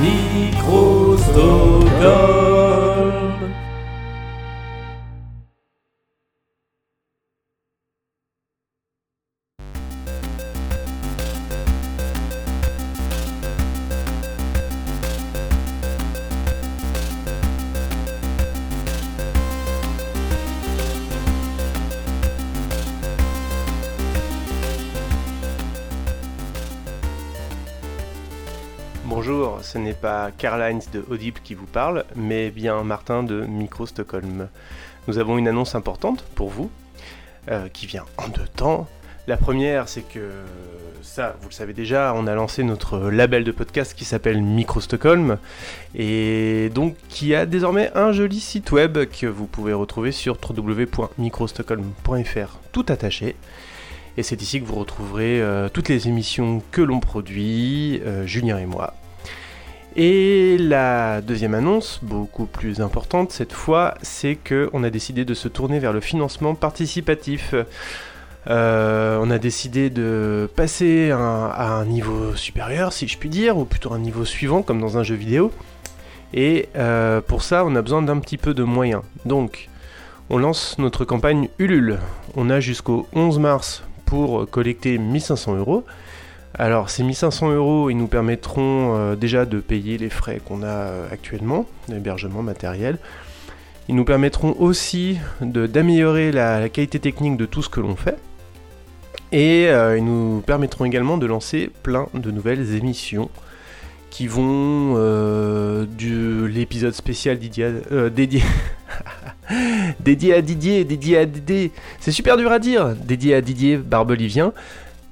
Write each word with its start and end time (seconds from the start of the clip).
Micro 0.00 1.16
Pas 30.00 30.30
Karl-Heinz 30.36 30.90
de 30.92 31.04
Audible 31.10 31.40
qui 31.42 31.54
vous 31.54 31.66
parle, 31.66 32.04
mais 32.16 32.50
bien 32.50 32.82
Martin 32.82 33.22
de 33.22 33.42
Micro 33.42 33.86
Stockholm. 33.86 34.48
Nous 35.08 35.18
avons 35.18 35.38
une 35.38 35.48
annonce 35.48 35.74
importante 35.74 36.24
pour 36.34 36.48
vous, 36.48 36.70
euh, 37.50 37.68
qui 37.68 37.86
vient 37.86 38.04
en 38.16 38.28
deux 38.28 38.48
temps. 38.56 38.88
La 39.26 39.36
première, 39.36 39.88
c'est 39.88 40.02
que 40.02 40.30
ça, 41.02 41.36
vous 41.40 41.48
le 41.48 41.54
savez 41.54 41.72
déjà, 41.72 42.12
on 42.16 42.26
a 42.26 42.34
lancé 42.34 42.62
notre 42.62 43.10
label 43.10 43.44
de 43.44 43.52
podcast 43.52 43.94
qui 43.94 44.04
s'appelle 44.04 44.42
Micro 44.42 44.80
Stockholm, 44.80 45.38
et 45.94 46.70
donc 46.74 46.96
qui 47.08 47.34
a 47.34 47.46
désormais 47.46 47.90
un 47.94 48.12
joli 48.12 48.40
site 48.40 48.70
web 48.72 48.98
que 49.06 49.26
vous 49.26 49.46
pouvez 49.46 49.72
retrouver 49.72 50.12
sur 50.12 50.36
www.microstockholm.fr, 50.42 52.58
tout 52.72 52.84
attaché. 52.88 53.36
Et 54.16 54.22
c'est 54.22 54.40
ici 54.42 54.60
que 54.60 54.66
vous 54.66 54.76
retrouverez 54.76 55.40
euh, 55.40 55.68
toutes 55.68 55.88
les 55.88 56.08
émissions 56.08 56.62
que 56.70 56.82
l'on 56.82 57.00
produit, 57.00 58.00
euh, 58.04 58.26
Julien 58.26 58.58
et 58.58 58.66
moi. 58.66 58.94
Et 59.96 60.56
la 60.58 61.20
deuxième 61.20 61.54
annonce, 61.54 61.98
beaucoup 62.02 62.46
plus 62.46 62.80
importante 62.80 63.32
cette 63.32 63.52
fois, 63.52 63.94
c'est 64.02 64.36
qu'on 64.36 64.84
a 64.84 64.90
décidé 64.90 65.24
de 65.24 65.34
se 65.34 65.48
tourner 65.48 65.80
vers 65.80 65.92
le 65.92 66.00
financement 66.00 66.54
participatif. 66.54 67.54
Euh, 68.46 69.18
on 69.20 69.30
a 69.30 69.38
décidé 69.38 69.90
de 69.90 70.48
passer 70.54 71.10
à 71.10 71.74
un 71.74 71.84
niveau 71.84 72.36
supérieur, 72.36 72.92
si 72.92 73.08
je 73.08 73.18
puis 73.18 73.28
dire, 73.28 73.58
ou 73.58 73.64
plutôt 73.64 73.92
un 73.92 73.98
niveau 73.98 74.24
suivant, 74.24 74.62
comme 74.62 74.80
dans 74.80 74.96
un 74.96 75.02
jeu 75.02 75.16
vidéo. 75.16 75.52
Et 76.32 76.68
euh, 76.76 77.20
pour 77.20 77.42
ça, 77.42 77.64
on 77.64 77.74
a 77.74 77.82
besoin 77.82 78.02
d'un 78.02 78.20
petit 78.20 78.38
peu 78.38 78.54
de 78.54 78.62
moyens. 78.62 79.02
Donc, 79.24 79.68
on 80.30 80.38
lance 80.38 80.78
notre 80.78 81.04
campagne 81.04 81.48
Ulule. 81.58 81.98
On 82.36 82.48
a 82.48 82.60
jusqu'au 82.60 83.08
11 83.12 83.40
mars 83.40 83.82
pour 84.06 84.48
collecter 84.48 84.98
1500 84.98 85.56
euros. 85.56 85.84
Alors 86.58 86.90
ces 86.90 87.02
1500 87.02 87.52
euros, 87.52 87.90
ils 87.90 87.96
nous 87.96 88.08
permettront 88.08 88.96
euh, 88.96 89.16
déjà 89.16 89.46
de 89.46 89.60
payer 89.60 89.98
les 89.98 90.10
frais 90.10 90.40
qu'on 90.44 90.62
a 90.62 90.66
euh, 90.66 91.08
actuellement, 91.10 91.66
l'hébergement 91.88 92.42
matériel. 92.42 92.98
Ils 93.88 93.94
nous 93.94 94.04
permettront 94.04 94.54
aussi 94.58 95.18
d'améliorer 95.40 96.32
la, 96.32 96.68
qualité 96.68 97.00
technique 97.00 97.36
de 97.36 97.46
tout 97.46 97.62
ce 97.62 97.68
que 97.68 97.80
l'on 97.80 97.96
fait. 97.96 98.16
Et 99.32 99.68
euh, 99.68 99.96
ils 99.96 100.04
nous 100.04 100.42
permettront 100.44 100.84
également 100.84 101.18
de 101.18 101.26
lancer 101.26 101.70
plein 101.82 102.08
de 102.14 102.30
nouvelles 102.30 102.74
émissions 102.74 103.30
qui 104.10 104.26
vont 104.26 104.94
de 104.94 106.44
l'épisode 106.44 106.94
spécial 106.94 107.38
euh, 107.92 108.10
dédié, 108.10 108.42
dédié 110.00 110.34
à 110.34 110.42
Didier, 110.42 110.84
dédié 110.84 111.18
à 111.18 111.26
Dédé, 111.26 111.72
c'est 112.00 112.12
super 112.12 112.36
dur 112.36 112.50
à 112.52 112.58
dire, 112.58 112.94
dédié 112.96 113.34
à 113.34 113.40
Didier 113.40 113.76
Barbelivien, 113.76 114.52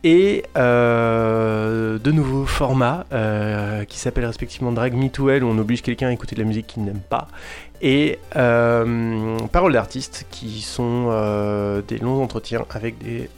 et 0.05 0.45
euh, 0.57 1.99
de 1.99 2.13
nouveaux 2.13 2.47
formats 2.47 3.05
euh, 3.13 3.85
qui 3.85 3.99
s'appellent 3.99 4.27
respectivement 4.27 4.73
Drag 4.73 4.95
Me 4.95 5.09
to 5.09 5.29
Hell, 5.29 5.43
où 5.45 5.49
on 5.49 5.59
oblige 5.59 5.83
quelqu'un 5.83 6.09
à 6.09 6.13
écouter 6.13 6.37
de 6.37 6.41
la 6.41 6.47
musique 6.47 6.67
qu'il 6.69 6.85
n'aime 6.85 7.01
pas, 7.01 7.29
et 7.83 8.19
euh, 8.37 9.39
Paroles 9.53 9.73
d'artistes, 9.73 10.27
qui 10.31 10.61
sont 10.61 11.07
des 11.87 11.99
longs 11.99 12.23
entretiens 12.23 12.65
avec 12.71 12.99
des 12.99 13.29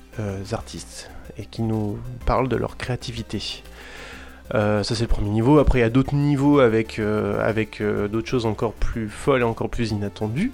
artistes 0.53 1.11
et 1.39 1.47
qui 1.47 1.63
nous 1.63 1.99
parlent 2.27 2.49
de 2.49 2.57
leur 2.57 2.77
créativité. 2.77 3.63
Ça 4.53 4.83
c'est 4.83 5.03
le 5.03 5.07
premier 5.07 5.31
niveau. 5.31 5.59
Après 5.59 5.79
il 5.79 5.83
y 5.83 5.85
a 5.85 5.91
d'autres 5.91 6.15
niveaux 6.15 6.61
avec, 6.61 6.99
avec 6.99 7.83
d'autres 8.11 8.29
choses 8.29 8.47
encore 8.47 8.73
plus 8.73 9.09
folles 9.09 9.41
et 9.41 9.45
encore 9.45 9.71
plus 9.71 9.93
inattendues. 9.93 10.53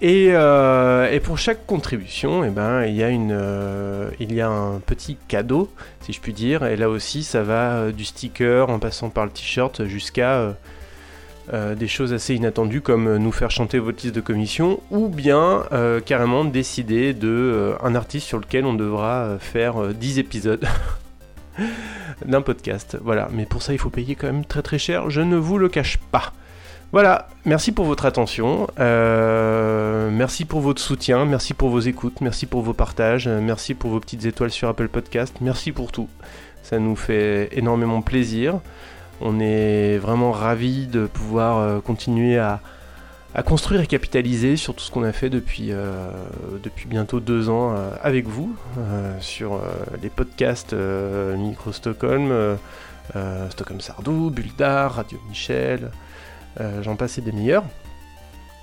Et, 0.00 0.28
euh, 0.30 1.10
et 1.10 1.20
pour 1.20 1.38
chaque 1.38 1.66
contribution, 1.66 2.44
eh 2.44 2.50
ben, 2.50 2.84
il, 2.84 2.94
y 2.94 3.02
a 3.02 3.08
une, 3.08 3.32
euh, 3.32 4.10
il 4.20 4.34
y 4.34 4.40
a 4.40 4.48
un 4.48 4.80
petit 4.80 5.16
cadeau, 5.28 5.70
si 6.00 6.12
je 6.12 6.20
puis 6.20 6.32
dire. 6.32 6.64
Et 6.64 6.76
là 6.76 6.88
aussi, 6.90 7.22
ça 7.22 7.42
va 7.42 7.76
euh, 7.76 7.92
du 7.92 8.04
sticker 8.04 8.68
en 8.70 8.78
passant 8.78 9.08
par 9.08 9.24
le 9.24 9.30
t-shirt 9.30 9.84
jusqu'à 9.84 10.54
des 11.52 11.88
choses 11.88 12.14
assez 12.14 12.34
inattendues 12.34 12.80
comme 12.80 13.18
nous 13.18 13.30
faire 13.30 13.50
chanter 13.50 13.78
votre 13.78 14.02
liste 14.02 14.14
de 14.14 14.22
commission 14.22 14.80
ou 14.90 15.08
bien 15.08 15.64
carrément 16.06 16.42
décider 16.42 17.12
de 17.12 17.74
un 17.82 17.94
artiste 17.94 18.26
sur 18.26 18.38
lequel 18.38 18.64
on 18.64 18.72
devra 18.72 19.36
faire 19.38 19.82
euh, 19.82 19.92
10 19.92 20.20
épisodes 20.20 20.66
d'un 22.24 22.40
podcast. 22.40 22.96
Voilà, 23.02 23.28
mais 23.32 23.44
pour 23.44 23.62
ça, 23.62 23.74
il 23.74 23.78
faut 23.78 23.90
payer 23.90 24.14
quand 24.14 24.26
même 24.26 24.44
très 24.46 24.62
très 24.62 24.78
cher, 24.78 25.10
je 25.10 25.20
ne 25.20 25.36
vous 25.36 25.58
le 25.58 25.68
cache 25.68 25.98
pas. 25.98 26.32
Voilà, 26.94 27.26
merci 27.44 27.72
pour 27.72 27.86
votre 27.86 28.06
attention, 28.06 28.68
euh, 28.78 30.10
merci 30.12 30.44
pour 30.44 30.60
votre 30.60 30.80
soutien, 30.80 31.24
merci 31.24 31.52
pour 31.52 31.68
vos 31.68 31.80
écoutes, 31.80 32.20
merci 32.20 32.46
pour 32.46 32.62
vos 32.62 32.72
partages, 32.72 33.26
euh, 33.26 33.40
merci 33.40 33.74
pour 33.74 33.90
vos 33.90 33.98
petites 33.98 34.26
étoiles 34.26 34.52
sur 34.52 34.68
Apple 34.68 34.86
Podcast, 34.86 35.38
merci 35.40 35.72
pour 35.72 35.90
tout. 35.90 36.08
Ça 36.62 36.78
nous 36.78 36.94
fait 36.94 37.48
énormément 37.50 38.00
plaisir. 38.00 38.60
On 39.20 39.40
est 39.40 39.98
vraiment 39.98 40.30
ravis 40.30 40.86
de 40.86 41.06
pouvoir 41.06 41.58
euh, 41.58 41.80
continuer 41.80 42.38
à, 42.38 42.60
construire 43.44 43.80
et 43.80 43.88
capitaliser 43.88 44.56
sur 44.56 44.76
tout 44.76 44.84
ce 44.84 44.92
qu'on 44.92 45.02
a 45.02 45.10
fait 45.10 45.30
depuis, 45.30 45.72
bientôt 46.86 47.18
deux 47.18 47.48
ans 47.48 47.74
avec 48.04 48.28
vous, 48.28 48.54
sur 49.18 49.60
les 50.00 50.10
podcasts 50.10 50.72
Micro 50.72 51.72
Stockholm, 51.72 52.56
Stockholm 53.50 53.80
Sardou, 53.80 54.30
Bulldar, 54.30 54.94
Radio 54.94 55.18
Michel, 55.28 55.90
j'en 56.82 56.96
passe 56.96 57.18
et 57.18 57.20
des 57.20 57.32
meilleurs. 57.32 57.64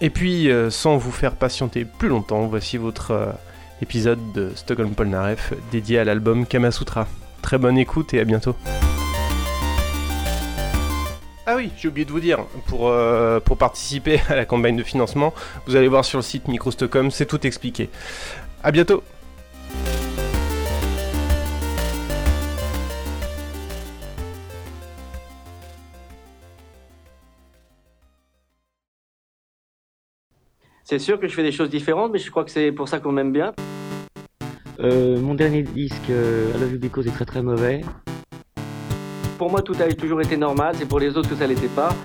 Et 0.03 0.09
puis, 0.09 0.49
euh, 0.49 0.71
sans 0.71 0.97
vous 0.97 1.11
faire 1.11 1.35
patienter 1.35 1.85
plus 1.85 2.09
longtemps, 2.09 2.47
voici 2.47 2.77
votre 2.77 3.11
euh, 3.11 3.31
épisode 3.83 4.19
de 4.33 4.51
Stockholm 4.55 4.95
Polnareff 4.95 5.53
dédié 5.71 5.99
à 5.99 6.03
l'album 6.03 6.47
Kamasutra. 6.47 7.07
Très 7.43 7.59
bonne 7.59 7.77
écoute 7.77 8.11
et 8.15 8.19
à 8.19 8.23
bientôt. 8.23 8.55
Ah 11.45 11.55
oui, 11.55 11.69
j'ai 11.77 11.87
oublié 11.87 12.03
de 12.03 12.11
vous 12.11 12.19
dire, 12.19 12.39
pour, 12.65 12.89
euh, 12.89 13.39
pour 13.39 13.57
participer 13.57 14.19
à 14.29 14.35
la 14.35 14.45
campagne 14.45 14.75
de 14.75 14.83
financement, 14.83 15.35
vous 15.67 15.75
allez 15.75 15.87
voir 15.87 16.03
sur 16.03 16.17
le 16.17 16.23
site 16.23 16.47
Micro 16.47 16.71
Stockholm, 16.71 17.11
c'est 17.11 17.27
tout 17.27 17.45
expliqué. 17.45 17.91
À 18.63 18.71
bientôt 18.71 19.03
C'est 30.91 30.99
sûr 30.99 31.21
que 31.21 31.27
je 31.29 31.33
fais 31.33 31.41
des 31.41 31.53
choses 31.53 31.69
différentes, 31.69 32.11
mais 32.11 32.19
je 32.19 32.29
crois 32.29 32.43
que 32.43 32.51
c'est 32.51 32.73
pour 32.73 32.89
ça 32.89 32.99
qu'on 32.99 33.13
m'aime 33.13 33.31
bien. 33.31 33.53
Euh, 34.81 35.21
mon 35.21 35.35
dernier 35.35 35.63
disque, 35.63 36.09
euh, 36.09 36.51
I 36.53 36.59
Love 36.59 36.73
You 36.73 36.79
Because, 36.79 37.07
est 37.07 37.11
très 37.11 37.23
très 37.23 37.41
mauvais. 37.41 37.79
Pour 39.37 39.49
moi, 39.49 39.61
tout 39.61 39.73
a 39.79 39.87
toujours 39.93 40.19
été 40.19 40.35
normal, 40.35 40.75
c'est 40.77 40.85
pour 40.85 40.99
les 40.99 41.15
autres 41.15 41.29
que 41.29 41.35
ça 41.35 41.47
l'était 41.47 41.69
pas. 41.69 41.95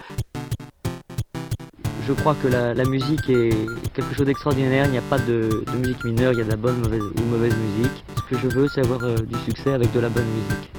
Je 2.06 2.12
crois 2.12 2.36
que 2.40 2.46
la, 2.46 2.74
la 2.74 2.84
musique 2.84 3.28
est 3.28 3.50
quelque 3.92 4.14
chose 4.14 4.26
d'extraordinaire. 4.26 4.84
Il 4.84 4.92
n'y 4.92 4.98
a 4.98 5.08
pas 5.10 5.18
de, 5.18 5.64
de 5.66 5.78
musique 5.78 6.04
mineure, 6.04 6.32
il 6.34 6.38
y 6.38 6.42
a 6.42 6.44
de 6.44 6.50
la 6.50 6.56
bonne 6.56 6.78
mauvaise, 6.78 7.02
ou 7.02 7.22
mauvaise 7.22 7.56
musique. 7.56 8.04
Ce 8.16 8.22
que 8.22 8.38
je 8.40 8.46
veux, 8.46 8.68
c'est 8.68 8.82
avoir 8.82 9.02
euh, 9.02 9.16
du 9.16 9.36
succès 9.40 9.72
avec 9.72 9.92
de 9.94 9.98
la 9.98 10.10
bonne 10.10 10.26
musique. 10.26 10.75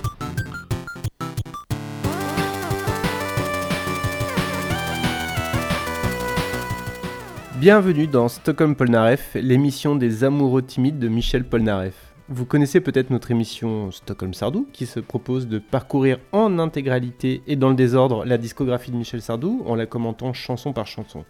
Bienvenue 7.60 8.06
dans 8.06 8.28
Stockholm 8.28 8.76
Polnareff, 8.76 9.34
l'émission 9.34 9.96
des 9.96 10.24
amoureux 10.24 10.62
timides 10.62 11.00
de 11.00 11.08
Michel 11.08 11.44
Polnareff. 11.44 12.14
Vous 12.30 12.46
connaissez 12.46 12.82
peut-être 12.82 13.10
notre 13.10 13.32
émission 13.32 13.90
Stockholm 13.90 14.36
Sardou, 14.36 14.68
qui 14.72 14.86
se 14.86 15.00
propose 15.00 15.48
de 15.48 15.58
parcourir 15.58 16.20
en 16.34 16.60
intégralité 16.60 17.42
et 17.48 17.56
dans 17.56 17.70
le 17.70 17.76
désordre 17.76 18.26
la 18.26 18.38
discographie 18.38 18.92
de 18.92 18.96
Michel 18.96 19.24
Sardou 19.24 19.64
en 19.66 19.74
la 19.74 19.88
commentant 19.88 20.34
chanson 20.34 20.72
par 20.72 20.86
chanson. 20.86 21.26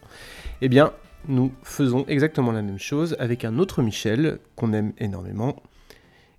Eh 0.62 0.68
bien, 0.68 0.92
nous 1.30 1.54
faisons 1.64 2.04
exactement 2.10 2.52
la 2.52 2.62
même 2.62 2.78
chose 2.78 3.16
avec 3.20 3.46
un 3.46 3.58
autre 3.58 3.82
Michel 3.82 4.40
qu'on 4.58 4.74
aime 4.74 4.92
énormément. 4.98 5.56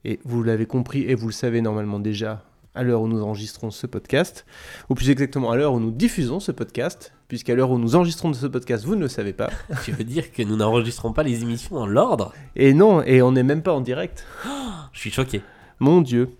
Et 0.05 0.21
vous 0.23 0.43
l'avez 0.43 0.67
compris 0.67 1.05
et 1.05 1.15
vous 1.15 1.29
le 1.29 1.33
savez 1.33 1.63
normalement 1.63 1.99
déjà 1.99 2.45
à 2.79 2.85
l'heure 2.85 3.03
où 3.03 3.09
nous 3.09 3.23
enregistrons 3.23 3.73
ce 3.73 3.89
podcast, 3.89 4.47
ou 4.89 4.95
plus 4.95 5.11
exactement 5.11 5.51
à 5.51 5.57
l'heure 5.57 5.73
où 5.73 5.81
nous 5.81 5.91
diffusons 5.91 6.39
ce 6.39 6.53
podcast, 6.53 7.13
puisqu'à 7.27 7.57
l'heure 7.57 7.73
où 7.73 7.79
nous 7.79 7.97
enregistrons 7.97 8.33
ce 8.33 8.47
podcast, 8.47 8.85
vous 8.85 8.95
ne 8.95 9.01
le 9.01 9.09
savez 9.09 9.33
pas. 9.33 9.51
Tu 9.85 9.91
veux 9.91 10.05
dire 10.05 10.31
que 10.31 10.45
nous 10.45 10.57
n'enregistrons 10.57 11.13
pas 11.13 11.25
les 11.25 11.43
émissions 11.43 11.75
dans 11.75 11.89
l'ordre? 11.89 12.33
Et 12.55 12.75
non, 12.75 13.03
et 13.03 13.21
on 13.21 13.33
n'est 13.33 13.43
même 13.43 13.63
pas 13.63 13.73
en 13.73 13.81
direct. 13.81 14.25
Je 14.93 15.01
suis 15.01 15.11
choqué. 15.11 15.43
Mon 15.81 16.03
Dieu. 16.03 16.31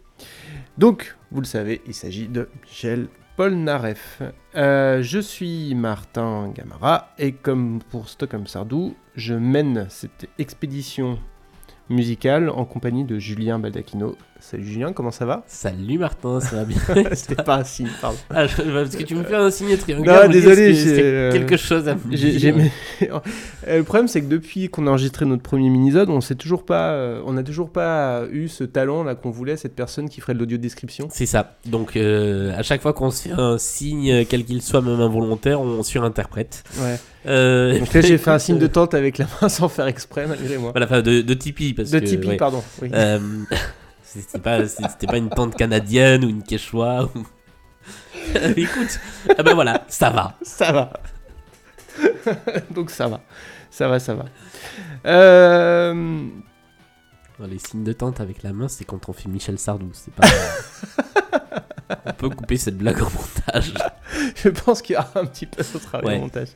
Donc, 0.79 1.17
vous 1.33 1.41
le 1.41 1.47
savez, 1.47 1.83
il 1.89 1.95
s'agit 1.95 2.29
de 2.29 2.49
Michel 2.63 3.09
Polnareff. 3.37 4.23
Euh, 4.55 5.03
je 5.03 5.19
suis 5.19 5.75
Martin 5.75 6.53
Gamara 6.55 7.09
et 7.19 7.33
comme 7.33 7.81
pour 7.91 8.09
Stockholm 8.09 8.47
Sardou, 8.47 8.95
je 9.17 9.35
mène 9.35 9.87
cette 9.91 10.29
expédition 10.39 11.19
musicale 11.89 12.49
en 12.51 12.65
compagnie 12.65 13.05
de 13.05 13.19
Julien 13.19 13.59
Baldacchino. 13.59 14.17
Salut 14.41 14.65
Julien, 14.65 14.93
comment 14.93 15.11
ça 15.11 15.27
va 15.27 15.43
Salut 15.49 15.99
Martin, 15.99 16.41
ça 16.41 16.57
va 16.57 16.65
bien 16.65 16.79
C'était 17.15 17.35
pas 17.43 17.57
un 17.57 17.65
signe, 17.65 17.89
pardon. 18.01 18.17
Ah, 18.31 18.47
je- 18.47 18.63
parce 18.63 18.95
que 18.97 19.03
tu 19.03 19.15
me 19.17 19.25
fais 19.25 19.35
un 19.35 19.51
signe 19.51 19.77
triangulaire. 19.77 20.25
Non, 20.25 20.31
désolé, 20.31 20.69
que- 20.69 20.73
j'ai, 20.75 21.03
euh, 21.03 21.33
quelque 21.33 21.57
chose 21.57 21.87
à 21.89 21.97
J'ai- 22.11 22.33
dire 22.37 22.55
Euh, 23.03 23.79
le 23.79 23.83
problème, 23.83 24.07
c'est 24.09 24.21
que 24.23 24.27
depuis 24.29 24.69
qu'on 24.71 24.87
a 24.87 24.91
enregistré 24.91 25.27
notre 25.27 25.43
premier 25.43 25.69
mini-zode, 25.69 26.09
on 26.09 26.21
sait 26.21 26.37
toujours 26.37 26.65
pas, 26.65 26.93
euh, 26.93 27.21
on 27.27 27.33
n'a 27.35 27.43
toujours 27.43 27.71
pas 27.71 28.23
eu 28.31 28.49
ce 28.49 28.65
talent 28.65 29.03
là 29.03 29.15
qu'on 29.17 29.31
voulait, 29.31 29.57
cette 29.57 29.75
personne 29.75 30.09
qui 30.09 30.21
ferait 30.21 30.35
de 30.35 30.39
l'audio 30.39 30.57
description. 30.57 31.09
C'est 31.13 31.27
ça. 31.27 31.57
Donc, 31.67 31.97
euh, 31.97 32.57
à 32.57 32.63
chaque 32.63 32.81
fois 32.81 32.93
qu'on 32.93 33.11
se 33.11 33.23
fait 33.29 33.35
un 33.37 33.59
signe, 33.59 34.25
quel 34.25 34.45
qu'il 34.45 34.63
soit, 34.63 34.81
même 34.81 35.01
involontaire, 35.01 35.61
on 35.61 35.83
surinterprète. 35.83 36.63
Ouais. 36.81 36.97
Euh, 37.27 37.79
Donc 37.81 37.93
là, 37.93 38.01
j'ai 38.01 38.17
fait 38.17 38.31
un 38.31 38.39
signe 38.39 38.59
de 38.59 38.67
tente 38.69 38.95
avec 38.95 39.19
la 39.19 39.27
main 39.43 39.49
sans 39.51 39.69
faire 39.69 39.89
exprès, 39.89 40.27
malgré 40.27 40.57
moi. 40.59 40.71
Voilà, 40.71 40.87
enfin, 40.87 41.03
de, 41.03 41.21
de 41.23 41.35
Tipeee. 41.35 41.75
Parce 41.75 41.91
De 41.91 41.99
que, 41.99 42.05
Tipeee, 42.07 42.29
ouais. 42.29 42.37
pardon. 42.37 42.63
Oui. 42.81 42.89
Euh, 42.95 43.19
c'était 44.13 44.39
pas, 44.39 44.67
c'était 44.67 45.07
pas 45.07 45.19
une 45.19 45.31
tente 45.31 45.55
canadienne 45.55 46.25
ou 46.25 46.29
une 46.29 46.43
quechua. 46.43 47.05
Ou... 47.05 47.25
Écoute, 48.57 49.01
ah 49.37 49.43
ben 49.43 49.55
voilà, 49.55 49.85
ça 49.89 50.11
va. 50.11 50.37
Ça 50.43 50.73
va. 50.73 50.93
Donc 52.71 52.91
ça 52.91 53.09
va. 53.09 53.21
Ça 53.71 53.89
va, 53.89 53.99
ça 53.99 54.15
va. 54.15 54.25
Euh, 55.07 56.27
Dans 57.39 57.47
les 57.47 57.59
signes 57.59 57.85
de 57.85 57.93
tente 57.93 58.21
avec 58.21 58.43
la 58.43 58.53
main, 58.53 58.69
c'est 58.69 58.85
quand 58.85 59.09
on 59.09 59.13
fait 59.13 59.29
Michel 59.29 59.59
Sardou. 59.59 59.91
C'est 59.93 60.13
pas. 60.13 60.27
on 62.07 62.13
peut 62.13 62.29
couper 62.31 62.57
cette 62.57 62.77
blague 62.79 63.01
en 63.03 63.11
montage. 63.11 63.75
je 64.37 64.49
pense 64.49 64.83
qu'il 64.83 64.95
y 64.95 64.99
aura 64.99 65.11
un 65.21 65.27
petit 65.27 65.47
peu 65.47 65.63
de 65.63 65.79
travail 65.79 66.07
Ouais. 66.09 66.17
au 66.19 66.21
montage. 66.23 66.49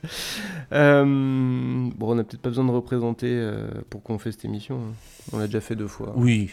Euh, 0.72 1.04
bon, 1.04 2.12
on 2.12 2.14
n'a 2.14 2.24
peut-être 2.24 2.42
pas 2.42 2.48
besoin 2.50 2.64
de 2.64 2.70
représenter 2.70 3.30
euh, 3.30 3.68
pour 3.90 4.02
qu'on 4.02 4.18
fait 4.18 4.32
cette 4.32 4.44
émission. 4.44 4.76
hein. 4.80 4.94
On 5.32 5.38
l'a 5.38 5.46
déjà 5.46 5.60
fait 5.60 5.76
deux 5.76 5.88
fois. 5.88 6.12
Oui. 6.16 6.50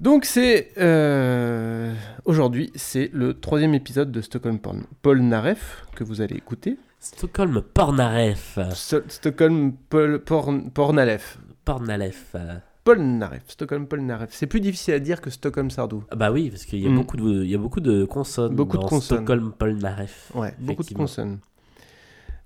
Donc 0.00 0.24
c'est 0.26 0.72
euh, 0.78 1.94
aujourd'hui, 2.26 2.70
c'est 2.74 3.10
le 3.14 3.34
troisième 3.34 3.74
épisode 3.74 4.12
de 4.12 4.20
Stockholm 4.20 4.58
Porn- 4.58 4.84
Polnareff 5.02 5.86
que 5.94 6.04
vous 6.04 6.20
allez 6.20 6.36
écouter. 6.36 6.76
Stockholm 7.00 7.62
Pornaref. 7.62 8.58
So- 8.74 9.00
Stockholm 9.08 9.72
Pol- 9.88 10.18
Porn- 10.22 10.70
Pornalef. 10.70 11.38
Pornalef. 11.64 12.36
Polnareff. 12.84 13.42
Stockholm 13.48 13.86
Polnareff. 13.86 14.28
C'est 14.32 14.46
plus 14.46 14.60
difficile 14.60 14.94
à 14.94 14.98
dire 15.00 15.20
que 15.20 15.30
Stockholm 15.30 15.70
Sardou. 15.70 16.04
Ah 16.10 16.16
bah 16.16 16.30
oui, 16.30 16.50
parce 16.50 16.64
qu'il 16.66 16.78
y 16.80 16.86
a, 16.86 16.90
Mm. 16.90 16.94
beaucoup 16.96 17.16
de, 17.16 17.42
il 17.44 17.50
y 17.50 17.54
a 17.54 17.58
beaucoup 17.58 17.80
de 17.80 18.04
consonnes. 18.04 18.54
Beaucoup 18.54 18.76
de 18.78 18.84
consonnes. 18.84 19.18
Stockholm 19.18 19.52
Polnaref. 19.58 20.30
Ouais, 20.34 20.54
beaucoup 20.60 20.84
de 20.84 20.92
consonnes. 20.94 21.38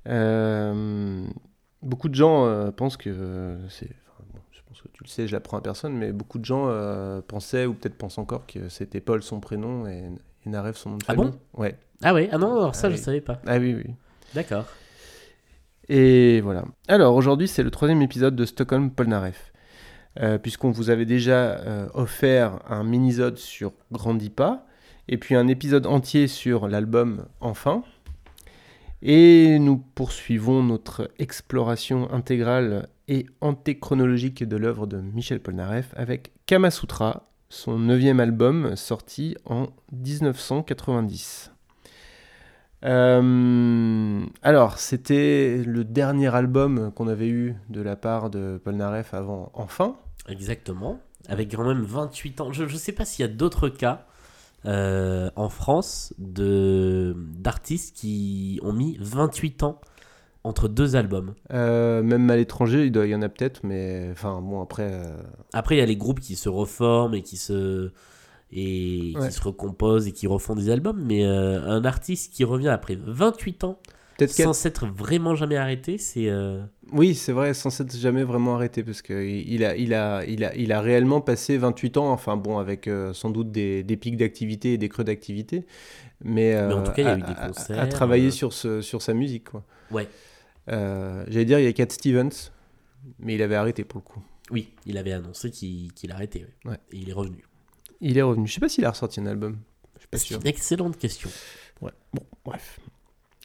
Euh, 0.08 1.24
beaucoup 1.82 2.08
de 2.08 2.14
gens 2.14 2.46
euh, 2.46 2.70
pensent 2.70 2.96
que 2.96 3.56
c'est. 3.68 3.90
Que 4.82 4.88
tu 4.88 5.02
le 5.04 5.08
sais, 5.08 5.26
je 5.26 5.32
l'apprends 5.32 5.56
à 5.58 5.60
personne, 5.60 5.94
mais 5.94 6.12
beaucoup 6.12 6.38
de 6.38 6.44
gens 6.44 6.66
euh, 6.68 7.20
pensaient, 7.26 7.66
ou 7.66 7.74
peut-être 7.74 7.96
pensent 7.96 8.18
encore, 8.18 8.46
que 8.46 8.68
c'était 8.68 9.00
Paul 9.00 9.22
son 9.22 9.40
prénom 9.40 9.86
et, 9.86 10.04
et 10.46 10.48
Nareff 10.48 10.76
son 10.76 10.90
nom 10.90 10.96
de 10.96 11.04
Ah 11.08 11.14
famille. 11.14 11.30
bon? 11.30 11.38
Ouais. 11.62 11.76
Ah 12.02 12.14
ouais, 12.14 12.28
ah 12.32 12.38
non, 12.38 12.52
alors 12.58 12.74
ça 12.74 12.86
Ah 12.86 12.90
je 12.90 12.96
oui. 12.96 13.00
savais 13.02 13.20
pas. 13.20 13.40
Ah 13.46 13.58
oui, 13.58 13.74
oui. 13.74 13.94
D'accord. 14.34 14.64
Et 15.88 16.40
voilà. 16.40 16.64
Alors 16.88 17.14
aujourd'hui, 17.14 17.48
c'est 17.48 17.62
le 17.62 17.70
troisième 17.70 18.00
épisode 18.02 18.36
de 18.36 18.44
Stockholm 18.44 18.90
Polnareff. 18.90 19.52
Euh, 20.20 20.38
Puisqu'on 20.38 20.70
vous 20.70 20.90
avait 20.90 21.04
déjà 21.06 21.58
euh, 21.60 21.88
offert 21.94 22.58
un 22.68 22.82
mini-sode 22.84 23.38
sur 23.38 23.72
Grandis 23.92 24.30
pas, 24.30 24.66
et 25.08 25.18
puis 25.18 25.34
un 25.34 25.46
épisode 25.48 25.86
entier 25.86 26.26
sur 26.26 26.68
l'album 26.68 27.26
Enfin. 27.40 27.82
Et 29.02 29.58
nous 29.58 29.78
poursuivons 29.78 30.62
notre 30.62 31.10
exploration 31.18 32.12
intégrale 32.12 32.88
et 33.08 33.26
antéchronologique 33.40 34.44
de 34.44 34.56
l'œuvre 34.56 34.86
de 34.86 34.98
Michel 34.98 35.40
Polnareff 35.40 35.94
avec 35.96 36.32
Kamasutra, 36.44 37.30
son 37.48 37.78
neuvième 37.78 38.20
album 38.20 38.76
sorti 38.76 39.36
en 39.46 39.68
1990. 39.92 41.50
Euh, 42.84 44.26
alors, 44.42 44.78
c'était 44.78 45.62
le 45.64 45.84
dernier 45.84 46.34
album 46.34 46.92
qu'on 46.92 47.08
avait 47.08 47.28
eu 47.28 47.56
de 47.70 47.80
la 47.80 47.96
part 47.96 48.28
de 48.30 48.60
Polnareff 48.62 49.14
avant 49.14 49.50
Enfin. 49.54 49.96
Exactement. 50.28 51.00
Avec 51.28 51.54
quand 51.54 51.66
même 51.66 51.82
28 51.82 52.40
ans. 52.40 52.52
Je 52.52 52.64
ne 52.64 52.68
sais 52.68 52.92
pas 52.92 53.04
s'il 53.04 53.24
y 53.24 53.28
a 53.28 53.32
d'autres 53.32 53.68
cas 53.68 54.06
euh, 54.66 55.30
en 55.36 55.48
France 55.48 56.12
de 56.18 57.14
d'artistes 57.38 57.96
qui 57.96 58.60
ont 58.62 58.72
mis 58.72 58.96
28 59.00 59.62
ans 59.62 59.80
entre 60.44 60.68
deux 60.68 60.96
albums. 60.96 61.34
Euh, 61.52 62.02
même 62.02 62.30
à 62.30 62.36
l'étranger, 62.36 62.86
il 62.86 62.92
doit 62.92 63.06
y 63.06 63.14
en 63.14 63.22
a 63.22 63.28
peut-être, 63.28 63.60
mais 63.64 64.08
enfin 64.12 64.40
bon, 64.40 64.60
après. 64.62 64.90
euh, 64.92 65.22
Après, 65.52 65.76
il 65.76 65.78
y 65.78 65.82
a 65.82 65.86
les 65.86 65.96
groupes 65.96 66.20
qui 66.20 66.36
se 66.36 66.48
reforment 66.48 67.14
et 67.14 67.22
qui 67.22 67.36
se 67.36 67.90
et 68.52 69.14
Ouais. 69.16 69.28
qui 69.28 69.32
se 69.34 69.42
recomposent 69.42 70.08
et 70.08 70.12
qui 70.12 70.26
refont 70.26 70.54
des 70.56 70.70
albums, 70.70 71.00
mais 71.06 71.24
un 71.24 71.84
artiste 71.84 72.32
qui 72.34 72.42
revient 72.44 72.68
après 72.68 72.96
28 73.00 73.64
ans 73.64 73.78
Peut-être 74.26 74.42
sans 74.44 74.52
s'être 74.52 74.86
vraiment 74.86 75.34
jamais 75.34 75.56
arrêté, 75.56 75.98
c'est 75.98 76.28
euh, 76.28 76.62
Oui, 76.92 77.14
c'est 77.14 77.32
vrai, 77.32 77.54
sans 77.54 77.70
s'être 77.70 77.94
jamais 77.96 78.22
vraiment 78.24 78.54
arrêté, 78.56 78.82
parce 78.82 79.02
qu'il 79.02 79.16
il 79.50 79.64
a, 79.64 79.76
il 79.76 79.92
a, 79.94 80.24
il 80.24 80.44
a, 80.44 80.54
il 80.56 80.72
a 80.72 80.80
réellement 80.80 81.20
passé 81.20 81.56
28 81.58 81.96
ans, 81.96 82.10
enfin 82.12 82.36
bon, 82.36 82.58
avec 82.58 82.86
euh, 82.88 83.12
sans 83.12 83.30
doute 83.30 83.50
des, 83.50 83.82
des 83.82 83.96
pics 83.96 84.16
d'activité 84.16 84.74
et 84.74 84.78
des 84.78 84.88
creux 84.88 85.04
d'activité, 85.04 85.66
mais, 86.22 86.54
Mais 86.54 86.72
en 86.74 86.80
euh, 86.80 86.82
tout 86.84 86.92
cas, 86.92 87.02
il 87.02 87.04
y 87.04 87.08
a 87.08 87.12
à- 87.12 87.18
eu 87.18 87.22
des 87.22 87.32
à- 87.40 87.46
concerts, 87.48 87.78
À, 87.80 87.86
travailler 87.86 88.28
euh. 88.28 88.32
sur, 88.32 88.52
ce, 88.52 88.80
sur 88.82 89.02
sa 89.02 89.14
musique, 89.14 89.50
quoi. 89.50 89.64
ouais. 89.90 90.08
Euh, 90.70 91.24
J'allais 91.28 91.44
dire, 91.46 91.58
il 91.58 91.64
y 91.64 91.68
a 91.68 91.72
Cat 91.72 91.86
Stevens, 91.90 92.50
mais 93.18 93.34
il 93.34 93.42
avait 93.42 93.54
arrêté 93.56 93.82
pour 93.84 94.00
le 94.00 94.04
coup. 94.04 94.22
Oui, 94.50 94.68
il 94.86 94.98
avait 94.98 95.12
annoncé 95.12 95.50
qu'il 95.50 95.92
qu'il 95.94 96.12
arrêtait. 96.12 96.46
ouais. 96.64 96.72
Ouais. 96.72 96.78
Et 96.92 96.98
il 96.98 97.08
est 97.08 97.12
revenu. 97.12 97.44
Il 98.00 98.18
est 98.18 98.22
revenu. 98.22 98.46
Je 98.46 98.52
sais 98.54 98.60
pas 98.60 98.68
s'il 98.68 98.84
a 98.84 98.90
ressorti 98.90 99.20
un 99.20 99.26
album. 99.26 99.58
C'est 100.12 100.30
une 100.34 100.46
excellente 100.46 100.96
question. 100.98 101.30
Ouais. 101.80 101.92
Bon, 102.12 102.22
bref. 102.44 102.78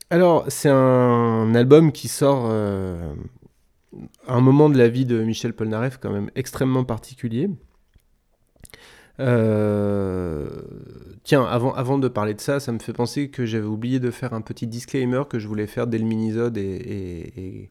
Alors, 0.09 0.45
c'est 0.49 0.69
un 0.69 1.53
album 1.55 1.91
qui 1.91 2.07
sort 2.07 2.45
euh, 2.49 3.13
à 4.27 4.35
un 4.35 4.41
moment 4.41 4.69
de 4.69 4.77
la 4.77 4.87
vie 4.87 5.05
de 5.05 5.21
Michel 5.23 5.53
Polnareff 5.53 5.97
quand 6.01 6.11
même 6.11 6.29
extrêmement 6.35 6.83
particulier. 6.83 7.49
Euh, 9.19 10.47
Tiens, 11.24 11.43
avant, 11.43 11.74
avant 11.74 11.97
de 11.97 12.07
parler 12.07 12.35
de 12.35 12.41
ça, 12.41 12.59
ça 12.59 12.71
me 12.71 12.77
fait 12.79 12.93
penser 12.93 13.29
que 13.29 13.45
j'avais 13.45 13.65
oublié 13.65 14.00
de 14.00 14.12
faire 14.12 14.33
un 14.33 14.41
petit 14.41 14.67
disclaimer 14.67 15.24
que 15.27 15.39
je 15.39 15.47
voulais 15.47 15.65
faire 15.65 15.88
dès 15.88 15.97
le 15.97 16.05
minisode 16.05 16.57
et, 16.57 16.62
et, 16.62 17.39
et- 17.41 17.69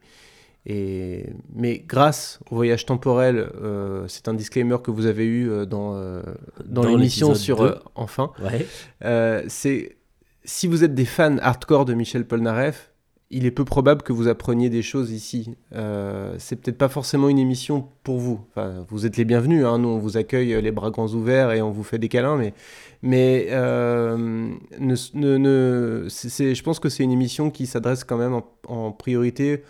et- 0.66 1.26
mais 1.54 1.78
grâce 1.86 2.40
au 2.50 2.56
voyage 2.56 2.84
temporel, 2.86 3.48
euh, 3.62 4.06
c'est 4.08 4.26
un 4.26 4.34
disclaimer 4.34 4.78
que 4.82 4.90
vous 4.90 5.06
avez 5.06 5.26
eu 5.26 5.50
euh, 5.50 5.66
dans, 5.66 5.94
euh, 5.94 6.22
dans, 6.64 6.82
Dans 6.82 6.88
l'émission 6.88 7.34
sur 7.34 7.58
2. 7.58 7.64
euh, 7.64 7.74
Enfin. 7.94 8.32
Ouais. 8.42 8.66
Euh, 9.04 9.44
c'est 9.46 9.96
si 10.44 10.66
vous 10.66 10.84
êtes 10.84 10.94
des 10.94 11.04
fans 11.04 11.38
hardcore 11.38 11.84
de 11.84 11.94
Michel 11.94 12.26
Polnareff, 12.26 12.90
il 13.30 13.46
est 13.46 13.50
peu 13.50 13.64
probable 13.64 14.02
que 14.02 14.12
vous 14.12 14.28
appreniez 14.28 14.68
des 14.68 14.82
choses 14.82 15.10
ici. 15.10 15.56
Euh, 15.74 16.36
c'est 16.38 16.56
peut-être 16.56 16.78
pas 16.78 16.88
forcément 16.88 17.28
une 17.28 17.38
émission 17.38 17.88
pour 18.04 18.18
vous. 18.18 18.40
Enfin, 18.50 18.84
vous 18.88 19.06
êtes 19.06 19.16
les 19.16 19.24
bienvenus. 19.24 19.64
Hein. 19.64 19.78
Nous, 19.78 19.88
on 19.88 19.98
vous 19.98 20.16
accueille 20.16 20.60
les 20.62 20.70
bras 20.70 20.90
grands 20.90 21.08
ouverts 21.08 21.50
et 21.50 21.62
on 21.62 21.70
vous 21.70 21.82
fait 21.82 21.98
des 21.98 22.08
câlins. 22.08 22.36
Mais, 22.36 22.54
mais 23.02 23.48
euh, 23.50 24.50
je 24.78 26.62
pense 26.62 26.78
que 26.78 26.88
c'est 26.88 27.02
une 27.02 27.12
émission 27.12 27.50
qui 27.50 27.66
s'adresse 27.66 28.04
quand 28.04 28.18
même 28.18 28.40
en 28.68 28.92
priorité 28.92 29.64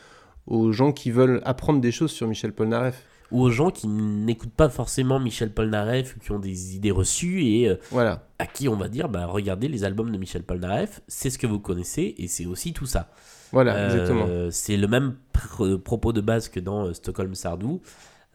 aux 0.46 0.72
gens 0.72 0.92
qui 0.92 1.10
veulent 1.10 1.40
apprendre 1.44 1.80
des 1.80 1.92
choses 1.92 2.10
sur 2.10 2.28
Michel 2.28 2.52
Polnareff. 2.52 3.02
Ou 3.30 3.42
aux 3.42 3.50
gens 3.50 3.70
qui 3.70 3.88
n'écoutent 3.88 4.52
pas 4.52 4.68
forcément 4.68 5.18
Michel 5.18 5.52
Polnareff 5.52 6.16
ou 6.16 6.20
qui 6.20 6.30
ont 6.30 6.38
des 6.38 6.76
idées 6.76 6.90
reçues 6.90 7.44
et 7.46 7.68
euh, 7.68 7.76
Voilà. 7.90 8.26
à 8.38 8.46
qui 8.46 8.68
on 8.68 8.76
va 8.76 8.88
dire 8.88 9.08
bah, 9.08 9.26
regardez 9.26 9.66
les 9.68 9.82
albums 9.84 10.12
de 10.12 10.18
Michel 10.18 10.42
Polnareff, 10.42 11.00
c'est 11.08 11.30
ce 11.30 11.38
que 11.38 11.46
vous 11.46 11.58
connaissez 11.58 12.14
et 12.18 12.28
c'est 12.28 12.46
aussi 12.46 12.72
tout 12.72 12.86
ça. 12.86 13.10
Voilà, 13.50 13.74
Euh, 13.74 13.86
exactement. 13.86 14.26
C'est 14.50 14.76
le 14.76 14.86
même 14.88 15.16
pr- 15.32 15.78
propos 15.78 16.12
de 16.12 16.20
base 16.20 16.48
que 16.48 16.60
dans 16.60 16.86
euh, 16.86 16.92
Stockholm 16.92 17.34
Sardou. 17.34 17.80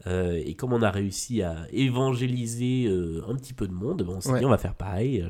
Euh, 0.06 0.40
et 0.44 0.54
comme 0.54 0.72
on 0.72 0.80
a 0.80 0.90
réussi 0.90 1.42
à 1.42 1.56
évangéliser 1.72 2.86
euh, 2.88 3.22
un 3.28 3.34
petit 3.36 3.52
peu 3.52 3.66
de 3.68 3.72
monde, 3.72 4.02
ben, 4.02 4.14
on 4.16 4.20
s'est 4.20 4.32
Ouais. 4.32 4.38
dit 4.40 4.46
on 4.46 4.50
va 4.50 4.58
faire 4.58 4.74
pareil 4.74 5.20
euh, 5.20 5.28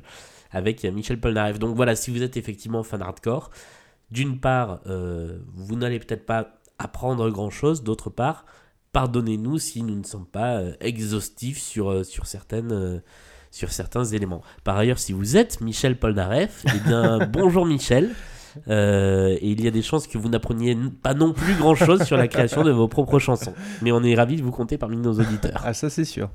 avec 0.52 0.84
Michel 0.84 1.18
Polnareff. 1.20 1.58
Donc 1.58 1.74
voilà, 1.76 1.94
si 1.96 2.10
vous 2.10 2.22
êtes 2.22 2.36
effectivement 2.36 2.82
fan 2.82 3.02
hardcore, 3.02 3.50
d'une 4.10 4.38
part, 4.40 4.80
vous 5.54 5.76
n'allez 5.76 6.00
peut-être 6.00 6.26
pas 6.26 6.58
apprendre 6.80 7.30
grand-chose, 7.30 7.84
d'autre 7.84 8.10
part, 8.10 8.44
pardonnez-nous 8.92 9.58
si 9.58 9.82
nous 9.82 9.94
ne 9.96 10.04
sommes 10.04 10.26
pas 10.26 10.56
euh, 10.58 10.72
exhaustifs 10.80 11.58
sur, 11.60 11.90
euh, 11.90 12.02
sur, 12.04 12.26
certaines, 12.26 12.72
euh, 12.72 12.98
sur 13.50 13.72
certains 13.72 14.04
éléments. 14.04 14.42
Par 14.64 14.76
ailleurs, 14.76 14.98
si 14.98 15.12
vous 15.12 15.36
êtes 15.36 15.60
Michel 15.60 15.98
Polnareff, 15.98 16.64
eh 16.74 16.78
bien 16.80 17.18
bonjour 17.32 17.66
Michel. 17.66 18.10
Euh, 18.66 19.36
et 19.40 19.48
il 19.50 19.62
y 19.62 19.68
a 19.68 19.70
des 19.70 19.80
chances 19.82 20.08
que 20.08 20.18
vous 20.18 20.28
n'appreniez 20.28 20.76
pas 21.04 21.14
non 21.14 21.32
plus 21.32 21.54
grand-chose 21.54 22.02
sur 22.02 22.16
la 22.16 22.26
création 22.26 22.64
de 22.64 22.72
vos 22.72 22.88
propres 22.88 23.20
chansons. 23.20 23.54
Mais 23.80 23.92
on 23.92 24.02
est 24.02 24.16
ravis 24.16 24.36
de 24.36 24.42
vous 24.42 24.50
compter 24.50 24.76
parmi 24.76 24.96
nos 24.96 25.12
auditeurs. 25.20 25.62
Ah, 25.64 25.72
ça, 25.72 25.88
c'est 25.88 26.04
sûr. 26.04 26.30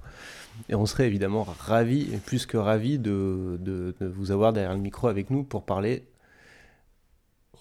Et 0.69 0.75
on 0.75 0.85
serait 0.85 1.07
évidemment 1.07 1.45
ravis, 1.59 2.05
plus 2.25 2.45
que 2.45 2.55
ravis, 2.55 2.99
de, 2.99 3.57
de- 3.59 3.93
de 3.99 4.07
vous 4.07 4.31
avoir 4.31 4.53
derrière 4.53 4.73
le 4.73 4.79
micro 4.79 5.09
avec 5.09 5.29
nous 5.29 5.43
pour 5.43 5.65
parler. 5.65 6.05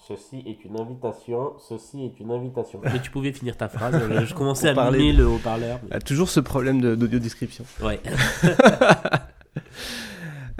Ceci 0.07 0.43
est 0.45 0.63
une 0.65 0.79
invitation, 0.79 1.53
ceci 1.57 2.03
est 2.05 2.19
une 2.19 2.29
invitation. 2.31 2.79
Mais 2.83 2.99
tu 3.01 3.09
pouvais 3.09 3.31
finir 3.31 3.57
ta 3.57 3.67
phrase, 3.69 3.99
je, 4.19 4.25
je 4.25 4.33
commençais 4.35 4.69
à 4.69 4.73
parler 4.75 4.99
mimer 4.99 5.13
de- 5.13 5.17
le 5.19 5.27
haut-parleur. 5.27 5.79
Ah, 5.89 5.99
toujours 5.99 6.29
ce 6.29 6.39
problème 6.39 6.79
de- 6.79 6.93
d'audio-description. 6.95 7.65
Ouais. 7.83 7.99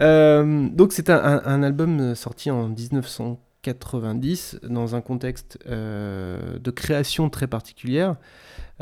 Euh, 0.01 0.67
donc 0.73 0.91
c'est 0.91 1.09
un, 1.09 1.15
un- 1.23 1.41
un 1.45 1.63
album 1.63 2.15
sorti 2.15 2.51
en 2.51 2.67
1990 2.67 4.59
dans 4.67 4.93
un 4.93 4.99
contexte 4.99 5.57
euh, 5.67 6.59
de 6.59 6.69
création 6.71 7.29
très 7.29 7.47
particulière, 7.47 8.17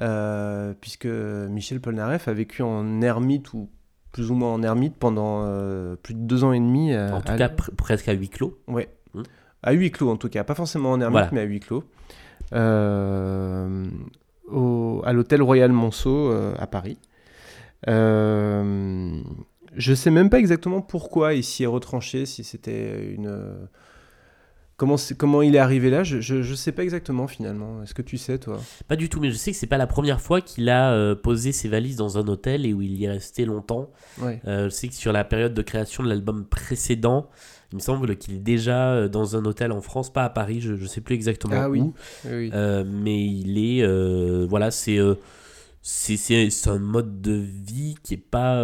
euh, 0.01 0.74
puisque 0.82 1.05
Michel 1.05 1.79
Polnareff 1.82 2.27
a 2.27 2.34
vécu 2.34 2.63
en 2.63 3.00
ermite 3.03 3.53
ou 3.53 3.70
plus 4.12 4.32
ou 4.32 4.34
moins 4.34 4.53
en 4.53 4.63
ermite 4.63 4.96
pendant 4.96 5.43
euh, 5.46 5.96
plus 5.98 6.15
de 6.15 6.20
deux 6.22 6.43
ans 6.43 6.51
et 6.51 6.60
demi. 6.60 6.93
euh, 6.93 7.12
En 7.12 7.22
tout 7.22 7.32
à- 7.34 7.38
cas, 7.38 7.48
pr- 7.50 7.75
presque 7.75 8.08
à 8.08 8.13
huis 8.13 8.29
clos. 8.29 8.58
Ouais. 8.67 8.89
À 9.63 9.72
huis 9.72 9.91
clos 9.91 10.10
en 10.10 10.17
tout 10.17 10.29
cas, 10.29 10.43
pas 10.43 10.55
forcément 10.55 10.91
en 10.91 11.00
ermite, 11.01 11.12
Voilà. 11.13 11.29
mais 11.32 11.39
à 11.41 11.43
huis 11.43 11.60
clos. 11.62 11.84
Euh, 12.53 13.86
au- 14.51 15.01
à 15.05 15.13
l'hôtel 15.13 15.41
Royal 15.41 15.72
Monceau 15.72 16.29
euh, 16.32 16.53
à 16.60 16.67
Paris. 16.67 16.98
Euh, 17.88 19.20
je 19.75 19.93
sais 19.93 20.12
même 20.12 20.29
pas 20.29 20.39
exactement 20.39 20.82
pourquoi 20.82 21.34
il 21.34 21.43
s'y 21.43 21.63
est 21.63 21.67
retranché, 21.67 22.25
si 22.25 22.43
c'était 22.43 23.13
une. 23.13 23.27
euh, 23.27 23.65
Comment, 24.75 24.96
comment 25.20 25.43
il 25.43 25.55
est 25.55 25.60
arrivé 25.60 25.91
là 25.91 26.03
je, 26.03 26.20
je, 26.20 26.41
je 26.41 26.55
sais 26.55 26.72
pas 26.72 26.82
exactement 26.84 27.27
finalement. 27.27 27.84
Est-ce 27.84 27.93
que 27.93 28.01
tu 28.01 28.17
sais 28.17 28.39
toi? 28.39 28.60
Pas 28.88 28.96
du 28.96 29.08
tout, 29.08 29.20
mais 29.22 29.29
je 29.29 29.36
sais 29.38 29.51
que 29.51 29.58
c'est 29.58 29.67
pas 29.67 29.77
la 29.77 29.86
première 29.88 30.20
fois 30.20 30.41
qu'il 30.41 30.67
a 30.67 30.91
euh, 30.93 31.13
posé 31.15 31.51
ses 31.51 31.70
valises 31.70 31.96
dans 31.96 32.17
un 32.17 32.27
hôtel 32.27 32.65
et 32.65 32.74
où 32.74 32.82
il 32.82 32.91
y 32.96 33.05
est 33.05 33.10
resté 33.10 33.46
longtemps. 33.46 33.91
Ouais. 34.20 34.41
Euh, 34.48 34.65
je 34.65 34.70
sais 34.70 34.88
que 34.88 34.96
sur 34.96 35.13
la 35.13 35.24
période 35.24 35.53
de 35.53 35.62
création 35.62 36.03
de 36.03 36.10
l'album 36.10 36.43
précédent, 36.46 37.29
il 37.74 37.77
me 37.77 37.82
semble 37.82 38.15
qu'il 38.18 38.36
est 38.36 38.39
déjà 38.39 38.92
euh, 38.94 39.08
dans 39.10 39.36
un 39.36 39.44
hôtel 39.46 39.72
en 39.72 39.82
France, 39.82 40.13
pas 40.13 40.25
à 40.25 40.30
Paris, 40.30 40.62
je, 40.62 40.75
je 40.75 40.86
sais 40.86 41.01
plus 41.01 41.15
exactement 41.15 41.56
Ah 41.58 41.70
où. 41.70 41.74
Oui, 41.74 41.92
oui. 42.25 42.51
Euh, 42.53 42.84
mais 42.88 43.25
il 43.25 43.58
est 43.58 43.82
euh, 43.84 44.46
voilà 44.48 44.70
c'est 44.70 45.00
c'est 45.82 46.68
un 46.70 46.77
mode 46.77 47.20
de 47.22 47.34
vie 47.34 47.96
qui 48.03 48.13
est 48.13 48.18
pas 48.18 48.63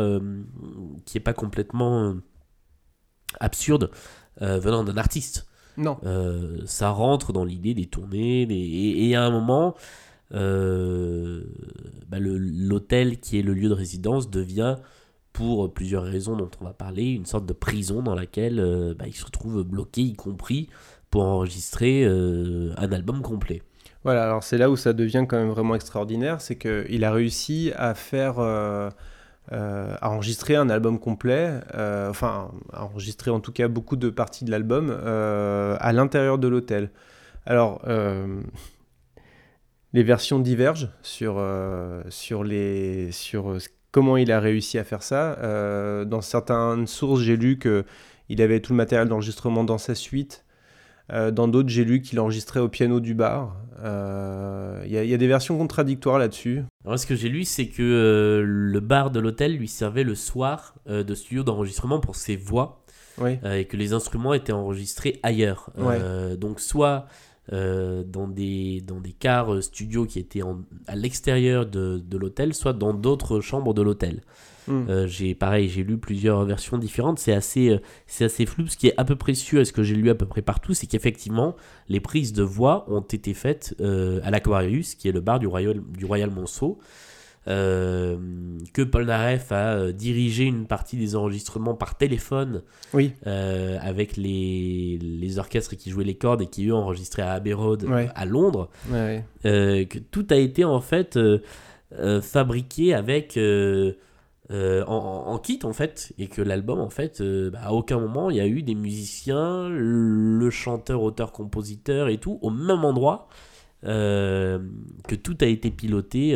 qui 1.06 1.18
est 1.18 1.22
pas 1.22 1.34
complètement 1.34 2.16
absurde 3.40 3.90
venant 4.40 4.84
d'un 4.84 4.96
artiste 4.98 5.48
Non. 5.76 5.98
Ça 6.66 6.92
rentre 6.92 7.34
dans 7.34 7.44
l'idée 7.44 7.74
des 7.74 7.88
tournées 7.88 8.46
des- 8.46 8.54
et, 8.56 9.10
et 9.10 9.16
à 9.16 9.24
un 9.26 9.32
moment 9.32 9.76
bah, 10.32 12.20
l'hôtel 12.20 13.20
qui 13.20 13.40
est 13.40 13.42
le 13.42 13.54
lieu 13.54 13.68
de 13.70 13.74
résidence 13.74 14.30
devient 14.30 14.76
pour 15.34 15.74
plusieurs 15.74 16.04
raisons 16.04 16.36
dont 16.36 16.50
on 16.60 16.66
va 16.66 16.74
parler 16.74 17.12
une 17.12 17.26
sorte 17.26 17.46
de 17.46 17.54
prison 17.54 18.02
dans 18.02 18.16
laquelle 18.16 18.60
euh, 18.60 18.94
bah, 18.94 19.06
il 19.08 19.16
se 19.16 19.26
retrouve 19.26 19.64
bloqué 19.64 20.02
y 20.02 20.14
compris 20.14 20.70
pour 21.10 21.24
enregistrer 21.24 22.04
euh, 22.06 22.74
un 22.78 22.92
album 22.92 23.22
complet 23.22 23.62
Voilà, 24.04 24.24
alors 24.24 24.44
c'est 24.44 24.58
là 24.58 24.70
où 24.70 24.76
ça 24.76 24.94
devient 24.94 25.26
quand 25.28 25.38
même 25.38 25.50
vraiment 25.50 25.76
extraordinaire, 25.76 26.42
c'est 26.42 26.56
qu'il 26.56 27.04
a 27.04 27.12
réussi 27.12 27.72
à 27.76 27.94
faire, 27.96 28.40
euh, 28.40 28.90
euh, 29.52 29.96
à 30.02 30.12
enregistrer 30.12 30.56
un 30.56 30.70
album 30.70 31.00
complet, 31.00 31.60
euh, 31.74 32.10
enfin, 32.10 32.52
à 32.74 32.84
enregistrer 32.84 33.32
en 33.32 33.40
tout 33.40 33.52
cas 33.52 33.68
beaucoup 33.68 33.96
de 33.96 34.10
parties 34.10 34.46
de 34.46 34.52
l'album 34.52 34.90
euh, 34.92 35.78
à 35.80 35.94
l'intérieur 35.94 36.38
de 36.38 36.48
l'hôtel. 36.48 36.92
Alors, 37.46 37.82
euh, 37.88 38.42
les 39.94 40.04
versions 40.04 40.40
divergent 40.40 40.90
sur, 41.02 41.38
euh, 41.40 42.04
sur, 42.10 42.44
les, 42.44 43.12
sur 43.12 43.52
euh, 43.52 43.60
comment 43.92 44.18
il 44.18 44.32
a 44.32 44.40
réussi 44.40 44.78
à 44.78 44.84
faire 44.84 45.04
ça. 45.04 45.38
Euh, 45.40 46.06
dans 46.06 46.22
certaines 46.22 46.88
sources, 46.88 47.22
j'ai 47.22 47.38
lu 47.38 47.58
qu'il 47.60 48.42
avait 48.42 48.60
tout 48.60 48.74
le 48.74 48.78
matériel 48.78 49.08
d'enregistrement 49.08 49.64
dans 49.64 49.78
sa 49.78 49.96
suite. 49.96 50.46
Euh, 51.12 51.32
dans 51.32 51.48
d'autres, 51.48 51.70
j'ai 51.70 51.86
lu 51.86 52.02
qu'il 52.02 52.20
enregistrait 52.20 52.60
au 52.60 52.68
piano 52.70 53.00
du 53.00 53.16
bar. 53.16 53.56
Euh, 53.84 54.84
Il 54.86 54.92
y, 54.92 54.98
a- 54.98 55.04
il 55.04 55.10
y 55.10 55.14
a 55.14 55.18
des 55.18 55.28
versions 55.28 55.58
contradictoires 55.58 56.20
là-dessus. 56.20 56.64
Alors, 56.86 56.98
ce 57.00 57.06
que 57.08 57.16
j'ai 57.16 57.30
lu, 57.30 57.44
c'est 57.46 57.68
que 57.68 58.44
le 58.46 58.80
bar 58.80 59.10
de 59.12 59.20
l'hôtel 59.20 59.56
lui 59.58 59.68
servait 59.68 60.04
le 60.04 60.16
soir 60.16 60.76
de 60.88 61.16
studio 61.16 61.44
d'enregistrement 61.44 62.00
pour 62.00 62.16
ses 62.16 62.36
voix 62.36 62.84
Oui, 63.20 63.38
et 63.44 63.66
que 63.66 63.76
les 63.78 63.94
instruments 63.94 64.34
étaient 64.34 64.52
enregistrés 64.54 65.20
ailleurs. 65.24 65.72
Donc, 66.40 66.60
soit 66.60 67.06
euh, 67.52 68.04
dans, 68.04 68.28
des, 68.28 68.82
dans 68.86 69.00
des 69.00 69.12
cars 69.12 69.54
euh, 69.54 69.62
studio 69.62 70.06
qui 70.06 70.20
étaient 70.20 70.42
en- 70.42 70.62
à 70.88 70.96
l'extérieur 70.96 71.66
de, 71.66 71.98
de 71.98 72.18
l'hôtel, 72.18 72.54
soit 72.54 72.74
dans 72.74 72.94
d'autres 72.94 73.40
chambres 73.42 73.74
de 73.74 73.82
l'hôtel. 73.82 74.22
Hmm. 74.68 74.86
Euh, 74.88 75.08
j'ai 75.08 75.34
pareil, 75.34 75.68
j'ai 75.68 75.84
lu 75.84 75.98
plusieurs 75.98 76.44
versions 76.46 76.78
différentes. 76.78 77.18
C'est 77.20 77.34
assez, 77.34 77.70
euh, 77.70 77.80
c'est 78.06 78.26
assez 78.26 78.46
flou. 78.46 78.68
Ce 78.68 78.78
qui 78.78 78.88
est 78.88 78.94
à 78.98 79.06
peu 79.06 79.16
près 79.16 79.34
sûr, 79.34 79.62
et 79.62 79.66
ce 79.66 79.74
que 79.74 79.84
j'ai 79.84 79.96
lu 79.96 80.10
à 80.10 80.16
peu 80.16 80.28
près 80.28 80.42
partout, 80.44 80.74
c'est 80.74 80.88
qu'effectivement, 80.88 81.56
les 81.88 82.00
prises 82.00 82.34
de 82.34 82.44
voix 82.44 82.86
ont 82.88 83.02
été 83.02 83.34
faites 83.34 83.76
à 83.82 84.30
l'Aquarius, 84.30 84.96
qui 84.96 85.08
est 85.08 85.12
le 85.12 85.22
bar 85.22 85.40
du 85.40 85.48
Royal, 85.48 85.82
du 85.98 86.06
Royal 86.06 86.30
Monceau. 86.30 86.78
Euh, 87.50 88.18
que 88.74 88.82
Paul 88.82 89.06
Naref 89.06 89.52
a 89.52 89.74
euh, 89.76 89.92
dirigé 89.92 90.44
une 90.46 90.68
partie 90.68 90.98
des 90.98 91.16
enregistrements 91.16 91.74
par 91.74 91.98
téléphone 91.98 92.62
oui, 92.94 93.14
euh, 93.28 93.78
avec 93.82 94.18
les, 94.18 94.98
les 95.02 95.40
orchestres 95.40 95.76
qui 95.76 95.90
jouaient 95.90 96.04
les 96.04 96.16
cordes 96.18 96.42
et 96.42 96.48
qui 96.48 96.68
eux 96.68 96.74
enregistraient 96.76 97.24
à 97.24 97.32
Abbey 97.34 97.54
Road 97.54 97.84
Ouais. 97.84 98.10
à 98.16 98.26
Londres. 98.26 98.70
Ouais, 98.92 99.24
que 99.44 100.00
tout 100.00 100.28
a 100.30 100.36
été 100.36 100.64
en 100.64 100.80
fait 100.82 101.18
fabriqué 102.22 102.94
avec 102.94 103.38
euh, 104.52 104.84
en, 104.88 105.38
kit 105.38 105.60
en 105.64 105.74
fait 105.74 106.12
et 106.18 106.26
que 106.28 106.42
l'album 106.42 106.80
en 106.80 106.90
fait 106.90 107.22
euh, 107.22 107.52
bah, 107.52 107.60
à 107.66 107.72
aucun 107.74 108.00
moment 108.00 108.32
il 108.32 108.38
y 108.38 108.40
a 108.40 108.48
eu 108.48 108.64
des 108.64 108.74
musiciens 108.74 109.70
le 109.70 110.50
chanteur 110.50 111.04
auteur 111.04 111.32
compositeur 111.32 112.08
et 112.10 112.18
tout 112.18 112.40
au 112.42 112.50
même 112.50 112.84
endroit 112.84 113.28
euh, 113.84 114.58
que 115.08 115.14
tout 115.14 115.38
a 115.42 115.46
été 115.46 115.70
piloté 115.70 116.36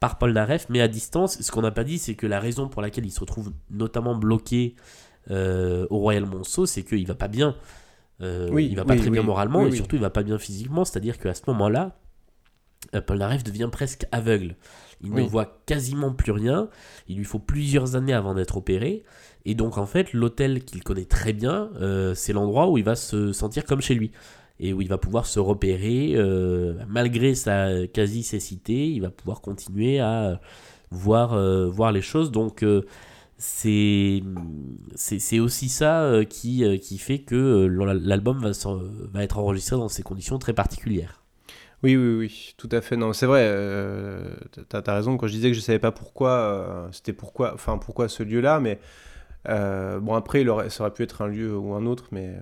par 0.00 0.18
Paul 0.18 0.32
Naref 0.32 0.66
mais 0.68 0.80
à 0.80 0.88
distance 0.88 1.40
ce 1.40 1.50
qu'on 1.52 1.62
n'a 1.62 1.70
pas 1.70 1.84
dit 1.84 1.98
c'est 1.98 2.14
que 2.14 2.26
la 2.26 2.40
raison 2.40 2.68
pour 2.68 2.82
laquelle 2.82 3.06
il 3.06 3.10
se 3.12 3.20
retrouve 3.20 3.52
notamment 3.70 4.14
bloqué 4.14 4.74
euh, 5.30 5.86
au 5.90 5.98
Royal 5.98 6.26
Monceau 6.26 6.66
c'est 6.66 6.82
qu'il 6.82 7.06
va 7.06 7.14
pas 7.14 7.28
bien 7.28 7.56
Euh, 8.22 8.48
Oui, 8.50 8.66
il 8.70 8.76
va 8.76 8.84
pas 8.84 8.94
oui, 8.94 9.00
très 9.00 9.10
bien 9.10 9.22
moralement 9.22 9.66
et 9.66 9.72
surtout 9.72 9.96
il 9.96 10.02
va 10.02 10.10
pas 10.10 10.22
bien 10.22 10.38
physiquement 10.38 10.84
c'est 10.86 10.96
à 10.96 11.00
dire 11.00 11.18
qu'à 11.18 11.34
ce 11.34 11.42
moment 11.46 11.68
là 11.68 11.98
euh, 12.94 13.00
Paul 13.00 13.18
Naref 13.18 13.42
devient 13.44 13.68
presque 13.70 14.06
aveugle. 14.12 14.56
Il 15.02 15.12
ne 15.12 15.22
voit 15.22 15.60
quasiment 15.66 16.12
plus 16.12 16.32
rien. 16.32 16.68
Il 17.08 17.16
lui 17.18 17.24
faut 17.24 17.38
plusieurs 17.38 17.96
années 17.96 18.14
avant 18.14 18.34
d'être 18.34 18.56
opéré. 18.56 19.04
Et 19.44 19.54
donc, 19.54 19.76
en 19.76 19.86
fait, 19.86 20.12
l'hôtel 20.12 20.64
qu'il 20.64 20.82
connaît 20.82 21.04
très 21.04 21.32
bien, 21.32 21.70
euh, 21.80 22.14
c'est 22.14 22.32
l'endroit 22.32 22.70
où 22.70 22.78
il 22.78 22.84
va 22.84 22.94
se 22.96 23.32
sentir 23.32 23.64
comme 23.64 23.80
chez 23.80 23.94
lui. 23.94 24.10
Et 24.58 24.72
où 24.72 24.80
il 24.80 24.88
va 24.88 24.98
pouvoir 24.98 25.26
se 25.26 25.38
repérer, 25.38 26.12
euh, 26.14 26.74
malgré 26.88 27.34
sa 27.34 27.86
quasi-cécité, 27.86 28.90
il 28.90 29.02
va 29.02 29.10
pouvoir 29.10 29.40
continuer 29.42 30.00
à 30.00 30.40
voir, 30.90 31.34
euh, 31.34 31.68
voir 31.68 31.92
les 31.92 32.00
choses. 32.02 32.30
Donc, 32.30 32.62
euh, 32.62 32.82
c'est 33.38 34.22
c'est 34.94 35.40
aussi 35.40 35.68
ça 35.68 36.02
euh, 36.04 36.24
qui, 36.24 36.64
euh, 36.64 36.78
qui 36.78 36.98
fait 36.98 37.18
que 37.18 37.34
euh, 37.34 37.94
l'album 38.00 38.40
va, 38.40 39.22
être 39.22 39.38
enregistré 39.38 39.76
dans 39.76 39.88
ces 39.88 40.02
conditions 40.02 40.38
très 40.38 40.54
particulières. 40.54 41.22
Oui, 41.82 41.94
oui, 41.96 42.16
oui, 42.16 42.54
tout 42.56 42.68
à 42.72 42.80
fait. 42.80 42.96
Non, 42.96 43.12
c'est 43.12 43.26
vrai. 43.26 43.42
Euh, 43.44 44.34
t'as, 44.68 44.80
t'as 44.80 44.94
raison 44.94 45.16
quand 45.18 45.26
je 45.26 45.32
disais 45.34 45.48
que 45.48 45.54
je 45.54 45.60
savais 45.60 45.78
pas 45.78 45.92
pourquoi. 45.92 46.30
euh, 46.30 46.88
c'était 46.92 47.12
pourquoi, 47.12 47.52
enfin 47.54 47.76
pourquoi 47.78 48.08
ce 48.08 48.22
lieu-là, 48.22 48.58
mais 48.60 48.80
euh, 49.48 50.00
bon 50.00 50.14
après, 50.14 50.40
il 50.40 50.48
aurait, 50.48 50.70
ça 50.70 50.84
aurait 50.84 50.92
pu 50.92 51.02
être 51.02 51.22
un 51.22 51.28
lieu 51.28 51.56
ou 51.56 51.74
un 51.74 51.86
autre, 51.86 52.06
mais. 52.12 52.36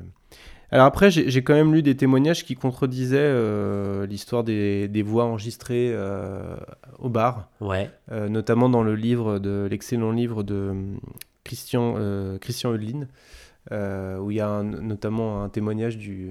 Alors 0.71 0.87
après, 0.87 1.11
j'ai, 1.11 1.43
quand 1.45 1.55
même 1.55 1.73
lu 1.73 1.83
des 1.83 1.97
témoignages 1.97 2.45
qui 2.45 2.55
contredisaient 2.57 3.19
euh, 3.21 4.07
l'histoire 4.07 4.43
des, 4.45 4.89
des 4.89 5.03
voix 5.03 5.25
enregistrées 5.25 5.91
euh, 5.93 6.57
au 6.99 7.09
bar, 7.09 7.49
Ouais. 7.61 7.91
euh, 8.11 8.29
notamment 8.29 8.69
dans 8.69 8.83
le 8.83 8.95
livre 8.97 9.39
de 9.39 9.69
l'excellent 9.71 10.11
livre 10.11 10.43
de 10.43 10.73
Christian 11.45 11.95
Christian 12.41 12.75
Hudlin, 12.75 13.07
où 14.21 14.31
il 14.31 14.37
y 14.37 14.41
a 14.41 14.49
un- 14.49 14.65
notamment 14.65 15.43
un 15.45 15.49
témoignage 15.49 15.97
du, 15.99 16.31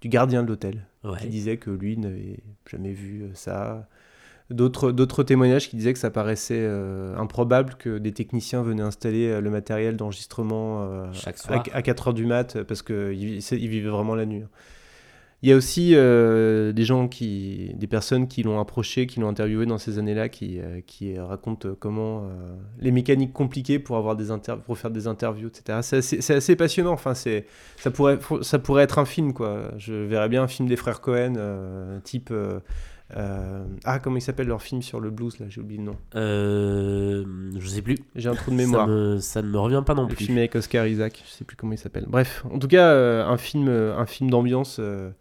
du 0.00 0.08
gardien 0.08 0.42
de 0.42 0.48
l'hôtel 0.48 0.86
qui 1.20 1.28
disait 1.28 1.56
que 1.56 1.70
lui 1.70 1.96
n'avait 1.96 2.40
jamais 2.68 2.92
vu 2.92 3.26
ça. 3.34 3.88
D'autres, 4.48 5.24
témoignages 5.24 5.68
qui 5.68 5.74
disaient 5.74 5.92
que 5.92 5.98
ça 5.98 6.12
paraissait 6.12 6.54
euh, 6.60 7.16
improbable 7.16 7.74
que 7.74 7.98
des 7.98 8.12
techniciens 8.12 8.62
venaient 8.62 8.82
installer 8.82 9.26
euh, 9.26 9.40
le 9.40 9.50
matériel 9.50 9.96
d'enregistrement 9.96 10.84
euh, 10.84 11.06
à, 11.48 11.62
à 11.72 11.80
4h 11.80 12.14
du 12.14 12.26
mat 12.26 12.62
parce 12.62 12.82
qu'ils 12.82 13.40
ils 13.40 13.68
vivaient 13.68 13.90
vraiment 13.90 14.14
la 14.14 14.24
nuit. 14.24 14.44
Il 15.42 15.48
y 15.50 15.52
a 15.52 15.56
aussi 15.56 15.94
euh, 15.94 16.72
des 16.72 16.84
gens 16.84 17.08
qui, 17.08 17.72
des 17.74 17.88
personnes 17.88 18.28
qui 18.28 18.44
l'ont 18.44 18.60
approché, 18.60 19.08
qui 19.08 19.18
l'ont 19.18 19.28
interviewé 19.28 19.66
dans 19.66 19.78
ces 19.78 19.98
années-là, 19.98 20.28
qui, 20.28 20.60
qui 20.86 21.18
racontent 21.18 21.68
comment 21.78 22.28
les 22.78 22.92
mécaniques 22.92 23.32
compliquées 23.32 23.78
pour 23.80 23.96
avoir 23.96 24.14
des 24.14 24.26
pour 24.64 24.78
faire 24.78 24.90
des 24.92 25.08
interviews, 25.08 25.48
etc. 25.48 25.80
C'est 25.82 25.96
assez, 25.98 26.32
assez 26.32 26.56
passionnant. 26.56 26.92
Enfin, 26.92 27.14
c'est, 27.14 27.46
ça 27.76 27.90
pourrait, 27.90 28.18
ça 28.42 28.58
pourrait 28.60 28.84
être 28.84 28.98
un 28.98 29.04
film, 29.04 29.34
quoi. 29.34 29.72
Je 29.76 29.92
verrais 29.92 30.28
bien 30.28 30.44
un 30.44 30.48
film 30.48 30.68
des 30.68 30.76
frères 30.76 31.00
Cohen, 31.00 31.34
type. 32.04 32.32
Euh, 33.16 33.64
ah, 33.84 33.98
comment 34.00 34.16
il 34.16 34.20
s'appelle 34.20 34.48
leur 34.48 34.62
film 34.62 34.82
sur 34.82 35.00
le 35.00 35.10
blues 35.10 35.38
là 35.38 35.46
J'ai 35.48 35.60
oublié 35.60 35.78
le 35.78 35.86
nom. 35.86 35.96
Euh, 36.16 37.24
je 37.58 37.66
sais 37.68 37.82
plus. 37.82 37.96
J'ai 38.16 38.28
un 38.28 38.34
trou 38.34 38.50
de 38.50 38.56
Ça, 38.56 38.62
mémoire. 38.66 38.88
me- 38.88 39.18
ça 39.18 39.42
ne 39.42 39.48
me 39.48 39.58
revient 39.58 39.82
pas 39.86 39.94
non 39.94 40.02
Le 40.08 40.14
plus. 40.14 40.24
film 40.24 40.38
avec 40.38 40.56
Oscar 40.56 40.86
Isaac, 40.86 41.22
je 41.24 41.30
sais 41.30 41.44
plus 41.44 41.56
comment 41.56 41.72
il 41.72 41.78
s'appelle. 41.78 42.06
Bref, 42.08 42.44
en 42.50 42.58
tout 42.58 42.68
cas, 42.68 42.90
euh, 42.92 43.24
un 43.26 43.36
film, 43.36 43.68
euh, 43.68 43.96
un 43.96 44.06
film 44.06 44.30
d'ambiance 44.30 44.80
dans, 44.80 45.12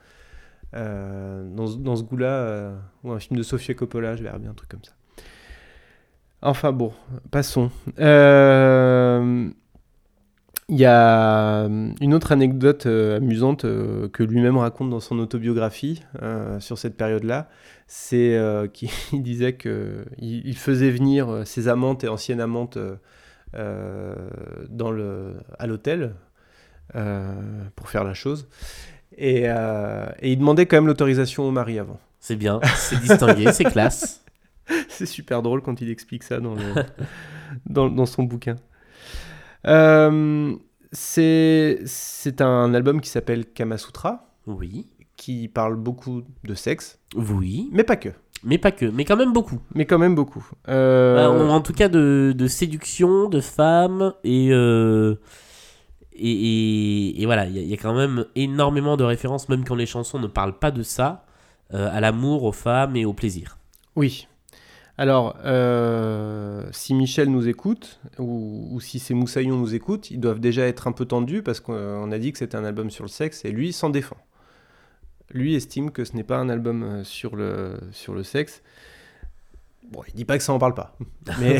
ce- 0.73 1.77
dans 1.77 1.95
ce 1.95 2.03
goût-là, 2.03 2.73
ou 3.03 3.11
un 3.11 3.19
film 3.19 3.37
de 3.37 3.43
Sofia 3.43 3.75
Coppola, 3.75 4.15
je 4.15 4.23
verrais 4.23 4.39
bien 4.39 4.51
un 4.51 4.55
truc 4.55 4.69
comme 4.69 4.83
ça. 4.83 4.93
Enfin 6.41 6.71
bon, 6.71 6.91
passons. 7.31 7.71
Euh, 7.99 9.49
Il 10.67 10.77
y 10.79 10.85
a 10.85 11.65
euh, 11.65 11.91
une 12.01 12.13
autre 12.15 12.31
anecdote 12.31 12.87
euh, 12.87 13.17
amusante 13.17 13.65
euh, 13.65 14.07
que 14.09 14.23
lui-même 14.23 14.57
raconte 14.57 14.89
dans 14.89 14.99
son 14.99 15.19
autobiographie 15.19 16.01
euh, 16.23 16.59
sur 16.59 16.79
cette 16.79 16.97
période-là. 16.97 17.49
C'est 17.87 18.39
qu'il 18.73 18.89
il 19.13 19.21
disait 19.21 19.53
que 19.53 20.05
il, 20.17 20.45
il 20.47 20.57
faisait 20.57 20.89
venir 20.89 21.43
ses 21.45 21.67
amantes 21.67 22.03
et 22.03 22.07
anciennes 22.07 22.41
amantes 22.41 22.79
dans 23.53 24.91
le, 24.91 25.35
à 25.59 25.67
l'hôtel 25.67 26.15
pour 27.75 27.89
faire 27.89 28.03
la 28.03 28.13
chose. 28.15 28.47
Et, 29.17 29.43
et 29.43 30.31
il 30.31 30.37
demandait 30.39 30.65
quand 30.65 30.77
même 30.77 30.87
l'autorisation 30.87 31.43
au 31.47 31.51
mari 31.51 31.77
avant. 31.77 31.99
C'est 32.19 32.35
bien, 32.35 32.59
c'est 32.75 32.99
distingué, 32.99 33.51
c'est 33.51 33.65
classe. 33.65 34.21
C'est 34.89 35.05
super 35.05 35.43
drôle 35.43 35.61
quand 35.61 35.79
il 35.81 35.91
explique 35.91 36.23
ça 36.23 36.39
dans, 36.39 36.55
le- 36.55 36.83
dans, 37.67 37.87
dans 37.87 38.07
son 38.07 38.23
bouquin. 38.23 38.55
Euh, 39.67 40.53
c'est 40.91 41.79
c'est 41.85 42.41
un 42.41 42.73
album 42.73 43.01
qui 43.01 43.09
s'appelle 43.09 43.45
Kamasutra, 43.45 44.27
Oui, 44.47 44.85
qui 45.17 45.47
parle 45.47 45.75
beaucoup 45.75 46.23
de 46.43 46.53
sexe, 46.53 46.99
oui, 47.15 47.69
mais 47.71 47.83
pas 47.83 47.95
que. 47.95 48.09
mais 48.43 48.57
pas 48.57 48.71
que, 48.71 48.85
mais 48.85 49.05
quand 49.05 49.17
même 49.17 49.33
beaucoup. 49.33 49.59
Mais 49.73 49.85
quand 49.85 49.97
même 49.99 50.15
beaucoup. 50.15 50.45
Euh, 50.67 51.15
Bah, 51.47 51.53
en 51.53 51.61
tout 51.61 51.73
cas 51.73 51.89
de, 51.89 52.33
de 52.37 52.47
séduction, 52.47 53.27
de 53.27 53.41
femmes, 53.41 54.13
et, 54.23 54.49
euh, 54.51 55.15
et, 56.13 56.31
et- 56.31 57.21
et 57.21 57.25
voilà, 57.25 57.45
il 57.47 57.55
y, 57.55 57.59
a- 57.59 57.61
il 57.63 57.67
y 57.69 57.73
a 57.73 57.77
quand 57.77 57.95
même 57.95 58.25
énormément 58.35 58.95
de 58.97 59.03
références, 59.03 59.49
même 59.49 59.65
quand 59.65 59.75
les 59.75 59.85
chansons 59.87 60.19
ne 60.19 60.27
parlent 60.27 60.59
pas 60.59 60.71
de 60.71 60.83
ça, 60.83 61.25
euh, 61.73 61.89
à 61.91 61.99
l'amour, 61.99 62.43
aux 62.43 62.51
femmes 62.51 62.95
et 62.95 63.05
au 63.05 63.13
plaisir. 63.13 63.57
Oui. 63.95 64.27
Alors, 64.97 65.35
euh, 65.43 66.63
si 66.71 66.93
Michel 66.93 67.29
nous 67.29 67.47
écoute, 67.47 67.99
ou, 68.17 68.69
ou 68.71 68.79
si 68.79 68.99
ces 68.99 69.13
moussaillons 69.13 69.57
nous 69.57 69.75
écoutent, 69.75 70.09
ils 70.09 70.19
doivent 70.19 70.39
déjà 70.39 70.65
être 70.65 70.87
un 70.87 70.93
peu 70.93 71.05
tendus 71.05 71.43
parce 71.43 71.59
qu'on 71.59 72.11
a 72.11 72.17
dit 72.17 72.31
que 72.31 72.37
c'était 72.37 72.55
un 72.55 72.63
album 72.63 72.89
sur 72.89 73.03
le 73.03 73.09
sexe 73.09 73.43
et 73.43 73.51
lui 73.51 73.73
s'en 73.73 73.89
défend. 73.89 74.17
Lui 75.31 75.55
estime 75.55 75.91
que 75.91 76.05
ce 76.05 76.15
n'est 76.15 76.23
pas 76.23 76.37
un 76.37 76.49
album 76.49 76.83
euh, 76.83 77.03
sur 77.03 77.35
le, 77.35 77.77
sur 77.91 78.13
le 78.13 78.23
sexe. 78.23 78.61
Bon, 79.91 80.01
il 80.07 80.13
dit 80.13 80.25
pas 80.25 80.37
que 80.37 80.43
ça 80.43 80.53
en 80.53 80.59
parle 80.59 80.75
pas, 80.75 80.95
mais 81.39 81.59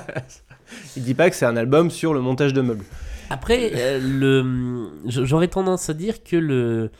il 0.96 1.04
dit 1.04 1.14
pas 1.14 1.28
que 1.28 1.36
c'est 1.36 1.46
un 1.46 1.56
album 1.56 1.90
sur 1.90 2.14
le 2.14 2.20
montage 2.20 2.52
de 2.52 2.62
meubles. 2.62 2.84
Après, 3.28 3.70
euh, 3.74 4.00
le, 4.02 4.90
j'aurais 5.06 5.48
tendance 5.48 5.90
à 5.90 5.94
dire 5.94 6.24
que 6.24 6.36
le. 6.36 6.90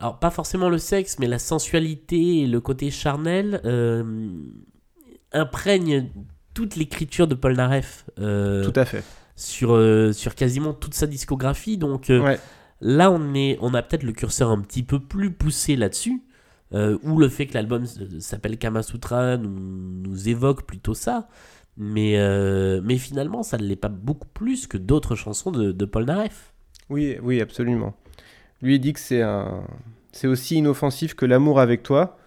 Alors, 0.00 0.18
pas 0.18 0.30
forcément 0.30 0.68
le 0.68 0.78
sexe, 0.78 1.18
mais 1.18 1.26
la 1.26 1.38
sensualité 1.38 2.40
et 2.42 2.46
le 2.46 2.60
côté 2.60 2.90
charnel 2.90 3.60
euh, 3.64 4.30
imprègnent 5.32 6.08
toute 6.54 6.76
l'écriture 6.76 7.26
de 7.26 7.34
Paul 7.34 7.54
Naref 7.56 8.04
euh, 8.18 8.64
Tout 8.64 8.78
à 8.78 8.84
fait. 8.84 9.02
sur, 9.36 9.74
euh, 9.74 10.12
sur 10.12 10.34
quasiment 10.34 10.72
toute 10.72 10.94
sa 10.94 11.06
discographie. 11.06 11.78
Donc 11.78 12.06
Ouais. 12.10 12.38
là, 12.80 13.10
on, 13.10 13.34
est, 13.34 13.58
on 13.60 13.74
a 13.74 13.82
peut-être 13.82 14.04
le 14.04 14.12
curseur 14.12 14.50
un 14.50 14.60
petit 14.60 14.82
peu 14.82 15.00
plus 15.00 15.30
poussé 15.32 15.76
là-dessus. 15.76 16.22
ou 16.72 17.18
le 17.18 17.28
fait 17.28 17.46
que 17.46 17.54
l'album 17.54 17.84
s'appelle 18.20 18.56
Kamasutra 18.58 19.36
nous, 19.36 19.50
nous 19.50 20.28
évoque 20.28 20.64
plutôt 20.66 20.94
ça. 20.94 21.28
Mais, 21.76 22.16
mais 22.82 22.98
finalement, 22.98 23.42
ça 23.42 23.56
ne 23.58 23.64
l'est 23.64 23.76
pas 23.76 23.88
beaucoup 23.88 24.28
plus 24.34 24.66
que 24.66 24.76
d'autres 24.78 25.14
chansons 25.16 25.50
de, 25.52 25.70
de 25.72 25.84
Paul 25.84 26.04
Naref. 26.06 26.52
Oui, 26.90 27.16
oui, 27.22 27.40
absolument. 27.40 27.94
Lui 28.60 28.74
il 28.74 28.80
dit 28.80 28.92
que 28.92 28.98
c'est 28.98 29.22
un, 29.22 29.62
c'est 30.12 30.26
aussi 30.26 30.56
inoffensif 30.56 31.14
que 31.14 31.26
l'amour 31.26 31.60
avec 31.60 31.82
toi, 31.82 32.18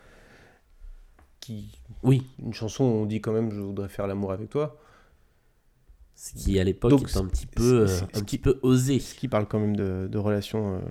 qui 1.40 1.80
Oui, 2.04 2.28
une 2.40 2.54
chanson 2.54 2.84
où 2.84 2.88
on 2.88 3.06
dit 3.06 3.22
quand 3.22 3.34
même 3.34 3.52
je 3.52 3.60
voudrais 3.60 3.90
faire 3.90 4.08
l'amour 4.08 4.32
avec 4.32 4.50
toi, 4.50 4.78
ce 6.16 6.34
qui 6.34 6.60
à 6.60 6.64
l'époque 6.64 7.02
est 7.02 7.18
un 7.18 7.26
petit 7.26 7.48
peu, 7.48 7.88
un 8.14 8.22
petit 8.22 8.38
peu 8.38 8.60
osé. 8.62 9.00
ce 9.00 9.16
qui 9.16 9.28
parle 9.28 9.48
quand 9.48 9.60
même 9.60 9.76
de, 9.76 10.08
de 10.10 10.18
relations 10.18 10.76
euh, 10.76 10.82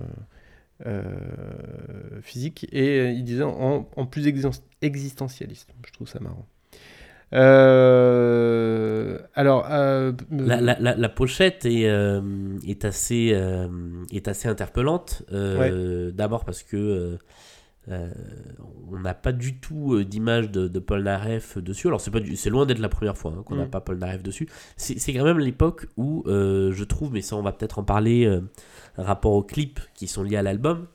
euh, 0.87 2.21
physiques, 2.21 2.67
et 2.71 2.99
euh, 2.99 3.11
il 3.11 3.23
disait 3.23 3.43
en, 3.43 3.87
en 3.95 4.05
plus 4.05 4.27
existen- 4.27 4.61
existentialiste. 4.81 5.69
Je 5.85 5.93
trouve 5.93 6.07
ça 6.07 6.19
marrant. 6.19 6.45
Euh, 7.33 9.17
alors, 9.35 9.67
euh, 9.69 10.11
La, 10.31 10.59
la- 10.61 10.77
la- 10.79 10.95
la 10.95 11.09
pochette 11.09 11.65
est, 11.65 11.87
euh, 11.89 12.21
est, 12.67 12.85
assez, 12.85 13.31
euh, 13.33 13.67
est 14.11 14.27
assez 14.27 14.47
interpellante. 14.47 15.23
euh, 15.31 16.11
D'abord 16.11 16.45
parce 16.45 16.63
que 16.63 16.77
euh, 16.77 17.17
euh, 17.89 18.09
on 18.91 18.99
n'a 18.99 19.13
pas 19.13 19.31
du 19.31 19.57
tout 19.59 19.95
euh, 19.95 20.05
d'image 20.05 20.51
de, 20.51 20.67
de 20.67 20.79
Paul 20.79 21.03
Naref 21.03 21.57
dessus. 21.57 21.87
Alors 21.87 21.99
c'est 22.01 22.11
pas 22.11 22.19
du- 22.19 22.35
c'est 22.35 22.49
loin 22.49 22.65
d'être 22.65 22.79
la 22.79 22.89
première 22.89 23.17
fois 23.17 23.33
hein, 23.37 23.43
qu'on 23.43 23.55
n'a 23.55 23.65
Mm. 23.65 23.69
pas 23.71 23.81
Paul 23.81 23.97
Naref 23.97 24.21
dessus. 24.23 24.47
C'est 24.77 25.13
quand 25.13 25.23
même 25.23 25.39
l'époque 25.39 25.87
où 25.97 26.23
euh, 26.27 26.71
je 26.73 26.83
trouve, 26.83 27.11
mais 27.13 27.21
ça 27.21 27.35
on 27.35 27.41
va 27.41 27.51
peut-être 27.53 27.79
en 27.79 27.83
parler, 27.83 28.25
euh, 28.25 28.41
rapport 28.97 29.33
aux 29.33 29.43
clips 29.43 29.79
qui 29.95 30.07
sont 30.07 30.21
liés 30.23 30.37
à 30.37 30.43
l'album, 30.43 30.85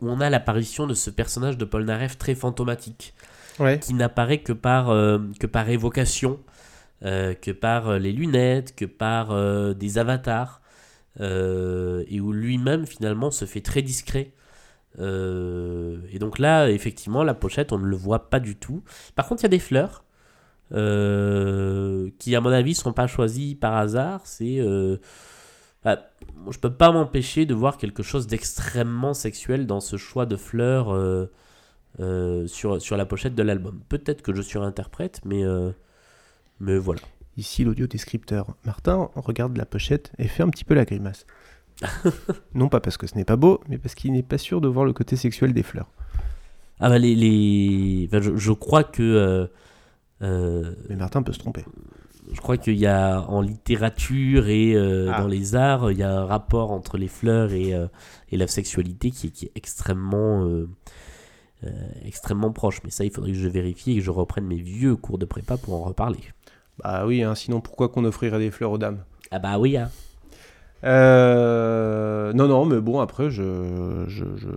où 0.00 0.08
on 0.08 0.20
a 0.20 0.30
l'apparition 0.30 0.86
de 0.86 0.94
ce 0.94 1.10
personnage 1.10 1.58
de 1.58 1.64
Paul 1.64 1.84
Naref 1.84 2.16
très 2.16 2.34
fantomatique 2.34 3.14
qui 3.80 3.94
n'apparaît 3.94 4.38
que 4.38 4.52
par, 4.52 4.90
euh, 4.90 5.18
que 5.38 5.46
par 5.46 5.68
évocation, 5.68 6.40
euh, 7.04 7.34
que 7.34 7.50
par 7.50 7.88
euh, 7.88 7.98
les 7.98 8.12
lunettes, 8.12 8.74
que 8.74 8.84
par 8.84 9.34
des 9.74 9.98
avatars, 9.98 10.60
et 11.20 12.20
où 12.20 12.32
lui-même 12.32 12.86
finalement 12.86 13.30
se 13.30 13.44
fait 13.44 13.60
très 13.60 13.82
discret. 13.82 14.32
Et 14.98 16.18
donc 16.18 16.38
là, 16.38 16.70
effectivement, 16.70 17.22
la 17.22 17.34
pochette, 17.34 17.72
on 17.72 17.78
ne 17.78 17.86
le 17.86 17.96
voit 17.96 18.30
pas 18.30 18.40
du 18.40 18.56
tout. 18.56 18.82
Par 19.14 19.26
contre, 19.26 19.42
il 19.42 19.44
y 19.44 19.46
a 19.46 19.50
des 19.50 19.58
fleurs 19.58 20.04
qui, 20.70 22.36
à 22.36 22.40
mon 22.40 22.50
avis, 22.50 22.74
sont 22.74 22.92
pas 22.92 23.06
choisies 23.06 23.54
par 23.54 23.76
hasard. 23.76 24.22
C'est, 24.24 24.58
bah, 25.84 26.10
je 26.50 26.58
peux 26.58 26.72
pas 26.72 26.92
m'empêcher 26.92 27.44
de 27.44 27.54
voir 27.54 27.76
quelque 27.76 28.02
chose 28.02 28.26
d'extrêmement 28.26 29.12
sexuel 29.12 29.66
dans 29.66 29.80
ce 29.80 29.98
choix 29.98 30.24
de 30.24 30.36
fleurs. 30.36 31.28
Euh, 32.00 32.46
sur, 32.46 32.80
sur 32.80 32.96
la 32.96 33.04
pochette 33.06 33.34
de 33.34 33.42
l'album. 33.42 33.80
Peut-être 33.88 34.22
que 34.22 34.34
je 34.34 34.42
surinterprète, 34.42 35.20
mais, 35.24 35.44
euh, 35.44 35.70
mais 36.60 36.78
voilà. 36.78 37.00
Ici 37.36 37.64
l'audio 37.64 37.86
descripteur. 37.86 38.46
Martin 38.64 39.10
regarde 39.16 39.56
la 39.56 39.64
pochette 39.66 40.12
et 40.18 40.28
fait 40.28 40.42
un 40.42 40.48
petit 40.50 40.64
peu 40.64 40.74
la 40.74 40.84
grimace. 40.84 41.26
non 42.54 42.68
pas 42.68 42.80
parce 42.80 42.96
que 42.96 43.06
ce 43.06 43.14
n'est 43.16 43.24
pas 43.24 43.36
beau, 43.36 43.60
mais 43.68 43.78
parce 43.78 43.94
qu'il 43.94 44.12
n'est 44.12 44.22
pas 44.22 44.38
sûr 44.38 44.60
de 44.60 44.68
voir 44.68 44.84
le 44.84 44.92
côté 44.92 45.16
sexuel 45.16 45.52
des 45.54 45.62
fleurs. 45.62 45.90
Ah 46.80 46.88
bah 46.88 46.98
les... 46.98 47.14
les... 47.14 48.06
enfin, 48.08 48.20
je, 48.20 48.36
je 48.36 48.52
crois 48.52 48.84
que... 48.84 49.48
euh, 50.22 50.74
Mais 50.88 50.96
Martin 50.96 51.22
peut 51.22 51.32
se 51.32 51.38
tromper. 51.38 51.64
je 52.32 52.40
crois 52.40 52.56
qu'il 52.58 52.76
y 52.76 52.86
a 52.86 53.20
en 53.22 53.40
littérature 53.40 54.48
et 54.48 54.76
Ah. 54.76 55.20
dans 55.20 55.26
les 55.28 55.54
arts, 55.54 55.90
il 55.90 55.98
y 55.98 56.02
a 56.02 56.12
un 56.20 56.24
rapport 56.26 56.70
entre 56.70 56.98
les 56.98 57.08
fleurs 57.08 57.52
et, 57.52 57.72
et 58.30 58.36
la 58.36 58.46
sexualité 58.46 59.10
qui 59.10 59.30
qui 59.32 59.46
est 59.46 59.52
extrêmement, 59.54 60.46
euh, 61.64 61.70
extrêmement 62.04 62.52
proche. 62.52 62.80
Mais 62.84 62.90
ça, 62.90 63.04
il 63.04 63.10
faudrait 63.10 63.32
que 63.32 63.38
je 63.38 63.48
vérifie 63.48 63.92
et 63.92 63.96
que 63.96 64.02
je 64.02 64.10
reprenne 64.10 64.46
mes 64.46 64.60
vieux 64.60 64.96
cours 64.96 65.18
de 65.18 65.24
prépa 65.24 65.56
pour 65.56 65.74
en 65.74 65.82
reparler. 65.82 66.20
Bah 66.82 67.04
oui, 67.06 67.22
hein, 67.22 67.34
sinon 67.34 67.60
pourquoi 67.60 67.88
qu'on 67.88 68.04
offrirait 68.04 68.38
des 68.38 68.50
fleurs 68.50 68.72
aux 68.72 68.78
dames? 68.78 69.04
Ah 69.30 69.38
bah 69.38 69.58
oui, 69.58 69.76
hein. 69.76 69.90
Euh, 70.84 72.32
non, 72.32 72.48
non, 72.48 72.64
mais 72.64 72.80
bon, 72.80 73.00
après, 73.00 73.30
je. 73.30 74.04
je, 74.08 74.24
je- 74.36 74.48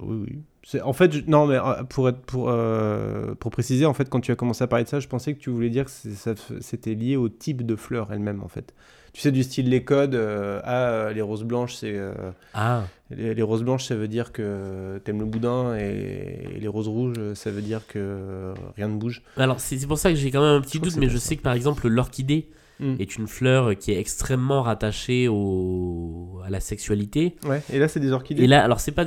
oui, 0.00 0.24
oui. 0.28 0.38
C'est- 0.62 0.80
En 0.82 0.92
fait, 0.92 1.12
je- 1.12 1.22
non, 1.26 1.46
mais 1.46 1.56
euh, 1.56 1.82
pour, 1.84 2.08
être, 2.08 2.20
pour, 2.20 2.46
euh, 2.48 3.34
pour 3.34 3.50
préciser, 3.50 3.84
en 3.84 3.92
fait, 3.94 4.08
quand 4.08 4.20
tu 4.20 4.30
as 4.30 4.36
commencé 4.36 4.62
à 4.62 4.66
parler 4.66 4.84
de 4.84 4.88
ça, 4.88 5.00
je 5.00 5.08
pensais 5.08 5.34
que 5.34 5.40
tu 5.40 5.50
voulais 5.50 5.70
dire 5.70 5.84
que 5.86 5.90
c'est- 5.90 6.36
c'était 6.60 6.94
lié 6.94 7.16
au 7.16 7.28
type 7.28 7.66
de 7.66 7.76
fleurs 7.76 8.12
elles-mêmes, 8.12 8.42
en 8.42 8.48
fait. 8.48 8.72
Tu 9.14 9.20
sais, 9.20 9.30
du 9.32 9.42
style 9.44 9.70
les 9.70 9.84
codes, 9.84 10.16
euh, 10.16 10.60
ah, 10.64 10.88
euh, 10.88 11.12
les 11.12 11.22
roses 11.22 11.44
blanches, 11.44 11.74
c'est. 11.76 11.94
euh, 11.96 12.12
Ah, 12.52 12.82
les, 13.10 13.32
les 13.34 13.42
roses 13.42 13.62
blanches, 13.62 13.84
ça 13.84 13.94
veut 13.94 14.08
dire 14.08 14.32
que 14.32 15.00
t'aimes 15.04 15.20
le 15.20 15.24
boudin, 15.26 15.76
et, 15.78 16.48
et 16.56 16.60
les 16.60 16.68
roses 16.68 16.88
rouges, 16.88 17.14
ça 17.34 17.50
veut 17.52 17.62
dire 17.62 17.86
que 17.86 18.52
rien 18.76 18.88
ne 18.88 18.96
bouge. 18.96 19.22
Alors, 19.36 19.60
c'est 19.60 19.86
pour 19.86 19.98
ça 19.98 20.10
que 20.10 20.16
j'ai 20.16 20.32
quand 20.32 20.42
même 20.42 20.56
un 20.56 20.60
petit 20.60 20.78
Je 20.78 20.82
doute, 20.82 20.96
mais 20.96 21.08
je 21.08 21.16
ça. 21.18 21.28
sais 21.28 21.36
que 21.36 21.42
par 21.42 21.54
exemple, 21.54 21.88
l'orchidée 21.88 22.48
Mm. 22.80 22.96
est 22.98 23.16
une 23.18 23.28
fleur 23.28 23.78
qui 23.78 23.92
est 23.92 24.00
extrêmement 24.00 24.62
rattachée 24.62 25.28
au, 25.28 26.40
à 26.44 26.50
la 26.50 26.58
sexualité. 26.58 27.36
Ouais, 27.46 27.62
et 27.72 27.78
là, 27.78 27.86
c'est 27.86 28.00
des 28.00 28.10
orchidées. 28.10 28.42
Et 28.42 28.46
là, 28.48 28.64
alors 28.64 28.80
c'est 28.80 28.90
pas 28.90 29.04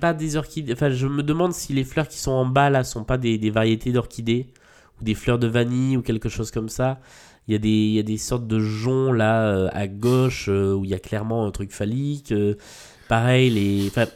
pas 0.00 0.14
des 0.14 0.36
orchidées. 0.36 0.72
Enfin, 0.72 0.88
je 0.88 1.06
me 1.06 1.22
demande 1.22 1.52
si 1.52 1.74
les 1.74 1.84
fleurs 1.84 2.08
qui 2.08 2.16
sont 2.16 2.30
en 2.30 2.46
bas 2.46 2.70
là 2.70 2.82
sont 2.82 3.04
pas 3.04 3.18
des, 3.18 3.36
des 3.36 3.50
variétés 3.50 3.92
d'orchidées 3.92 4.46
ou 4.98 5.04
des 5.04 5.14
fleurs 5.14 5.38
de 5.38 5.46
vanille 5.48 5.98
ou 5.98 6.02
quelque 6.02 6.30
chose 6.30 6.50
comme 6.50 6.70
ça. 6.70 6.98
Il 7.50 7.54
y 7.54 7.56
a 7.56 7.58
des 7.58 7.68
il 7.68 7.92
y 7.94 7.98
a 7.98 8.04
des 8.04 8.16
sortes 8.16 8.46
de 8.46 8.60
joncs 8.60 9.12
là 9.16 9.42
euh, 9.48 9.68
à 9.72 9.88
gauche 9.88 10.46
euh, 10.48 10.72
où 10.72 10.84
il 10.84 10.90
y 10.90 10.94
a 10.94 11.00
clairement 11.00 11.44
un 11.46 11.50
truc 11.50 11.72
phallique. 11.72 12.30
euh, 12.30 12.54
pareil 13.08 13.50
les. 13.50 13.88
Enfin, 13.88 14.06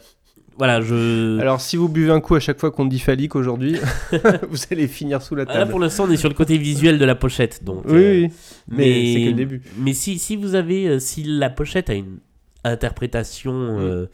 voilà, 0.57 0.79
je. 0.79 1.37
Alors, 1.41 1.59
si 1.59 1.75
vous 1.75 1.89
buvez 1.89 2.11
un 2.11 2.21
coup 2.21 2.35
à 2.35 2.39
chaque 2.39 2.59
fois 2.61 2.71
qu'on 2.71 2.85
dit 2.85 2.99
phallique 2.99 3.35
aujourd'hui, 3.35 3.75
vous 4.49 4.57
allez 4.71 4.87
finir 4.87 5.21
sous 5.21 5.35
la 5.35 5.43
Ah, 5.49 5.53
Là 5.53 5.59
table. 5.59 5.71
pour 5.71 5.81
l'instant 5.81 6.05
on 6.07 6.11
est 6.11 6.15
sur 6.15 6.29
le 6.29 6.33
côté 6.35 6.57
visuel 6.57 6.97
de 6.97 7.03
la 7.03 7.15
pochette 7.15 7.61
donc. 7.65 7.83
Oui, 7.87 7.93
euh, 7.93 8.21
oui, 8.21 8.29
mais, 8.69 9.13
c'est 9.13 9.21
que 9.25 9.29
le 9.31 9.33
début. 9.33 9.61
Mais 9.79 9.91
si, 9.93 10.17
si 10.17 10.37
vous 10.37 10.55
avez, 10.55 11.01
si 11.01 11.23
la 11.23 11.49
pochette 11.49 11.89
a 11.89 11.93
une 11.93 12.19
interprétation 12.63 13.53
Mm. 13.53 13.79
euh, 13.81 14.05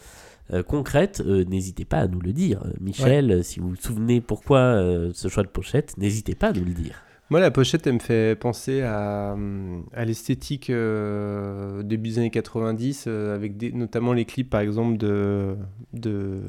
euh, 0.54 0.64
concrète, 0.64 1.22
n'hésitez 1.26 1.86
pas 1.86 2.00
à 2.00 2.08
nous 2.08 2.20
le 2.20 2.34
dire. 2.34 2.64
Michel, 2.80 3.44
si 3.44 3.60
vous 3.60 3.70
vous 3.70 3.76
souvenez 3.76 4.20
pourquoi 4.20 4.84
ce 5.14 5.28
choix 5.30 5.44
de 5.44 5.48
pochette, 5.48 5.96
n'hésitez 5.98 6.34
pas 6.36 6.48
à 6.48 6.54
nous 6.54 6.66
le 6.66 6.74
dire. 6.74 7.04
Moi, 7.32 7.40
la 7.40 7.50
pochette, 7.50 7.88
elle 7.88 7.94
me 7.94 8.00
fait 8.00 8.38
penser 8.38 8.82
à, 8.82 9.32
hum, 9.34 9.86
à 9.94 10.04
l'esthétique 10.06 10.70
euh, 10.70 11.82
début 11.82 12.10
des 12.10 12.18
années 12.20 12.30
90, 12.30 13.06
euh, 13.08 13.34
avec 13.34 13.56
des, 13.58 13.72
notamment 13.72 14.12
les 14.14 14.26
clips, 14.26 14.50
par 14.50 14.60
exemple, 14.62 14.98
de, 14.98 15.56
de 15.94 16.42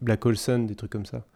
Black 0.00 0.24
Olson, 0.26 0.60
des 0.60 0.74
trucs 0.74 0.90
comme 0.90 1.04
ça. 1.06 1.26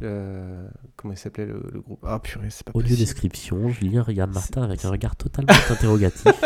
Le- 0.00 0.66
comment 0.96 1.12
il 1.12 1.18
s'appelait 1.18 1.44
le, 1.46 1.62
le 1.74 1.80
groupe? 1.80 2.00
Ah 2.04 2.18
purée, 2.18 2.48
c'est 2.48 2.64
pas 2.64 2.72
Audio 2.74 2.96
description, 2.96 3.68
Julien 3.68 4.02
regarde 4.02 4.32
Martin 4.32 4.62
avec 4.62 4.82
un 4.86 4.90
regard 4.90 5.14
totalement 5.14 5.52
interrogatif. 5.70 6.26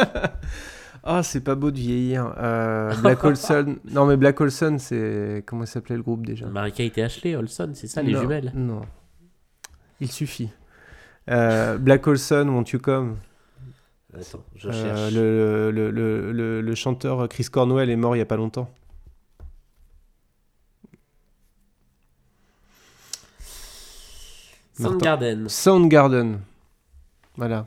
Ah, 1.09 1.23
c'est 1.23 1.41
pas 1.43 1.55
beau 1.55 1.71
de 1.71 1.79
vieillir. 1.79 2.35
Euh, 2.37 2.93
Black 3.01 3.23
Olson. 3.23 3.77
Non, 3.93 4.07
mais 4.07 4.17
Black 4.17 4.41
Olson, 4.41 4.77
c'est. 4.81 5.45
Comment 5.47 5.63
il 5.63 5.69
s'appelait 5.69 5.95
le 5.95 6.03
groupe 6.03 6.27
déjà? 6.27 6.47
Marika 6.47 6.83
et 6.83 6.93
Ashley, 7.01 7.37
Olson, 7.37 7.71
c'est 7.75 7.87
ça, 7.87 8.03
les 8.03 8.13
Non, 8.13 8.23
jumelles? 8.23 8.51
Non. 8.57 8.81
Il 10.01 10.11
suffit. 10.11 10.49
Euh, 11.29 11.77
Black 11.79 12.07
Olson, 12.07 12.49
Won't 12.49 12.71
You 12.73 12.79
Come 12.79 13.17
Attends, 14.15 14.45
je 14.55 14.69
Euh, 14.69 14.73
cherche. 14.73 15.13
le, 15.15 15.71
le, 15.71 15.91
le, 15.91 16.33
le- 16.33 16.61
le 16.63 16.75
chanteur 16.75 17.29
Chris 17.29 17.45
Cornwell 17.51 17.91
est 17.91 17.97
mort 17.97 18.15
il 18.17 18.21
y 18.21 18.23
a 18.23 18.27
pas 18.27 18.37
longtemps. 18.37 18.71
Soundgarden. 24.79 25.49
Soundgarden. 25.49 26.39
Voilà. 27.37 27.67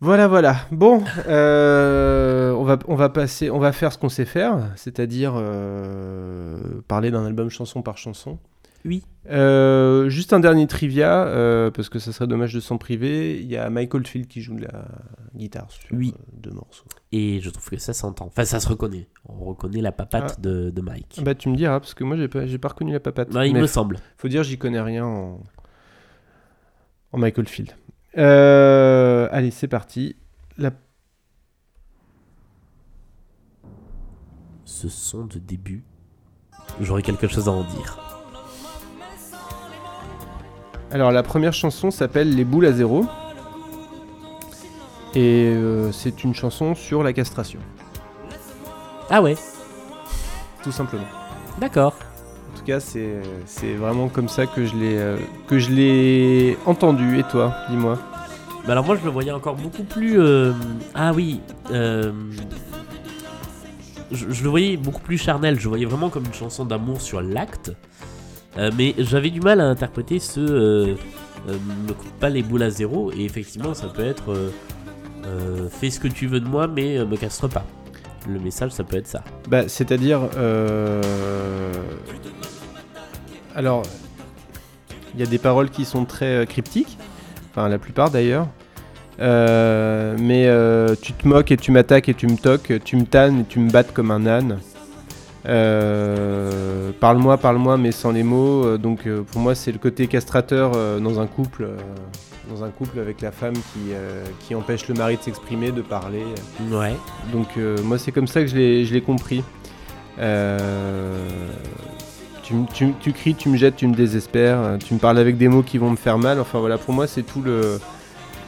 Voilà, 0.00 0.28
voilà. 0.28 0.56
Bon, 0.70 1.02
euh, 1.28 2.52
on, 2.52 2.64
va, 2.64 2.78
on 2.88 2.94
va 2.94 3.08
passer, 3.08 3.50
on 3.50 3.58
va 3.58 3.72
faire 3.72 3.92
ce 3.92 3.98
qu'on 3.98 4.08
sait 4.10 4.26
faire, 4.26 4.58
c'est-à-dire 4.76 5.32
euh, 5.36 6.58
parler 6.88 7.10
d'un 7.10 7.24
album 7.24 7.48
chanson 7.48 7.80
par 7.82 7.96
chanson. 7.96 8.38
Oui. 8.84 9.02
Euh, 9.30 10.10
juste 10.10 10.34
un 10.34 10.40
dernier 10.40 10.66
trivia, 10.66 11.24
euh, 11.26 11.70
parce 11.70 11.88
que 11.88 11.98
ça 11.98 12.12
serait 12.12 12.26
dommage 12.26 12.52
de 12.52 12.60
s'en 12.60 12.76
priver. 12.76 13.40
Il 13.40 13.46
y 13.50 13.56
a 13.56 13.70
Mike 13.70 13.94
Oldfield 13.94 14.26
qui 14.28 14.42
joue 14.42 14.56
de 14.56 14.64
la 14.64 14.84
guitare 15.34 15.70
sur 15.70 15.82
Oui. 15.92 16.12
euh, 16.14 16.22
deux 16.34 16.50
morceaux. 16.50 16.84
Et 17.10 17.40
je 17.40 17.48
trouve 17.48 17.70
que 17.70 17.78
ça 17.78 17.94
s'entend. 17.94 18.26
Enfin, 18.26 18.44
ça 18.44 18.60
se 18.60 18.68
reconnaît. 18.68 19.08
On 19.26 19.42
reconnaît 19.44 19.80
la 19.80 19.92
papate 19.92 20.34
Ah. 20.36 20.40
de, 20.42 20.68
de 20.70 20.80
Mike. 20.82 21.20
Bah 21.22 21.34
tu 21.34 21.48
me 21.48 21.56
diras, 21.56 21.80
parce 21.80 21.94
que 21.94 22.04
moi 22.04 22.16
j'ai 22.18 22.28
pas, 22.28 22.46
j'ai 22.46 22.58
pas 22.58 22.68
reconnu 22.68 22.92
la 22.92 23.00
papate. 23.00 23.32
Ouais, 23.32 23.48
il 23.48 23.54
Mais 23.54 23.62
me 23.62 23.66
semble. 23.66 23.96
Faut 24.18 24.28
dire, 24.28 24.42
j'y 24.42 24.58
connais 24.58 24.80
rien 24.82 25.06
en, 25.06 25.40
en 27.12 27.18
Michael 27.18 27.48
Field. 27.48 27.72
Euh, 28.18 29.28
allez, 29.32 29.50
c'est 29.50 29.68
parti. 29.68 30.16
La... 30.58 30.70
Ce 34.66 34.88
son 34.88 35.24
de 35.24 35.38
début, 35.38 35.84
j'aurais 36.80 37.02
quelque 37.02 37.28
chose 37.28 37.48
à 37.48 37.52
en 37.52 37.62
dire. 37.64 38.13
Alors, 40.90 41.10
la 41.10 41.22
première 41.22 41.52
chanson 41.52 41.90
s'appelle 41.90 42.34
Les 42.34 42.44
boules 42.44 42.66
à 42.66 42.72
zéro. 42.72 43.06
Et 45.14 45.52
euh, 45.54 45.92
c'est 45.92 46.24
une 46.24 46.34
chanson 46.34 46.74
sur 46.74 47.04
la 47.04 47.12
castration, 47.12 47.60
Ah 49.10 49.22
ouais, 49.22 49.36
tout 50.64 50.72
simplement. 50.72 51.04
d'accord. 51.60 51.94
En 52.52 52.58
tout 52.58 52.64
cas, 52.64 52.80
c'est 52.80 53.20
c'est 53.46 53.74
vraiment 53.74 54.08
comme 54.08 54.28
ça 54.28 54.46
que 54.46 54.64
je 54.66 54.74
l'ai 54.74 54.96
euh, 54.98 55.16
que 55.46 55.60
je 55.60 55.70
l'ai 55.70 56.58
entendu. 56.66 57.20
Et 57.20 57.22
toi, 57.22 57.54
dis-moi. 57.70 57.96
Bah 58.66 58.72
alors 58.72 58.84
moi 58.86 58.96
je 58.96 59.04
le 59.04 59.10
voyais 59.10 59.30
encore 59.30 59.54
beaucoup 59.54 59.84
plus... 59.84 60.18
euh, 60.18 60.52
Ah 60.96 61.12
oui, 61.14 61.40
je, 61.70 62.24
je 64.10 64.42
le 64.42 64.48
voyais 64.48 64.76
beaucoup 64.76 65.00
plus 65.02 65.18
charnel, 65.18 65.58
je 65.60 65.64
le 65.64 65.68
voyais 65.68 65.84
vraiment 65.86 66.08
comme 66.10 66.24
une 66.24 66.34
chanson 66.34 66.64
d'amour 66.64 67.00
sur 67.00 67.20
l'acte. 67.22 67.70
Euh, 68.58 68.70
mais 68.76 68.94
j'avais 68.98 69.30
du 69.30 69.40
mal 69.40 69.60
à 69.60 69.64
interpréter 69.64 70.18
ce... 70.18 70.40
euh, 70.40 70.94
euh, 71.48 71.56
me 71.86 71.92
coupe 71.92 72.12
pas 72.20 72.28
les 72.28 72.42
boules 72.42 72.62
à 72.62 72.70
zéro, 72.70 73.12
et 73.12 73.24
effectivement 73.24 73.74
ça 73.74 73.88
peut 73.88 74.04
être... 74.04 74.32
euh, 74.32 74.50
euh, 75.26 75.68
fais 75.68 75.90
ce 75.90 75.98
que 75.98 76.08
tu 76.08 76.26
veux 76.26 76.40
de 76.40 76.48
moi, 76.48 76.66
mais 76.68 77.04
me 77.04 77.16
castre 77.16 77.48
pas. 77.48 77.64
Le 78.28 78.38
message 78.38 78.70
ça 78.70 78.84
peut 78.84 78.96
être 78.96 79.06
ça. 79.06 79.22
Bah, 79.48 79.68
c'est-à-dire. 79.68 80.20
euh, 80.36 81.00
Alors, 83.54 83.82
il 85.14 85.20
y 85.20 85.22
a 85.22 85.26
des 85.26 85.38
paroles 85.38 85.70
qui 85.70 85.84
sont 85.84 86.04
très 86.04 86.46
cryptiques, 86.46 86.96
enfin 87.50 87.68
la 87.68 87.78
plupart 87.78 88.10
d'ailleurs. 88.10 88.48
Mais 89.18 90.48
tu 91.02 91.12
te 91.12 91.28
moques 91.28 91.50
et 91.52 91.56
tu 91.56 91.70
m'attaques 91.70 92.08
et 92.08 92.14
tu 92.14 92.26
me 92.26 92.36
toques, 92.36 92.72
tu 92.84 92.96
me 92.96 93.04
tannes 93.04 93.40
et 93.40 93.44
tu 93.44 93.58
me 93.60 93.70
battes 93.70 93.92
comme 93.92 94.10
un 94.10 94.26
âne. 94.26 94.58
Euh, 95.46 96.90
parle-moi, 97.00 97.36
parle-moi, 97.36 97.76
mais 97.76 97.92
sans 97.92 98.12
les 98.12 98.22
mots. 98.22 98.64
Euh, 98.64 98.78
donc 98.78 99.06
euh, 99.06 99.22
pour 99.22 99.40
moi, 99.40 99.54
c'est 99.54 99.72
le 99.72 99.78
côté 99.78 100.06
castrateur 100.06 100.72
euh, 100.74 101.00
dans 101.00 101.20
un 101.20 101.26
couple, 101.26 101.68
dans 102.48 102.64
un 102.64 102.70
couple 102.70 102.98
avec 102.98 103.20
la 103.20 103.30
femme 103.30 103.54
qui, 103.54 103.92
qui 104.40 104.54
empêche 104.54 104.88
le 104.88 104.94
mari 104.94 105.16
de 105.16 105.22
s'exprimer, 105.22 105.70
de 105.70 105.82
parler. 105.82 106.24
Ouais. 106.70 106.94
Donc 107.32 107.58
moi 107.82 107.98
c'est 107.98 108.12
comme 108.12 108.26
ça 108.26 108.42
que 108.42 108.46
je 108.46 108.56
l'ai, 108.56 108.84
je 108.84 108.92
l'ai 108.92 109.00
compris. 109.00 109.42
Tu, 112.42 112.54
tu 113.00 113.12
cries, 113.12 113.34
tu 113.34 113.48
me 113.48 113.56
jettes, 113.56 113.76
tu 113.76 113.86
me 113.86 113.94
désespères, 113.94 114.76
tu 114.84 114.92
me 114.92 114.98
parles 114.98 115.18
avec 115.18 115.38
des 115.38 115.48
mots 115.48 115.62
qui 115.62 115.78
vont 115.78 115.90
me 115.90 115.96
faire 115.96 116.18
mal. 116.18 116.38
Enfin 116.38 116.58
voilà, 116.60 116.76
pour 116.76 116.92
moi 116.92 117.06
c'est 117.06 117.22
tout 117.22 117.40
le, 117.40 117.80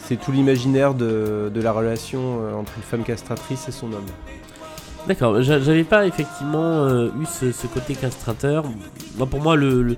c'est 0.01 0.17
tout 0.21 0.33
l'imaginaire 0.33 0.93
de, 0.93 1.51
de 1.53 1.61
la 1.63 1.73
relation 1.73 2.39
entre 2.59 2.73
une 2.77 2.83
femme 2.83 3.03
castratrice 3.03 3.67
et 3.69 3.73
son 3.73 3.87
homme. 3.93 4.07
D'accord, 5.07 5.41
j'a- 5.43 5.61
j'avais 5.61 5.85
pas 5.85 6.07
effectivement 6.07 6.85
euh, 6.85 7.09
eu 7.21 7.27
ce, 7.27 7.53
ce 7.53 7.67
côté 7.69 7.95
castrateur. 7.95 8.65
Moi, 9.17 9.27
pour 9.27 9.41
moi, 9.41 9.55
le, 9.57 9.83
le- 9.83 9.97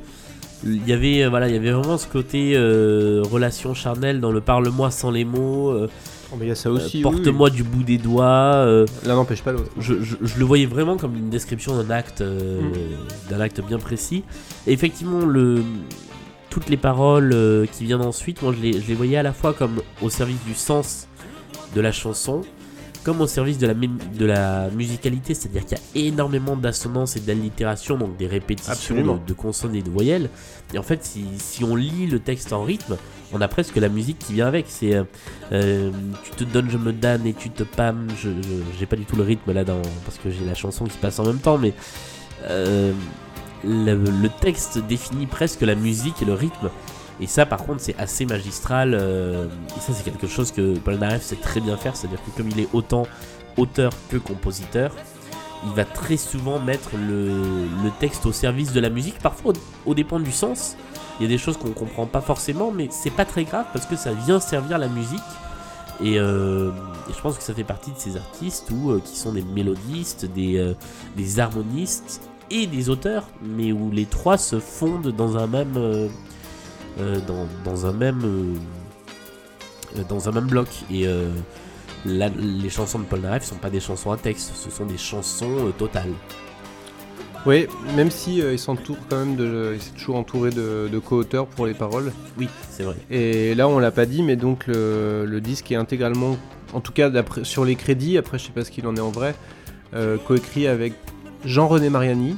il 0.65 0.87
y 0.87 0.93
avait 0.93 1.23
euh, 1.23 1.29
voilà, 1.31 1.49
il 1.49 1.55
y 1.55 1.57
avait 1.57 1.71
vraiment 1.71 1.97
ce 1.99 2.07
côté 2.07 2.53
euh, 2.57 3.23
relation 3.31 3.73
charnelle 3.75 4.21
dans 4.21 4.33
le 4.33 4.41
parle-moi 4.41 4.91
sans 4.91 5.11
les 5.11 5.25
mots, 5.25 5.71
euh, 5.71 5.89
Oh, 6.31 6.37
mais 6.39 6.45
il 6.45 6.49
y 6.49 6.53
a 6.53 6.55
ça 6.55 6.69
euh, 6.69 6.73
aussi. 6.73 6.99
oui, 6.99 7.03
porte-moi 7.03 7.49
du 7.49 7.63
bout 7.63 7.83
des 7.83 7.97
doigts. 7.97 8.67
L'un 9.07 9.15
n'empêche 9.15 9.41
pas 9.43 9.53
l'autre. 9.53 9.71
je, 9.79 9.95
je- 10.03 10.17
je 10.21 10.39
le 10.39 10.45
voyais 10.45 10.67
vraiment 10.67 10.99
comme 10.99 11.17
une 11.17 11.31
description 11.31 11.75
d'un 11.83 11.89
acte, 11.89 12.21
Mm. 12.21 13.31
d'un 13.31 13.41
acte 13.41 13.63
bien 13.67 13.79
précis. 13.79 14.25
Et 14.67 14.75
effectivement, 14.75 15.21
le, 15.25 15.63
toutes 16.51 16.69
les 16.69 16.77
paroles 16.77 17.35
qui 17.73 17.85
viennent 17.85 18.03
ensuite, 18.03 18.43
moi 18.43 18.53
je 18.55 18.61
les, 18.63 18.73
je 18.79 18.87
les 18.89 18.95
voyais 18.95 19.17
à 19.17 19.23
la 19.23 19.33
fois 19.33 19.55
comme 19.55 19.81
au 20.03 20.11
service 20.11 20.45
du 20.47 20.53
sens 20.53 21.09
de 21.75 21.81
la 21.81 21.93
chanson, 21.93 22.43
comme 23.05 23.21
au 23.21 23.27
service 23.27 23.59
de 23.59 23.67
la, 23.67 23.75
de 23.75 24.27
la 24.27 24.69
musicalité, 24.71 25.35
c'est-à-dire 25.35 25.65
qu'il 25.65 25.79
y 25.79 25.81
a 26.05 26.09
énormément 26.09 26.57
d'assonances 26.57 27.17
et 27.17 27.21
d'allitérations, 27.21 27.97
donc 27.97 28.17
des 28.17 28.27
répétitions 28.27 28.73
Absolument. 28.73 29.21
de, 29.27 29.33
consonnes 29.33 29.75
et 29.75 29.83
de 29.83 29.91
voyelles. 29.91 30.29
Et 30.75 30.79
en 30.79 30.83
fait, 30.83 31.05
si, 31.05 31.25
si 31.39 31.65
on 31.65 31.75
lit 31.77 32.07
le 32.07 32.19
texte 32.19 32.53
en 32.53 32.63
rythme, 32.65 32.97
on 33.33 33.41
a 33.41 33.49
presque 33.49 33.77
la 33.77 33.89
musique 33.89 34.19
qui 34.19 34.33
vient 34.35 34.47
avec. 34.47 34.67
C'est 34.69 34.95
euh, 34.95 35.05
euh, 35.53 35.91
tu 36.25 36.31
te 36.33 36.45
donnes, 36.45 36.71
je 36.71 36.79
me 36.79 36.93
donne 36.93 37.27
et 37.27 37.35
tu 37.35 37.51
te 37.51 37.63
pâmes. 37.63 38.09
Je, 38.17 38.29
je- 38.31 38.79
j'ai 38.79 38.87
pas 38.87 38.97
du 38.97 39.05
tout 39.05 39.17
le 39.17 39.23
rythme 39.23 39.53
là 39.53 39.65
dans 39.65 39.81
parce 40.05 40.19
que 40.19 40.31
j'ai 40.31 40.45
la 40.45 40.55
chanson 40.55 40.85
qui 40.85 40.99
passe 40.99 41.19
en 41.19 41.25
même 41.27 41.39
temps, 41.39 41.59
mais 41.59 41.73
euh, 42.45 42.93
le, 43.65 43.95
le 43.95 44.29
texte 44.41 44.79
définit 44.89 45.27
presque 45.27 45.61
la 45.63 45.75
musique 45.75 46.21
et 46.23 46.25
le 46.25 46.35
rythme. 46.35 46.71
Et 47.21 47.27
ça, 47.27 47.47
par 47.47 47.65
contre, 47.65 47.81
c'est 47.81 47.97
assez 47.99 48.27
magistral. 48.27 48.95
euh, 48.95 49.47
et 49.77 49.81
ça, 49.81 49.93
c'est 49.93 50.05
quelque 50.05 50.27
chose 50.27 50.53
que 50.53 50.79
Polnareff 50.79 51.23
sait 51.23 51.37
très 51.37 51.61
bien 51.61 51.77
faire. 51.77 51.97
C'est-à-dire 51.97 52.21
que 52.25 52.31
comme 52.37 52.49
il 52.49 52.61
est 52.61 52.69
autant 52.73 53.07
auteur 53.57 53.93
que 54.09 54.17
compositeur, 54.17 54.93
il 55.67 55.73
va 55.73 55.85
très 55.85 56.17
souvent 56.17 56.61
mettre 56.61 56.91
le, 56.97 57.91
texte 57.99 58.27
au 58.27 58.33
service 58.33 58.73
de 58.73 58.81
la 58.81 58.91
musique, 58.91 59.19
parfois 59.19 59.53
au, 59.87 59.95
dépend 59.95 60.21
du 60.21 60.31
sens. 60.31 60.77
Il 61.19 61.25
y 61.25 61.27
a 61.27 61.29
des 61.29 61.39
choses 61.39 61.57
qu'on 61.57 61.71
comprend 61.71 62.07
pas 62.07 62.21
forcément, 62.21 62.71
mais 62.71 62.89
c'est 62.91 63.11
pas 63.11 63.25
très 63.25 63.43
grave 63.43 63.67
parce 63.73 63.87
que 63.87 63.97
ça 63.97 64.13
vient 64.13 64.39
servir 64.39 64.79
la 64.79 64.89
musique. 64.89 65.19
Et, 66.01 66.21
euh, 66.21 66.71
je 67.09 67.21
pense 67.21 67.37
que 67.37 67.43
ça 67.43 67.53
fait 67.53 67.65
partie 67.65 67.91
de 67.91 67.99
ces 67.99 68.17
artistes 68.17 68.71
où, 68.71 68.93
euh, 68.93 69.01
qui 69.05 69.19
sont 69.19 69.33
des 69.33 69.43
mélodistes, 69.43 70.27
des, 70.27 70.77
harmonistes 71.41 72.21
et 72.51 72.69
des 72.69 72.89
auteurs, 72.89 73.27
mais 73.43 73.73
où 73.73 73.91
les 73.91 74.07
trois 74.07 74.39
se 74.39 74.61
fondent 74.61 75.09
dans 75.09 75.37
un 75.37 75.49
même, 75.49 75.77
dans, 77.27 77.47
dans 77.65 77.87
un 77.87 77.93
même, 77.93 78.21
euh, 78.25 79.99
euh, 79.99 80.03
dans 80.09 80.29
un 80.29 80.33
même 80.33 80.47
bloc. 80.47 80.69
Et 80.91 81.07
euh, 81.07 81.31
la- 82.05 82.29
les 82.29 82.71
chansons 82.71 82.99
de 82.99 83.05
Paul 83.05 83.21
Naref 83.21 83.45
sont 83.45 83.57
pas 83.57 83.71
des 83.71 83.81
chansons 83.81 84.11
à 84.13 84.17
texte, 84.17 84.53
ce 84.55 84.71
sont 84.71 84.87
des 84.87 84.99
chansons 84.99 85.67
euh, 85.69 85.71
totales. 85.71 86.13
Oui, 87.47 87.67
même 87.97 88.11
si 88.11 88.43
euh, 88.43 88.53
il 88.53 88.59
s'entoure 88.59 88.97
quand 89.09 89.17
même 89.17 89.37
de, 89.37 89.73
il 89.77 89.81
s'est 89.81 89.93
toujours 89.93 90.17
entouré 90.17 90.51
de, 90.51 90.89
de 90.93 90.99
co-auteurs 90.99 91.47
pour 91.47 91.67
les 91.67 91.75
paroles. 91.75 92.13
Oui, 92.37 92.49
c'est 92.69 92.83
vrai. 92.83 92.97
Et 93.11 93.55
là, 93.55 93.69
on 93.69 93.79
l'a 93.79 93.93
pas 93.93 94.07
dit, 94.07 94.23
mais 94.23 94.37
donc 94.37 94.67
le, 94.67 95.25
le 95.25 95.41
disque 95.41 95.71
est 95.71 95.77
intégralement, 95.77 96.37
en 96.73 96.81
tout 96.81 96.93
cas 96.93 97.11
sur 97.45 97.65
les 97.65 97.77
crédits, 97.77 98.19
après 98.19 98.39
je 98.39 98.47
sais 98.47 98.53
pas 98.53 98.65
ce 98.65 98.71
qu'il 98.73 98.87
en 98.89 98.97
est 98.97 99.01
en 99.01 99.11
vrai, 99.11 99.35
euh, 99.95 100.19
coécrit 100.19 100.67
avec 100.67 100.95
Jean-René 101.45 101.91
Mariani, 101.91 102.37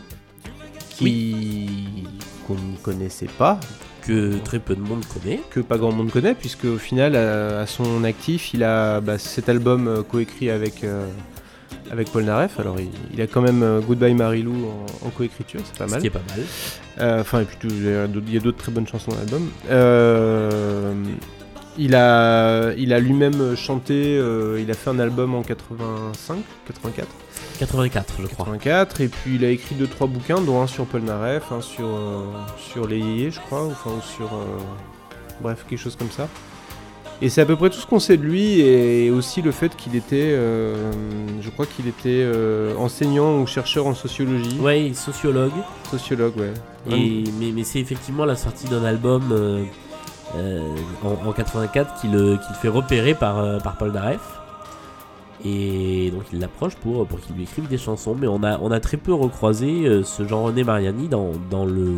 qui 0.90 2.04
qu'on 2.46 2.54
ne 2.54 2.76
connaissait 2.82 3.26
pas, 3.26 3.58
Que 4.06 4.38
très 4.38 4.58
peu 4.58 4.74
de 4.74 4.80
monde 4.80 5.04
connaît. 5.06 5.40
que 5.50 5.60
pas 5.60 5.76
grand 5.78 5.92
monde 5.92 6.10
connaît, 6.10 6.34
puisque 6.34 6.64
au 6.64 6.78
final, 6.78 7.14
à, 7.16 7.60
à 7.60 7.66
son 7.66 8.02
actif, 8.04 8.54
il 8.54 8.64
a 8.64 9.00
bah, 9.00 9.18
cet 9.18 9.48
album 9.48 9.86
euh, 9.88 10.02
coécrit 10.02 10.50
avec, 10.50 10.84
euh, 10.84 11.06
avec 11.90 12.10
Paul 12.10 12.24
Naref. 12.24 12.58
Alors, 12.58 12.80
il, 12.80 12.88
il 13.12 13.20
a 13.20 13.26
quand 13.26 13.42
même 13.42 13.62
euh, 13.62 13.80
Goodbye 13.80 14.14
Marilou 14.14 14.54
en, 14.66 15.06
en 15.06 15.10
coécriture, 15.10 15.60
c'est 15.64 15.78
pas 15.78 15.86
Ce 15.86 15.92
mal. 15.92 16.00
qui 16.00 16.06
est 16.06 16.10
pas 16.10 16.22
mal. 16.28 16.40
Euh, 17.00 17.20
Enfin, 17.20 17.40
et 17.40 17.44
puis 17.44 17.56
il 17.68 17.84
y 18.32 18.36
a 18.36 18.40
d'autres- 18.40 18.58
très 18.58 18.72
bonnes 18.72 18.86
chansons 18.86 19.10
dans 19.12 19.18
l'album. 19.18 19.48
Euh, 19.70 20.92
il 21.78 21.94
a, 21.94 22.72
il 22.76 22.92
a 22.92 22.98
lui-même 23.00 23.54
chanté, 23.56 24.18
euh, 24.18 24.60
il 24.60 24.70
a 24.70 24.74
fait 24.74 24.90
un 24.90 24.98
album 24.98 25.34
en 25.34 25.42
85, 25.42 26.38
84, 26.66 27.08
84, 27.60 28.14
je 28.22 28.26
crois. 28.26 28.46
84, 28.46 29.00
et 29.02 29.08
puis 29.08 29.36
il 29.36 29.44
a 29.44 29.50
écrit 29.50 29.74
deux 29.74 29.86
trois 29.86 30.06
bouquins, 30.06 30.40
dont 30.40 30.60
un 30.62 30.66
sur 30.66 30.84
Paul 30.86 31.02
Naref, 31.02 31.52
un 31.52 31.60
sur, 31.60 31.86
euh, 31.86 32.24
sur 32.58 32.86
les 32.86 32.98
yéyés, 32.98 33.30
je 33.30 33.40
crois, 33.40 33.64
ou 33.64 33.70
enfin, 33.70 33.90
ou 33.90 34.02
sur, 34.02 34.26
euh, 34.26 34.58
bref, 35.40 35.64
quelque 35.68 35.78
chose 35.78 35.96
comme 35.96 36.10
ça. 36.10 36.26
Et 37.22 37.28
c'est 37.28 37.42
à 37.42 37.44
peu 37.46 37.54
près 37.54 37.68
tout 37.68 37.76
ce 37.78 37.86
qu'on 37.86 37.98
sait 38.00 38.16
de 38.16 38.22
lui, 38.22 38.60
et 38.60 39.10
aussi 39.10 39.42
le 39.42 39.52
fait 39.52 39.76
qu'il 39.76 39.94
était, 39.94 40.32
euh, 40.32 40.90
je 41.42 41.50
crois 41.50 41.66
qu'il 41.66 41.86
était 41.86 42.08
euh, 42.24 42.74
enseignant 42.78 43.38
ou 43.40 43.46
chercheur 43.46 43.86
en 43.86 43.94
sociologie, 43.94 44.58
Ouais, 44.58 44.92
sociologue. 44.94 45.52
sociologue, 45.90 46.32
ouais. 46.38 46.54
Et, 46.96 47.24
mais 47.38 47.52
mais 47.54 47.62
c'est 47.64 47.78
effectivement 47.78 48.24
la 48.24 48.36
sortie 48.36 48.66
d'un 48.68 48.84
album 48.84 49.22
en, 51.04 51.28
en 51.28 51.32
84 51.32 52.00
qui 52.00 52.08
le, 52.08 52.36
qui 52.36 52.48
le 52.48 52.54
fait 52.54 52.68
repérer 52.68 53.12
par, 53.12 53.58
par 53.62 53.76
Paul 53.76 53.92
Naref. 53.92 54.39
Et 55.44 56.10
donc 56.10 56.24
il 56.32 56.38
l'approche 56.40 56.74
pour, 56.76 57.06
pour 57.06 57.20
qu'il 57.20 57.34
lui 57.36 57.44
écrive 57.44 57.66
des 57.68 57.78
chansons. 57.78 58.14
Mais 58.18 58.26
on 58.26 58.42
a, 58.42 58.58
on 58.60 58.70
a 58.70 58.80
très 58.80 58.96
peu 58.96 59.14
recroisé 59.14 59.86
euh, 59.86 60.02
ce 60.02 60.26
Jean-René 60.26 60.64
Mariani 60.64 61.08
dans, 61.08 61.30
dans, 61.50 61.64
le, 61.64 61.94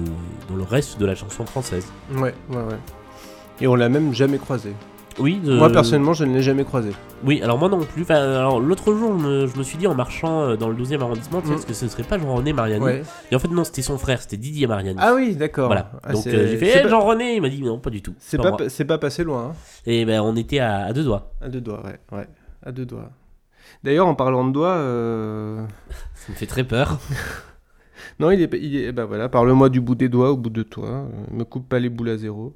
dans 0.48 0.56
le 0.56 0.62
reste 0.62 0.98
de 1.00 1.06
la 1.06 1.14
chanson 1.14 1.44
française. 1.44 1.86
Ouais, 2.14 2.34
ouais, 2.50 2.56
ouais. 2.56 2.78
Et 3.60 3.66
on 3.66 3.74
l'a 3.74 3.88
même 3.88 4.12
jamais 4.14 4.38
croisé. 4.38 4.72
Oui, 5.18 5.38
de- 5.44 5.54
Moi 5.58 5.68
personnellement, 5.70 6.14
je 6.14 6.24
ne 6.24 6.32
l'ai 6.34 6.42
jamais 6.42 6.64
croisé. 6.64 6.90
Oui, 7.22 7.42
alors 7.42 7.58
moi 7.58 7.68
non 7.68 7.80
plus. 7.80 8.00
Enfin, 8.02 8.14
alors 8.14 8.60
l'autre 8.60 8.94
jour, 8.94 9.18
je 9.18 9.24
me, 9.26 9.46
je 9.46 9.58
me 9.58 9.62
suis 9.62 9.76
dit 9.76 9.86
en 9.86 9.94
marchant 9.94 10.40
euh, 10.42 10.56
dans 10.56 10.68
le 10.70 10.74
12e 10.74 11.00
arrondissement, 11.02 11.42
tiens, 11.42 11.52
Mm. 11.52 11.58
est-ce 11.58 11.66
que 11.66 11.74
ce 11.74 11.86
serait 11.88 12.02
pas 12.02 12.18
Jean-René 12.18 12.54
Mariani 12.54 12.82
Ouais. 12.82 13.02
Et 13.30 13.36
en 13.36 13.38
fait, 13.38 13.48
non, 13.48 13.62
c'était 13.64 13.82
son 13.82 13.98
frère, 13.98 14.22
c'était 14.22 14.38
Didier 14.38 14.66
Mariani. 14.66 14.98
Ah 15.02 15.12
oui, 15.14 15.36
d'accord. 15.36 15.66
Voilà. 15.66 15.90
Ah, 16.02 16.12
Donc 16.14 16.26
euh, 16.28 16.46
j'ai 16.48 16.56
fait 16.56 16.70
c'est 16.72 16.78
Eh, 16.78 16.82
pas- 16.84 16.88
Jean-René, 16.88 17.34
il 17.36 17.42
m'a 17.42 17.50
dit 17.50 17.60
non, 17.62 17.78
pas 17.78 17.90
du 17.90 18.00
tout. 18.00 18.14
C'est 18.18 18.38
pas 18.38 18.56
c'est 18.68 18.86
pas 18.86 18.96
passé 18.98 19.22
loin, 19.22 19.48
hein. 19.50 19.52
Et 19.84 20.06
ben 20.06 20.20
on 20.22 20.34
était 20.34 20.60
à, 20.60 20.86
à 20.86 20.92
deux 20.94 21.04
doigts. 21.04 21.32
À 21.42 21.48
deux 21.50 21.60
doigts, 21.60 21.82
ouais, 21.84 22.00
ouais. 22.18 22.26
À 22.64 22.72
deux 22.72 22.86
doigts. 22.86 23.10
D'ailleurs, 23.84 24.06
en 24.06 24.14
parlant 24.14 24.46
de 24.46 24.52
doigts, 24.52 24.76
euh, 24.76 25.64
Ça 26.14 26.30
me 26.32 26.36
fait 26.36 26.46
très 26.46 26.64
peur. 26.64 27.00
non, 28.20 28.30
il 28.30 28.40
est, 28.42 28.50
il 28.60 28.76
est, 28.76 28.92
bah 28.92 29.04
voilà, 29.06 29.28
parle-moi 29.28 29.68
du 29.70 29.80
bout 29.80 29.94
des 29.96 30.08
doigts 30.08 30.30
au 30.30 30.36
bout 30.36 30.50
de 30.50 30.62
toi. 30.62 30.88
euh, 30.88 31.06
me 31.36 31.44
coupe 31.44 31.68
pas 31.68 31.78
les 31.80 31.88
boules 31.88 32.10
à 32.10 32.16
zéro. 32.16 32.54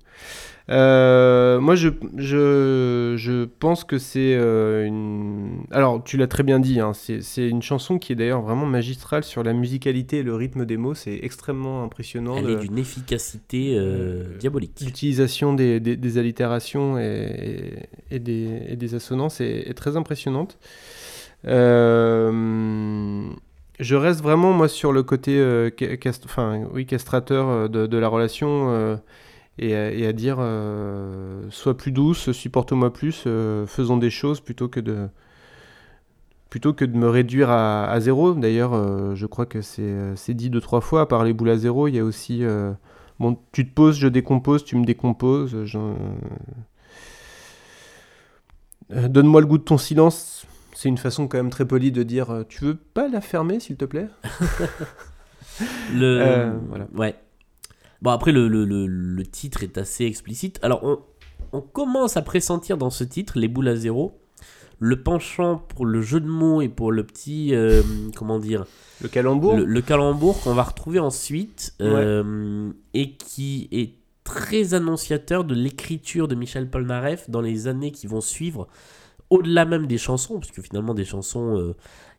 Euh, 0.68 1.60
moi, 1.60 1.76
je, 1.76 1.88
je, 2.16 3.14
je 3.16 3.44
pense 3.44 3.84
que 3.84 3.98
c'est 3.98 4.34
euh, 4.36 4.84
une. 4.84 5.62
Alors, 5.70 6.02
tu 6.02 6.16
l'as 6.16 6.26
très 6.26 6.42
bien 6.42 6.58
dit, 6.58 6.80
hein, 6.80 6.92
c'est 6.92 7.48
une 7.48 7.62
chanson 7.62 7.98
qui 8.00 8.12
est 8.12 8.16
d'ailleurs 8.16 8.42
vraiment 8.42 8.66
magistrale 8.66 9.22
sur 9.22 9.42
la 9.44 9.52
musicalité 9.52 10.18
et 10.18 10.22
le 10.24 10.34
rythme 10.34 10.64
des 10.64 10.76
mots. 10.76 10.94
C'est 10.94 11.18
extrêmement 11.22 11.84
impressionnant. 11.84 12.36
Elle 12.36 12.46
de- 12.46 12.50
est 12.52 12.56
d'une 12.68 12.78
efficacité 12.78 13.74
Euh, 13.78 14.36
diabolique. 14.38 14.80
L'utilisation 14.84 15.54
des, 15.54 15.78
des- 15.80 15.96
des 15.96 16.18
allitérations 16.18 16.98
et, 16.98 17.88
et 18.10 18.18
des, 18.18 18.62
et 18.68 18.76
des 18.76 18.94
assonances 18.96 19.40
est, 19.40 19.68
est 19.70 19.74
très 19.74 19.96
impressionnante. 19.96 20.58
Euh, 21.44 23.30
je 23.78 23.94
reste 23.94 24.22
vraiment 24.22 24.52
moi 24.52 24.68
sur 24.68 24.92
le 24.92 25.02
côté 25.02 25.38
euh, 25.38 25.70
enfin, 26.24 26.62
oui, 26.72 26.86
castrateur 26.86 27.48
euh, 27.48 27.68
de, 27.68 27.96
la 27.98 28.08
relation 28.08 28.98
et, 29.58 29.76
à- 29.76 30.12
dire 30.12 30.38
sois 31.50 31.76
plus 31.76 31.92
douce, 31.92 32.32
supporte-moi 32.32 32.92
plus, 32.92 33.26
faisons 33.66 33.96
des 33.96 34.10
choses 34.10 34.40
plutôt 34.40 34.68
que 34.68 34.80
de 34.80 35.08
plutôt 36.50 36.72
que 36.72 36.84
de 36.84 36.96
me 36.96 37.08
réduire 37.08 37.50
à, 37.50 37.98
zéro. 38.00 38.34
D'ailleurs, 38.34 39.14
je 39.14 39.26
crois 39.26 39.46
que 39.46 39.60
c'est 39.62 40.34
dit 40.34 40.50
deux 40.50 40.60
trois 40.60 40.80
fois. 40.80 41.02
À 41.02 41.06
part 41.06 41.24
les 41.24 41.32
boules 41.32 41.50
à 41.50 41.56
zéro, 41.58 41.88
il 41.88 41.96
y 41.96 41.98
a 41.98 42.04
aussi 42.04 42.44
Bon, 43.18 43.38
tu 43.52 43.66
te 43.66 43.72
poses, 43.72 43.96
je 43.98 44.08
décompose, 44.08 44.64
tu 44.64 44.76
me 44.76 44.84
décomposes. 44.84 45.56
Donne-moi 48.90 49.40
le 49.40 49.46
goût 49.46 49.58
de 49.58 49.64
ton 49.64 49.78
silence. 49.78 50.46
C'est 50.78 50.90
une 50.90 50.98
façon 50.98 51.26
quand 51.26 51.38
même 51.38 51.48
très 51.48 51.64
polie 51.66 51.90
de 51.90 52.02
dire 52.02 52.28
euh, 52.30 52.42
Tu 52.46 52.62
veux 52.62 52.74
pas 52.74 53.08
la 53.08 53.22
fermer, 53.22 53.60
s'il 53.60 53.76
te 53.76 53.86
plaît? 53.86 54.08
Le... 55.94 56.20
Euh, 56.20 56.52
voilà. 56.68 56.86
Ouais. 56.94 57.14
Bon, 58.02 58.10
après, 58.10 58.30
le, 58.32 58.46
le, 58.46 58.66
le, 58.66 58.86
le 58.86 59.22
titre 59.26 59.62
est 59.62 59.78
assez 59.78 60.04
explicite. 60.04 60.58
Alors, 60.62 60.80
on, 60.84 60.98
on 61.52 61.62
commence 61.62 62.18
à 62.18 62.22
pressentir 62.22 62.76
dans 62.76 62.90
ce 62.90 63.04
titre, 63.04 63.38
Les 63.38 63.48
boules 63.48 63.68
à 63.68 63.76
zéro, 63.76 64.20
le 64.78 65.02
penchant 65.02 65.56
pour 65.56 65.86
le 65.86 66.02
jeu 66.02 66.20
de 66.20 66.28
mots 66.28 66.60
et 66.60 66.68
pour 66.68 66.92
le 66.92 67.04
petit. 67.04 67.54
euh, 67.54 67.80
comment 68.14 68.38
dire 68.38 68.66
Le 69.00 69.08
calembour 69.08 69.56
le, 69.56 69.64
le 69.64 69.80
calembour 69.80 70.38
qu'on 70.42 70.52
va 70.52 70.64
retrouver 70.64 70.98
ensuite 70.98 71.72
euh, 71.80 72.70
et 72.92 73.12
qui 73.16 73.68
est 73.72 73.94
très 74.24 74.74
annonciateur 74.74 75.44
de 75.44 75.54
l'écriture 75.54 76.28
de 76.28 76.34
Michel 76.34 76.68
Polnareff 76.68 77.30
dans 77.30 77.40
les 77.40 77.66
années 77.66 77.92
qui 77.92 78.06
vont 78.06 78.20
suivre, 78.20 78.68
au-delà 79.30 79.64
même 79.64 79.86
des 79.86 79.98
chansons, 79.98 80.38
parce 80.38 80.52
que 80.52 80.62
finalement 80.62 80.94
des 80.94 81.04
chansons, 81.04 81.56
euh, 81.56 81.74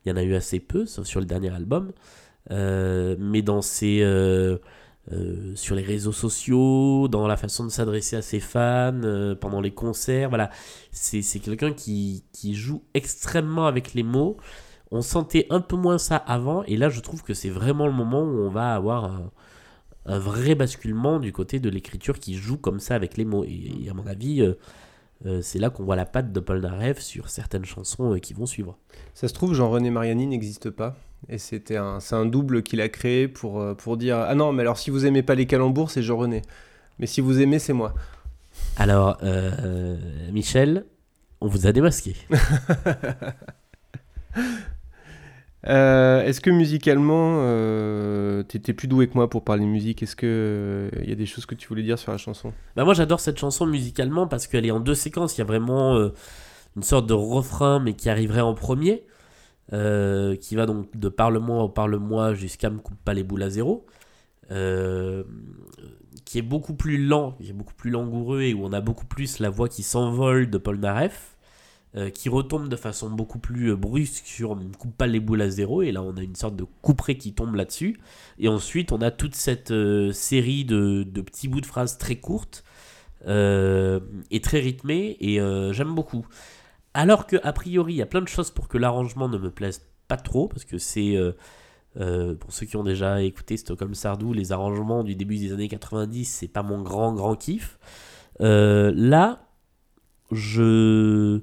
il 0.06 0.10
y 0.10 0.12
en 0.12 0.18
a 0.18 0.24
eu 0.24 0.36
assez 0.36 0.60
peu, 0.60 0.86
sauf 0.86 1.06
sur 1.06 1.20
le 1.20 1.26
dernier 1.26 1.50
album, 1.54 1.92
Euh, 2.52 3.16
mais 3.20 3.42
dans 3.42 3.62
ses, 3.62 4.02
euh, 4.02 4.58
euh, 5.12 5.56
sur 5.56 5.76
les 5.76 5.84
réseaux 5.84 6.14
sociaux, 6.14 7.08
dans 7.10 7.28
la 7.28 7.38
façon 7.38 7.66
de 7.66 7.70
s'adresser 7.70 8.16
à 8.16 8.22
ses 8.22 8.40
fans, 8.40 9.02
pendant 9.42 9.62
les 9.62 9.72
concerts, 9.72 10.30
voilà, 10.30 10.50
c'est 10.92 11.40
quelqu'un 11.40 11.74
qui, 11.74 12.24
qui 12.34 12.56
joue 12.56 12.84
extrêmement 12.94 13.68
avec 13.68 13.94
les 13.94 14.04
mots. 14.04 14.38
On 14.92 15.02
sentait 15.02 15.48
un 15.50 15.60
peu 15.62 15.76
moins 15.76 15.98
ça 15.98 16.16
avant, 16.18 16.64
et 16.64 16.78
là 16.78 16.90
je 16.90 17.02
trouve 17.02 17.24
que 17.24 17.34
c'est 17.34 17.50
vraiment 17.50 17.88
le 17.88 17.94
moment 17.94 18.22
où 18.24 18.40
on 18.40 18.50
va 18.50 18.74
avoir 18.76 19.06
un, 20.06 20.20
vrai 20.20 20.56
basculement 20.56 21.20
du 21.20 21.34
côté 21.34 21.60
de 21.60 21.70
l'écriture 21.70 22.20
qui 22.20 22.36
joue 22.36 22.58
comme 22.58 22.80
ça 22.80 22.96
avec 22.96 23.18
les 23.18 23.26
mots. 23.26 23.44
Et, 23.44 23.90
à 23.90 23.94
mon 23.94 24.08
avis, 24.08 24.42
euh, 25.26 25.42
c'est 25.42 25.60
là 25.60 25.70
qu'on 25.70 25.84
voit 25.84 25.96
la 25.96 26.06
patte 26.06 26.32
de 26.32 26.40
Paul 26.40 26.62
Narev 26.62 27.00
sur 27.00 27.30
certaines 27.30 27.66
chansons 27.66 28.14
euh, 28.14 28.20
qui 28.20 28.34
vont 28.34 28.46
suivre. 28.46 28.78
Ça 29.14 29.28
se 29.28 29.34
trouve, 29.34 29.54
Jean-René 29.54 29.90
Mariani 29.90 30.28
n'existe 30.28 30.70
pas. 30.70 30.96
Et 31.30 31.40
c'était 31.40 31.78
un, 31.78 32.00
c'est 32.00 32.16
un 32.16 32.26
double 32.26 32.62
qu'il 32.62 32.80
a 32.82 32.90
créé 32.90 33.28
pour, 33.28 33.60
euh, 33.60 33.74
pour 33.74 33.98
dire 33.98 34.18
Ah 34.18 34.36
non, 34.36 34.54
mais 34.54 34.62
alors 34.62 34.78
si 34.78 34.92
vous 34.92 35.06
aimez 35.06 35.24
pas 35.24 35.36
les 35.36 35.48
calembours, 35.48 35.90
c'est 35.90 36.04
Jean-René. 36.04 36.44
Mais 37.00 37.08
si 37.08 37.22
vous 37.22 37.42
aimez, 37.42 37.60
c'est 37.60 37.74
moi. 37.74 37.94
Alors, 38.76 39.20
Michel, 40.32 40.86
on 41.42 41.48
vous 41.48 41.68
a 41.68 41.72
démasqué. 41.72 42.16
Euh, 45.66 46.24
Est-ce 46.24 46.40
que 46.40 46.50
musicalement, 46.52 47.40
euh, 47.42 48.44
t'étais 48.44 48.74
plus 48.74 48.88
doué 48.88 49.08
que 49.08 49.16
moi 49.16 49.30
pour 49.30 49.44
parler 49.44 49.66
musique? 49.66 50.04
Est-ce 50.04 50.16
que 50.16 50.90
il 51.02 51.10
y 51.10 51.12
a 51.12 51.16
des 51.16 51.26
choses 51.26 51.46
que 51.46 51.56
tu 51.56 51.68
voulais 51.68 51.84
dire 51.84 51.98
sur 51.98 52.12
la 52.12 52.18
chanson? 52.18 52.54
Bah 52.76 52.86
moi 52.86 52.94
j'adore 52.94 53.20
cette 53.20 53.40
chanson 53.40 53.66
musicalement 53.66 54.28
parce 54.28 54.48
qu'elle 54.48 54.66
est 54.66 54.72
en 54.72 54.80
deux 54.80 54.96
séquences. 54.96 55.38
Il 55.38 55.40
y 55.40 55.42
a 55.42 55.46
vraiment 55.46 55.96
euh, 55.96 56.10
une 56.76 56.84
sorte 56.84 57.08
de 57.08 57.14
refrain 57.14 57.80
mais 57.80 57.94
qui 57.94 58.10
arriverait 58.10 58.42
en 58.42 58.54
premier, 58.54 59.06
euh, 59.74 60.36
qui 60.36 60.56
va 60.56 60.66
donc 60.66 60.96
de 60.96 61.10
parle-moi 61.10 61.64
au 61.64 61.70
parle-moi 61.70 62.34
jusqu'à 62.36 62.70
me 62.70 62.78
coupe 62.80 63.00
pas 63.04 63.14
les 63.14 63.24
boules 63.24 63.44
à 63.44 63.50
zéro, 63.50 63.86
euh, 64.52 65.24
qui 66.24 66.38
est 66.38 66.44
beaucoup 66.44 66.76
plus 66.76 66.98
lent, 67.04 67.32
qui 67.42 67.50
est 67.50 67.54
beaucoup 67.54 67.74
plus 67.74 67.90
langoureux 67.90 68.42
et 68.42 68.54
où 68.54 68.64
on 68.64 68.74
a 68.74 68.82
beaucoup 68.82 69.06
plus 69.06 69.40
la 69.40 69.50
voix 69.50 69.70
qui 69.70 69.84
s'envole 69.84 70.50
de 70.50 70.58
Paul 70.60 70.78
Naref. 70.80 71.37
Euh, 71.96 72.10
qui 72.10 72.28
retombe 72.28 72.68
de 72.68 72.76
façon 72.76 73.10
beaucoup 73.10 73.40
plus 73.40 73.72
euh, 73.72 73.78
brusque 73.78 74.26
sur 74.26 74.58
me 74.58 74.66
coupe 74.76 74.96
pas 74.98 75.08
les 75.08 75.22
boules 75.22 75.42
à 75.42 75.50
zéro 75.50 75.82
et 75.82 75.94
là 75.94 76.02
on 76.02 76.18
a 76.18 76.22
une 76.22 76.36
sorte 76.36 76.58
de 76.58 76.66
couperet 76.82 77.16
qui 77.16 77.34
tombe 77.34 77.56
là-dessus 77.56 77.98
et 78.40 78.50
ensuite, 78.50 78.92
on 78.92 79.02
a 79.02 79.10
toute 79.10 79.36
cette 79.36 79.72
euh, 79.72 80.12
série 80.12 80.66
de, 80.66 81.04
de 81.04 81.22
petits 81.22 81.48
bouts 81.48 81.62
de 81.62 81.66
phrases 81.66 81.98
très 81.98 82.18
courtes 82.18 82.66
et 83.26 84.42
très 84.42 84.60
rythmées, 84.60 85.18
et 85.20 85.40
j'aime 85.74 85.94
beaucoup. 85.96 86.26
Alors 86.94 87.28
que 87.28 87.36
a 87.44 87.52
priori, 87.52 87.94
il 87.94 87.98
y 87.98 88.02
a 88.02 88.06
plein 88.06 88.22
de 88.22 88.28
choses 88.28 88.52
pour 88.52 88.70
que 88.70 88.78
l'arrangement 88.78 89.28
ne 89.28 89.38
me 89.38 89.52
plaise 89.52 89.82
pas 90.08 90.16
trop, 90.16 90.48
parce 90.48 90.64
que 90.64 90.78
c'est, 90.78 91.18
pour 91.96 92.54
ceux 92.54 92.66
qui 92.66 92.78
ont 92.78 92.86
déjà 92.86 93.22
écouté 93.22 93.58
Stockholm 93.58 93.96
Sardou, 93.96 94.32
les 94.32 94.54
arrangements 94.54 95.04
du 95.04 95.16
début 95.16 95.38
des 95.38 95.52
années 95.52 95.68
90, 95.68 96.24
c'est 96.24 96.48
pas 96.48 96.64
mon 96.64 96.82
grand, 96.82 97.14
grand 97.16 97.36
kiff. 97.36 97.80
Là, 98.40 99.42
je, 100.32 101.42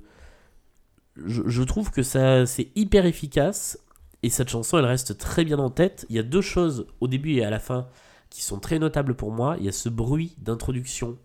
je, 1.16 1.42
je 1.46 1.62
trouve 1.62 1.90
que 1.90 2.03
ça 2.03 2.46
c'est 2.46 2.68
hyper 2.74 3.07
efficace 3.07 3.79
et 4.22 4.31
cette 4.31 4.48
chanson 4.48 4.79
elle 4.79 4.85
reste 4.87 5.18
très 5.18 5.44
bien 5.44 5.59
en 5.59 5.70
tête. 5.70 6.07
Il 6.09 6.16
y 6.16 6.18
a 6.18 6.22
deux 6.22 6.40
choses 6.40 6.87
au 7.00 7.09
début 7.09 7.33
et 7.35 7.44
à 7.44 7.50
la 7.50 7.59
fin 7.59 7.88
qui 8.31 8.42
sont 8.42 8.59
très 8.59 8.79
notables 8.79 9.14
pour 9.14 9.31
moi. 9.31 9.57
Il 9.59 9.64
y 9.64 9.68
a 9.68 9.72
ce 9.72 9.88
bruit 9.88 10.35
d'introduction 10.38 11.16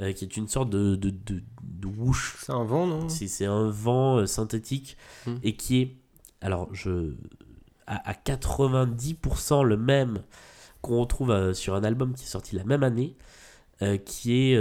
euh, 0.00 0.12
qui 0.12 0.24
est 0.24 0.36
une 0.36 0.48
sorte 0.48 0.70
de, 0.70 0.96
de, 0.96 1.10
de, 1.10 1.42
de 1.62 1.86
whoosh. 1.86 2.36
C'est 2.40 2.52
un 2.52 2.64
vent, 2.64 2.86
non? 2.86 3.08
C'est 3.08 3.28
c'est 3.28 3.46
un 3.46 3.68
vent 3.70 4.16
euh, 4.18 4.26
synthétique 4.26 4.96
Hmm. 5.26 5.36
et 5.42 5.54
qui 5.56 5.80
est 5.80 5.96
alors 6.40 6.68
je 6.74 7.14
à, 7.86 8.10
à 8.10 8.14
90% 8.14 9.62
le 9.64 9.76
même 9.76 10.22
qu'on 10.82 11.00
retrouve 11.00 11.30
euh, 11.30 11.54
sur 11.54 11.74
un 11.74 11.84
album 11.84 12.14
qui 12.14 12.24
est 12.24 12.28
sorti 12.28 12.56
la 12.56 12.64
même 12.64 12.82
année 12.82 13.16
qui 14.06 14.32
est 14.52 14.58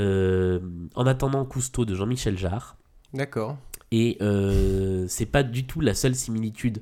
En 0.95 1.05
attendant 1.05 1.45
Cousteau 1.45 1.85
de 1.85 1.95
Jean-Michel 1.95 2.37
Jarre. 2.37 2.75
D'accord. 3.13 3.57
Et 3.95 4.17
euh, 4.21 5.05
c'est 5.07 5.27
pas 5.27 5.43
du 5.43 5.67
tout 5.67 5.79
la 5.79 5.93
seule 5.93 6.15
similitude 6.15 6.81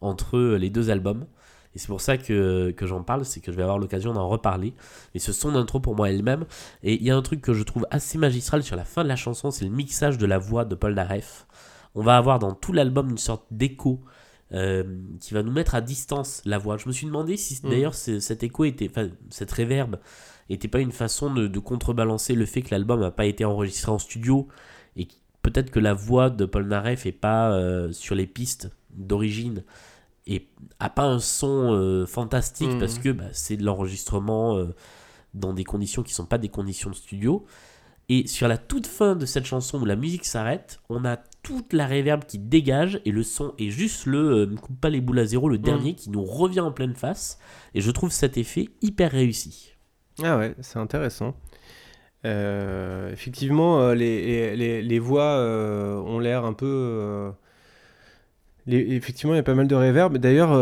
entre 0.00 0.36
euh, 0.36 0.56
les 0.56 0.70
deux 0.70 0.90
albums. 0.90 1.26
Et 1.74 1.80
c'est 1.80 1.88
pour 1.88 2.00
ça 2.00 2.16
que, 2.16 2.70
que 2.70 2.86
j'en 2.86 3.02
parle, 3.02 3.24
c'est 3.24 3.40
que 3.40 3.50
je 3.50 3.56
vais 3.56 3.64
avoir 3.64 3.78
l'occasion 3.78 4.12
d'en 4.12 4.28
reparler. 4.28 4.72
Et 5.16 5.18
ce 5.18 5.32
son 5.32 5.50
d'intro 5.50 5.80
pour 5.80 5.96
moi 5.96 6.08
elle-même. 6.08 6.44
Et 6.84 6.94
il 6.94 7.02
y 7.02 7.10
a 7.10 7.16
un 7.16 7.22
truc 7.22 7.40
que 7.40 7.52
je 7.52 7.64
trouve 7.64 7.84
assez 7.90 8.16
magistral 8.16 8.62
sur 8.62 8.76
la 8.76 8.84
fin 8.84 9.02
de 9.02 9.08
la 9.08 9.16
chanson, 9.16 9.50
c'est 9.50 9.64
le 9.64 9.72
mixage 9.72 10.18
de 10.18 10.26
la 10.26 10.38
voix 10.38 10.64
de 10.64 10.76
Paul 10.76 10.94
Naref. 10.94 11.48
On 11.96 12.02
va 12.02 12.16
avoir 12.16 12.38
dans 12.38 12.52
tout 12.52 12.72
l'album 12.72 13.10
une 13.10 13.18
sorte 13.18 13.44
d'écho 13.50 14.00
euh, 14.52 14.84
qui 15.18 15.34
va 15.34 15.42
nous 15.42 15.50
mettre 15.50 15.74
à 15.74 15.80
distance 15.80 16.42
la 16.44 16.58
voix. 16.58 16.76
Je 16.76 16.86
me 16.86 16.92
suis 16.92 17.06
demandé 17.06 17.36
si 17.36 17.58
Mm. 17.60 17.70
d'ailleurs 17.70 17.94
cet 17.94 18.44
écho 18.44 18.64
était, 18.66 18.88
enfin 18.88 19.08
cette 19.30 19.50
réverb 19.50 19.96
était 20.48 20.68
pas 20.68 20.78
une 20.78 20.92
façon 20.92 21.34
de, 21.34 21.48
de 21.48 21.58
contrebalancer 21.58 22.36
le 22.36 22.46
fait 22.46 22.62
que 22.62 22.70
l'album 22.70 23.00
n'a 23.00 23.10
pas 23.10 23.26
été 23.26 23.44
enregistré 23.44 23.90
en 23.90 23.98
studio 23.98 24.46
et 24.94 25.08
peut-être 25.42 25.70
que 25.70 25.80
la 25.80 25.94
voix 25.94 26.30
de 26.30 26.44
Paul 26.44 26.66
Naref 26.66 27.06
est 27.06 27.12
pas 27.12 27.52
euh, 27.52 27.92
sur 27.92 28.14
les 28.14 28.26
pistes 28.26 28.70
d'origine 28.90 29.64
et 30.26 30.48
a 30.78 30.88
pas 30.88 31.04
un 31.04 31.18
son 31.18 31.72
euh, 31.72 32.06
fantastique 32.06 32.68
Mhm. 32.70 32.78
parce 32.78 32.98
que 32.98 33.08
bah, 33.10 33.24
c'est 33.32 33.56
de 33.56 33.64
l'enregistrement 33.64 34.56
euh, 34.56 34.74
dans 35.34 35.52
des 35.52 35.64
conditions 35.64 36.02
qui 36.02 36.14
sont 36.14 36.26
pas 36.26 36.38
des 36.38 36.48
conditions 36.48 36.90
de 36.90 36.94
studio. 36.94 37.44
Et 38.08 38.26
sur 38.26 38.46
la 38.48 38.58
toute 38.58 38.86
fin 38.86 39.16
de 39.16 39.24
cette 39.26 39.46
chanson 39.46 39.80
où 39.80 39.84
la 39.84 39.96
musique 39.96 40.24
s'arrête, 40.24 40.80
on 40.90 41.04
a 41.04 41.16
toute 41.42 41.72
la 41.72 41.86
réverb 41.86 42.24
qui 42.24 42.38
dégage 42.38 43.00
et 43.04 43.10
le 43.10 43.22
son 43.22 43.54
est 43.58 43.70
juste 43.70 44.06
le 44.06 44.44
ne 44.46 44.56
coupe 44.56 44.78
pas 44.80 44.90
les 44.90 45.00
boules 45.00 45.20
à 45.20 45.24
zéro, 45.24 45.48
le 45.48 45.56
dernier 45.58 45.94
qui 45.94 46.10
nous 46.10 46.24
revient 46.24 46.60
en 46.60 46.72
pleine 46.72 46.94
face. 46.94 47.38
Et 47.74 47.80
je 47.80 47.90
trouve 47.90 48.10
cet 48.12 48.36
effet 48.36 48.68
hyper 48.82 49.10
réussi. 49.12 49.72
Ah 50.22 50.36
ouais, 50.36 50.54
c'est 50.60 50.78
intéressant. 50.78 51.34
Euh, 52.24 53.12
effectivement, 53.12 53.80
euh, 53.80 53.94
les, 53.94 54.54
les, 54.56 54.82
les 54.82 54.98
voix 54.98 55.22
euh, 55.22 55.96
ont 55.96 56.18
l'air 56.18 56.44
un 56.44 56.52
peu. 56.52 57.32
effectivement, 58.66 59.34
il 59.34 59.36
y 59.36 59.40
a 59.40 59.44
pas 59.44 59.54
mal 59.54 59.66
de 59.66 59.74
reverb. 59.74 60.16
D'ailleurs, 60.18 60.52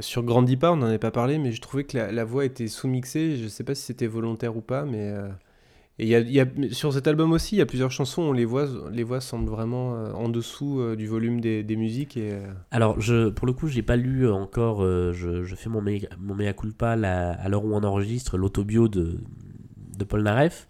sur 0.00 0.22
Grandipa, 0.22 0.70
on 0.70 0.76
n'en 0.76 0.86
avait 0.86 0.98
pas 0.98 1.10
parlé, 1.10 1.38
mais 1.38 1.52
je 1.52 1.60
trouvais 1.60 1.84
que 1.84 1.96
la, 1.96 2.24
voix 2.24 2.44
était 2.44 2.68
sous-mixée. 2.68 3.36
Je 3.36 3.48
sais 3.48 3.64
pas 3.64 3.74
si 3.74 3.82
c'était 3.82 4.06
volontaire 4.06 4.56
ou 4.56 4.60
pas, 4.60 4.84
mais. 4.84 5.12
et 5.98 6.06
y 6.06 6.14
a, 6.14 6.20
y 6.20 6.38
a- 6.38 6.46
sur 6.70 6.92
cet 6.92 7.08
album 7.08 7.32
aussi, 7.32 7.56
il 7.56 7.58
y 7.58 7.62
a 7.62 7.66
plusieurs 7.66 7.90
chansons 7.90 8.28
où 8.28 8.32
les 8.32 8.44
voix, 8.44 8.68
les 8.92 9.02
voix 9.02 9.20
semblent 9.20 9.50
vraiment 9.50 9.94
en 10.14 10.28
dessous 10.28 10.94
du 10.94 11.08
volume 11.08 11.40
des, 11.40 11.64
des 11.64 11.76
musiques. 11.76 12.16
Et, 12.16 12.38
Alors, 12.70 13.00
je, 13.00 13.30
pour 13.30 13.48
le 13.48 13.52
coup, 13.52 13.66
j'ai 13.66 13.82
pas 13.82 13.96
lu 13.96 14.30
encore, 14.30 14.82
je, 14.82 15.42
je 15.42 15.54
fais 15.56 15.68
mon, 15.68 15.82
mea, 15.82 16.06
mon 16.20 16.36
culpa 16.52 16.90
à 16.92 17.48
l'heure 17.48 17.64
où 17.64 17.74
on 17.74 17.82
enregistre 17.82 18.38
l'autobio 18.38 18.86
de, 18.86 19.18
de 19.96 20.04
Paul 20.04 20.22
Naref. 20.22 20.68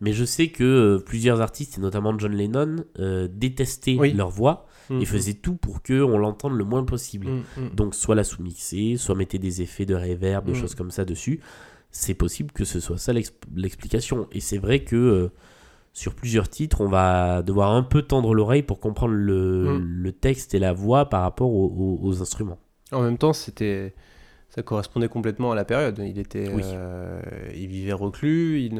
Mais 0.00 0.12
je 0.12 0.24
sais 0.24 0.48
que 0.48 0.64
euh, 0.64 0.98
plusieurs 0.98 1.40
artistes, 1.40 1.78
et 1.78 1.80
notamment 1.80 2.18
John 2.18 2.32
Lennon, 2.32 2.76
euh, 2.98 3.28
détestaient 3.32 3.96
Oui. 3.98 4.12
leur 4.12 4.30
voix 4.30 4.66
et 4.90 4.94
Mhm. 4.94 5.04
faisaient 5.06 5.34
tout 5.34 5.54
pour 5.54 5.80
qu'on 5.82 6.18
l'entende 6.18 6.54
le 6.54 6.64
moins 6.64 6.84
possible. 6.84 7.28
Mm, 7.28 7.42
mm. 7.56 7.68
Donc, 7.74 7.94
soit 7.94 8.16
la 8.16 8.24
sous-mixer, 8.24 8.96
soit 8.96 9.14
mettez 9.14 9.38
des 9.38 9.62
effets 9.62 9.86
de 9.86 9.94
reverb, 9.94 10.44
des 10.44 10.52
Mm. 10.52 10.56
choses 10.56 10.74
comme 10.74 10.90
ça 10.90 11.04
dessus. 11.04 11.40
C'est 11.92 12.14
possible 12.14 12.50
que 12.52 12.64
ce 12.64 12.80
soit 12.80 12.98
ça 12.98 13.12
l'ex- 13.12 13.32
l'explication. 13.54 14.26
Et 14.32 14.40
c'est 14.40 14.58
vrai 14.58 14.80
que 14.82 14.96
euh, 14.96 15.28
sur 15.92 16.14
plusieurs 16.14 16.48
titres, 16.48 16.80
on 16.80 16.88
va 16.88 17.42
devoir 17.42 17.70
un 17.70 17.82
peu 17.82 18.02
tendre 18.02 18.34
l'oreille 18.34 18.62
pour 18.62 18.80
comprendre 18.80 19.14
le, 19.14 19.78
le 19.78 20.12
texte 20.12 20.54
et 20.54 20.58
la 20.58 20.72
voix 20.72 21.04
par 21.08 21.22
rapport 21.22 21.50
aux, 21.52 21.66
aux- 22.02 22.06
aux 22.08 22.22
instruments. 22.22 22.58
En 22.92 23.02
même 23.02 23.18
temps, 23.18 23.32
c'était, 23.34 23.94
ça 24.54 24.62
correspondait 24.62 25.08
complètement 25.08 25.52
à 25.52 25.54
la 25.54 25.64
période. 25.64 25.98
Il 26.04 26.18
était, 26.18 26.50
Oui. 26.52 26.62
euh, 26.64 27.20
il 27.54 27.68
vivait 27.68 27.92
reclus. 27.92 28.70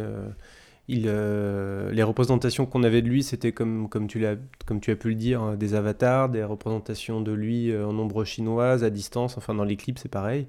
Il, 0.89 1.05
euh, 1.07 1.91
les 1.93 2.03
représentations 2.03 2.67
qu'on 2.67 2.83
avait 2.83 3.01
de 3.01 3.09
lui, 3.09 3.23
c'était 3.23 3.53
comme, 3.53 3.89
comme 3.89 4.07
tu 4.09 4.19
l'as, 4.19 4.35
comme 4.67 4.81
tu 4.81 4.91
as 4.91 4.97
pu 4.97 5.09
le 5.11 5.15
dire, 5.15 5.43
euh, 5.43 5.57
des 5.57 5.75
avatars, 5.75 6.29
des 6.29 6.45
représentations 6.45 7.21
de 7.23 7.33
lui 7.33 7.71
euh, 7.71 7.87
en 7.87 7.97
ombre 7.99 8.25
chinoise, 8.25 8.85
à 8.85 8.91
distance. 8.91 9.39
Enfin, 9.39 9.55
dans 9.55 9.65
les 9.65 9.77
clips, 9.77 9.99
c'est 9.99 10.11
pareil. 10.11 10.49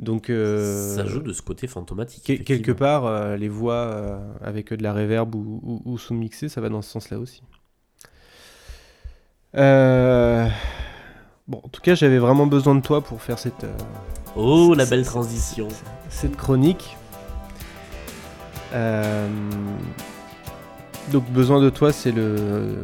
Donc, 0.00 0.30
euh, 0.30 0.96
ça 0.96 1.04
joue 1.04 1.20
de 1.20 1.32
ce 1.32 1.42
côté 1.42 1.66
fantomatique. 1.68 2.24
que- 2.38 2.42
quelque 2.42 2.72
part, 2.72 3.36
les 3.36 3.48
voix 3.48 4.18
avec 4.40 4.72
de 4.72 4.82
la 4.82 4.94
reverb 4.94 5.34
ou, 5.34 5.60
ou, 5.62 5.82
ou 5.84 5.98
sous-mixées, 5.98 6.48
ça 6.48 6.60
va 6.62 6.70
dans 6.70 6.82
ce 6.82 6.90
sens-là 6.90 7.18
aussi. 7.18 7.42
Euh, 9.56 10.48
Bon, 11.48 11.60
en 11.64 11.68
tout 11.68 11.80
cas, 11.80 11.96
j'avais 11.96 12.18
vraiment 12.18 12.46
besoin 12.46 12.76
de 12.76 12.80
toi 12.80 13.00
pour 13.02 13.20
faire 13.20 13.38
cette, 13.40 13.64
euh, 13.64 13.76
Oh, 14.36 14.74
la 14.74 14.86
belle 14.86 15.04
transition. 15.04 15.68
cette 16.08 16.36
chronique. 16.36 16.96
Euh, 18.74 19.28
Donc, 21.12 21.28
besoin 21.30 21.60
de 21.60 21.70
toi, 21.70 21.92
c'est 21.92 22.12
le 22.12 22.82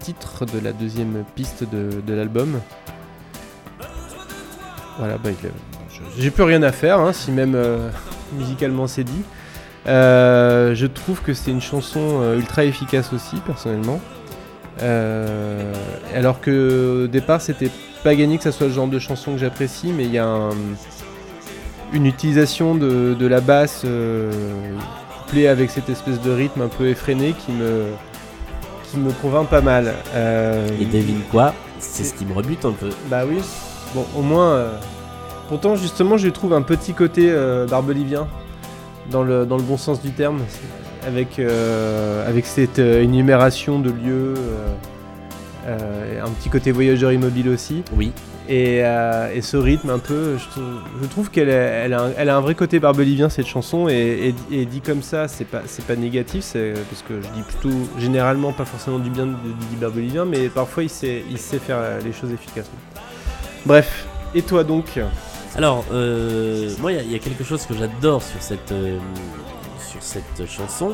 titre 0.00 0.44
de 0.46 0.58
la 0.58 0.72
deuxième 0.72 1.24
piste 1.36 1.64
de, 1.64 2.00
de 2.00 2.14
l'album. 2.14 2.60
Voilà, 4.98 5.16
bah, 5.18 5.30
j'ai 6.18 6.30
plus 6.30 6.42
rien 6.42 6.62
à 6.62 6.72
faire, 6.72 6.98
hein, 6.98 7.12
si 7.12 7.30
même 7.30 7.54
euh, 7.54 7.88
musicalement 8.32 8.88
c'est 8.88 9.04
dit. 9.04 9.22
Euh, 9.86 10.74
je 10.74 10.86
trouve 10.86 11.22
que 11.22 11.32
c'est 11.34 11.52
une 11.52 11.60
chanson 11.60 12.34
ultra 12.36 12.64
efficace 12.64 13.12
aussi, 13.12 13.36
personnellement. 13.46 14.00
Alors 16.14 16.40
que 16.40 17.04
au 17.04 17.06
départ, 17.06 17.40
c'était 17.40 17.70
pas 18.04 18.14
gagné 18.14 18.36
que 18.38 18.44
ça 18.44 18.52
soit 18.52 18.66
le 18.68 18.72
genre 18.72 18.86
de 18.88 18.98
chanson 18.98 19.32
que 19.32 19.38
j'apprécie, 19.38 19.92
mais 19.96 20.04
il 20.04 20.12
y 20.12 20.18
a 20.18 20.26
un- 20.26 20.50
une 21.92 22.06
utilisation 22.06 22.74
de, 22.74 23.14
de 23.18 23.26
la 23.26 23.40
basse 23.40 23.82
euh, 23.84 24.30
couplée 25.24 25.48
avec 25.48 25.70
cette 25.70 25.88
espèce 25.88 26.20
de 26.20 26.30
rythme 26.30 26.62
un 26.62 26.68
peu 26.68 26.86
effréné 26.88 27.34
qui 27.46 27.52
me, 27.52 27.84
qui 28.90 28.98
me 28.98 29.10
convainc 29.12 29.48
pas 29.48 29.60
mal. 29.62 29.94
Euh, 30.14 30.68
Et 30.80 30.84
devine 30.84 31.20
quoi 31.30 31.54
C'est 31.78 32.04
ce 32.04 32.14
qui 32.14 32.24
me 32.26 32.34
rebute 32.34 32.64
un 32.64 32.72
peu. 32.72 32.90
bah 33.10 33.22
oui. 33.28 33.38
Bon, 33.94 34.04
au 34.16 34.22
moins. 34.22 34.50
euh, 34.52 34.78
Pourtant, 35.48 35.76
justement, 35.76 36.18
je 36.18 36.28
trouve 36.28 36.52
un 36.52 36.60
petit 36.60 36.92
côté 36.92 37.30
euh, 37.30 37.66
barbelivien, 37.66 38.28
dans 39.10 39.22
le, 39.22 39.46
dans 39.46 39.56
le 39.56 39.62
bon 39.62 39.78
sens 39.78 40.02
du 40.02 40.10
terme, 40.10 40.40
avec, 41.06 41.40
avec 42.26 42.44
cette 42.44 42.78
énumération 42.78 43.78
de 43.78 43.88
lieux, 43.88 44.34
euh, 45.68 46.24
un 46.24 46.30
petit 46.30 46.48
côté 46.48 46.72
voyageur 46.72 47.12
immobile 47.12 47.48
aussi. 47.50 47.82
Oui, 47.94 48.12
Et, 48.48 48.80
euh, 48.82 49.30
et 49.34 49.42
ce 49.42 49.56
rythme 49.58 49.90
un 49.90 49.98
peu, 49.98 50.38
je, 50.38 50.48
trou- 50.48 50.80
je 51.02 51.06
trouve 51.08 51.30
qu'elle 51.30 51.50
a, 51.50 51.52
elle 51.84 51.92
a, 51.92 52.00
un, 52.04 52.10
elle 52.16 52.30
a 52.30 52.36
un 52.36 52.40
vrai 52.40 52.54
côté 52.54 52.80
barbelivien 52.80 53.28
cette 53.28 53.46
chanson 53.46 53.88
et, 53.90 54.34
et- 54.50 54.60
et 54.60 54.64
dit 54.64 54.80
comme 54.80 55.02
ça, 55.02 55.28
c'est 55.28 55.44
pas, 55.44 55.60
c'est 55.66 55.84
pas 55.84 55.96
négatif, 55.96 56.42
c'est 56.44 56.72
parce 56.90 57.02
que 57.02 57.20
je 57.20 57.28
dis 57.36 57.42
plutôt 57.42 57.76
généralement 57.98 58.52
pas 58.54 58.64
forcément 58.64 58.98
du 58.98 59.10
bien 59.10 59.26
de 59.26 59.32
Didi 59.60 59.76
Barbelivien, 59.78 60.24
mais 60.24 60.48
parfois 60.48 60.82
il 60.82 60.88
sait, 60.88 61.22
il 61.30 61.36
sait 61.38 61.58
faire 61.58 61.78
les 62.02 62.12
choses 62.12 62.32
efficacement. 62.32 62.78
Bref, 63.66 64.06
et 64.34 64.40
toi 64.42 64.64
donc? 64.64 64.98
Alors, 65.54 65.84
euh, 65.92 66.70
moi, 66.80 66.92
il 66.92 66.96
y 66.96 66.98
a- 67.00 67.02
il 67.02 67.12
y, 67.12 67.16
a 67.16 67.18
quelque 67.18 67.44
chose 67.44 67.66
que 67.66 67.74
j'adore 67.74 68.22
sur 68.22 68.40
cette, 68.40 68.72
sur 69.90 70.00
cette 70.02 70.46
chanson, 70.48 70.92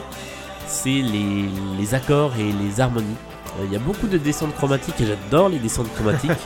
c'est 0.66 0.88
les, 0.88 1.44
les 1.78 1.94
accords 1.94 2.32
et 2.38 2.50
les 2.64 2.80
harmonies. 2.80 3.16
Euh, 3.60 3.64
Il 3.66 3.72
y 3.72 3.76
a 3.76 3.78
beaucoup 3.78 4.06
de 4.06 4.18
descentes 4.18 4.54
chromatiques 4.56 5.00
et 5.00 5.06
j'adore 5.06 5.48
les 5.48 5.58
descentes 5.58 5.92
chromatiques. 5.94 6.30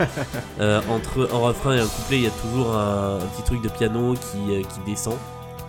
Euh, 0.61 0.81
entre 0.91 1.29
un 1.33 1.39
refrain 1.39 1.77
et 1.77 1.81
un 1.81 1.87
couplet, 1.87 2.17
il 2.17 2.23
y 2.25 2.27
a 2.27 2.31
toujours 2.31 2.75
un, 2.77 3.19
un 3.19 3.27
petit 3.27 3.43
truc 3.45 3.63
de 3.63 3.69
piano 3.69 4.15
qui, 4.15 4.39
euh, 4.57 4.63
qui 4.63 4.91
descend, 4.91 5.15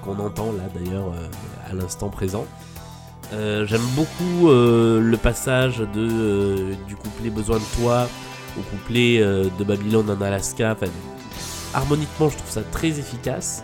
qu'on 0.03 0.17
entend 0.17 0.51
là 0.51 0.63
d'ailleurs 0.73 1.09
euh, 1.13 1.69
à 1.71 1.75
l'instant 1.75 2.09
présent. 2.09 2.45
Euh, 3.33 3.67
J'aime 3.67 3.85
beaucoup 3.95 4.49
euh, 4.49 4.99
le 4.99 5.15
passage 5.17 5.77
de, 5.77 5.85
euh, 5.97 6.73
du 6.87 6.95
couplet 6.95 7.29
Besoin 7.29 7.57
de 7.57 7.63
toi 7.79 8.07
au 8.57 8.61
couplet 8.61 9.19
euh, 9.21 9.45
de 9.59 9.63
Babylone 9.63 10.09
en 10.09 10.19
Alaska. 10.23 10.71
Enfin, 10.75 10.91
harmoniquement, 11.75 12.29
je 12.29 12.37
trouve 12.37 12.49
ça 12.49 12.61
très 12.71 12.87
efficace. 12.87 13.63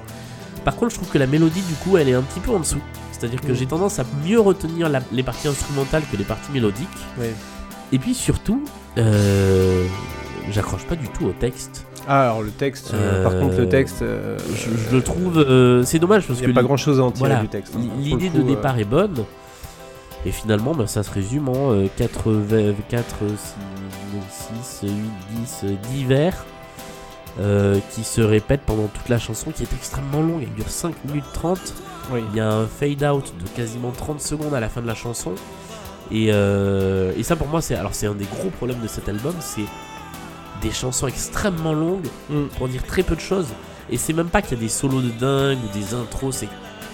Par 0.63 0.76
contre, 0.76 0.91
je 0.91 0.97
trouve 0.97 1.09
que 1.09 1.17
la 1.17 1.26
mélodie, 1.28 1.61
du 1.61 1.73
coup, 1.73 1.97
elle 1.97 2.09
est 2.09 2.13
un 2.13 2.21
petit 2.21 2.39
peu 2.39 2.51
en 2.51 2.59
dessous. 2.59 2.82
C'est-à-dire 3.11 3.41
que 3.41 3.51
Mm. 3.51 3.55
j'ai 3.55 3.65
tendance 3.65 3.97
à 3.97 4.03
mieux 4.23 4.39
retenir 4.39 4.89
la- 4.89 5.01
les 5.11 5.23
parties 5.23 5.47
instrumentales 5.47 6.03
que 6.11 6.17
les 6.17 6.23
parties 6.23 6.51
mélodiques. 6.51 6.88
Et 7.91 7.99
puis 7.99 8.13
surtout, 8.13 8.63
euh, 8.97 9.86
j'accroche 10.51 10.86
pas 10.86 10.95
du 10.95 11.07
tout 11.09 11.25
au 11.25 11.31
texte. 11.31 11.86
Ah 12.07 12.23
alors 12.25 12.43
le 12.43 12.51
texte, 12.51 12.93
euh, 12.93 13.23
par 13.23 13.31
Euh, 13.33 13.41
contre 13.41 13.57
le 13.57 13.67
texte, 13.69 14.01
euh, 14.03 14.38
Je, 14.55 14.69
je 14.89 14.95
le 14.95 15.01
trouve, 15.01 15.39
euh, 15.39 15.83
c'est 15.83 15.97
dommage 15.97 16.27
parce 16.27 16.39
il 16.39 16.43
que 16.43 16.47
n'y 16.47 16.53
a 16.53 16.55
pas 16.55 16.61
grand 16.63 16.77
chose 16.77 16.99
à 16.99 17.03
en 17.03 17.11
tirer 17.11 17.29
voilà, 17.29 17.41
du 17.41 17.47
texte. 17.47 17.73
hein. 17.75 17.79
l'idée 17.97 18.29
de 18.29 18.41
départ 18.43 18.77
est 18.77 18.83
bonne, 18.86 19.23
Et 20.25 20.31
finalement, 20.31 20.73
bah, 20.75 20.86
ça 20.88 21.01
se 21.03 21.11
résume 21.11 21.49
en 21.49 21.71
euh, 21.73 21.88
4, 21.97 22.29
4, 22.89 23.15
6, 24.81 24.88
8, 24.88 24.91
10, 25.63 25.65
10 25.93 26.05
vers 26.05 26.45
qui 27.91 28.03
se 28.05 28.21
répètent 28.21 28.61
pendant 28.65 28.88
toute 28.88 29.09
la 29.09 29.19
chanson 29.19 29.51
qui 29.51 29.63
est 29.63 29.73
extrêmement 29.73 30.21
longue. 30.21 30.41
Elle 30.43 30.53
dure 30.53 30.69
5 30.69 30.93
minutes 31.05 31.25
30. 31.33 31.59
Oui. 32.13 32.21
Il 32.31 32.38
y 32.38 32.39
a 32.39 32.49
un 32.49 32.65
fade 32.67 33.03
out 33.03 33.33
de 33.43 33.47
quasiment 33.49 33.91
30 33.91 34.21
secondes 34.21 34.53
à 34.53 34.59
la 34.61 34.69
fin 34.69 34.81
de 34.81 34.88
la 34.88 34.95
chanson. 34.95 35.33
Et, 36.12 36.28
euh, 36.32 37.14
et 37.18 37.24
ça 37.24 37.36
pour 37.36 37.47
moi 37.47 37.62
c'est 37.62 37.76
alors 37.76 37.95
c'est 37.95 38.08
un 38.08 38.14
des 38.14 38.26
gros 38.26 38.49
problèmes 38.49 38.82
de 38.82 38.88
cet 38.88 39.10
album, 39.10 39.34
c'est 39.39 39.66
des 40.62 40.72
chansons 40.72 41.08
extrêmement 41.08 41.74
longues 41.74 42.08
Mm. 42.30 42.45
pour 42.58 42.68
dire 42.68 42.84
très 42.84 43.03
peu 43.03 43.16
de 43.16 43.22
choses. 43.22 43.47
Et 43.89 43.97
c'est 43.97 44.14
même 44.14 44.30
pas 44.30 44.41
qu'il 44.41 44.58
y 44.58 44.62
a 44.62 44.64
des 44.64 44.70
solos 44.70 45.01
de 45.01 45.10
dingue 45.10 45.60
ou 45.64 45.78
des 45.78 45.93
intros, 45.93 46.36
c'est 46.36 46.49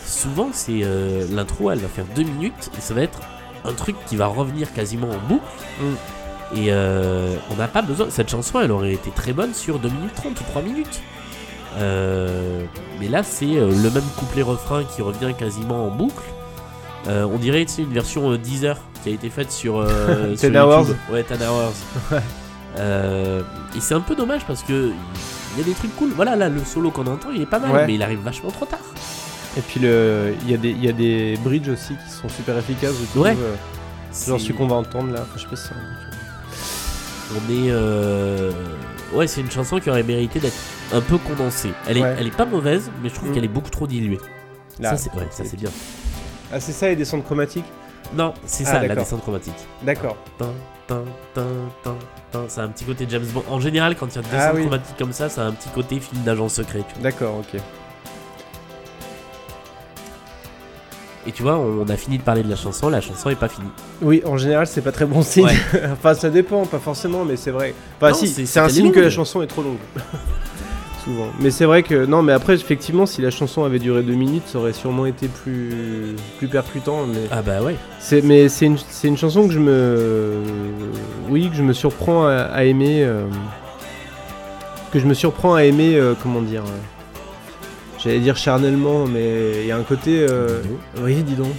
souvent 0.06 0.50
c'est 0.52 0.82
euh, 0.84 1.26
l'intro 1.32 1.72
elle 1.72 1.80
va 1.80 1.88
faire 1.88 2.06
2 2.16 2.24
minutes 2.24 2.70
et 2.78 2.82
ça 2.82 2.94
va 2.94 3.02
être 3.02 3.20
un 3.64 3.74
truc 3.74 3.96
qui 4.08 4.16
va 4.16 4.28
revenir 4.28 4.74
quasiment 4.74 5.10
en 5.10 5.28
boucle. 5.28 5.44
Mm. 5.80 6.58
Et 6.58 6.66
euh, 6.70 7.36
on 7.50 7.56
n'a 7.56 7.70
pas 7.70 7.82
besoin. 7.82 8.08
Cette 8.10 8.30
chanson 8.30 8.60
elle 8.60 8.72
aurait 8.72 8.94
été 8.94 9.10
très 9.12 9.32
bonne 9.34 9.54
sur 9.54 9.80
2 9.80 9.88
minutes 9.90 10.16
30 10.16 10.40
ou 10.40 10.44
3 10.44 10.62
minutes. 10.62 11.02
Euh, 11.78 12.66
mais 13.00 13.08
là 13.08 13.24
c'est 13.24 13.46
le 13.46 13.90
même 13.90 14.04
couplet-refrain 14.18 14.84
qui 14.84 15.02
revient 15.02 15.34
quasiment 15.38 15.86
en 15.88 15.92
boucle. 15.92 16.24
Euh, 17.08 17.24
on 17.24 17.38
dirait 17.38 17.66
c'est 17.68 17.82
une 17.82 17.94
version 17.94 18.32
euh, 18.32 18.38
Deezer 18.38 18.78
qui 19.04 19.10
a 19.10 19.14
été 19.14 19.30
faite 19.30 19.52
sur, 19.52 19.78
euh, 19.80 20.36
sur 20.38 20.50
10 20.52 20.58
hours. 20.58 20.88
Ouais, 21.12 21.24
10 21.30 21.44
hours. 21.46 21.74
Euh, 22.78 23.42
et 23.76 23.82
c'est 23.82 23.94
un 23.96 24.00
peu 24.00 24.16
dommage 24.16 24.46
parce 24.48 24.64
que 24.64 24.92
il 25.54 25.60
y 25.60 25.62
a 25.62 25.66
des 25.66 25.74
trucs 25.74 25.94
cool. 25.98 26.12
Voilà, 26.16 26.38
là, 26.38 26.48
le 26.48 26.64
solo 26.64 26.90
qu'on 26.90 27.06
entend, 27.06 27.30
il 27.36 27.42
est 27.42 27.46
pas 27.46 27.60
mal, 27.60 27.70
Ouais. 27.72 27.86
mais 27.86 27.96
il 27.96 28.02
arrive 28.02 28.20
vachement 28.20 28.50
trop 28.50 28.66
tard. 28.66 28.80
Et 29.58 29.60
puis 29.62 29.82
le, 29.82 30.34
il 30.44 30.52
y 30.52 30.54
a 30.54 30.58
des, 30.58 30.70
il 30.70 30.82
y 30.86 30.88
a 30.88 30.94
des 30.94 31.38
bridges 31.44 31.68
aussi 31.68 31.96
qui 31.96 32.10
sont 32.14 32.30
super 32.30 32.58
efficaces. 32.58 32.94
Je 32.98 33.06
trouve, 33.08 33.24
Ouais. 33.24 33.32
euh, 33.38 33.56
genre 33.56 33.60
C'est- 34.12 34.40
celui 34.40 34.54
qu'on 34.54 34.68
va 34.68 34.76
entendre 34.78 35.12
là. 35.12 35.20
Enfin, 35.24 35.34
je 35.36 35.42
sais 35.42 35.48
pas 35.50 35.56
si 35.58 35.64
c'est 35.68 35.74
un- 35.74 37.38
On 37.38 37.52
est. 37.66 37.72
euh, 37.72 38.52
Ouais, 39.14 39.28
c'est 39.28 39.42
une 39.42 39.52
chanson 39.52 39.78
qui 39.82 39.90
aurait 39.90 40.04
mérité 40.04 40.40
d'être 40.40 40.56
un 40.94 41.02
peu 41.02 41.18
condensée. 41.18 41.74
Elle 41.90 41.98
est, 41.98 42.02
Ouais. 42.02 42.16
elle 42.18 42.28
est 42.28 42.36
pas 42.38 42.46
mauvaise, 42.46 42.90
mais 43.04 43.10
je 43.10 43.16
trouve 43.16 43.30
Mm. 43.30 43.34
qu'elle 43.34 43.44
est 43.44 43.50
beaucoup 43.50 43.70
trop 43.70 43.86
diluée. 43.86 44.20
Là. 44.80 44.92
ça, 44.92 44.98
c'est 44.98 45.14
ouais, 45.20 45.28
ça, 45.30 45.44
c'est 45.44 45.58
bien. 45.60 45.70
Ah, 46.54 46.60
c'est 46.60 46.72
ça, 46.72 46.88
les 46.90 46.96
descentes 46.96 47.24
chromatiques 47.24 47.66
Non, 48.16 48.34
c'est 48.46 48.64
Ah, 48.68 48.72
ça, 48.72 48.82
la 48.82 48.88
d'accord. 48.90 49.04
descente 49.04 49.22
chromatique. 49.22 49.54
D'accord. 49.84 50.18
C'est 52.48 52.62
un 52.62 52.68
petit 52.70 52.84
côté 52.86 53.06
James 53.10 53.26
Bond. 53.34 53.44
En 53.50 53.60
général, 53.60 53.96
quand 53.96 54.08
il 54.08 54.16
y 54.16 54.18
a 54.18 54.22
une 54.22 54.28
descente 54.30 54.42
Ah 54.50 54.52
oui. 54.56 54.62
chromatique 54.62 54.98
comme 54.98 55.14
ça, 55.14 55.30
ça 55.30 55.44
a 55.44 55.46
un 55.46 55.52
petit 55.54 55.70
côté 55.70 56.00
film 56.00 56.22
d'agent 56.24 56.50
secret. 56.50 56.84
D'accord, 57.02 57.36
ok. 57.40 57.60
Et 61.28 61.32
tu 61.32 61.44
vois, 61.44 61.58
on 61.60 61.88
a 61.88 61.96
fini 61.98 62.18
de 62.18 62.24
parler 62.24 62.42
de 62.42 62.50
la 62.50 62.56
chanson, 62.56 62.90
la 62.90 63.00
chanson 63.00 63.30
est 63.30 63.36
pas 63.36 63.48
finie. 63.48 63.70
Oui, 64.02 64.24
en 64.26 64.38
général, 64.38 64.66
c'est 64.66 64.82
pas 64.82 64.92
très 64.92 65.06
bon 65.06 65.22
signe. 65.22 65.46
Ouais. 65.46 65.56
enfin, 65.94 66.16
ça 66.16 66.32
dépend, 66.32 66.66
pas 66.66 66.80
forcément, 66.80 67.24
mais 67.26 67.38
c'est 67.38 67.52
vrai. 67.52 67.76
Enfin, 67.98 68.10
Non, 68.10 68.16
si, 68.18 68.28
c'est- 68.28 68.60
un 68.60 68.68
signe 68.70 68.92
que 68.92 69.00
la 69.00 69.12
chanson 69.12 69.42
est 69.44 69.48
trop 69.48 69.62
longue. 69.62 69.78
Souvent. 71.04 71.28
Mais 71.40 71.50
c'est 71.52 71.66
vrai 71.66 71.82
que. 71.84 72.06
Non, 72.06 72.22
mais 72.22 72.32
après, 72.34 72.54
effectivement, 72.56 73.06
si 73.08 73.22
la 73.22 73.32
chanson 73.32 73.64
avait 73.64 73.80
duré 73.80 74.04
deux 74.04 74.14
minutes, 74.14 74.44
ça 74.46 74.60
aurait 74.60 74.74
sûrement 74.74 75.06
été 75.08 75.28
plus, 75.28 76.16
plus 76.38 76.48
percutant. 76.48 77.06
Mais 77.08 77.22
Ah 77.32 77.42
bah 77.42 77.62
ouais. 77.64 77.76
c'est, 78.00 78.22
mais 78.24 78.50
c'est 78.50 78.66
une, 78.68 78.78
c'est 78.90 79.08
une 79.08 79.18
chanson 79.18 79.48
que 79.48 79.54
je 79.54 79.60
me. 79.60 80.36
Oui, 81.30 81.50
que 81.50 81.56
je 81.56 81.64
me 81.64 81.74
surprends 81.74 82.26
à, 82.28 82.34
à 82.36 82.64
aimer. 82.66 83.04
euh, 83.04 83.24
Que 84.94 85.00
je 85.00 85.06
me 85.08 85.14
surprends 85.16 85.56
à 85.56 85.64
aimer, 85.64 85.96
euh, 85.96 86.14
comment 86.22 86.42
dire. 86.42 86.64
euh, 86.64 87.98
J'allais 87.98 88.20
dire 88.20 88.36
charnellement, 88.38 89.06
mais 89.06 89.62
il 89.62 89.68
y 89.68 89.72
a 89.72 89.78
un 89.78 89.84
côté. 89.84 90.26
euh, 90.30 90.62
oui, 91.02 91.16
dis 91.24 91.36
donc. 91.36 91.54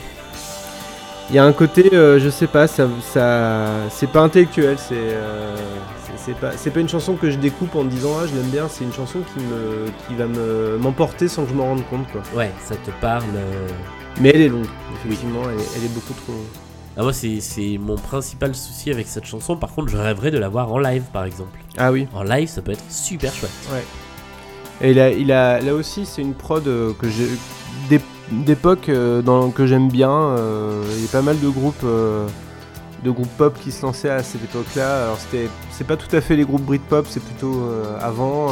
Il 1.31 1.37
y 1.37 1.39
a 1.39 1.45
un 1.45 1.53
côté, 1.53 1.89
je 1.93 2.29
sais 2.31 2.47
pas, 2.49 2.67
ça, 2.67 2.87
ça, 3.13 3.71
c'est 3.91 4.09
pas 4.11 4.21
intellectuel, 4.21 4.77
c'est, 4.77 5.17
c'est, 6.25 6.35
pas, 6.35 6.53
c'est 6.57 6.71
pas 6.71 6.81
une 6.81 6.89
chanson 6.89 7.15
que 7.15 7.31
je 7.31 7.37
découpe 7.37 7.75
en 7.75 7.85
me 7.85 7.91
disant 7.91 8.11
ah 8.21 8.27
je 8.27 8.35
l'aime 8.35 8.51
bien, 8.51 8.69
c'est 8.69 8.85
une 8.85 8.93
chanson 8.93 9.21
qui 9.35 9.43
me, 9.45 9.87
qui 10.07 10.15
va 10.15 10.27
me, 10.27 10.79
m'emporter 10.79 11.29
sans 11.29 11.45
que 11.45 11.51
je 11.51 11.55
m'en 11.55 11.65
rende 11.65 11.83
compte 11.91 12.07
quoi. 12.13 12.23
Ouais, 12.37 12.51
ça 12.63 12.77
te 12.77 12.91
parle. 13.01 13.25
euh. 13.35 13.69
Mais 14.21 14.31
elle 14.35 14.43
est 14.43 14.49
longue, 14.49 14.67
effectivement, 15.05 15.43
elle, 15.51 15.59
est, 15.61 15.69
elle 15.77 15.85
est 15.85 15.95
beaucoup 15.95 16.13
trop. 16.15 16.35
Ah, 16.97 17.03
moi, 17.03 17.13
c'est 17.15 17.41
c'est 17.41 17.79
mon 17.81 17.97
principal 17.97 18.55
souci 18.55 18.91
avec 18.91 19.07
cette 19.09 19.25
chanson. 19.25 19.57
Par 19.57 19.71
contre, 19.73 19.89
je 19.89 19.97
rêverais 19.97 20.31
de 20.31 20.37
la 20.37 20.51
voir 20.51 20.71
en 20.71 20.79
live, 20.79 21.05
par 21.11 21.25
exemple. 21.25 21.59
Ah 21.79 21.91
oui. 21.91 22.07
En 22.13 22.23
live, 22.23 22.49
ça 22.49 22.61
peut 22.61 22.73
être 22.73 22.85
super 22.91 23.33
chouette. 23.33 23.51
Et 24.83 24.91
il 24.91 25.01
a, 25.01 25.11
il 25.11 25.33
a, 25.33 25.59
là 25.61 25.75
aussi, 25.75 26.05
c'est 26.05 26.21
une 26.21 26.35
prod 26.35 26.67
euh, 26.69 26.93
que 26.99 27.09
j'ai 27.09 27.27
d'ép- 27.89 28.03
d'époque 28.31 28.91
euh, 28.91 29.23
que 29.53 29.65
j'aime 29.67 29.89
bien. 29.89 30.37
Il 30.97 31.01
y 31.03 31.07
a 31.07 31.09
pas 31.11 31.23
mal 31.23 31.41
de 31.41 31.49
groupes, 31.49 31.83
de 33.05 33.11
groupes 33.11 33.37
pop 33.37 33.59
qui 33.61 33.73
se 33.73 33.83
lançaient 33.85 34.11
à 34.11 34.23
cette 34.23 34.45
époque-là. 34.45 35.05
Alors 35.05 35.19
c'était, 35.19 35.49
c'est 35.71 35.87
pas 35.87 35.97
tout 35.97 36.15
à 36.15 36.21
fait 36.21 36.37
les 36.37 36.45
groupes 36.45 36.63
Britpop, 36.63 37.07
c'est 37.09 37.23
plutôt 37.23 37.55
euh, 37.63 37.85
avant. 38.01 38.49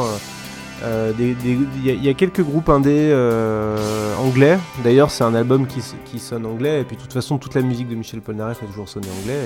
euh, 0.83 1.11
Il 1.19 2.05
y, 2.05 2.09
a- 2.09 2.13
quelques 2.15 2.41
groupes 2.43 2.69
indés 2.69 3.09
euh, 3.11 3.77
anglais. 4.17 4.57
D'ailleurs, 4.83 5.11
c'est 5.11 5.23
un 5.23 5.35
album 5.35 5.67
qui, 5.67 5.79
qui 6.05 6.19
sonne 6.19 6.45
anglais. 6.45 6.81
Et 6.81 6.83
puis, 6.83 6.95
de 6.97 7.01
toute 7.01 7.13
façon, 7.13 7.37
toute 7.37 7.53
la 7.55 7.61
musique 7.61 7.87
de 7.87 7.95
Michel 7.95 8.19
Polnareff 8.21 8.61
a 8.63 8.65
toujours 8.65 8.89
sonné 8.89 9.07
anglais. 9.21 9.39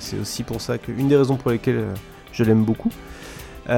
c'est- 0.00 0.18
aussi 0.18 0.42
pour 0.44 0.60
ça 0.60 0.78
que 0.78 0.90
une 0.90 1.08
des 1.08 1.16
raisons 1.16 1.36
pour 1.36 1.50
lesquelles 1.50 1.84
je 2.32 2.42
l'aime 2.42 2.64
beaucoup. 2.64 2.90
Il 3.68 3.74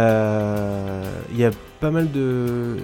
y 1.39 1.45
a 1.45 1.51
pas 1.81 1.91
mal 1.91 2.11
de. 2.12 2.76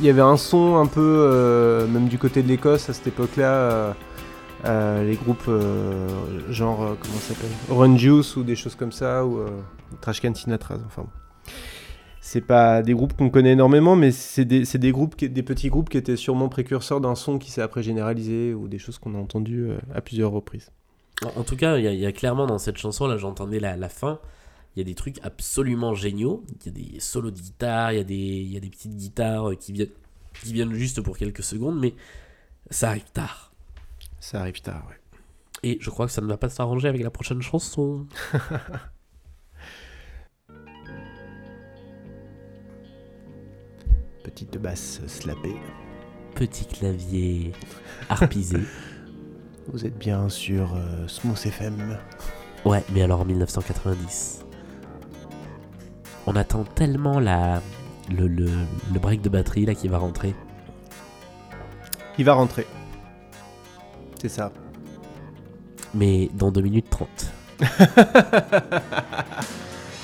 Il 0.00 0.04
y 0.04 0.10
avait 0.10 0.20
un 0.20 0.36
son 0.36 0.76
un 0.76 0.86
peu, 0.86 1.86
même 1.90 2.08
du 2.08 2.18
côté 2.18 2.42
de 2.42 2.48
l'Écosse 2.48 2.90
à 2.90 2.92
cette 2.92 3.06
époque-là. 3.06 3.94
Euh, 4.64 5.04
les 5.04 5.16
groupes 5.16 5.48
euh, 5.48 6.08
genre, 6.50 6.82
euh, 6.82 6.94
comment 7.00 7.18
s'appelle? 7.18 7.50
Orange 7.70 7.98
Juice 7.98 8.36
ou 8.36 8.42
des 8.42 8.56
choses 8.56 8.74
comme 8.74 8.92
ça, 8.92 9.24
ou 9.24 9.40
Trash 10.00 10.20
Can 10.20 10.34
Sinatra, 10.34 10.76
enfin. 10.86 11.06
C'est 12.20 12.40
pas 12.40 12.82
des 12.82 12.92
groupes 12.92 13.16
qu'on 13.16 13.30
connaît 13.30 13.52
énormément, 13.52 13.94
mais 13.94 14.10
c'est 14.10 14.44
des, 14.44 14.64
des 14.64 14.90
groupes, 14.90 15.16
des 15.16 15.42
petits 15.44 15.68
groupes 15.68 15.88
qui 15.88 15.96
étaient 15.96 16.16
sûrement 16.16 16.48
précurseurs 16.48 17.00
d'un 17.00 17.14
son 17.14 17.38
qui 17.38 17.52
s'est 17.52 17.62
après 17.62 17.84
généralisé 17.84 18.52
ou 18.52 18.66
des 18.66 18.78
choses 18.78 18.98
qu'on 18.98 19.14
a 19.14 19.18
entendues 19.18 19.70
à 19.94 20.00
plusieurs 20.00 20.32
reprises. 20.32 20.72
En, 21.36 21.44
tout 21.44 21.56
cas, 21.56 21.78
il 21.78 21.84
y, 21.84 22.04
a- 22.04 22.12
clairement 22.12 22.46
dans 22.46 22.58
cette 22.58 22.78
chanson, 22.78 23.06
là, 23.06 23.16
j'entendais 23.16 23.60
la, 23.60 23.76
la 23.76 23.88
fin. 23.88 24.18
Il 24.74 24.80
y 24.80 24.82
a 24.82 24.84
des 24.84 24.94
trucs 24.94 25.18
absolument 25.22 25.94
géniaux. 25.94 26.44
Il 26.48 26.66
y 26.66 26.68
a 26.68 26.72
des 26.94 27.00
solos 27.00 27.30
de 27.30 27.40
guitare, 27.40 27.92
il 27.92 27.96
y 27.96 28.00
a 28.00 28.04
des, 28.04 28.42
y 28.42 28.56
a 28.56 28.60
des 28.60 28.68
petites 28.70 28.96
guitares 28.96 29.52
qui 29.58 29.72
viennent, 29.72 29.88
qui 30.42 30.52
viennent 30.52 30.74
juste 30.74 31.00
pour 31.00 31.16
quelques 31.16 31.42
secondes, 31.44 31.78
mais 31.80 31.94
ça 32.70 32.88
arrive 32.88 33.10
tard. 33.12 33.45
Ça 34.20 34.40
arrive 34.40 34.60
tard, 34.60 34.84
ouais. 34.88 34.96
Et 35.62 35.78
je 35.80 35.90
crois 35.90 36.06
que 36.06 36.12
ça 36.12 36.20
ne 36.20 36.26
va 36.26 36.36
pas 36.36 36.48
s'arranger 36.48 36.88
avec 36.88 37.02
la 37.02 37.10
prochaine 37.10 37.42
chanson. 37.42 38.06
Petite 44.24 44.58
basse 44.58 45.00
slappée. 45.06 45.56
Petit 46.34 46.66
clavier 46.66 47.52
harpisé. 48.08 48.58
Vous 49.72 49.84
êtes 49.86 49.98
bien 49.98 50.28
sur 50.28 50.74
euh, 50.74 51.08
Smooth 51.08 51.46
FM. 51.46 51.98
Ouais, 52.64 52.84
mais 52.92 53.02
alors 53.02 53.20
en 53.20 53.24
1990. 53.24 54.44
On 56.26 56.36
attend 56.36 56.64
tellement 56.64 57.18
la, 57.20 57.62
le, 58.10 58.26
le, 58.28 58.50
le 58.92 58.98
break 59.00 59.22
de 59.22 59.28
batterie 59.28 59.64
là 59.64 59.74
qui 59.74 59.88
va 59.88 59.98
rentrer. 59.98 60.34
Il 62.18 62.24
va 62.24 62.34
rentrer. 62.34 62.66
C'est 64.20 64.28
ça. 64.28 64.52
Mais 65.94 66.30
dans 66.34 66.50
2 66.50 66.60
minutes 66.60 66.90
30. 66.90 67.08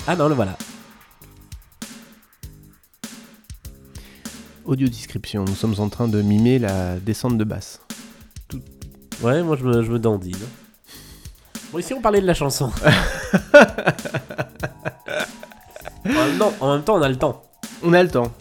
ah 0.07 0.15
non, 0.15 0.27
le 0.27 0.35
voilà. 0.35 0.57
Audio 4.65 4.87
description, 4.87 5.43
nous 5.45 5.55
sommes 5.55 5.75
en 5.79 5.89
train 5.89 6.07
de 6.07 6.21
mimer 6.21 6.57
la 6.57 6.97
descente 6.97 7.37
de 7.37 7.43
basse. 7.43 7.81
Ouais, 9.21 9.43
moi 9.43 9.57
je 9.57 9.63
me, 9.65 9.83
je 9.83 9.91
me 9.91 9.99
dandine. 9.99 10.37
Bon, 11.71 11.79
ici 11.79 11.93
on 11.93 12.01
parlait 12.01 12.21
de 12.21 12.27
la 12.27 12.33
chanson. 12.33 12.71
en, 16.05 16.09
même 16.09 16.37
temps, 16.37 16.53
en 16.59 16.73
même 16.73 16.83
temps, 16.83 16.95
on 16.95 17.01
a 17.01 17.09
le 17.09 17.17
temps. 17.17 17.43
On 17.83 17.93
a 17.93 18.03
le 18.03 18.09
temps. 18.09 18.31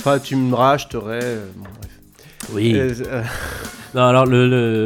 Enfin, 0.00 0.18
tu 0.18 0.36
me 0.36 0.54
racheterais. 0.54 1.20
euh, 1.22 1.50
bon, 1.56 1.64
bref. 1.78 2.00
Oui. 2.52 2.72
Euh, 2.76 2.94
euh, 3.06 3.24
Non, 3.96 4.02
alors 4.02 4.26
le, 4.26 4.46
le- 4.46 4.84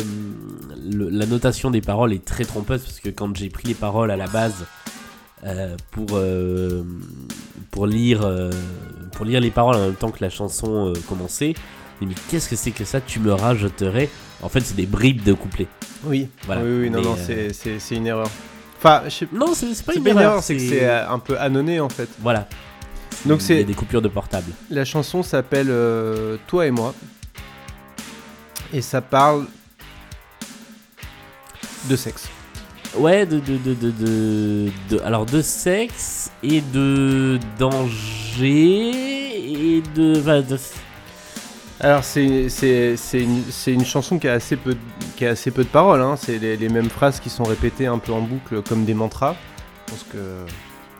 le- 0.91 1.09
la 1.11 1.27
notation 1.27 1.71
des 1.71 1.81
paroles 1.81 2.13
est 2.13 2.25
très 2.25 2.45
trompeuse 2.45 2.83
parce 2.83 3.01
que 3.01 3.09
quand 3.11 3.37
j'ai 3.37 3.49
pris 3.51 3.67
les 3.69 3.75
paroles 3.75 4.11
à 4.13 4.17
la 4.17 4.29
base 4.29 4.65
euh, 5.45 5.77
pour, 5.91 6.07
euh, 6.13 6.85
pour, 7.73 7.87
lire, 7.89 8.23
euh, 8.25 8.51
pour 9.13 9.25
lire 9.25 9.41
les 9.41 9.51
paroles 9.51 9.75
en 9.77 9.81
même 9.87 9.95
temps 9.95 10.11
que 10.13 10.23
la 10.23 10.31
chanson 10.31 10.93
commençait, 11.09 11.55
mais 12.01 12.15
qu'est-ce 12.31 12.49
que 12.49 12.55
c'est 12.57 12.71
que 12.71 12.85
ça 12.85 13.01
Tu 13.01 13.19
me 13.19 13.33
rajeterais 13.33 14.09
En 14.43 14.49
fait, 14.49 14.61
c'est 14.61 14.77
des 14.77 14.87
bribes 14.87 15.23
de 15.25 15.33
couplets. 15.33 15.67
oui. 16.05 16.29
Voilà. 16.47 16.63
oui, 16.63 16.83
oui, 16.83 16.91
non, 16.91 16.99
Mais, 17.01 17.05
non, 17.05 17.17
c'est- 17.53 17.97
une 17.97 18.07
erreur. 18.07 18.29
Enfin, 18.79 19.03
je 19.07 19.11
sais 19.11 19.29
Non, 19.33 19.53
c'est 19.55 19.67
pas 19.85 19.95
une 19.95 20.03
pas 20.05 20.11
une 20.11 20.19
erreur. 20.19 20.43
c'est 20.43 20.55
que 20.57 20.63
c'est 20.63 20.89
un 20.89 21.19
peu 21.19 21.37
annonné 21.39 21.81
en 21.81 21.89
fait. 21.89 22.09
Voilà. 22.21 22.49
Donc 23.27 23.41
Il 23.41 23.43
y 23.43 23.47
c'est 23.47 23.61
a 23.61 23.65
des 23.65 23.75
coupures 23.75 24.01
de 24.03 24.09
portable. 24.09 24.53
La 24.71 24.85
chanson 24.87 25.23
s'appelle 25.23 25.71
Toi 26.47 26.67
et 26.67 26.71
moi. 26.71 26.95
Et 28.73 28.83
ça 28.83 29.01
parle 29.01 29.47
De 31.89 31.97
sexe. 31.97 32.29
Ouais, 32.97 33.25
de, 33.25 33.39
de, 33.39 33.57
de, 33.57 33.91
de, 33.91 35.01
alors 35.05 35.25
de 35.25 35.43
sexe 35.43 36.31
et 36.43 36.61
de 36.61 37.39
danger 37.59 38.91
et 39.77 39.83
de, 39.95 40.21
Alors 41.79 42.03
c'est 42.03 42.49
une, 43.15 43.85
chanson 43.85 44.19
qui 44.19 44.27
a 44.27 44.33
assez 44.33 44.57
peu 44.57 44.75
de, 44.75 44.81
qui 45.17 45.25
a 45.25 45.31
assez 45.31 45.53
peu 45.53 45.63
de 45.63 45.69
paroles. 45.69 46.01
Hein. 46.01 46.17
C'est 46.17 46.39
les, 46.39 46.57
les 46.57 46.69
mêmes 46.69 46.91
phrases 46.91 47.21
qui 47.21 47.31
sont 47.31 47.45
répétées 47.45 47.87
un 47.87 47.99
peu 47.99 48.13
en 48.13 48.23
boucle 48.23 48.61
comme 48.63 48.85
des 48.85 48.95
mantras. 48.95 49.37
Je 49.87 49.93
pense 49.93 50.05
que 50.05 50.19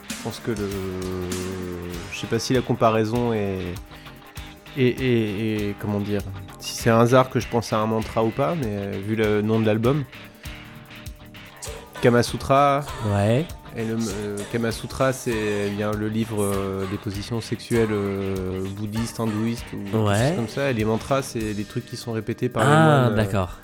je 0.09 0.15
pense 0.23 0.41
que 0.45 0.51
le 0.53 0.69
je 2.13 2.19
sais 2.19 2.27
pas 2.27 2.39
si 2.39 2.53
la 2.55 2.63
comparaison 2.63 3.33
est 3.33 3.75
et, 4.77 4.87
et, 4.89 5.69
et- 5.71 5.75
comment 5.81 6.01
dire 6.01 6.21
si 6.59 6.75
c'est 6.75 6.91
un 6.91 7.01
hasard 7.01 7.31
que 7.31 7.41
je 7.41 7.49
pense 7.49 7.73
à 7.73 7.79
un 7.79 7.87
mantra 7.87 8.23
ou 8.25 8.31
pas, 8.31 8.55
mais 8.55 8.67
euh, 8.69 8.93
vu 9.07 9.17
le 9.17 9.41
nom 9.43 9.59
de 9.61 9.67
l'album. 9.67 10.05
Kama 12.03 12.23
Sutra, 12.23 12.83
ouais. 13.15 13.45
et 13.77 13.85
le 13.85 13.95
euh, 13.99 14.37
Kama 14.53 14.73
Sutra, 14.73 15.13
c'est 15.13 15.69
bien 15.77 15.91
le 15.93 16.09
livre 16.09 16.43
euh, 16.43 16.87
des 16.91 16.97
positions 16.97 17.41
sexuelles 17.43 17.89
bouddhistes, 18.77 19.21
hindouistes 19.21 19.65
ou 19.75 19.85
des 19.91 19.97
Ouais. 19.99 20.29
choses 20.29 20.37
comme 20.37 20.49
ça. 20.49 20.71
Et 20.71 20.75
les 20.75 20.85
mantras, 20.87 21.21
c'est 21.23 21.39
les 21.53 21.65
trucs 21.65 21.85
qui 21.87 21.97
sont 21.99 22.13
répétés 22.13 22.49
par 22.49 22.65
les 22.65 22.71
Ah, 22.73 22.85
moines. 23.03 23.13
euh, 23.13 23.17
d'accord. 23.17 23.59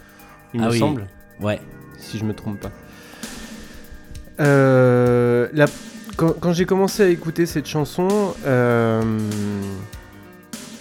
il 0.52 0.60
Ah 0.62 0.66
me 0.66 0.70
oui. 0.72 0.78
semble, 0.78 1.06
Ouais. 1.40 1.60
si 1.98 2.18
je 2.18 2.24
me 2.24 2.34
trompe 2.34 2.60
pas. 2.60 2.70
Euh, 4.40 5.48
la- 5.54 5.66
quand 6.16 6.32
quand 6.38 6.52
j'ai 6.52 6.66
commencé 6.66 7.02
à 7.02 7.08
écouter 7.08 7.46
cette 7.46 7.66
chanson, 7.66 8.34
euh, 8.46 9.02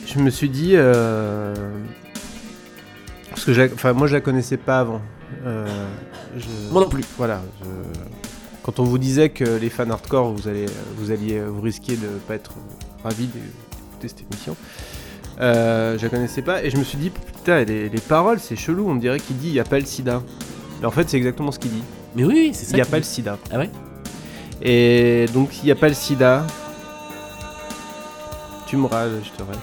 je 0.05 0.19
me 0.19 0.29
suis 0.29 0.49
dit, 0.49 0.71
euh, 0.75 1.53
parce 3.29 3.43
que 3.45 3.53
je 3.53 3.61
la- 3.61 3.73
enfin, 3.73 3.93
moi 3.93 4.07
je 4.07 4.13
la 4.13 4.21
connaissais 4.21 4.57
pas 4.57 4.79
avant. 4.79 5.01
Euh, 5.45 5.65
je- 6.37 6.71
Moi 6.71 6.81
non 6.83 6.89
plus. 6.89 7.03
voilà. 7.17 7.41
je- 7.61 7.99
Quand 8.63 8.79
on 8.79 8.83
vous 8.83 8.97
disait 8.97 9.29
que 9.29 9.43
les 9.43 9.69
fans 9.69 9.87
hardcore, 9.91 10.31
vous, 10.33 10.47
allez, 10.47 10.65
vous 10.97 11.11
alliez 11.11 11.39
vous 11.39 11.61
risquer 11.61 11.95
de 11.97 12.07
pas 12.27 12.33
être 12.33 12.51
ravis 13.03 13.27
d'écouter 13.27 14.07
cette 14.07 14.23
émission, 14.31 14.55
euh, 15.39 15.97
je 15.99 16.03
la 16.03 16.09
connaissais 16.09 16.41
pas 16.41 16.63
et 16.63 16.71
je 16.71 16.77
me 16.77 16.83
suis 16.83 16.97
dit, 16.97 17.11
putain, 17.11 17.63
les, 17.63 17.89
les 17.89 18.01
paroles, 18.01 18.39
c'est 18.39 18.55
chelou, 18.55 18.89
on 18.89 18.95
dirait 18.95 19.19
qu'il 19.19 19.37
dit 19.37 19.49
il 19.49 19.53
n'y 19.53 19.59
a 19.59 19.63
pas 19.65 19.77
le 19.79 19.85
sida. 19.85 20.23
Mais 20.81 20.87
en 20.87 20.91
fait, 20.91 21.07
c'est 21.07 21.17
exactement 21.17 21.51
ce 21.51 21.59
qu'il 21.59 21.71
dit. 21.71 21.83
Mais 22.15 22.23
oui, 22.23 22.33
oui, 22.35 22.51
c'est 22.53 22.65
ça. 22.65 22.71
Il 22.71 22.75
n'y 22.75 22.81
a 22.81 22.85
pas 22.85 22.97
le 22.97 23.03
sida. 23.03 23.37
Ah 23.51 23.59
ouais? 23.59 23.69
Et 24.63 25.27
donc, 25.33 25.49
il 25.61 25.65
n'y 25.65 25.71
a 25.71 25.75
pas 25.75 25.87
le 25.89 25.93
sida. 25.93 26.47
Tu 28.65 28.77
me 28.77 28.87
râles, 28.87 29.21
je 29.23 29.29
te 29.29 29.43
râle. 29.43 29.59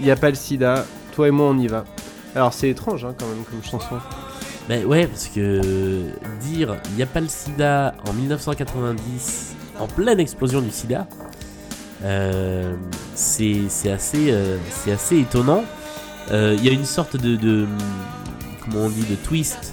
Il 0.00 0.06
n'y 0.06 0.10
a 0.12 0.16
pas 0.16 0.28
le 0.30 0.34
sida. 0.36 0.84
Toi 1.14 1.28
et 1.28 1.30
moi, 1.30 1.46
on 1.48 1.58
y 1.58 1.66
va. 1.68 1.84
Alors, 2.34 2.52
c'est 2.52 2.68
étrange, 2.68 3.04
hein, 3.04 3.14
quand 3.18 3.26
même, 3.26 3.44
comme 3.44 3.62
chanson. 3.62 3.96
Ben 4.68 4.84
ouais, 4.84 5.06
parce 5.06 5.28
que 5.28 5.60
dire 6.40 6.76
il 6.90 6.96
n'y 6.96 7.02
a 7.02 7.06
pas 7.06 7.20
le 7.20 7.28
sida 7.28 7.94
en 8.08 8.12
1990, 8.12 9.54
en 9.78 9.86
pleine 9.86 10.18
explosion 10.18 10.60
du 10.60 10.70
sida, 10.72 11.06
euh, 12.04 12.74
c'est 13.14 13.60
assez, 13.90 14.30
euh, 14.32 14.58
c'est 14.70 14.90
assez 14.92 15.18
étonnant. 15.20 15.62
Euh, 16.32 16.56
Il 16.58 16.64
y 16.64 16.68
a 16.68 16.72
une 16.72 16.84
sorte 16.84 17.16
de, 17.16 17.36
de- 17.36 17.66
comment 18.64 18.86
on 18.86 18.88
dit, 18.88 19.04
de 19.04 19.14
twist 19.14 19.72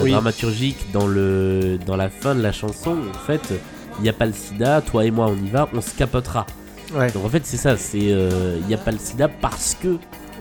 Oui. 0.00 0.12
dramaturgique 0.12 0.92
dans, 0.92 1.08
le, 1.08 1.78
dans 1.84 1.96
la 1.96 2.08
fin 2.08 2.36
de 2.36 2.42
la 2.42 2.52
chanson. 2.52 2.96
En 3.12 3.18
fait, 3.26 3.52
il 3.98 4.02
n'y 4.02 4.08
a 4.08 4.12
pas 4.12 4.26
le 4.26 4.32
sida, 4.32 4.80
toi 4.82 5.04
et 5.04 5.10
moi 5.10 5.26
on 5.28 5.36
y 5.36 5.50
va, 5.50 5.68
on 5.74 5.80
se 5.80 5.94
capotera. 5.96 6.46
Ouais. 6.94 7.10
Donc 7.10 7.24
en 7.24 7.28
fait, 7.28 7.44
c'est 7.44 7.56
ça, 7.56 7.76
c'est 7.76 7.98
euh, 8.12 8.56
il 8.60 8.66
n'y 8.66 8.74
a 8.74 8.78
pas 8.78 8.90
le 8.90 8.98
sida 8.98 9.28
parce 9.28 9.74
que 9.80 9.88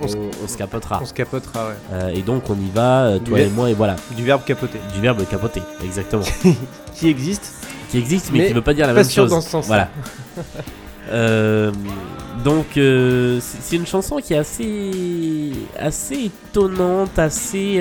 On 0.01 0.05
on, 0.05 0.07
se- 0.07 0.17
on 0.43 0.47
se 0.47 0.57
capotera. 0.57 0.99
On 1.01 1.05
se 1.05 1.13
capotera, 1.13 1.67
ouais. 1.69 1.75
Euh, 1.93 2.09
et 2.09 2.21
donc 2.21 2.49
on 2.49 2.55
y 2.55 2.69
va, 2.73 3.03
euh, 3.05 3.19
toi 3.19 3.37
Du- 3.37 3.43
et 3.45 3.49
moi, 3.49 3.69
et 3.69 3.73
voilà. 3.73 3.95
Du 4.15 4.23
verbe 4.23 4.43
capoter. 4.45 4.79
Du 4.93 5.01
verbe 5.01 5.25
capoter, 5.29 5.61
exactement. 5.83 6.23
Qui 6.95 7.07
existe 7.09 7.53
qui 7.89 7.97
existe 7.97 8.31
mais, 8.31 8.39
Mais 8.39 8.47
qui 8.47 8.53
veut 8.53 8.61
pas 8.61 8.73
dire 8.73 8.87
la 8.87 8.93
Pas 8.93 9.01
même 9.01 9.09
sûr 9.09 9.23
chose. 9.23 9.31
dans 9.31 9.41
ce 9.41 9.49
sens. 9.49 9.67
Voilà. 9.67 9.89
Euh, 11.09 11.71
donc 12.45 12.67
c'est 12.75 13.75
une 13.75 13.85
chanson 13.87 14.17
qui 14.17 14.33
est 14.33 14.37
assez 14.37 15.51
assez 15.77 16.25
étonnante, 16.49 17.19
assez 17.19 17.79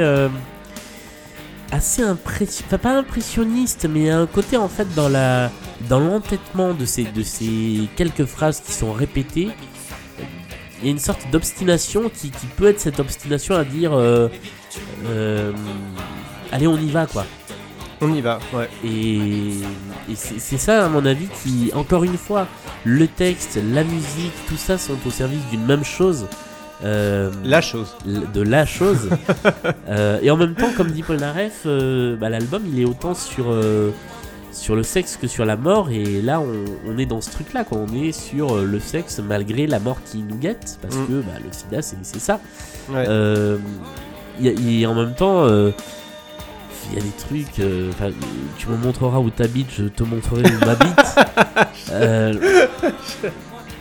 assez 1.72 2.02
impression, 2.02 2.64
enfin, 2.66 2.78
pas 2.78 2.96
impressionniste, 2.96 3.86
mais 3.88 4.00
il 4.00 4.06
y 4.06 4.10
a 4.10 4.18
un 4.18 4.26
côté 4.26 4.56
en 4.56 4.68
fait 4.68 4.92
dans 4.94 5.08
la 5.08 5.50
dans 5.88 6.00
l'entêtement 6.00 6.74
de 6.74 6.84
ces 6.84 7.04
de 7.04 7.22
ces 7.22 7.88
quelques 7.96 8.24
phrases 8.24 8.60
qui 8.60 8.72
sont 8.72 8.92
répétées. 8.92 9.48
Il 10.80 10.86
y 10.86 10.88
a 10.88 10.92
une 10.92 10.98
sorte 10.98 11.30
d'obstination 11.30 12.08
qui, 12.08 12.30
qui 12.30 12.46
peut 12.46 12.68
être 12.68 12.80
cette 12.80 13.00
obstination 13.00 13.54
à 13.54 13.64
dire 13.64 13.92
euh, 13.92 14.28
euh, 15.06 15.52
allez 16.52 16.66
on 16.66 16.78
y 16.78 16.90
va 16.90 17.06
quoi. 17.06 17.26
On 18.02 18.14
y 18.14 18.22
va, 18.22 18.38
ouais. 18.54 18.68
Et, 18.82 19.50
et 20.10 20.14
c'est 20.14 20.38
c'est 20.38 20.56
ça, 20.56 20.86
à 20.86 20.88
mon 20.88 21.04
avis, 21.04 21.28
qui, 21.42 21.70
encore 21.74 22.02
une 22.02 22.16
fois, 22.16 22.46
le 22.84 23.06
texte, 23.06 23.58
la 23.62 23.84
musique, 23.84 24.32
tout 24.48 24.56
ça 24.56 24.78
sont 24.78 24.96
au 25.06 25.10
service 25.10 25.44
d'une 25.50 25.66
même 25.66 25.84
chose. 25.84 26.26
Euh, 26.84 27.30
La 27.44 27.60
chose. 27.60 27.94
de 28.06 28.42
la 28.42 28.66
chose. 28.66 29.08
Euh, 29.88 30.20
et 30.22 30.30
en 30.30 30.36
même 30.36 30.54
temps, 30.54 30.70
comme 30.76 30.90
dit 30.92 31.02
Paul 31.02 31.16
Naref, 31.18 31.62
euh, 31.66 32.14
bah, 32.16 32.28
l'album 32.28 32.62
il 32.72 32.80
est 32.80 32.84
autant 32.84 33.12
sur, 33.14 33.46
sur 34.52 34.76
le 34.76 34.82
sexe 34.84 35.16
que 35.16 35.26
sur 35.26 35.44
la 35.44 35.56
mort. 35.56 35.90
Et 35.90 36.22
là, 36.22 36.40
on, 36.40 36.64
on 36.88 36.96
est 36.98 37.06
dans 37.06 37.20
ce 37.20 37.30
truc-là, 37.32 37.64
quoi. 37.64 37.78
On 37.78 37.92
est 37.94 38.12
sur 38.12 38.56
le 38.56 38.78
sexe 38.80 39.18
malgré 39.18 39.66
la 39.66 39.80
mort 39.80 39.98
qui 40.04 40.18
nous 40.18 40.36
guette. 40.36 40.78
Parce 40.80 40.94
Mm. 40.94 41.06
que 41.06 41.12
bah, 41.22 41.32
le 41.44 41.52
sida, 41.52 41.82
c'est 41.82 42.20
ça. 42.20 42.40
Ouais. 42.88 43.04
Et 44.42 44.86
en 44.86 44.94
même 44.94 45.14
temps, 45.14 45.46
il 45.48 46.94
y 46.94 46.98
a 46.98 47.02
des 47.02 47.16
trucs. 47.18 47.54
tu 48.58 48.68
me 48.68 48.76
montreras 48.76 49.18
où 49.18 49.30
t'habites, 49.30 49.70
je 49.76 49.84
te 49.84 50.04
montrerai 50.04 50.42
où 50.42 50.66
m'habite. 50.66 51.00
Euh, 51.92 52.34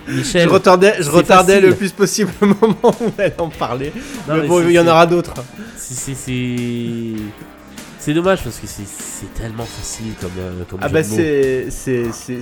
Michel. 0.09 0.43
je 0.43 0.49
retardais, 0.53 0.95
je 0.99 1.09
retardais 1.09 1.53
facile. 1.55 1.69
le 1.69 1.75
plus 1.75 1.91
possible 1.91 2.31
le 2.41 2.47
moment 2.47 2.95
où 3.01 3.11
elle 3.17 3.33
en 3.37 3.49
parlait. 3.49 3.91
Non, 4.27 4.35
mais 4.35 4.41
mais 4.41 4.47
bon, 4.47 4.61
il 4.67 4.71
y 4.71 4.79
en 4.79 4.87
aura 4.87 5.05
d'autres. 5.05 5.33
c'est- 5.75 6.13
dommage 8.13 8.43
parce 8.43 8.57
que 8.57 8.67
c'est- 8.67 8.83
tellement 9.39 9.65
facile 9.65 10.13
comme, 10.19 10.31
euh, 10.39 10.63
comme 10.69 10.79
Ah 10.81 10.87
jeu 10.87 10.93
bah 10.93 11.03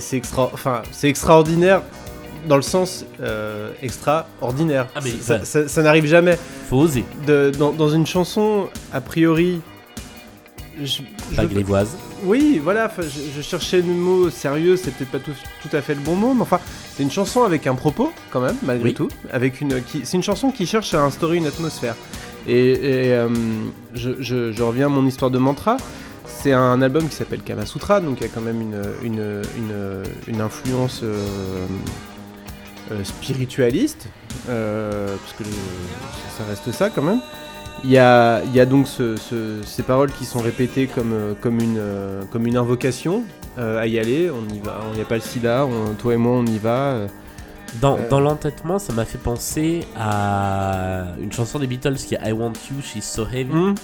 c'est 0.00 0.16
extra 0.16 0.50
enfin 0.54 0.82
c'est 0.92 1.08
extraordinaire 1.08 1.82
dans 2.48 2.56
le 2.56 2.62
sens 2.62 3.04
euh, 3.20 3.70
extraordinaire. 3.82 4.86
Ah, 4.94 5.00
mais 5.04 5.10
ça, 5.20 5.40
ça- 5.40 5.44
ça- 5.44 5.68
ça 5.68 5.82
n'arrive 5.82 6.06
jamais 6.06 6.38
Faut 6.70 6.76
oser. 6.78 7.04
de 7.26 7.50
dans, 7.58 7.72
dans 7.72 7.88
une 7.90 8.06
chanson 8.06 8.68
a 8.92 9.00
priori. 9.00 9.60
Je, 10.80 10.84
je- 11.32 11.36
Pas 11.36 11.44
grévoise. 11.46 11.96
oui, 12.22 12.60
voilà, 12.62 12.90
je, 12.96 13.02
je 13.36 13.42
cherchais 13.42 13.78
le 13.78 13.92
mot 13.92 14.30
sérieux, 14.30 14.76
c'est 14.76 14.92
peut-être 14.94 15.10
pas 15.10 15.18
tout, 15.18 15.32
tout 15.60 15.76
à 15.76 15.82
fait 15.82 15.94
le 15.94 16.00
bon 16.00 16.14
mot, 16.14 16.34
mais 16.34 16.42
enfin, 16.42 16.60
c'est 16.98 17.04
une 17.04 17.12
chanson 17.12 17.44
avec 17.44 17.68
un 17.68 17.76
propos 17.76 18.12
quand 18.32 18.40
même, 18.40 18.56
malgré 18.64 18.88
Oui. 18.88 18.94
tout, 18.94 19.06
avec 19.32 19.60
une, 19.60 19.80
c'est 20.02 20.16
une 20.16 20.22
chanson 20.24 20.50
qui 20.50 20.66
cherche 20.66 20.94
à 20.94 21.02
instaurer 21.04 21.36
une 21.36 21.46
atmosphère. 21.46 21.94
Et, 22.48 22.72
et, 22.72 23.12
euh, 23.14 23.28
je, 23.94 24.10
je- 24.18 24.50
je 24.50 24.62
reviens 24.64 24.86
à 24.86 24.88
mon 24.88 25.06
histoire 25.06 25.30
de 25.30 25.38
mantra. 25.38 25.76
C'est 26.26 26.52
un 26.52 26.82
album 26.82 27.08
qui 27.08 27.14
s'appelle 27.14 27.42
Kama 27.42 27.66
Sutra, 27.66 28.00
donc 28.00 28.18
il 28.20 28.24
y 28.24 28.26
a 28.26 28.30
quand 28.34 28.40
même 28.40 28.60
une, 28.60 28.82
une, 29.04 29.42
une, 29.56 30.02
une 30.26 30.40
influence 30.40 31.02
euh, 31.04 31.14
euh, 32.90 33.04
spiritualiste, 33.04 34.08
parce 34.46 35.32
que 35.38 35.44
ça 36.36 36.44
reste 36.48 36.72
ça 36.72 36.90
quand 36.90 37.02
même. 37.02 37.20
Il 37.84 37.90
y 37.90 37.98
a, 37.98 38.42
il 38.44 38.52
y 38.56 38.58
a 38.60 38.66
donc 38.66 38.88
ce- 38.88 39.14
ce- 39.16 39.62
ces 39.64 39.84
paroles 39.84 40.10
qui 40.10 40.24
sont 40.24 40.40
répétées 40.40 40.88
comme, 40.88 41.14
comme, 41.40 41.60
une, 41.60 41.80
comme 42.32 42.44
une 42.48 42.56
invocation 42.56 43.22
à 43.56 43.86
y 43.86 43.98
aller. 43.98 44.30
On 44.30 44.52
y 44.54 44.58
va, 44.60 44.80
on 44.90 44.94
n'y 44.94 45.00
a 45.00 45.04
pas 45.04 45.14
le 45.16 45.20
sida, 45.20 45.64
on- 45.66 45.94
toi 45.94 46.14
et 46.14 46.16
moi 46.16 46.32
on 46.32 46.46
y 46.46 46.58
va. 46.58 46.78
euh. 46.92 47.08
Dans, 47.82 47.96
Euh. 47.98 48.08
dans 48.08 48.20
l'entêtement, 48.20 48.78
ça 48.78 48.92
m'a 48.94 49.04
fait 49.04 49.18
penser 49.18 49.80
à 49.96 51.04
une 51.22 51.32
chanson 51.32 51.58
des 51.58 51.66
Beatles 51.66 51.96
qui 51.96 52.14
est 52.14 52.20
I 52.24 52.32
Want 52.32 52.52
You, 52.70 52.76
She's 52.82 53.04
So 53.04 53.26
Heavy. 53.26 53.52
Hmm 53.52 53.74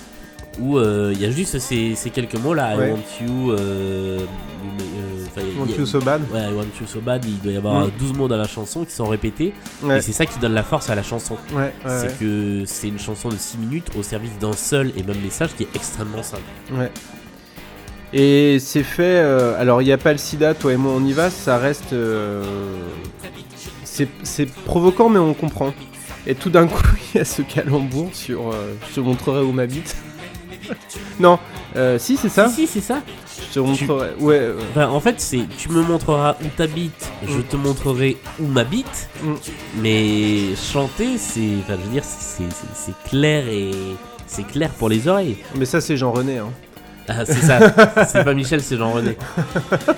où 0.61 0.79
euh, 0.79 1.11
il 1.13 1.21
y 1.21 1.25
a 1.27 1.33
juste 1.33 1.59
ces, 1.59 1.97
ces 1.97 2.11
quelques 2.11 2.37
mots 2.37 2.55
là, 2.55 2.77
Ouais. 2.77 2.89
I 2.89 2.93
want 2.93 3.27
you, 3.27 3.51
euh, 3.51 4.21
euh, 4.21 5.27
enfin, 5.27 5.41
il 5.41 5.49
y 5.53 5.57
a- 5.57 5.61
Want 5.61 5.67
you 5.77 5.85
so 5.85 5.99
bad. 6.01 6.23
Ouais, 6.33 6.43
I 6.49 6.55
want 6.55 6.67
you 6.81 6.87
so 6.87 7.01
bad, 7.01 7.25
il 7.25 7.41
doit 7.41 7.51
y 7.51 7.57
avoir 7.57 7.89
Mm. 7.89 7.91
12 7.99 8.13
mots 8.13 8.29
dans 8.29 8.37
la 8.37 8.47
chanson 8.47 8.85
qui 8.85 8.93
sont 8.93 9.07
répétés, 9.07 9.53
Ouais, 9.83 9.99
et 9.99 10.01
c'est 10.01 10.13
ça 10.13 10.27
qui 10.27 10.39
donne 10.39 10.55
la 10.55 10.63
force 10.63 10.89
à 10.91 10.95
la 10.95 11.03
chanson. 11.03 11.37
ouais, 11.57 11.75
c'est 11.89 12.17
que 12.21 12.63
c'est 12.67 12.87
une 12.87 13.01
chanson 13.01 13.31
de 13.31 13.37
6 13.37 13.59
minutes 13.59 13.89
au 13.99 14.05
service 14.05 14.39
d'un 14.39 14.53
seul 14.53 14.93
et 14.97 15.03
même 15.03 15.21
message 15.21 15.57
qui 15.57 15.65
est 15.65 15.75
extrêmement 15.75 16.23
simple. 16.23 16.43
Ouais. 16.73 16.93
Et 18.17 18.59
c'est 18.61 18.85
fait. 18.85 19.03
euh, 19.03 19.61
alors, 19.61 19.83
il 19.83 19.87
n'y 19.87 19.93
a 19.93 19.99
pas 19.99 20.13
le 20.13 20.19
sida, 20.19 20.55
toi 20.55 20.73
et 20.73 20.77
moi 20.77 20.93
on 20.97 21.05
y 21.05 21.13
va, 21.13 21.31
ça 21.31 21.59
reste. 21.59 21.93
euh, 21.93 22.43
c'est 23.83 24.47
provoquant, 24.65 25.09
mais 25.09 25.19
on 25.19 25.35
comprend. 25.35 25.75
Et 26.27 26.35
tout 26.35 26.49
d'un 26.51 26.67
coup, 26.69 26.83
il 27.15 27.19
y 27.19 27.21
a 27.21 27.25
ce 27.25 27.43
calembour 27.43 28.11
sur. 28.13 28.51
euh, 28.53 28.75
je 28.89 28.95
te 28.95 29.01
montrerai 29.01 29.43
où 29.43 29.53
m'habite. 29.53 29.97
non, 31.21 31.39
si, 31.99 32.17
c'est 32.17 32.29
ça 32.29 32.49
Si, 32.49 32.67
si, 32.67 32.67
c'est 32.67 32.81
ça. 32.81 33.03
Je 33.51 33.55
te 33.55 33.59
montrerai. 33.61 34.11
Ouais, 34.21 34.49
Enfin, 34.71 34.89
en 34.89 35.01
fait, 35.01 35.21
c'est 35.21 35.41
tu 35.59 35.69
me 35.71 35.83
montreras 35.83 36.37
où 36.43 36.47
t'habites, 36.57 37.11
je 37.27 37.39
Mm. 37.39 37.43
te 37.43 37.57
montrerai 37.57 38.17
où 38.41 38.47
m'habite. 38.47 39.09
Mm. 39.23 39.33
Mais 39.83 40.55
chanter, 40.57 41.19
c'est, 41.19 41.41
enfin, 41.61 41.75
je 41.81 41.85
veux 41.87 41.93
dire, 41.93 42.05
c'est 42.05 43.09
clair 43.11 43.49
et 43.49 43.73
c'est 44.27 44.47
clair 44.47 44.71
pour 44.71 44.89
les 44.89 45.09
oreilles. 45.09 45.37
mais 45.57 45.65
ça, 45.67 45.81
c'est 45.81 45.97
Jean 45.97 46.13
René. 46.13 46.39
Hein. 46.39 46.51
Ah, 47.09 47.25
c'est 47.27 47.35
ça, 47.35 47.59
c'est 48.07 48.25
pas 48.25 48.35
Michel, 48.35 48.63
c'est 48.63 48.77
Jean-René. 48.77 49.17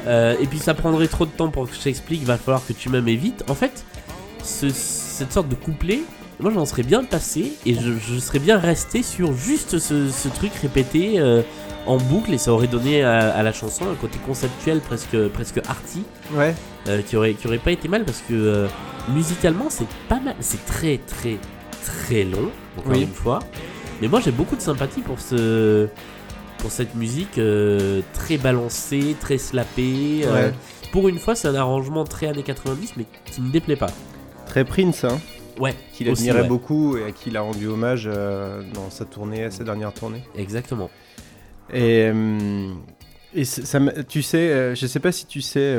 Euh, 0.07 0.35
et 0.41 0.47
puis 0.47 0.59
ça 0.59 0.75
prendrait 0.75 1.07
trop 1.09 1.25
de 1.27 1.31
temps 1.31 1.49
pour 1.51 1.69
que 1.69 1.75
je 1.77 1.81
t'explique, 1.81 2.25
va 2.25 2.37
falloir 2.37 2.65
que 2.67 2.73
tu 2.73 2.89
m'aimes 2.89 3.05
vite. 3.07 3.45
En 3.49 3.55
fait, 3.55 3.85
ce- 4.43 4.71
cette 4.71 5.33
sorte 5.33 5.49
de 5.49 5.55
couplet, 5.55 6.01
moi 6.41 6.51
j'en 6.53 6.65
serais 6.67 6.83
bien 6.83 7.05
passé 7.05 7.53
et 7.65 7.75
je, 7.75 7.93
je 8.13 8.19
serais 8.19 8.39
bien 8.41 8.59
resté 8.59 9.03
sur 9.03 9.33
juste 9.35 9.79
ce, 9.79 10.09
ce 10.11 10.29
truc 10.29 10.53
répété 10.61 11.15
euh, 11.21 11.43
en 11.87 11.97
boucle 11.97 12.35
et 12.35 12.39
ça 12.39 12.53
aurait 12.53 12.67
donné 12.67 13.03
à, 13.05 13.31
à 13.35 13.43
la 13.43 13.53
chanson 13.53 13.85
un 13.91 13.95
côté 13.95 14.19
conceptuel 14.27 14.81
presque, 14.81 15.17
presque 15.29 15.59
arty 15.69 16.03
Ouais. 16.35 16.55
euh, 16.89 17.01
qui, 17.03 17.17
aurait, 17.17 17.35
qui 17.35 17.47
aurait 17.47 17.59
pas 17.59 17.71
été 17.71 17.87
mal 17.89 18.05
parce 18.05 18.23
que 18.29 18.67
musicalement 19.15 19.67
c'est 19.71 19.87
pas 20.09 20.19
mal, 20.21 20.35
c'est 20.41 20.65
très 20.67 20.99
très 20.99 21.39
très 21.85 22.25
long, 22.25 22.51
encore 22.77 22.93
Oui. 22.93 23.03
une 23.03 23.13
fois. 23.15 23.39
Mais 24.03 24.09
moi 24.09 24.21
j'ai 24.23 24.33
beaucoup 24.33 24.57
de 24.57 24.61
sympathie 24.61 25.01
pour 25.01 25.21
ce 25.21 25.89
pour 26.67 26.73
cette 26.73 26.97
musique 26.97 27.39
euh, 27.39 28.01
très 28.13 28.39
balancée, 28.39 29.15
très 29.21 29.39
slappée. 29.39 30.23
euh, 30.25 30.49
Ouais. 30.49 30.53
pour 30.91 31.09
une 31.09 31.21
fois, 31.21 31.37
c'est 31.37 31.47
un 31.47 31.55
arrangement 31.55 32.03
très 32.03 32.27
années 32.27 32.43
90, 32.43 32.95
mais 32.97 33.05
qui 33.31 33.41
me 33.41 33.53
déplaît 33.53 33.77
pas. 33.77 33.87
Très 34.47 34.65
Prince, 34.65 35.05
hein, 35.05 35.21
Ouais, 35.61 35.77
qu'il 35.93 36.09
admirait 36.11 36.41
ouais. 36.43 36.49
beaucoup 36.49 36.97
et 36.97 37.05
à 37.05 37.13
qui 37.13 37.31
il 37.31 37.37
a 37.37 37.43
rendu 37.43 37.69
hommage 37.69 38.09
euh, 38.13 38.63
dans 38.75 38.91
sa 38.91 39.05
tournée, 39.05 39.49
sa 39.53 39.63
dernière 39.63 39.93
tournée. 39.95 40.25
Exactement. 40.37 40.91
Et, 41.73 42.11
et 43.33 43.45
ça, 43.45 43.79
tu 44.09 44.23
sais, 44.23 44.75
je 44.75 44.87
sais 44.89 44.99
pas 45.01 45.13
si 45.13 45.27
tu 45.27 45.43
sais 45.43 45.73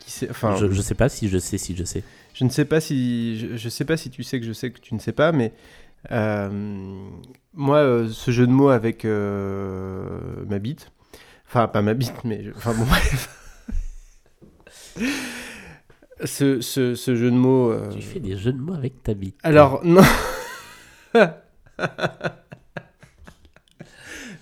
qui 0.00 0.10
c'est. 0.10 0.28
Enfin, 0.30 0.54
je, 0.56 0.70
je 0.70 0.82
sais 0.82 0.94
pas 0.94 1.08
si 1.08 1.30
je 1.30 1.38
sais, 1.38 1.56
si 1.56 1.74
je 1.74 1.84
sais. 1.84 2.02
Je 2.34 2.44
ne 2.44 2.50
sais 2.50 2.66
pas 2.66 2.80
si 2.80 3.38
je, 3.38 3.56
je 3.56 3.68
sais 3.70 3.86
pas 3.86 3.96
si 3.96 4.10
tu 4.10 4.22
sais 4.22 4.38
que 4.38 4.44
je 4.44 4.52
sais 4.52 4.70
que 4.70 4.80
tu 4.80 4.94
ne 4.94 4.98
sais 5.00 5.12
pas, 5.12 5.32
mais 5.32 5.52
moi, 6.10 7.76
euh, 7.78 8.08
ce 8.08 8.30
jeu 8.30 8.46
de 8.46 8.52
mots 8.52 8.68
avec 8.68 9.04
euh, 9.04 10.18
ma 10.48 10.58
bite, 10.58 10.90
enfin 11.46 11.68
pas 11.68 11.82
ma 11.82 11.94
bite, 11.94 12.24
mais 12.24 12.42
je- 12.44 12.50
enfin 12.56 12.72
bon 12.74 12.84
bref, 12.84 13.28
ce, 16.24 16.60
ce, 16.60 16.94
ce 16.94 17.14
jeu 17.16 17.30
de 17.30 17.36
mots. 17.36 17.70
euh, 17.72 17.88
Tu 17.90 18.02
fais 18.02 18.20
des 18.20 18.36
jeux 18.36 18.52
de 18.52 18.60
mots 18.60 18.74
avec 18.74 19.02
ta 19.02 19.14
bite. 19.14 19.36
Alors 19.42 19.80
non. 19.84 20.02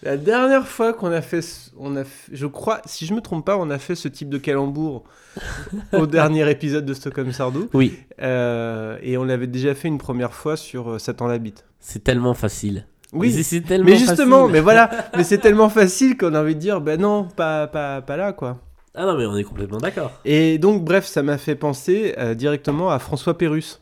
La 0.05 0.17
dernière 0.19 0.67
fois 0.69 0.93
qu'on 0.93 1.11
a 1.13 1.23
fait, 1.23 1.41
ce- 1.43 1.71
on 1.79 1.97
a, 1.97 2.05
fait- 2.05 2.31
je 2.37 2.47
crois, 2.47 2.81
si 2.85 3.07
je 3.07 3.15
me 3.15 3.21
trompe 3.21 3.45
pas, 3.47 3.57
on 3.57 3.71
a 3.71 3.79
fait 3.79 3.95
ce 3.95 4.07
type 4.09 4.29
de 4.29 4.39
calembour 4.39 5.05
au 5.93 6.07
dernier 6.07 6.49
épisode 6.51 6.85
de 6.85 6.93
Stockholm 6.95 7.33
Sardou. 7.33 7.69
Oui, 7.73 7.99
Euh, 8.21 8.99
et 9.03 9.17
on 9.17 9.25
l'avait 9.25 9.47
déjà 9.47 9.75
fait 9.75 9.89
une 9.89 9.99
première 9.99 10.35
fois 10.35 10.57
sur 10.57 10.91
euh, 10.93 10.99
Satan 10.99 11.27
la 11.27 11.39
bite. 11.39 11.65
c'est 11.81 12.05
tellement 12.05 12.35
facile. 12.35 12.87
Oui, 13.13 13.33
c'est 13.45 13.61
tellement 13.61 13.87
mais 13.91 13.97
justement, 13.97 14.41
facile. 14.41 14.53
mais 14.53 14.61
voilà, 14.61 14.91
mais 15.17 15.25
c'est 15.25 15.39
tellement 15.39 15.69
facile 15.69 16.17
qu'on 16.17 16.35
a 16.35 16.41
envie 16.43 16.55
de 16.57 16.61
dire, 16.61 16.81
ben 16.81 17.01
non, 17.01 17.25
pas, 17.25 17.67
pas, 17.69 18.03
pas 18.03 18.17
là, 18.17 18.33
quoi. 18.33 18.59
Ah 18.97 19.07
non, 19.07 19.17
mais 19.17 19.25
on 19.27 19.37
est 19.37 19.45
complètement 19.45 19.79
d'accord. 19.79 20.13
Et 20.25 20.59
donc, 20.59 20.85
bref, 20.85 21.07
ça 21.07 21.23
m'a 21.23 21.39
fait 21.39 21.55
penser 21.57 22.15
euh, 22.19 22.35
directement 22.35 22.91
à 22.91 22.99
François 22.99 23.39
Pérus. 23.39 23.81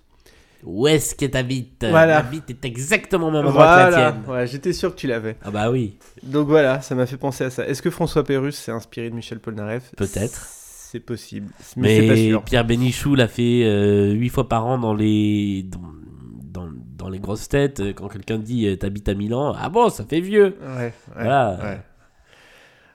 Où 0.64 0.86
est-ce 0.86 1.14
que 1.14 1.26
ta 1.26 1.42
bite 1.42 1.84
Voilà. 1.90 2.22
Ma 2.22 2.28
bite 2.28 2.50
est 2.50 2.64
exactement 2.64 3.28
au 3.28 3.30
même 3.30 3.46
endroit 3.46 3.66
que 3.86 3.90
la 3.90 4.12
tienne. 4.12 4.22
ouais, 4.28 4.46
j'étais 4.46 4.72
sûr 4.72 4.94
que 4.94 5.00
tu 5.00 5.06
l'avais. 5.08 5.36
Ah 5.42 5.50
bah 5.50 5.70
oui, 5.70 5.96
Donc 6.22 6.46
voilà, 6.46 6.80
ça 6.80 6.94
m'a 6.94 7.06
fait 7.06 7.16
penser 7.16 7.44
à 7.44 7.50
ça. 7.50 7.66
Est-ce 7.66 7.82
que 7.82 7.90
François 7.90 8.22
Pérus 8.24 8.56
s'est 8.56 8.70
inspiré 8.72 9.10
de 9.10 9.14
Michel 9.14 9.40
Polnareff? 9.40 9.92
Peut-être. 9.96 10.46
C'est 10.92 11.00
possible, 11.00 11.48
mais, 11.78 11.96
c'est 11.96 12.06
pas 12.06 12.12
mais 12.12 12.28
sûr. 12.28 12.42
Pierre 12.44 12.64
Bénichou 12.66 13.14
l'a 13.14 13.26
fait 13.26 13.62
euh, 13.64 14.12
huit 14.12 14.28
fois 14.28 14.46
par 14.48 14.66
an 14.66 14.76
dans 14.78 14.92
les 14.94 15.64
dans, 15.72 17.08
les 17.08 17.18
grosses 17.18 17.48
têtes 17.48 17.80
euh, 17.80 17.92
quand 17.94 18.06
quelqu'un 18.08 18.38
dit 18.38 18.68
euh, 18.68 18.76
t'habites 18.76 19.08
à 19.08 19.14
Milan. 19.14 19.54
Ah 19.58 19.68
bon, 19.70 19.88
ça 19.88 20.04
fait 20.04 20.20
vieux. 20.20 20.56
Ouais, 20.62 20.76
ouais, 20.76 20.92
Voilà. 21.14 21.58
ouais. 21.62 21.80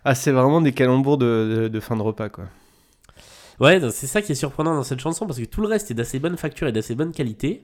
Ah, 0.05 0.15
c'est 0.15 0.32
vraiment 0.32 0.61
des 0.61 0.72
calembours 0.72 1.18
de, 1.18 1.63
de- 1.63 1.68
de 1.68 1.80
fin 1.82 1.97
de 1.97 2.01
repas, 2.01 2.30
quoi. 2.30 2.45
Ouais, 3.60 3.80
c'est 3.91 4.08
ça 4.08 4.22
qui 4.22 4.32
est 4.32 4.36
surprenant 4.36 4.76
dans 4.76 4.84
cette 4.84 4.99
chanson 4.99 5.26
parce 5.26 5.39
que 5.39 5.45
tout 5.45 5.62
le 5.62 5.68
reste 5.68 5.91
est 5.91 5.93
d'assez 5.93 6.20
bonne 6.20 6.38
facture 6.38 6.68
et 6.68 6.72
d'assez 6.72 6.95
bonne 6.95 7.12
qualité. 7.12 7.64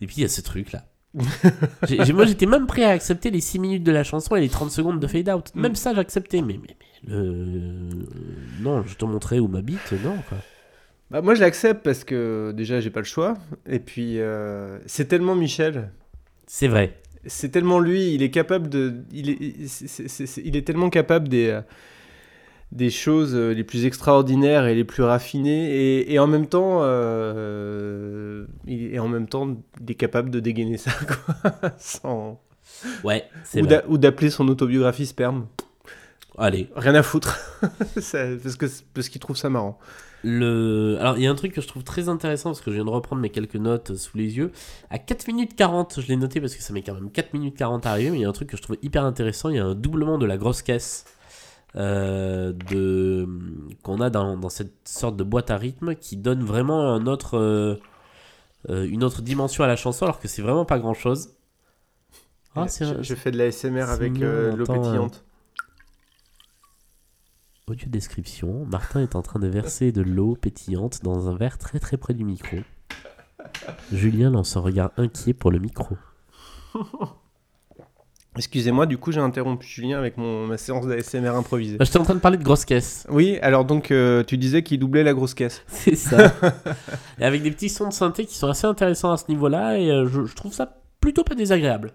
Et 0.00 0.06
puis 0.06 0.16
il 0.18 0.22
y 0.22 0.24
a 0.24 0.28
ce 0.28 0.40
truc 0.40 0.72
là. 0.72 0.84
Moi 2.14 2.24
j'étais 2.24 2.46
même 2.46 2.66
prêt 2.66 2.84
à 2.84 2.90
accepter 2.90 3.30
les 3.30 3.40
6 3.40 3.58
minutes 3.58 3.84
de 3.84 3.92
la 3.92 4.04
chanson 4.04 4.36
et 4.36 4.40
les 4.40 4.48
30 4.48 4.70
secondes 4.70 5.00
de 5.00 5.06
fade 5.06 5.28
out. 5.28 5.54
Même 5.54 5.72
Mm. 5.72 5.76
ça 5.76 5.94
j'acceptais, 5.94 6.40
mais, 6.40 6.58
mais, 6.62 6.76
mais 6.78 7.12
le... 7.12 7.88
non, 8.60 8.84
je 8.86 8.94
te 8.94 9.04
montrais 9.04 9.40
où 9.40 9.48
m'habite, 9.48 9.92
non 10.04 10.16
quoi. 10.28 10.38
Bah, 11.10 11.22
moi, 11.22 11.34
je 11.34 11.40
l'accepte 11.40 11.82
parce 11.82 12.04
que 12.04 12.52
déjà, 12.56 12.80
j'ai 12.80 12.90
pas 12.90 13.00
le 13.00 13.06
choix. 13.06 13.36
Et 13.66 13.80
puis, 13.80 14.20
euh, 14.20 14.78
c'est 14.86 15.06
tellement 15.06 15.34
Michel. 15.34 15.90
C'est 16.46 16.68
vrai. 16.68 16.96
C'est 17.26 17.50
tellement 17.50 17.80
lui. 17.80 18.14
Il 18.14 18.22
est 18.22 18.30
capable 18.30 18.68
de. 18.68 19.02
Il 19.12 19.28
est, 19.28 20.36
il 20.38 20.64
tellement 20.64 20.88
capable 20.88 21.28
des. 21.28 21.60
Des 22.72 22.90
choses 22.90 23.34
euh, 23.34 23.52
les 23.52 23.64
plus 23.64 23.84
extraordinaires 23.84 24.66
et 24.66 24.74
les 24.74 24.84
plus 24.84 25.02
raffinées 25.02 25.70
et, 25.74 26.12
et 26.12 26.18
en 26.20 26.26
même 26.28 26.46
temps 26.46 26.78
euh, 26.82 28.46
il, 28.66 28.94
et 28.94 28.98
en 28.98 29.08
même 29.08 29.26
temps 29.28 29.56
il 29.80 29.90
est 29.90 29.94
capable 29.94 30.30
de 30.30 30.40
dégainer 30.40 30.76
ça 30.76 30.92
quoi 31.52 31.70
sans 31.78 32.40
Ouais, 33.02 33.24
c'est 33.44 33.62
ou 33.88 33.98
d'appeler 33.98 34.30
son 34.30 34.46
autobiographie 34.48 35.06
sperme 35.06 35.46
Allez. 36.38 36.68
rien 36.76 36.94
à 36.94 37.02
foutre 37.02 37.38
Ça- 38.00 38.24
parce 38.42 38.56
que 38.56 38.66
parce 38.94 39.08
qu'il 39.08 39.20
trouve 39.20 39.36
ça 39.36 39.50
marrant 39.50 39.78
Le... 40.22 40.96
Alors, 41.00 41.18
il 41.18 41.24
y 41.24 41.26
a 41.26 41.30
un 41.30 41.34
truc 41.34 41.52
que 41.52 41.60
je 41.60 41.66
trouve 41.66 41.82
très 41.82 42.08
intéressant 42.08 42.50
parce 42.50 42.60
que 42.60 42.70
je 42.70 42.76
viens 42.76 42.84
de 42.84 42.90
reprendre 42.90 43.20
mes 43.20 43.28
quelques 43.30 43.56
notes 43.56 43.96
sous 43.96 44.16
les 44.16 44.36
yeux. 44.38 44.52
À 44.88 44.98
4 44.98 45.26
minutes 45.26 45.56
40, 45.56 46.00
je 46.00 46.06
l'ai 46.06 46.16
noté 46.16 46.40
parce 46.40 46.54
que 46.54 46.62
ça 46.62 46.72
met 46.72 46.82
quand 46.82 46.94
même 46.94 47.10
4 47.10 47.34
minutes 47.34 47.56
40 47.56 47.84
à 47.86 47.90
arriver, 47.90 48.10
mais 48.10 48.18
il 48.18 48.22
y 48.22 48.24
a 48.24 48.28
un 48.28 48.32
truc 48.32 48.48
que 48.48 48.56
je 48.56 48.62
trouve 48.62 48.76
hyper 48.82 49.04
intéressant. 49.04 49.48
Il 49.50 49.56
y 49.56 49.58
a 49.58 49.64
un 49.66 49.74
doublement 49.74 50.16
de 50.16 50.24
la 50.24 50.38
grosse 50.38 50.62
caisse 50.62 51.04
euh, 51.76 52.52
de... 52.52 53.28
qu'on 53.82 54.00
a 54.00 54.10
dans, 54.10 54.36
dans 54.36 54.48
cette 54.48 54.88
sorte 54.88 55.16
de 55.16 55.24
boîte 55.24 55.50
à 55.50 55.56
rythme 55.56 55.94
qui 55.94 56.16
donne 56.16 56.42
vraiment 56.42 56.92
un 56.92 57.06
autre, 57.06 57.38
euh, 57.38 57.76
euh, 58.68 58.86
une 58.88 59.04
autre 59.04 59.22
dimension 59.22 59.62
à 59.62 59.66
la 59.66 59.76
chanson 59.76 60.04
alors 60.04 60.20
que 60.20 60.28
c'est 60.28 60.42
vraiment 60.42 60.64
pas 60.64 60.78
grand 60.78 60.94
chose. 60.94 61.30
Ah, 62.56 62.66
je, 62.66 63.02
je 63.02 63.14
fais 63.14 63.30
de 63.30 63.38
la 63.38 63.52
SMR 63.52 63.90
avec 63.90 64.18
l'eau 64.18 64.66
pétillante 64.66 65.24
Audio 67.68 67.88
description, 67.88 68.66
Martin 68.66 69.00
est 69.00 69.14
en 69.14 69.22
train 69.22 69.38
de 69.38 69.46
verser 69.46 69.92
de 69.92 70.02
l'eau 70.02 70.34
pétillante 70.34 71.04
dans 71.04 71.28
un 71.28 71.36
verre 71.36 71.56
très 71.56 71.78
très 71.78 71.96
près 71.96 72.14
du 72.14 72.24
micro. 72.24 72.56
Julien 73.92 74.30
lance 74.30 74.56
un 74.56 74.60
regard 74.60 74.90
inquiet 74.96 75.34
pour 75.34 75.52
le 75.52 75.60
micro. 75.60 75.96
excusez-moi 78.40 78.86
du 78.86 78.98
coup 78.98 79.12
j'ai 79.12 79.20
interrompu 79.20 79.66
Julien 79.66 79.98
avec 79.98 80.16
mon, 80.16 80.46
ma 80.46 80.56
séance 80.56 80.86
d'ASMR 80.86 81.28
improvisée 81.36 81.76
Bah, 81.76 81.84
J'étais 81.84 81.98
en 81.98 82.04
train 82.04 82.14
de 82.14 82.20
parler 82.20 82.38
de 82.38 82.42
grosse 82.42 82.64
caisse. 82.64 83.06
oui 83.10 83.38
alors 83.42 83.64
donc 83.64 83.90
euh, 83.90 84.24
tu 84.24 84.36
disais 84.38 84.62
qu'il 84.62 84.78
doublait 84.80 85.04
la 85.04 85.14
grosse 85.14 85.34
caisse 85.34 85.62
C'est 85.68 85.94
ça. 85.96 86.32
et 87.20 87.24
avec 87.24 87.42
des 87.42 87.50
petits 87.50 87.68
sons 87.68 87.88
de 87.88 87.92
synthé 87.92 88.24
qui 88.26 88.34
sont 88.36 88.48
assez 88.48 88.66
intéressants 88.66 89.12
à 89.12 89.16
ce 89.16 89.24
niveau-là 89.28 89.78
et 89.78 89.90
euh, 89.90 90.06
je, 90.08 90.24
je 90.24 90.34
trouve 90.34 90.52
ça 90.52 90.80
plutôt 91.00 91.22
pas 91.24 91.34
désagréable. 91.34 91.92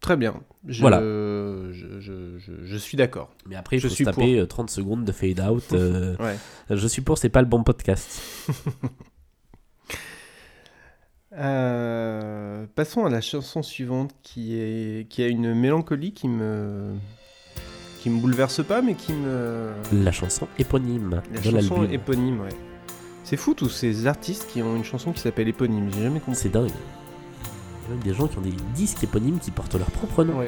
très 0.00 0.16
bien 0.16 0.34
je, 0.66 0.80
Voilà. 0.80 1.00
je, 1.00 1.70
je, 2.00 2.38
je- 2.38 2.64
je 2.64 2.76
suis 2.76 2.96
d'accord 2.96 3.30
Mais 3.46 3.56
après, 3.56 3.78
Je 3.78 3.82
faut 3.84 3.88
se 3.90 3.94
suis 3.94 4.04
taper 4.04 4.38
euh, 4.40 4.46
30 4.46 4.70
secondes 4.70 5.04
de 5.04 5.12
fade 5.12 5.40
out. 5.40 5.64
euh, 5.72 6.16
ouais 6.20 6.36
je 6.70 6.86
suis 6.86 7.02
pour, 7.02 7.16
c'est 7.18 7.28
pas 7.30 7.40
le 7.40 7.46
bon 7.48 7.62
podcast. 7.62 8.20
Euh, 11.38 12.66
passons 12.74 13.04
à 13.04 13.10
la 13.10 13.20
chanson 13.20 13.62
suivante 13.62 14.12
qui, 14.22 14.58
est, 14.58 15.08
qui 15.08 15.22
a 15.22 15.28
une 15.28 15.54
mélancolie 15.54 16.12
qui 16.12 16.26
me, 16.26 16.94
qui 18.00 18.10
me 18.10 18.20
bouleverse 18.20 18.64
pas, 18.64 18.82
mais 18.82 18.94
qui 18.94 19.12
me. 19.12 19.70
La 19.92 20.10
chanson 20.10 20.48
éponyme 20.58 21.20
La 21.32 21.40
de 21.40 21.50
chanson 21.50 21.84
éponyme, 21.84 22.40
ouais. 22.40 22.56
C'est 23.22 23.36
fou 23.36 23.54
tous 23.54 23.68
ces 23.68 24.06
artistes 24.06 24.48
qui 24.48 24.62
ont 24.62 24.74
une 24.74 24.84
chanson 24.84 25.12
qui 25.12 25.20
s'appelle 25.20 25.48
éponyme, 25.48 25.90
j'ai 25.94 26.02
jamais 26.02 26.18
compris. 26.18 26.40
C'est 26.40 26.48
dingue. 26.48 26.70
Il 26.70 27.84
y 27.84 27.86
a 27.86 27.94
même 27.94 28.02
des 28.02 28.14
gens 28.14 28.26
qui 28.26 28.38
ont 28.38 28.42
des 28.42 28.56
disques 28.74 29.04
éponymes 29.04 29.38
qui 29.38 29.50
portent 29.50 29.74
leur 29.74 29.90
propre 29.90 30.24
nom. 30.24 30.38
Ouais. 30.38 30.46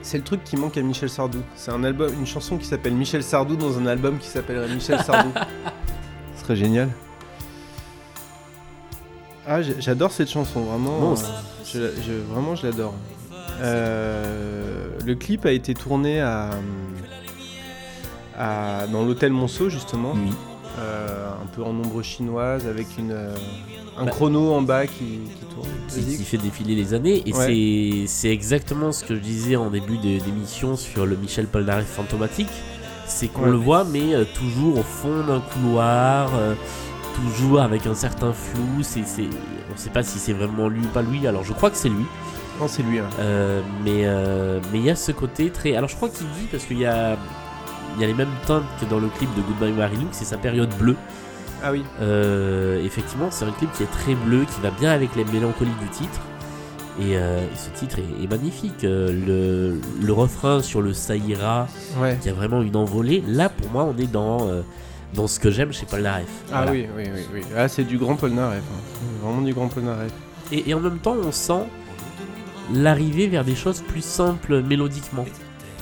C'est 0.00 0.18
le 0.18 0.24
truc 0.24 0.42
qui 0.42 0.56
manque 0.56 0.76
à 0.76 0.82
Michel 0.82 1.08
Sardou. 1.08 1.38
C'est 1.54 1.70
un 1.70 1.84
album, 1.84 2.12
une 2.12 2.26
chanson 2.26 2.58
qui 2.58 2.66
s'appelle 2.66 2.94
Michel 2.94 3.22
Sardou 3.22 3.56
dans 3.56 3.78
un 3.78 3.86
album 3.86 4.18
qui 4.18 4.26
s'appellerait 4.26 4.74
Michel 4.74 4.98
Sardou. 5.00 5.30
Ce 6.36 6.42
serait 6.42 6.56
génial. 6.56 6.88
Ah, 9.46 9.60
j'adore 9.62 10.12
cette 10.12 10.30
chanson, 10.30 10.60
vraiment. 10.60 11.14
Je, 11.64 11.80
je- 11.80 12.32
vraiment, 12.32 12.54
je 12.54 12.66
l'adore. 12.66 12.94
Euh, 13.60 14.88
le 15.04 15.14
clip 15.14 15.44
a 15.46 15.52
été 15.52 15.74
tourné 15.74 16.20
à, 16.20 16.50
à- 18.38 18.86
dans 18.86 19.04
l'hôtel 19.04 19.32
Monceau, 19.32 19.68
justement. 19.68 20.12
Oui. 20.14 20.30
Euh, 20.78 21.28
un 21.42 21.46
peu 21.54 21.62
en 21.62 21.70
ombre 21.70 22.02
chinoise, 22.02 22.66
avec 22.66 22.86
une, 22.98 23.10
euh, 23.12 23.34
un 23.98 24.04
Bah. 24.06 24.10
chrono 24.10 24.52
en 24.54 24.62
bas 24.62 24.86
qui, 24.86 24.94
qui 25.38 25.44
tourne. 25.54 25.68
qui, 25.88 26.16
qui 26.16 26.24
fait 26.24 26.38
défiler 26.38 26.74
les 26.74 26.94
années. 26.94 27.22
Et 27.26 27.34
Ouais. 27.34 28.06
c'est- 28.06 28.30
exactement 28.30 28.90
ce 28.92 29.04
que 29.04 29.14
je 29.14 29.20
disais 29.20 29.56
en 29.56 29.68
début 29.70 29.98
d'émission 29.98 30.76
sur 30.76 31.04
le 31.04 31.16
Michel 31.16 31.46
Polnareff 31.46 31.86
fantomatique. 31.88 32.48
C'est 33.06 33.28
qu'on 33.28 33.42
Ouais. 33.42 33.50
le 33.50 33.56
voit, 33.56 33.84
mais 33.84 34.14
euh, 34.14 34.24
toujours 34.34 34.78
au 34.78 34.82
fond 34.82 35.24
d'un 35.26 35.40
couloir, 35.40 36.30
toujours 37.14 37.60
avec 37.60 37.86
un 37.86 37.94
certain 37.94 38.32
flou. 38.32 38.82
C'est, 38.82 39.06
c'est- 39.06 39.22
on 39.70 39.72
ne 39.74 39.78
sait 39.78 39.90
pas 39.90 40.02
si 40.02 40.18
c'est 40.18 40.32
vraiment 40.32 40.68
lui 40.68 40.80
ou 40.84 40.88
pas 40.88 41.02
lui. 41.02 41.26
Alors 41.26 41.44
je 41.44 41.52
crois 41.52 41.70
que 41.70 41.76
c'est 41.76 41.88
lui. 41.88 42.04
Non, 42.60 42.68
c'est 42.68 42.82
lui. 42.82 42.98
hein. 42.98 43.08
Euh, 43.20 43.60
mais 43.84 44.02
euh, 44.04 44.60
mais 44.72 44.78
il 44.78 44.84
y 44.84 44.90
a 44.90 44.96
ce 44.96 45.12
côté 45.12 45.50
très. 45.50 45.74
Alors 45.76 45.88
je 45.88 45.96
crois 45.96 46.08
qu'il 46.08 46.26
dit 46.38 46.46
parce 46.50 46.64
qu'il 46.64 46.78
y 46.78 46.86
a 46.86 47.16
il 47.96 48.00
y 48.00 48.04
a 48.04 48.06
les 48.06 48.14
mêmes 48.14 48.28
teintes 48.46 48.64
que 48.80 48.86
dans 48.86 48.98
le 48.98 49.08
clip 49.08 49.28
de 49.36 49.42
Goodbye 49.42 49.72
Marilou, 49.72 50.06
c'est 50.12 50.24
sa 50.24 50.36
période 50.38 50.70
bleue. 50.78 50.96
Ah 51.62 51.70
oui. 51.72 51.84
Euh, 52.00 52.82
effectivement, 52.84 53.28
c'est 53.30 53.44
un 53.44 53.52
clip 53.52 53.70
qui 53.72 53.82
est 53.82 53.90
très 53.92 54.14
bleu, 54.14 54.44
qui 54.52 54.60
va 54.62 54.70
bien 54.70 54.90
avec 54.90 55.14
les 55.14 55.24
mélancolies 55.26 55.70
du 55.80 55.88
titre. 55.88 56.20
Et, 57.00 57.16
euh, 57.16 57.40
et 57.40 57.56
ce 57.56 57.70
titre 57.78 57.98
est, 57.98 58.24
est 58.24 58.26
magnifique. 58.28 58.84
Euh, 58.84 59.12
le, 59.12 60.04
le 60.04 60.12
refrain 60.12 60.60
sur 60.62 60.80
le 60.82 60.92
ça 60.92 61.16
ira, 61.16 61.68
Ouais. 62.00 62.18
qui 62.20 62.28
a 62.28 62.32
vraiment 62.32 62.62
une 62.62 62.76
envolée. 62.76 63.22
Là, 63.28 63.48
pour 63.48 63.70
moi, 63.70 63.84
on 63.84 63.96
est 64.00 64.10
dans, 64.10 64.48
dans 65.14 65.26
ce 65.26 65.38
que 65.38 65.50
j'aime 65.50 65.72
chez 65.72 65.86
Paul 65.86 66.02
Naref. 66.02 66.26
Ah 66.52 66.62
Voilà. 66.64 66.72
oui, 66.72 66.86
oui, 66.96 67.04
oui, 67.14 67.20
oui. 67.34 67.40
Ah, 67.56 67.68
c'est 67.68 67.84
du 67.84 67.98
grand 67.98 68.16
Polnareff. 68.16 68.62
hein. 68.62 69.06
Vraiment 69.22 69.42
du 69.42 69.52
grand 69.52 69.68
Polnareff. 69.68 70.12
Et, 70.50 70.70
et 70.70 70.74
en 70.74 70.80
même 70.80 70.98
temps, 70.98 71.16
on 71.22 71.32
sent 71.32 71.64
l'arrivée 72.72 73.26
vers 73.26 73.44
des 73.44 73.54
choses 73.54 73.82
plus 73.82 74.04
simples 74.04 74.62
mélodiquement. 74.62 75.24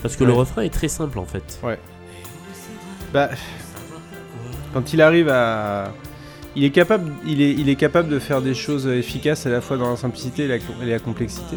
Parce 0.02 0.16
que 0.16 0.24
le 0.24 0.32
Ouais. 0.32 0.38
refrain 0.38 0.62
est 0.62 0.72
très 0.72 0.88
simple 0.88 1.18
en 1.18 1.26
fait. 1.26 1.60
Bah, 3.12 3.28
quand 4.72 4.92
il 4.92 5.02
arrive 5.02 5.28
à, 5.28 5.92
il 6.56 6.64
est 6.64 6.70
capable, 6.70 7.12
il 7.26 7.42
est, 7.42 7.52
il 7.52 7.68
est 7.68 7.74
capable 7.76 8.08
de 8.08 8.18
faire 8.18 8.40
des 8.40 8.54
choses 8.54 8.86
efficaces 8.86 9.46
à 9.46 9.50
la 9.50 9.60
fois 9.60 9.76
dans 9.76 9.90
la 9.90 9.96
simplicité 9.96 10.44
et 10.44 10.48
la, 10.48 10.56
et 10.56 10.90
la 10.90 10.98
complexité. 10.98 11.56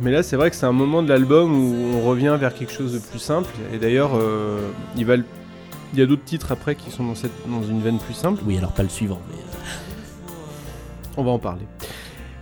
Mais 0.00 0.10
là, 0.10 0.22
c'est 0.22 0.36
vrai 0.36 0.50
que 0.50 0.56
c'est 0.56 0.66
un 0.66 0.72
moment 0.72 1.02
de 1.02 1.08
l'album 1.08 1.52
où 1.56 1.96
on 1.96 2.02
revient 2.06 2.36
vers 2.38 2.52
quelque 2.54 2.72
chose 2.72 2.92
de 2.92 2.98
plus 2.98 3.18
simple. 3.18 3.48
Et 3.72 3.78
d'ailleurs, 3.78 4.10
euh, 4.14 4.58
il 4.96 5.06
va, 5.06 5.16
le- 5.16 5.24
il 5.92 5.98
y 5.98 6.02
a 6.02 6.06
d'autres 6.06 6.24
titres 6.24 6.52
après 6.52 6.74
qui 6.74 6.90
sont 6.90 7.04
dans 7.04 7.14
cette, 7.14 7.32
dans 7.48 7.62
une 7.62 7.80
veine 7.80 7.98
plus 7.98 8.14
simple. 8.14 8.42
Oui, 8.46 8.58
alors 8.58 8.72
pas 8.72 8.82
le 8.82 8.88
suivant, 8.88 9.20
mais. 9.28 9.36
euh, 9.36 10.32
On 11.16 11.24
va 11.24 11.30
en 11.30 11.38
parler. 11.38 11.66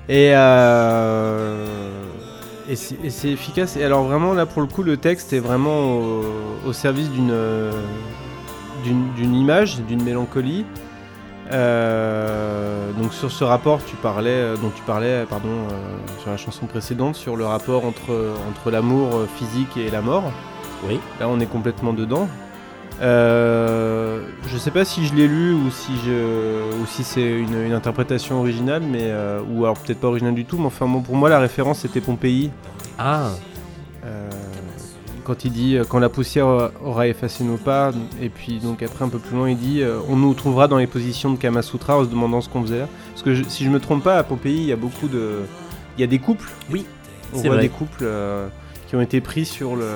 Et, 0.08 0.32
euh, 0.34 2.04
et 2.68 2.76
c'est 2.76 3.28
efficace. 3.30 3.76
Et 3.76 3.84
alors 3.84 4.04
vraiment, 4.04 4.32
là, 4.34 4.46
pour 4.46 4.62
le 4.62 4.68
coup, 4.68 4.82
le 4.82 4.96
texte 4.96 5.32
est 5.32 5.38
vraiment 5.38 5.94
au, 5.96 6.24
au 6.66 6.72
service 6.72 7.10
d'une 7.10 7.34
d'une 8.84 9.34
image, 9.34 9.80
d'une 9.88 10.02
mélancolie. 10.02 10.66
Euh, 11.52 12.90
donc 13.00 13.14
sur 13.14 13.30
ce 13.30 13.44
rapport, 13.44 13.84
tu 13.84 13.96
parlais, 13.96 14.30
euh, 14.30 14.56
dont 14.56 14.70
tu 14.74 14.82
parlais, 14.82 15.24
pardon, 15.28 15.48
euh, 15.48 15.96
sur 16.20 16.30
la 16.30 16.36
chanson 16.36 16.66
précédente, 16.66 17.16
sur 17.16 17.36
le 17.36 17.46
rapport 17.46 17.84
entre 17.86 18.34
entre 18.48 18.70
l'amour 18.70 19.22
physique 19.36 19.76
et 19.76 19.90
la 19.90 20.02
mort. 20.02 20.32
Oui. 20.86 21.00
Là, 21.20 21.28
on 21.28 21.40
est 21.40 21.46
complètement 21.46 21.92
dedans. 21.94 22.28
Euh, 23.02 24.20
je 24.46 24.56
sais 24.56 24.70
pas 24.70 24.84
si 24.84 25.06
je 25.06 25.14
l'ai 25.14 25.26
lu 25.26 25.52
ou 25.52 25.70
si 25.70 25.92
je 26.06 26.62
ou 26.80 26.86
si 26.86 27.02
c'est 27.04 27.28
une, 27.40 27.54
une 27.66 27.72
interprétation 27.72 28.38
originale, 28.40 28.82
mais 28.88 29.02
euh, 29.04 29.40
ou 29.50 29.64
alors 29.64 29.78
peut-être 29.78 30.00
pas 30.00 30.08
originale 30.08 30.34
du 30.34 30.44
tout. 30.44 30.58
Mais 30.58 30.66
enfin, 30.66 30.86
bon, 30.86 31.00
pour 31.02 31.16
moi, 31.16 31.28
la 31.28 31.38
référence 31.38 31.80
c'était 31.80 32.00
Pompéi. 32.00 32.50
Ah, 32.98 33.30
Euh, 34.06 34.28
quand 35.24 35.46
il 35.46 35.52
dit 35.52 35.78
quand 35.88 35.98
la 35.98 36.10
poussière 36.10 36.70
aura 36.84 37.08
effacé 37.08 37.42
nos 37.44 37.56
pas, 37.56 37.92
et 38.20 38.28
puis 38.28 38.58
donc 38.58 38.82
après 38.82 39.06
un 39.06 39.08
peu 39.08 39.18
plus 39.18 39.34
loin 39.34 39.48
il 39.48 39.56
dit 39.56 39.82
on 40.10 40.16
nous 40.16 40.34
trouvera 40.34 40.68
dans 40.68 40.76
les 40.76 40.86
positions 40.86 41.30
de 41.32 41.38
Kama 41.38 41.62
Sutra 41.62 41.98
en 41.98 42.04
se 42.04 42.10
demandant 42.10 42.42
ce 42.42 42.50
qu'on 42.50 42.60
faisait 42.62 42.80
là. 42.80 42.88
Parce 43.12 43.22
que 43.22 43.34
je- 43.34 43.44
si 43.48 43.64
je 43.64 43.70
me 43.70 43.80
trompe 43.80 44.04
pas, 44.04 44.18
à 44.18 44.22
Pompéi 44.22 44.54
il 44.58 44.66
y 44.66 44.72
a 44.72 44.76
beaucoup 44.76 45.08
de, 45.08 45.40
il 45.96 46.02
y 46.02 46.04
a 46.04 46.06
des 46.06 46.18
couples. 46.18 46.50
Oui, 46.70 46.84
on 47.32 47.38
voit 47.38 47.54
vrai. 47.54 47.62
des 47.62 47.68
couples 47.70 48.04
qui 48.86 48.96
ont 48.96 49.00
été 49.00 49.22
pris 49.22 49.46
sur 49.46 49.76
le 49.76 49.88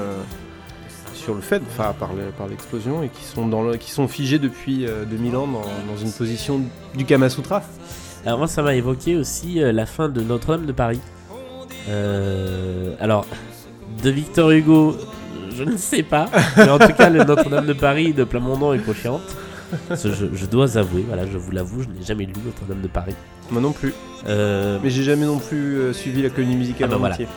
sur 1.29 1.35
le 1.35 1.43
fait, 1.43 1.61
enfin 1.69 1.95
par 2.01 2.15
le- 2.15 2.31
par 2.39 2.47
l'explosion 2.49 3.03
et 3.03 3.11
qui 3.11 3.23
sont 3.23 3.47
dans 3.47 3.63
le, 3.63 3.77
qui 3.77 3.91
sont 3.91 4.09
figés 4.09 4.39
depuis 4.39 4.87
euh, 4.87 5.05
2000 5.05 5.37
ans 5.37 5.47
dans, 5.47 5.61
dans 5.61 5.99
une 6.03 6.11
position 6.11 6.63
du 6.97 7.05
Kama 7.05 7.29
Sutra. 7.29 7.63
alors 8.25 8.39
moi 8.39 8.49
ça 8.49 8.63
m'a 8.63 8.75
évoqué 8.75 9.15
aussi 9.15 9.63
euh, 9.63 9.71
la 9.71 9.85
fin 9.85 10.09
de 10.09 10.23
Notre-Dame 10.23 10.65
de 10.65 10.73
Paris. 10.73 11.01
Euh, 11.91 12.95
alors, 12.99 13.27
de 14.03 14.09
Victor 14.11 14.51
Hugo, 14.53 14.97
je 15.55 15.65
ne 15.65 15.77
sais 15.77 16.03
pas. 16.03 16.31
Mais 16.57 16.69
en 16.71 16.79
tout 16.79 16.93
cas, 16.95 17.11
le 17.11 17.25
Notre-Dame 17.25 17.67
de 17.67 17.73
Paris 17.75 18.13
de 18.15 18.25
Plamondon 18.25 18.73
est 18.73 18.79
cochante. 18.79 19.21
Ce- 19.95 20.09
Je, 20.15 20.27
je 20.35 20.47
dois 20.47 20.79
avouer, 20.79 21.05
voilà, 21.07 21.27
je 21.27 21.37
vous 21.37 21.51
l'avoue, 21.51 21.83
je 21.83 21.89
n'ai 21.89 22.05
jamais 22.07 22.25
lu 22.25 22.33
Notre-Dame 22.45 22.81
de 22.81 22.89
Paris. 22.89 23.15
Moi 23.51 23.61
non 23.61 23.73
plus. 23.73 23.93
Euh, 24.27 24.79
Mais 24.83 24.89
j'ai 24.91 25.03
jamais 25.03 25.27
non 25.27 25.39
plus 25.39 25.77
euh, 25.79 25.93
suivi 25.93 26.23
la 26.23 26.31
comédie 26.31 26.57
musicale 26.57 26.89
Ah 26.93 26.97
en 26.97 26.99
voilà. 26.99 27.15
entier. 27.17 27.29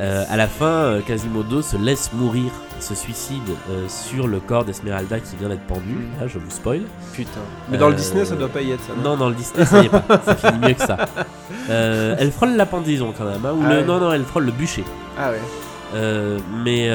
Euh, 0.00 0.24
à 0.30 0.36
la 0.36 0.46
fin, 0.46 0.66
euh, 0.66 1.00
Quasimodo 1.00 1.60
se 1.60 1.76
laisse 1.76 2.12
mourir, 2.12 2.52
se 2.78 2.94
suicide 2.94 3.42
euh, 3.70 3.86
sur 3.88 4.28
le 4.28 4.38
corps 4.38 4.64
d'Esmeralda 4.64 5.18
qui 5.18 5.34
vient 5.36 5.48
d'être 5.48 5.66
pendu. 5.66 5.96
Là, 6.20 6.28
je 6.28 6.38
vous 6.38 6.50
spoil. 6.50 6.82
Putain. 7.12 7.40
Mais 7.68 7.78
dans 7.78 7.88
le 7.88 7.94
Euh, 7.94 7.96
Disney 7.96 8.24
ça 8.24 8.36
doit 8.36 8.48
pas 8.48 8.60
y 8.62 8.70
être 8.70 8.82
ça. 8.84 8.92
Non, 9.02 9.16
dans 9.16 9.28
le 9.28 9.34
Disney, 9.34 9.64
ça 9.64 9.82
y 9.82 9.86
est 9.86 9.88
pas. 9.88 10.04
Ça 10.24 10.36
finit 10.36 10.58
mieux 10.68 10.74
que 10.74 10.82
ça. 10.82 10.98
Elle 11.68 12.30
frôle 12.30 12.54
la 12.56 12.66
pendaison 12.66 13.12
quand 13.16 13.24
même. 13.24 13.44
hein, 13.44 13.52
ou 13.56 13.62
Ah 13.64 13.70
le- 13.70 13.76
ouais. 13.80 13.84
Non, 13.84 13.98
non, 13.98 14.12
elle 14.12 14.24
frôle 14.24 14.44
le 14.44 14.52
bûcher. 14.52 14.84
Ah 15.18 15.30
ouais. 15.30 15.40
Mais, 16.64 16.88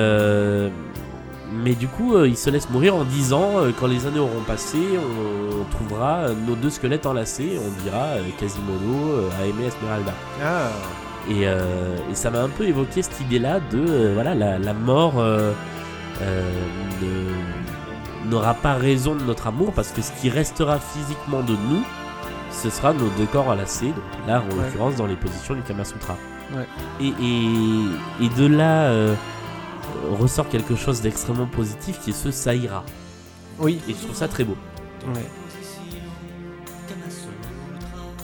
mais 1.52 1.74
du 1.76 1.88
coup, 1.88 2.16
euh, 2.16 2.28
il 2.28 2.38
se 2.38 2.50
laisse 2.50 2.70
mourir 2.70 2.96
en 2.96 3.04
disant 3.04 3.58
euh, 3.58 3.72
quand 3.80 3.88
les 3.88 4.06
années 4.08 4.20
auront 4.20 4.42
passé, 4.48 4.78
on, 4.98 5.62
on 5.62 5.64
trouvera 5.66 6.30
nos 6.48 6.56
deux 6.56 6.70
squelettes 6.70 7.06
enlacés. 7.06 7.60
On 7.60 7.84
dira 7.84 7.98
euh, 8.16 8.22
Quasimodo 8.40 9.28
a 9.40 9.46
aimé 9.46 9.66
Esmeralda. 9.68 10.14
Ah. 10.44 10.70
Et, 11.30 11.48
euh, 11.48 11.96
et 12.12 12.16
ça 12.16 12.30
m'a 12.30 12.42
un 12.42 12.50
peu 12.50 12.66
évoqué 12.66 13.02
cette 13.02 13.20
idée-là 13.22 13.60
de 13.72 13.80
euh, 13.88 14.12
voilà 14.14 14.36
la, 14.36 14.60
la 14.60 14.74
mort 14.74 15.14
euh, 15.18 15.54
n'aura 18.26 18.54
pas 18.54 18.74
raison 18.74 19.16
de 19.16 19.24
notre 19.24 19.48
amour 19.48 19.72
parce 19.74 19.92
que 19.92 20.02
ce 20.02 20.12
qui 20.20 20.30
restera 20.30 20.80
physiquement 20.80 21.42
de 21.42 21.54
nous, 21.54 21.84
ce 22.52 22.70
sera 22.70 22.94
nos 22.94 23.10
deux 23.18 23.26
corps 23.26 23.48
enlacés. 23.48 23.88
Donc 23.88 24.28
là, 24.28 24.42
en 24.42 24.56
Ouais. 24.56 24.64
l'occurrence, 24.66 24.96
dans 24.96 25.06
les 25.08 25.16
positions 25.16 25.56
du 25.56 25.62
Kama 25.62 25.84
Sutra. 25.86 26.18
Ouais. 26.56 26.68
Et, 27.02 27.08
et, 27.08 28.26
et 28.26 28.30
de 28.30 28.46
là 28.46 28.92
ressort 30.12 30.48
quelque 30.50 30.76
chose 30.76 31.02
d'extrêmement 31.02 31.48
positif 31.48 32.00
qui 32.02 32.10
est 32.12 32.14
ce 32.14 32.32
ça 32.32 32.54
ira. 32.54 32.84
Oui. 33.60 33.80
Et 33.88 33.94
je 33.94 34.04
trouve 34.04 34.16
ça 34.16 34.28
très 34.28 34.44
beau. 34.44 34.58
Ouais. 35.14 35.30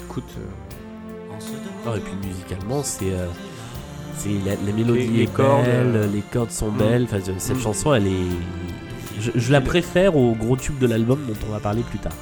Écoute. 0.05 0.29
Non, 1.85 1.95
et 1.95 1.99
puis 1.99 2.13
musicalement, 2.27 2.83
c'est. 2.83 3.11
euh, 3.11 3.27
c'est 4.15 4.29
la, 4.45 4.55
la 4.65 4.73
mélodie 4.73 5.07
Les- 5.07 5.17
les 5.17 5.23
est 5.23 5.33
cordes, 5.33 5.63
belle, 5.65 5.95
euh, 5.95 6.07
les 6.07 6.21
cordes 6.21 6.51
sont 6.51 6.71
belles. 6.71 7.03
Enfin, 7.05 7.19
cette 7.37 7.55
Mm. 7.57 7.59
chanson, 7.61 7.93
elle 7.93 8.07
est. 8.07 8.27
Je, 9.19 9.31
je 9.35 9.51
la 9.51 9.61
préfère 9.61 10.15
au 10.17 10.33
gros 10.33 10.57
tube 10.57 10.77
de 10.79 10.87
l'album 10.87 11.19
dont 11.27 11.35
on 11.47 11.51
va 11.51 11.59
parler 11.59 11.81
plus 11.83 11.99
tard. 11.99 12.13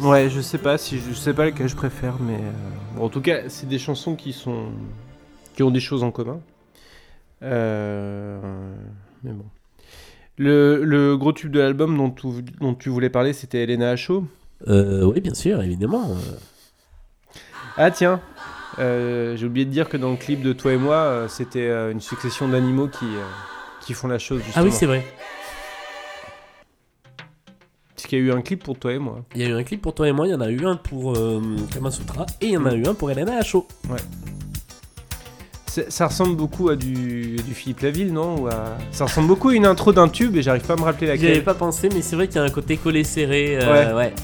Ouais, 0.00 0.30
je 0.30 0.40
sais 0.40 0.58
pas 0.58 0.78
si 0.78 0.98
je, 0.98 1.10
je 1.10 1.14
sais 1.14 1.34
pas 1.34 1.44
lequel 1.46 1.68
je 1.68 1.76
préfère, 1.76 2.14
mais 2.20 2.36
euh, 2.36 2.50
bon, 2.96 3.04
en 3.04 3.08
tout 3.10 3.20
cas, 3.20 3.48
c'est 3.48 3.68
des 3.68 3.78
chansons 3.78 4.14
qui 4.16 4.32
sont 4.32 4.66
qui 5.54 5.62
ont 5.62 5.70
des 5.70 5.80
choses 5.80 6.02
en 6.02 6.10
commun. 6.10 6.40
Euh, 7.42 8.40
mais 9.22 9.32
bon. 9.32 9.44
Le, 10.38 10.82
le 10.84 11.18
gros 11.18 11.32
tube 11.34 11.50
de 11.52 11.60
l'album 11.60 11.94
dont, 11.98 12.10
tu- 12.10 12.42
dont 12.60 12.74
tu 12.74 12.88
voulais 12.88 13.10
parler, 13.10 13.34
c'était 13.34 13.62
Elena 13.64 13.90
Hacho. 13.90 14.24
Euh, 14.68 15.04
oui, 15.04 15.20
bien 15.20 15.34
sûr, 15.34 15.60
évidemment. 15.62 16.16
Ah 17.76 17.90
tiens, 17.90 18.20
euh, 18.78 19.36
j'ai 19.36 19.46
oublié 19.46 19.64
de 19.66 19.70
dire 19.70 19.88
que 19.88 19.96
dans 19.96 20.10
le 20.10 20.16
clip 20.16 20.42
de 20.42 20.52
Toi 20.52 20.72
et 20.72 20.76
moi, 20.76 20.96
euh, 20.96 21.28
c'était 21.28 21.68
euh, 21.68 21.92
une 21.92 22.00
succession 22.00 22.48
d'animaux 22.48 22.88
qui, 22.88 23.06
qui 23.80 23.94
font 23.94 24.08
la 24.08 24.18
chose 24.18 24.40
Ah 24.42 24.46
justement. 24.46 24.64
oui, 24.66 24.72
c'est 24.72 24.86
vrai. 24.86 25.04
Parce 27.94 28.06
qu'il 28.08 28.18
y 28.18 28.22
a 28.22 28.24
eu 28.24 28.32
un 28.32 28.40
clip 28.42 28.62
pour 28.64 28.78
Toi 28.78 28.92
et 28.94 28.98
moi. 28.98 29.20
Il 29.34 29.42
y 29.42 29.44
a 29.44 29.48
eu 29.48 29.52
un 29.54 29.62
clip 29.62 29.82
pour 29.82 29.94
toi 29.94 30.08
et 30.08 30.12
moi, 30.12 30.26
il 30.26 30.30
y 30.30 30.34
en 30.34 30.40
a 30.40 30.48
eu 30.50 30.64
un 30.66 30.76
pour 30.76 31.14
euh, 31.16 31.40
Kamasutra 31.72 32.26
et 32.40 32.46
il 32.46 32.52
y 32.52 32.56
en 32.56 32.64
a 32.66 32.74
eu 32.74 32.86
un 32.86 32.94
pour 32.94 33.10
Elena 33.10 33.36
Hacho. 33.38 33.66
C'est- 35.66 35.90
Ça 35.90 36.06
ressemble 36.08 36.34
beaucoup 36.36 36.68
à 36.70 36.76
du, 36.76 37.36
du 37.36 37.54
Philippe 37.54 37.80
Laville, 37.80 38.12
non? 38.12 38.40
Ou 38.42 38.46
à- 38.48 38.76
Ça 38.90 39.04
ressemble 39.04 39.28
beaucoup 39.28 39.50
à 39.50 39.54
une 39.54 39.66
intro 39.66 39.92
d'un 39.92 40.08
tube 40.08 40.34
et 40.36 40.42
j'arrive 40.42 40.64
pas 40.66 40.72
à 40.72 40.76
me 40.76 40.82
rappeler 40.82 41.06
J'y 41.08 41.12
avais 41.12 41.26
laquelle. 41.28 41.44
pas 41.44 41.54
pensé, 41.54 41.88
mais 41.94 42.02
c'est 42.02 42.16
vrai 42.16 42.26
qu'il 42.26 42.36
y 42.36 42.38
a 42.40 42.42
un 42.42 42.48
côté 42.50 42.76
collé 42.78 43.04
serré. 43.04 43.58
euh, 43.62 43.94
ouais. 43.96 44.14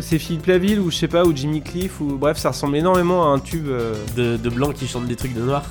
C'est 0.00 0.18
Philippe 0.18 0.46
Laville 0.46 0.78
ou 0.80 0.90
je 0.90 0.96
sais 0.96 1.08
pas 1.08 1.24
ou 1.24 1.34
Jimmy 1.34 1.62
Cliff 1.62 2.00
ou 2.00 2.16
bref 2.16 2.36
ça 2.38 2.50
ressemble 2.50 2.76
énormément 2.76 3.24
à 3.24 3.34
un 3.34 3.38
tube. 3.38 3.68
euh, 3.68 3.94
De, 4.16 4.36
de 4.36 4.48
blanc 4.50 4.72
qui 4.72 4.86
chante 4.86 5.06
des 5.06 5.16
trucs 5.16 5.34
de 5.34 5.40
noir. 5.42 5.62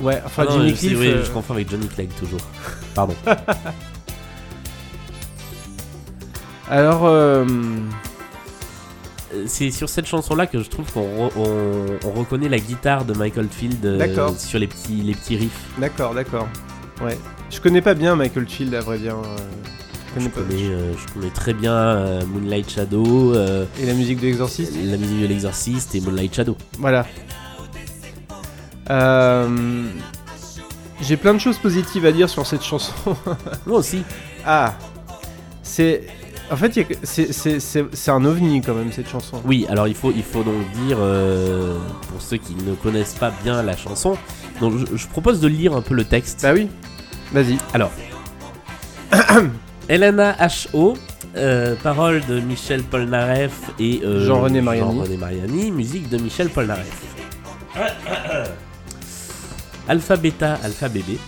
Ouais, 0.00 0.20
enfin 0.24 0.44
Ah 0.48 0.50
non, 0.52 0.58
Jimmy 0.58 0.70
je 0.70 0.74
sais, 0.76 0.86
Cliff. 0.88 0.98
oui, 1.00 1.06
euh, 1.08 1.24
je 1.24 1.30
confonds 1.30 1.54
avec 1.54 1.70
Johnny 1.70 1.86
Clegg 1.88 2.08
toujours. 2.18 2.40
Pardon. 2.94 3.14
Alors 6.70 7.02
euh, 7.04 7.44
c'est 9.46 9.70
sur 9.70 9.88
cette 9.88 10.06
chanson-là 10.06 10.46
que 10.46 10.62
je 10.62 10.68
trouve 10.70 10.90
qu'on 10.92 11.26
re- 11.28 11.32
on, 11.36 12.08
on 12.08 12.12
reconnaît 12.12 12.48
la 12.48 12.58
guitare 12.58 13.04
de 13.04 13.12
Michael 13.14 13.48
Field 13.50 13.84
sur 14.38 14.58
les 14.58 14.66
petits, 14.66 15.02
les 15.02 15.14
petits 15.14 15.36
riffs. 15.36 15.68
d'accord, 15.78 16.14
d'accord. 16.14 16.48
Ouais. 17.02 17.18
Je 17.50 17.60
connais 17.60 17.82
pas 17.82 17.94
bien 17.94 18.16
Michael 18.16 18.48
Field 18.48 18.74
à 18.74 18.80
vrai 18.80 18.98
dire. 18.98 19.16
Je 20.20 20.28
connais 20.28 20.64
euh, 20.64 20.92
je 20.96 21.12
connais 21.14 21.30
très 21.30 21.54
bien 21.54 21.72
euh, 21.72 22.22
Moonlight 22.26 22.70
Shadow, 22.70 23.34
euh, 23.34 23.64
Et 23.80 23.86
la 23.86 23.94
musique 23.94 24.20
de 24.20 24.26
l'Exorciste. 24.26 24.72
la 24.82 24.96
musique 24.96 25.20
de 25.22 25.26
l'exorciste 25.26 25.94
et 25.94 26.00
Moonlight 26.00 26.34
Shadow. 26.34 26.56
Voilà. 26.78 27.06
Euh, 28.90 29.84
J'ai 31.00 31.16
plein 31.16 31.34
de 31.34 31.38
choses 31.38 31.58
positives 31.58 32.04
à 32.06 32.12
dire 32.12 32.28
sur 32.28 32.46
cette 32.46 32.62
chanson. 32.62 32.92
Moi 33.66 33.78
aussi. 33.78 34.02
Ah, 34.46 34.74
c'est 35.62 36.06
En 36.50 36.56
fait, 36.56 36.76
il 36.76 36.78
y 36.80 36.82
a 36.82 36.84
que- 36.84 36.94
c'est- 37.02 37.32
c'est 37.32 37.58
c'est- 37.60 37.86
c'est 37.94 38.10
un 38.10 38.24
ovni 38.26 38.60
quand 38.60 38.74
même 38.74 38.92
cette 38.92 39.08
chanson. 39.08 39.40
Oui, 39.46 39.64
alors 39.70 39.88
il 39.88 39.94
faut, 39.94 40.12
il 40.14 40.22
faut 40.22 40.42
donc 40.42 40.70
dire, 40.84 40.98
euh, 41.00 41.78
pour 42.10 42.20
ceux 42.20 42.36
qui 42.36 42.54
ne 42.54 42.74
connaissent 42.74 43.14
pas 43.14 43.32
bien 43.42 43.62
la 43.62 43.74
chanson, 43.74 44.18
donc 44.60 44.74
je, 44.76 44.84
je 44.96 45.06
propose 45.08 45.40
de 45.40 45.48
lire 45.48 45.72
un 45.74 45.80
peu 45.80 45.94
le 45.94 46.04
texte. 46.04 46.40
Bah 46.42 46.52
oui. 46.52 46.68
Vas-y. 47.32 47.56
Alors, 47.72 47.90
Elena 49.88 50.32
H.O., 50.38 50.94
euh, 51.36 51.74
parole 51.82 52.20
de 52.28 52.40
Michel 52.40 52.82
Polnareff 52.82 53.70
et 53.78 54.00
euh, 54.04 54.24
Jean-René 54.26 54.60
Mariani. 54.60 55.70
Musique 55.70 56.08
de 56.08 56.18
Michel 56.18 56.48
Polnareff. 56.50 57.02
Alpha 59.88 60.16
Beta 60.16 60.58
Alpha 60.62 60.88
Bébé. 60.88 61.18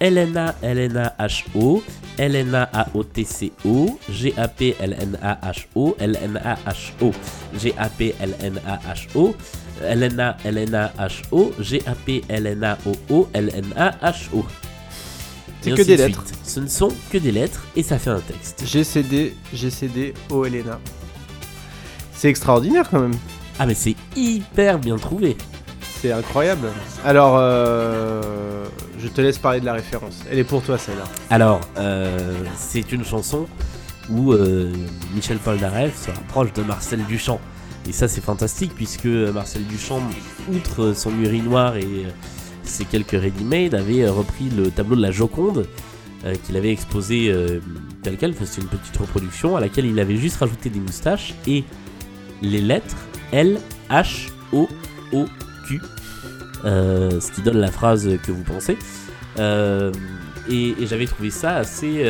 Elena 0.00 0.54
Elena 0.62 1.14
H.O. 1.18 1.82
Elena 2.18 2.68
A-O-T-C-O. 2.72 3.98
G-A-P 4.10 4.76
L-N-A 4.80 5.38
H-O. 5.42 5.96
L-N-A 5.98 6.58
H-O. 6.66 7.12
G-A-P 7.54 8.14
L-N-A 8.20 8.80
H-O. 8.94 9.34
Elena 9.82 10.36
Elena 10.44 10.92
H-O. 10.98 11.52
G-A-P 11.60 12.24
L-N-A-O-O. 12.28 13.28
L-N-A 13.34 13.94
H-O. 14.02 14.67
C'est 15.62 15.70
que 15.72 15.82
des 15.82 15.96
de 15.96 16.04
lettres. 16.04 16.24
suite. 16.26 16.38
Ce 16.44 16.60
ne 16.60 16.68
sont 16.68 16.92
que 17.10 17.18
des 17.18 17.32
lettres 17.32 17.64
et 17.76 17.82
ça 17.82 17.98
fait 17.98 18.10
un 18.10 18.20
texte. 18.20 18.64
GCD, 18.64 19.34
GCD, 19.52 20.14
O 20.30 20.44
Elena. 20.44 20.78
C'est 22.12 22.28
extraordinaire 22.28 22.88
quand 22.90 23.00
même. 23.00 23.16
Ah 23.58 23.66
mais 23.66 23.74
c'est 23.74 23.96
hyper 24.16 24.78
bien 24.78 24.96
trouvé. 24.96 25.36
C'est 26.00 26.12
incroyable. 26.12 26.68
Alors, 27.04 27.36
euh, 27.38 28.64
je 29.00 29.08
te 29.08 29.20
laisse 29.20 29.38
parler 29.38 29.58
de 29.58 29.64
la 29.64 29.72
référence. 29.72 30.20
Elle 30.30 30.38
est 30.38 30.44
pour 30.44 30.62
toi 30.62 30.78
celle-là. 30.78 31.04
Alors, 31.28 31.60
euh, 31.76 32.34
c'est 32.56 32.92
une 32.92 33.04
chanson 33.04 33.46
où 34.08 34.32
euh, 34.32 34.72
Michel 35.14 35.38
Polnareff 35.38 36.06
se 36.06 36.10
rapproche 36.12 36.52
de 36.52 36.62
Marcel 36.62 37.04
Duchamp. 37.06 37.40
Et 37.88 37.92
ça 37.92 38.06
c'est 38.06 38.20
fantastique 38.20 38.72
puisque 38.76 39.06
Marcel 39.06 39.64
Duchamp, 39.66 40.02
outre 40.52 40.92
son 40.94 41.10
urinoir 41.20 41.76
et 41.76 42.06
ses 42.68 42.84
quelques 42.84 43.12
ready-made, 43.12 43.74
avait 43.74 44.02
euh, 44.02 44.12
repris 44.12 44.48
le 44.56 44.70
tableau 44.70 44.96
de 44.96 45.02
la 45.02 45.10
Joconde 45.10 45.66
euh, 46.24 46.34
qu'il 46.46 46.56
avait 46.56 46.72
exposé 46.72 47.28
euh, 47.30 47.60
tel 48.02 48.16
quel. 48.16 48.34
C'est 48.44 48.60
une 48.60 48.66
petite 48.68 48.96
reproduction 48.96 49.56
à 49.56 49.60
laquelle 49.60 49.86
il 49.86 49.98
avait 50.00 50.16
juste 50.16 50.36
rajouté 50.36 50.68
des 50.70 50.80
moustaches 50.80 51.34
et 51.46 51.64
les 52.42 52.60
lettres 52.60 52.96
L, 53.32 53.58
H, 53.90 54.28
O, 54.52 54.68
O, 55.12 55.26
Q. 55.66 55.80
euh, 56.64 57.20
ce 57.20 57.30
qui 57.32 57.42
donne 57.42 57.58
la 57.58 57.70
phrase 57.70 58.08
que 58.24 58.32
vous 58.32 58.42
pensez. 58.42 58.76
Et, 60.50 60.74
et 60.80 60.86
j'avais 60.86 61.06
trouvé 61.06 61.30
ça 61.30 61.56
assez. 61.56 62.00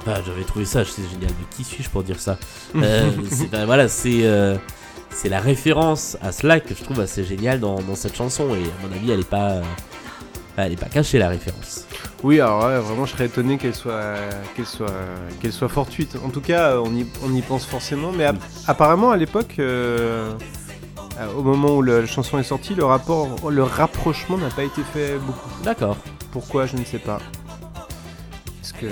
Enfin, 0.00 0.20
j'avais 0.26 0.42
trouvé 0.44 0.64
ça 0.64 0.80
assez 0.80 1.02
génial. 1.10 1.30
Mais 1.38 1.46
qui 1.56 1.64
suis-je 1.64 1.88
pour 1.88 2.02
dire 2.02 2.18
ça? 2.18 2.38
Ben, 2.74 3.64
Voilà, 3.66 3.88
c'est. 3.88 4.22
C'est 5.10 5.28
la 5.28 5.40
référence 5.40 6.16
à 6.22 6.32
cela 6.32 6.60
que 6.60 6.74
je 6.74 6.82
trouve 6.82 7.00
assez 7.00 7.24
génial 7.24 7.60
dans, 7.60 7.80
dans 7.80 7.94
cette 7.94 8.16
chanson. 8.16 8.54
Et 8.54 8.62
à 8.62 8.86
mon 8.88 8.94
avis, 8.94 9.10
elle 9.10 9.20
est 9.20 9.28
pas. 9.28 9.50
euh, 9.50 9.62
elle 10.56 10.72
est 10.72 10.76
pas 10.80 10.86
cachée 10.88 11.18
la 11.18 11.28
référence. 11.28 11.86
Oui, 12.22 12.38
alors 12.40 12.64
ouais, 12.66 12.78
vraiment, 12.78 13.06
je 13.06 13.12
serais 13.12 13.26
étonné 13.26 13.56
qu'elle 13.56 13.74
soit, 13.74 14.14
qu'elle 14.54 14.66
soit, 14.66 14.92
qu'elle 15.40 15.52
soit 15.52 15.68
fortuite. 15.70 16.16
En 16.24 16.28
tout 16.28 16.42
cas, 16.42 16.76
on 16.78 16.94
y, 16.94 17.06
on 17.24 17.34
y 17.34 17.40
pense 17.40 17.64
forcément. 17.64 18.12
Mais 18.12 18.24
ap- 18.24 18.36
apparemment, 18.66 19.10
à 19.10 19.16
l'époque, 19.16 19.54
euh, 19.58 20.34
euh, 21.18 21.32
au 21.38 21.42
moment 21.42 21.76
où 21.76 21.82
le- 21.82 22.00
la 22.02 22.06
chanson 22.06 22.38
est 22.38 22.42
sortie, 22.42 22.74
le 22.74 22.84
rapport, 22.84 23.50
le 23.50 23.62
rapprochement 23.62 24.36
n'a 24.36 24.50
pas 24.50 24.64
été 24.64 24.82
fait 24.92 25.16
beaucoup. 25.18 25.48
D'accord. 25.64 25.96
Pourquoi, 26.30 26.66
je 26.66 26.76
ne 26.76 26.84
sais 26.84 26.98
pas. 26.98 27.20
Est-ce 28.62 28.74
que, 28.74 28.86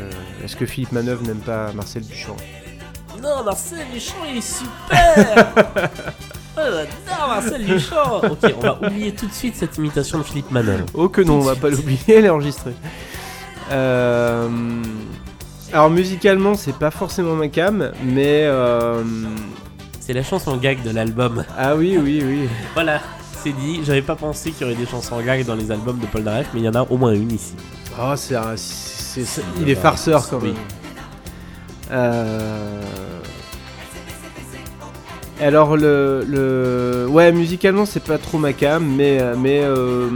est-ce 0.44 0.56
que 0.56 0.64
Philippe 0.64 0.92
Manœuvre 0.92 1.22
n'aime 1.22 1.40
pas 1.40 1.70
Marcel 1.74 2.04
Duchamp? 2.06 2.36
Non, 3.22 3.42
Marcel 3.44 3.78
Duchamp, 3.92 4.14
il 4.30 4.38
est 4.38 4.40
super 4.40 5.46
Oh, 6.56 6.60
J'adore 6.60 7.28
Marcel 7.28 7.64
Duchamp 7.64 8.20
Ok, 8.30 8.52
on 8.56 8.60
va 8.60 8.78
oublier 8.82 9.12
tout 9.12 9.26
de 9.26 9.32
suite 9.32 9.54
cette 9.56 9.76
imitation 9.78 10.18
de 10.18 10.22
Philippe 10.24 10.50
Manœuvre. 10.50 10.86
Oh 10.94 11.08
que 11.08 11.20
non, 11.20 11.34
on 11.34 11.40
va 11.40 11.54
pas 11.54 11.68
l'oublier, 11.70 12.00
elle 12.08 12.24
est 12.24 12.30
enregistrée. 12.30 12.74
Euh, 13.70 14.48
alors 15.72 15.90
musicalement, 15.90 16.54
c'est 16.54 16.74
pas 16.74 16.90
forcément 16.90 17.34
ma 17.34 17.48
cam, 17.48 17.92
mais 18.02 18.42
euh, 18.44 19.02
C'est 20.00 20.12
la 20.14 20.22
chanson 20.22 20.56
gag 20.56 20.82
de 20.82 20.90
l'album. 20.90 21.44
ah 21.56 21.76
oui, 21.76 21.98
oui, 22.02 22.22
oui. 22.24 22.48
Voilà, 22.74 23.00
c'est 23.42 23.52
dit. 23.52 23.80
J'avais 23.84 24.02
pas 24.02 24.16
pensé 24.16 24.50
qu'il 24.50 24.66
y 24.66 24.70
aurait 24.70 24.78
des 24.80 24.86
chansons 24.86 25.20
gag 25.20 25.44
dans 25.44 25.54
les 25.54 25.70
albums 25.70 25.98
de 25.98 26.06
Paul 26.06 26.22
Naref, 26.22 26.48
mais 26.54 26.60
il 26.60 26.64
y 26.64 26.68
en 26.68 26.74
a 26.74 26.82
au 26.82 26.96
moins 26.96 27.12
une 27.12 27.30
ici. 27.32 27.54
Oh, 28.00 28.14
c'est, 28.16 28.34
un- 28.36 28.56
c'est- 28.56 29.24
c'est- 29.24 29.24
C'est 29.24 29.42
il 29.60 29.68
est 29.68 29.74
farceur 29.74 30.28
quand 30.28 30.40
même. 30.40 30.54
Alors 35.40 35.76
le, 35.76 36.24
le, 36.26 37.06
ouais, 37.08 37.30
musicalement 37.30 37.86
c'est 37.86 38.02
pas 38.02 38.18
trop 38.18 38.38
ma 38.38 38.52
cam, 38.52 38.84
mais 38.84 39.20
mais 39.38 39.60
euh, 39.62 40.08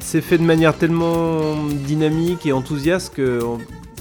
c'est 0.00 0.20
fait 0.20 0.38
de 0.38 0.42
manière 0.42 0.76
tellement 0.76 1.54
dynamique 1.86 2.46
et 2.46 2.52
enthousiaste 2.52 3.14
que 3.14 3.40
on, 3.44 3.58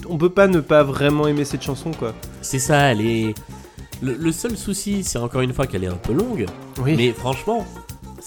on 0.09 0.17
peut 0.17 0.31
pas 0.31 0.47
ne 0.47 0.59
pas 0.59 0.81
vraiment 0.83 1.27
aimer 1.27 1.45
cette 1.45 1.61
chanson 1.61 1.91
quoi. 1.91 2.13
C'est 2.41 2.57
ça, 2.59 2.91
elle 2.91 3.01
est. 3.01 3.35
Le, 4.01 4.13
le 4.15 4.31
seul 4.31 4.57
souci, 4.57 5.03
c'est 5.03 5.19
encore 5.19 5.41
une 5.41 5.53
fois 5.53 5.67
qu'elle 5.67 5.83
est 5.83 5.87
un 5.87 5.97
peu 6.01 6.13
longue, 6.13 6.45
Oui. 6.81 6.95
mais 6.97 7.11
franchement, 7.11 7.67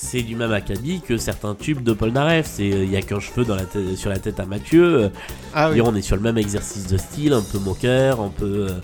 c'est 0.04 0.22
du 0.22 0.34
même 0.36 0.52
acabit 0.52 1.00
que 1.00 1.16
certains 1.16 1.54
tubes 1.54 1.82
de 1.82 1.92
Paul 1.92 2.10
Naref. 2.10 2.46
C'est 2.54 2.68
il 2.68 2.90
y 2.90 2.96
a 2.96 3.02
qu'un 3.02 3.20
cheveu 3.20 3.44
dans 3.44 3.54
la 3.56 3.64
tête- 3.64 3.96
sur 3.96 4.10
la 4.10 4.18
tête 4.18 4.40
à 4.40 4.46
Mathieu. 4.46 5.10
ah 5.54 5.70
oui. 5.70 5.78
Et 5.78 5.80
on 5.80 5.94
est 5.94 6.02
sur 6.02 6.16
le 6.16 6.22
même 6.22 6.38
exercice 6.38 6.86
de 6.88 6.96
style, 6.96 7.32
un 7.32 7.42
peu 7.42 7.58
moqueur, 7.58 8.20
un 8.20 8.28
peu, 8.30 8.66
euh, 8.68 8.80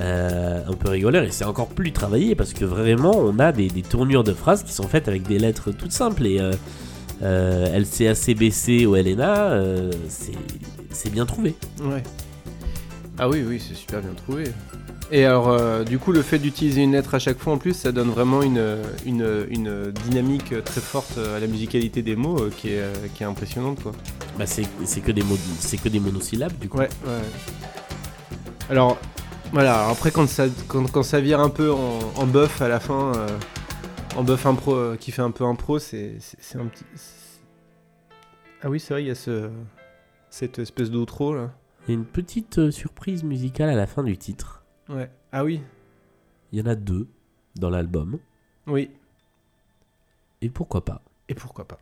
euh, 0.00 0.62
un 0.66 0.72
peu 0.72 0.88
rigoleur, 0.90 1.24
et 1.24 1.30
c'est 1.30 1.44
encore 1.44 1.68
plus 1.68 1.92
travaillé 1.92 2.34
parce 2.34 2.52
que 2.52 2.64
vraiment 2.64 3.12
on 3.16 3.38
a 3.38 3.52
des, 3.52 3.68
des 3.68 3.82
tournures 3.82 4.24
de 4.24 4.32
phrases 4.32 4.62
qui 4.64 4.72
sont 4.72 4.88
faites 4.88 5.08
avec 5.08 5.22
des 5.22 5.38
lettres 5.38 5.70
toutes 5.72 5.92
simples 5.92 6.26
et 6.26 6.40
euh, 6.40 6.52
euh, 7.22 7.78
LCACBC 7.78 8.86
ou 8.86 8.96
LNA, 8.96 9.52
euh, 9.52 9.90
c'est 10.08 10.32
c'est 10.90 11.10
bien 11.10 11.26
trouvé. 11.26 11.54
Ouais. 11.82 12.02
Ah 13.18 13.28
oui, 13.28 13.44
oui, 13.46 13.60
c'est 13.60 13.74
super 13.76 14.00
bien 14.00 14.14
trouvé. 14.14 14.44
Et 15.12 15.24
alors, 15.24 15.48
euh, 15.48 15.82
du 15.82 15.98
coup, 15.98 16.12
le 16.12 16.22
fait 16.22 16.38
d'utiliser 16.38 16.82
une 16.82 16.92
lettre 16.92 17.14
à 17.14 17.18
chaque 17.18 17.38
fois 17.38 17.52
en 17.54 17.58
plus, 17.58 17.74
ça 17.74 17.90
donne 17.90 18.10
vraiment 18.10 18.42
une, 18.42 18.78
une, 19.04 19.46
une 19.50 19.90
dynamique 19.90 20.62
très 20.64 20.80
forte 20.80 21.18
à 21.18 21.40
la 21.40 21.46
musicalité 21.48 22.02
des 22.02 22.14
mots 22.14 22.38
euh, 22.38 22.50
qui, 22.56 22.68
est, 22.68 22.80
euh, 22.80 22.94
qui 23.14 23.24
est 23.24 23.26
impressionnante, 23.26 23.82
quoi. 23.82 23.92
Bah, 24.38 24.46
c'est 24.46 24.64
que 25.00 25.10
des 25.10 25.22
mots, 25.22 25.38
c'est 25.58 25.78
que 25.78 25.88
des 25.88 25.98
monosyllabes 25.98 26.56
du 26.58 26.68
coup. 26.68 26.78
Ouais, 26.78 26.88
ouais. 27.06 27.20
Alors, 28.70 28.98
voilà, 29.52 29.88
après, 29.88 30.12
quand 30.12 30.28
ça, 30.28 30.46
quand, 30.68 30.88
quand 30.92 31.02
ça 31.02 31.20
vire 31.20 31.40
un 31.40 31.50
peu 31.50 31.72
en, 31.72 31.98
en 32.14 32.26
buff 32.26 32.62
à 32.62 32.68
la 32.68 32.78
fin, 32.78 33.12
euh, 33.16 33.26
en 34.16 34.22
buff 34.22 34.46
impro, 34.46 34.74
euh, 34.74 34.96
qui 34.96 35.10
fait 35.10 35.22
un 35.22 35.32
peu 35.32 35.42
impro, 35.44 35.80
c'est 35.80 36.18
un 36.54 36.66
petit. 36.66 36.84
Ah 38.62 38.70
oui, 38.70 38.78
c'est 38.78 38.94
vrai, 38.94 39.02
il 39.02 39.08
y 39.08 39.10
a 39.10 39.16
ce, 39.16 39.50
cette 40.28 40.60
espèce 40.60 40.88
d'outro 40.88 41.34
là. 41.34 41.50
Il 41.88 41.90
y 41.90 41.94
a 41.96 41.98
une 41.98 42.04
petite 42.04 42.58
euh, 42.58 42.70
surprise 42.70 43.24
musicale 43.24 43.70
à 43.70 43.74
la 43.74 43.88
fin 43.88 44.04
du 44.04 44.16
titre. 44.16 44.59
Ouais. 44.90 45.10
Ah 45.32 45.44
oui, 45.44 45.62
Il 46.52 46.58
y 46.58 46.62
en 46.62 46.66
a 46.66 46.74
deux 46.74 47.06
dans 47.56 47.70
l'album, 47.70 48.18
oui. 48.66 48.90
et 50.42 50.48
pourquoi 50.50 50.84
pas? 50.84 51.00
Et 51.28 51.34
pourquoi 51.34 51.66
pas 51.66 51.78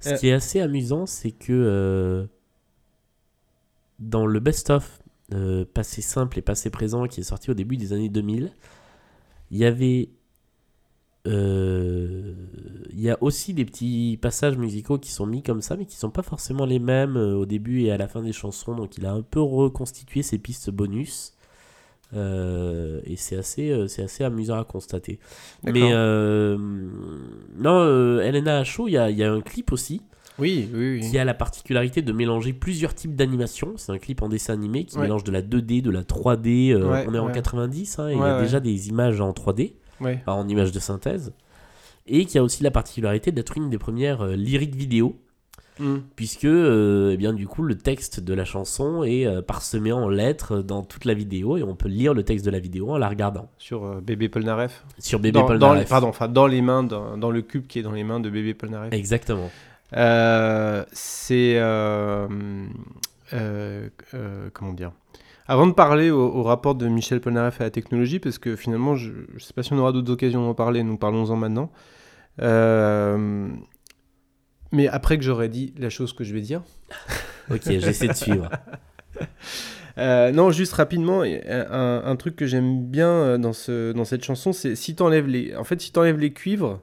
Ce 0.00 0.10
Euh. 0.10 0.16
qui 0.16 0.28
est 0.28 0.32
assez 0.32 0.60
amusant, 0.60 1.06
c'est 1.06 1.32
que 1.32 1.52
euh, 1.52 2.26
dans 3.98 4.26
le 4.26 4.38
best-of 4.40 5.00
euh, 5.32 5.64
passé 5.64 6.02
simple 6.02 6.38
et 6.38 6.42
passé 6.42 6.70
présent 6.70 7.06
qui 7.06 7.20
est 7.20 7.24
sorti 7.24 7.50
au 7.50 7.54
début 7.54 7.76
des 7.76 7.92
années 7.92 8.08
2000, 8.10 8.52
il 9.50 9.58
y 9.58 9.64
avait. 9.64 10.08
Euh, 11.26 12.32
Il 12.92 13.00
y 13.00 13.10
a 13.10 13.18
aussi 13.20 13.54
des 13.54 13.64
petits 13.64 14.18
passages 14.20 14.56
musicaux 14.56 14.98
qui 14.98 15.10
sont 15.10 15.26
mis 15.26 15.42
comme 15.42 15.62
ça, 15.62 15.76
mais 15.76 15.84
qui 15.86 15.96
sont 15.96 16.10
pas 16.10 16.22
forcément 16.22 16.64
les 16.66 16.78
mêmes 16.78 17.16
euh, 17.16 17.34
au 17.34 17.46
début 17.46 17.82
et 17.82 17.90
à 17.92 17.96
la 17.96 18.08
fin 18.08 18.22
des 18.22 18.32
chansons. 18.32 18.74
Donc 18.74 18.96
il 18.98 19.06
a 19.06 19.12
un 19.12 19.22
peu 19.22 19.40
reconstitué 19.40 20.22
ses 20.22 20.38
pistes 20.38 20.70
bonus. 20.70 21.32
Euh, 22.14 23.00
et 23.04 23.16
c'est 23.16 23.36
assez, 23.36 23.70
euh, 23.70 23.88
c'est 23.88 24.02
assez 24.04 24.22
amusant 24.22 24.56
à 24.60 24.64
constater. 24.64 25.18
Mais 25.64 25.90
euh, 25.92 26.56
non, 27.58 27.80
euh, 27.80 28.20
Elena 28.20 28.62
H.O., 28.62 28.86
il 28.86 28.92
y 28.92 28.96
a, 28.98 29.10
y 29.10 29.24
a 29.24 29.32
un 29.32 29.40
clip 29.40 29.72
aussi 29.72 30.00
Oui, 30.38 30.68
oui, 30.72 31.00
oui. 31.00 31.10
qui 31.10 31.18
a 31.18 31.24
la 31.24 31.34
particularité 31.34 32.02
de 32.02 32.12
mélanger 32.12 32.52
plusieurs 32.52 32.94
types 32.94 33.16
d'animation. 33.16 33.72
C'est 33.78 33.90
un 33.90 33.98
clip 33.98 34.22
en 34.22 34.28
dessin 34.28 34.52
animé 34.52 34.84
qui 34.84 34.94
Ouais. 34.96 35.02
mélange 35.02 35.24
de 35.24 35.32
la 35.32 35.42
2D, 35.42 35.82
de 35.82 35.90
la 35.90 36.04
3D. 36.04 36.72
euh, 36.72 36.88
Ouais, 36.88 37.04
on 37.08 37.14
est 37.14 37.18
en 37.18 37.26
ouais. 37.26 37.32
90, 37.32 37.98
hein, 37.98 38.08
et 38.10 38.12
il 38.12 38.18
y 38.18 38.22
a 38.22 38.40
déjà 38.40 38.60
des 38.60 38.88
images 38.90 39.20
en 39.20 39.32
3D, 39.32 39.72
Ouais. 40.04 40.22
en 40.26 40.46
images 40.48 40.72
de 40.72 40.78
synthèse. 40.78 41.32
Et 42.06 42.26
qui 42.26 42.38
a 42.38 42.42
aussi 42.42 42.62
la 42.62 42.70
particularité 42.70 43.32
d'être 43.32 43.56
une 43.56 43.70
des 43.70 43.78
premières 43.78 44.22
euh, 44.22 44.36
lyriques 44.36 44.74
vidéo, 44.74 45.16
Mm. 45.80 45.96
puisque 46.14 46.44
euh, 46.44 47.10
eh 47.12 47.16
bien, 47.16 47.32
du 47.32 47.48
coup, 47.48 47.62
le 47.62 47.76
texte 47.76 48.20
de 48.20 48.32
la 48.32 48.44
chanson 48.44 49.02
est 49.02 49.26
euh, 49.26 49.42
parsemé 49.42 49.90
en 49.92 50.08
lettres 50.08 50.58
dans 50.58 50.82
toute 50.84 51.04
la 51.04 51.14
vidéo, 51.14 51.56
et 51.56 51.62
on 51.62 51.74
peut 51.74 51.88
lire 51.88 52.14
le 52.14 52.22
texte 52.22 52.44
de 52.44 52.50
la 52.50 52.60
vidéo 52.60 52.92
en 52.92 52.98
la 52.98 53.08
regardant. 53.08 53.50
Sur 53.58 53.84
euh, 53.84 54.00
bébé 54.00 54.28
Polnareff. 54.28 54.84
Sur 54.98 55.18
Bébé 55.18 55.40
dans, 55.40 55.46
Polnareff. 55.46 55.88
pardon, 55.88 56.08
enfin 56.08 56.28
dans 56.28 56.46
les 56.46 56.62
mains, 56.62 56.84
dans, 56.84 57.16
dans 57.16 57.30
le 57.30 57.42
cube 57.42 57.66
qui 57.66 57.80
est 57.80 57.82
dans 57.82 57.92
les 57.92 58.04
mains 58.04 58.20
de 58.20 58.30
bébé 58.30 58.54
Polnareff. 58.54 58.92
Exactement. 58.92 59.50
Euh, 59.96 60.84
c'est 60.92 61.58
comment 64.52 64.72
dire? 64.72 64.92
Avant 65.46 65.66
de 65.66 65.72
parler 65.72 66.10
au, 66.10 66.22
au 66.22 66.42
rapport 66.42 66.74
de 66.74 66.88
Michel 66.88 67.20
Polnareff 67.20 67.60
à 67.60 67.64
la 67.64 67.70
technologie, 67.70 68.18
parce 68.18 68.38
que 68.38 68.56
finalement, 68.56 68.96
je 68.96 69.10
ne 69.10 69.38
sais 69.38 69.52
pas 69.52 69.62
si 69.62 69.72
on 69.72 69.78
aura 69.78 69.92
d'autres 69.92 70.12
occasions 70.12 70.44
d'en 70.44 70.54
parler, 70.54 70.82
nous 70.82 70.96
parlons-en 70.96 71.36
maintenant. 71.36 71.70
Euh, 72.40 73.48
mais 74.72 74.88
après 74.88 75.18
que 75.18 75.24
j'aurais 75.24 75.48
dit 75.48 75.72
la 75.78 75.90
chose 75.90 76.12
que 76.12 76.24
je 76.24 76.34
vais 76.34 76.40
dire. 76.40 76.62
Ok, 77.50 77.60
j'essaie 77.66 78.08
de 78.08 78.14
suivre. 78.14 78.48
Euh, 79.96 80.32
non, 80.32 80.50
juste 80.50 80.72
rapidement, 80.72 81.22
un, 81.22 82.02
un 82.04 82.16
truc 82.16 82.34
que 82.34 82.46
j'aime 82.46 82.84
bien 82.84 83.06
euh, 83.08 83.38
dans, 83.38 83.52
ce, 83.52 83.92
dans 83.92 84.04
cette 84.04 84.24
chanson, 84.24 84.52
c'est 84.52 84.74
si 84.74 84.96
t'enlèves 84.96 85.28
les, 85.28 85.54
en 85.54 85.62
fait, 85.62 85.80
si 85.80 85.92
t'enlèves 85.92 86.18
les 86.18 86.32
cuivres, 86.32 86.80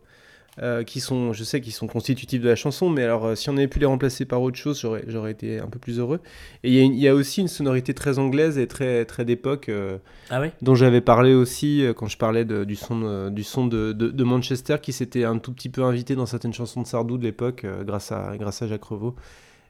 euh, 0.62 0.84
qui 0.84 1.00
sont, 1.00 1.34
je 1.34 1.44
sais 1.44 1.60
qu'ils 1.60 1.74
sont 1.74 1.88
constitutifs 1.88 2.42
de 2.42 2.48
la 2.48 2.56
chanson, 2.56 2.90
mais 2.90 3.04
alors 3.04 3.26
euh, 3.26 3.36
si 3.36 3.50
on 3.50 3.58
avait 3.58 3.68
pu 3.68 3.80
les 3.80 3.88
remplacer 3.88 4.26
par 4.26 4.42
autre 4.42 4.58
chose, 4.58 4.80
j'aurais, 5.08 5.32
été 5.32 5.60
un 5.60 5.68
peu 5.68 5.80
plus 5.80 5.98
heureux. 6.00 6.20
Et 6.64 6.70
il 6.84 6.94
y, 6.96 7.08
a 7.08 7.12
y 7.12 7.14
aussi 7.14 7.42
une 7.42 7.48
sonorité 7.48 7.94
très 7.94 8.20
anglaise 8.20 8.58
et 8.60 8.68
très, 8.68 9.06
très 9.06 9.26
d'époque, 9.26 9.70
euh, 9.70 9.98
Ah 10.30 10.42
dont 10.62 10.76
j'avais 10.76 11.02
parlé 11.02 11.34
aussi 11.34 11.84
quand 11.96 12.08
je 12.08 12.18
parlais 12.18 12.46
de- 12.46 12.64
du 12.64 12.76
son, 12.76 13.30
du 13.30 13.44
son 13.44 13.66
de, 13.66 13.92
de- 13.92 14.10
de 14.10 14.24
Manchester, 14.24 14.78
qui 14.82 14.94
s'était 14.94 15.24
un 15.24 15.40
tout 15.40 15.52
petit 15.52 15.70
peu 15.70 15.84
invité 15.84 16.16
dans 16.16 16.26
certaines 16.28 16.54
chansons 16.54 16.82
de 16.84 16.88
Sardou 16.88 17.18
de 17.18 17.24
l'époque, 17.24 17.66
grâce, 17.86 18.12
à, 18.12 18.34
grâce 18.38 18.62
à 18.62 18.68
Jacques 18.68 18.84
Revaux. 18.84 19.16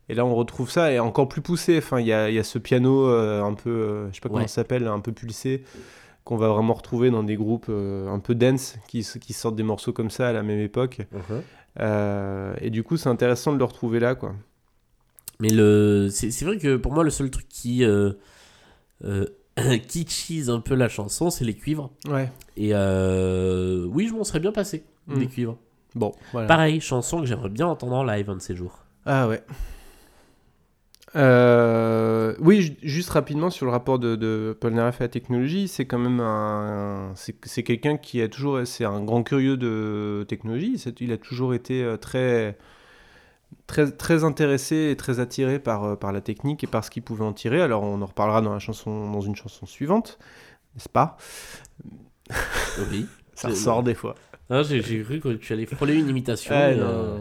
Et 0.09 0.13
là, 0.13 0.25
on 0.25 0.35
retrouve 0.35 0.69
ça, 0.69 0.91
et 0.91 0.99
encore 0.99 1.29
plus 1.29 1.41
poussé. 1.41 1.77
Enfin, 1.77 2.01
il 2.01 2.07
y 2.07 2.11
a, 2.11 2.29
y 2.29 2.39
a 2.39 2.43
ce 2.43 2.59
piano 2.59 3.05
un 3.07 3.53
peu, 3.53 4.07
je 4.09 4.15
sais 4.15 4.21
pas 4.21 4.27
comment 4.27 4.41
ça 4.47 4.55
s'appelle, 4.55 4.87
un 4.87 4.99
peu 4.99 5.13
pulsé, 5.13 5.63
qu'on 6.23 6.37
va 6.37 6.49
vraiment 6.49 6.73
retrouver 6.73 7.09
dans 7.11 7.23
des 7.23 7.35
groupes 7.35 7.67
euh, 7.69 8.07
un 8.09 8.19
peu 8.19 8.35
dance, 8.35 8.77
qui, 8.87 9.05
qui 9.19 9.33
sortent 9.33 9.55
des 9.55 9.63
morceaux 9.63 9.93
comme 9.93 10.09
ça 10.11 10.27
à 10.29 10.33
la 10.33 10.43
même 10.43 10.59
époque. 10.59 10.99
Mhm. 11.11 11.41
Euh, 11.79 12.53
et 12.61 12.69
du 12.69 12.83
coup, 12.83 12.97
c'est 12.97 13.09
intéressant 13.09 13.53
de 13.53 13.57
le 13.57 13.63
retrouver 13.63 13.99
là, 13.99 14.15
quoi. 14.15 14.33
Mais 15.39 15.49
le, 15.49 16.09
c'est 16.11 16.43
vrai 16.45 16.57
que 16.57 16.75
pour 16.75 16.91
moi, 16.93 17.03
le 17.03 17.09
seul 17.09 17.31
truc 17.31 17.47
qui 17.49 17.83
euh, 17.83 18.11
euh, 19.05 19.25
kitschise 19.87 20.49
un 20.51 20.59
peu 20.59 20.75
la 20.75 20.87
chanson, 20.89 21.29
c'est 21.31 21.45
les 21.45 21.55
cuivres. 21.55 21.89
Ouais. 22.07 22.31
Et 22.57 22.69
euh, 22.73 23.85
oui, 23.87 24.07
je 24.07 24.13
m'en 24.13 24.23
serais 24.23 24.39
bien 24.39 24.51
passé, 24.51 24.83
Mm. 25.07 25.17
des 25.19 25.27
cuivres. 25.27 25.57
Bon, 25.95 26.13
voilà. 26.31 26.47
Pareil, 26.47 26.79
chanson 26.79 27.19
que 27.21 27.25
j'aimerais 27.25 27.49
bien 27.49 27.65
entendre 27.67 27.95
en 27.95 28.03
live 28.03 28.29
un 28.29 28.35
de 28.35 28.41
ces 28.41 28.55
jours. 28.55 28.85
Ah 29.05 29.27
ouais. 29.27 29.43
Euh, 31.15 32.35
oui, 32.39 32.61
ju- 32.61 32.77
juste 32.83 33.09
rapidement 33.09 33.49
sur 33.49 33.65
le 33.65 33.71
rapport 33.71 33.99
de, 33.99 34.15
de 34.15 34.55
Paul 34.59 34.73
Naref 34.73 35.01
à 35.01 35.05
la 35.05 35.07
technologie, 35.09 35.67
c'est 35.67 35.85
quand 35.85 35.99
même 35.99 36.21
un, 36.21 37.11
c'est 37.15 37.35
c'est 37.45 37.63
quelqu'un 37.63 37.97
qui 37.97 38.21
a 38.21 38.29
toujours, 38.29 38.61
c'est 38.65 38.85
un 38.85 39.03
grand 39.03 39.23
curieux 39.23 39.57
de 39.57 40.25
technologie. 40.29 40.81
Il 41.01 41.11
a 41.11 41.17
toujours 41.17 41.53
été 41.53 41.83
euh, 41.83 41.97
très, 41.97 42.57
très, 43.67 43.91
très 43.91 44.23
intéressé 44.23 44.89
et 44.91 44.95
très 44.95 45.19
attiré 45.19 45.59
par, 45.59 45.83
euh, 45.83 45.95
par 45.95 46.11
la 46.13 46.21
technique 46.21 46.63
et 46.63 46.67
par 46.67 46.85
ce 46.85 46.89
qu'il 46.89 47.03
pouvait 47.03 47.25
en 47.25 47.33
tirer. 47.33 47.61
Alors 47.61 47.83
on 47.83 48.01
en 48.01 48.05
reparlera 48.05 48.41
dans 48.41 48.53
la 48.53 48.59
chanson, 48.59 49.11
dans 49.11 49.21
une 49.21 49.35
chanson 49.35 49.65
suivante, 49.65 50.17
n'est-ce 50.75 50.89
pas? 50.89 51.17
Oui. 52.91 53.05
Ça 53.35 53.47
ressort 53.49 53.83
des 53.83 53.95
fois. 53.95 54.15
Ah, 54.49 54.63
J'ai 54.63 54.81
cru 55.03 55.19
que 55.19 55.29
tu 55.33 55.53
allais 55.53 55.65
frôler 55.65 55.95
une 55.95 56.09
imitation. 56.09 56.53
Euh. 56.53 57.19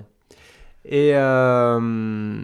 Et 0.84 1.12
euh, 1.14 2.42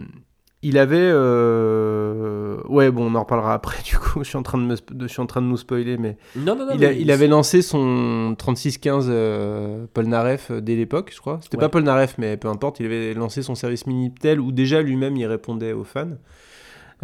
il 0.63 0.77
avait. 0.77 0.97
euh, 0.97 2.57
Ouais, 2.67 2.91
bon, 2.91 3.11
on 3.11 3.15
en 3.15 3.21
reparlera 3.21 3.53
après, 3.53 3.81
du 3.85 3.97
coup. 3.97 4.23
Je 4.23 4.29
suis 4.29 4.37
en 4.37 4.43
train 4.43 4.57
de, 4.57 4.63
me 4.63 4.75
je 5.01 5.07
suis 5.07 5.21
en 5.21 5.25
train 5.25 5.41
de 5.41 5.47
nous 5.47 5.57
spoiler, 5.57 5.97
mais. 5.97 6.17
Non, 6.35 6.55
non, 6.55 6.65
non. 6.65 6.71
il, 6.75 6.83
a- 6.85 6.89
mais 6.89 6.99
il 7.01 7.11
avait 7.11 7.27
lancé 7.27 7.61
son 7.61 8.35
3615 8.37 9.07
euh, 9.09 9.85
Paul 9.93 10.05
Naref 10.07 10.51
euh, 10.51 10.61
dès 10.61 10.75
l'époque, 10.75 11.11
je 11.13 11.19
crois. 11.21 11.39
C'était 11.41 11.57
Ouais. 11.57 11.61
pas 11.61 11.69
Paul 11.69 11.83
Naref, 11.83 12.15
mais 12.17 12.37
peu 12.37 12.47
importe. 12.47 12.79
Il 12.79 12.85
avait 12.87 13.13
lancé 13.13 13.41
son 13.41 13.55
service 13.55 13.85
Minitel 13.87 14.39
où 14.39 14.51
déjà 14.51 14.81
lui-même 14.81 15.15
il 15.17 15.25
répondait 15.25 15.73
aux 15.73 15.83
fans. 15.83 16.09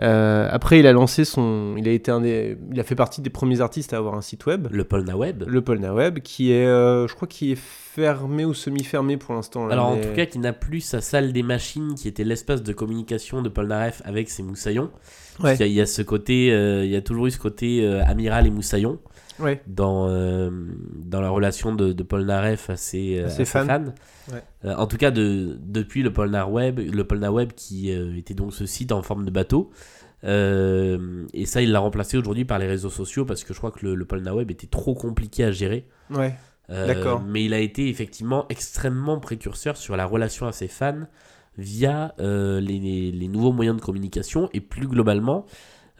Euh, 0.01 0.47
après, 0.51 0.79
il 0.79 0.87
a 0.87 0.91
lancé 0.91 1.23
son. 1.23 1.75
Il 1.77 1.87
a, 1.87 1.91
été 1.91 2.09
un 2.09 2.21
des... 2.21 2.57
il 2.71 2.79
a 2.79 2.83
fait 2.83 2.95
partie 2.95 3.21
des 3.21 3.29
premiers 3.29 3.61
artistes 3.61 3.93
à 3.93 3.97
avoir 3.97 4.15
un 4.15 4.21
site 4.21 4.45
web. 4.45 4.67
Le 4.71 4.83
Polna 4.83 5.15
Web. 5.15 5.43
Le 5.45 5.61
Polna 5.61 5.93
Web, 5.93 6.19
qui 6.19 6.51
est, 6.51 6.65
euh, 6.65 7.07
je 7.07 7.13
crois, 7.13 7.27
qui 7.27 7.51
est 7.51 7.59
fermé 7.59 8.43
ou 8.43 8.53
semi-fermé 8.53 9.17
pour 9.17 9.35
l'instant. 9.35 9.67
Alors 9.69 9.87
en 9.87 9.97
tout 9.97 10.13
cas, 10.15 10.25
qui 10.25 10.39
n'a 10.39 10.53
plus 10.53 10.81
sa 10.81 11.01
salle 11.01 11.31
des 11.31 11.43
machines, 11.43 11.93
qui 11.95 12.07
était 12.07 12.23
l'espace 12.23 12.63
de 12.63 12.73
communication 12.73 13.41
de 13.41 13.49
Polnareff 13.49 14.01
avec 14.05 14.29
ses 14.29 14.41
moussaillons. 14.41 14.89
Ouais. 15.43 15.55
Il, 15.55 15.59
y 15.59 15.63
a, 15.63 15.67
il 15.67 15.73
y 15.73 15.81
a 15.81 15.85
ce 15.85 16.01
côté, 16.01 16.51
euh, 16.51 16.85
il 16.85 16.91
y 16.91 16.95
a 16.95 17.01
toujours 17.01 17.27
eu 17.27 17.31
ce 17.31 17.39
côté 17.39 17.85
amiral 18.05 18.47
et 18.47 18.51
moussaillon 18.51 18.99
Ouais. 19.39 19.61
dans, 19.67 20.07
euh, 20.09 20.49
dans 21.03 21.21
la 21.21 21.29
relation 21.29 21.73
de, 21.73 21.91
de 21.93 22.03
Polnareff 22.03 22.69
à 22.69 22.75
ses, 22.75 23.19
euh, 23.19 23.25
À 23.25 23.29
ses 23.29 23.41
à 23.41 23.45
ses 23.45 23.51
fans. 23.51 23.65
fans. 23.65 23.85
Ouais. 24.31 24.43
Euh, 24.65 24.75
en 24.75 24.87
tout 24.87 24.97
cas, 24.97 25.11
de, 25.11 25.57
depuis 25.61 26.03
le 26.03 26.13
Polnar 26.13 26.51
Web, 26.51 26.79
le 26.79 27.03
Polnar 27.03 27.33
Web 27.33 27.51
qui 27.55 27.89
était 27.91 28.33
donc 28.33 28.53
ce 28.53 28.65
site 28.65 28.91
en 28.91 29.01
forme 29.01 29.25
de 29.25 29.31
bateau. 29.31 29.71
Euh, 30.23 31.25
et 31.33 31.45
ça, 31.45 31.61
il 31.61 31.71
l'a 31.71 31.79
remplacé 31.79 32.17
aujourd'hui 32.17 32.45
par 32.45 32.59
les 32.59 32.67
réseaux 32.67 32.89
sociaux 32.89 33.25
parce 33.25 33.43
que 33.43 33.53
je 33.53 33.57
crois 33.57 33.71
que 33.71 33.85
le, 33.85 33.95
le 33.95 34.33
Web 34.33 34.51
était 34.51 34.67
trop 34.67 34.93
compliqué 34.93 35.43
à 35.43 35.51
gérer. 35.51 35.85
Ouais. 36.09 36.33
Euh, 36.69 36.87
D'accord. 36.87 37.21
Mais 37.27 37.43
il 37.43 37.53
a 37.53 37.59
été 37.59 37.89
effectivement 37.89 38.45
extrêmement 38.49 39.19
précurseur 39.19 39.75
sur 39.75 39.97
la 39.97 40.05
relation 40.05 40.47
à 40.47 40.51
ses 40.53 40.69
fans 40.69 41.07
via 41.57 42.15
euh, 42.19 42.61
les, 42.61 43.11
les 43.11 43.27
nouveaux 43.27 43.51
moyens 43.51 43.77
de 43.77 43.81
communication 43.81 44.49
et 44.53 44.61
plus 44.61 44.87
globalement 44.87 45.45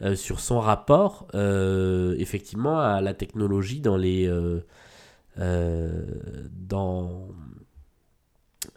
euh, 0.02 0.14
sur 0.16 0.40
son 0.40 0.58
rapport 0.60 1.26
euh, 1.34 2.14
effectivement 2.18 2.80
à 2.80 3.00
la 3.00 3.14
technologie 3.14 3.80
dans 3.80 3.96
les 3.96 4.26
euh, 4.28 4.60
dans 6.52 7.28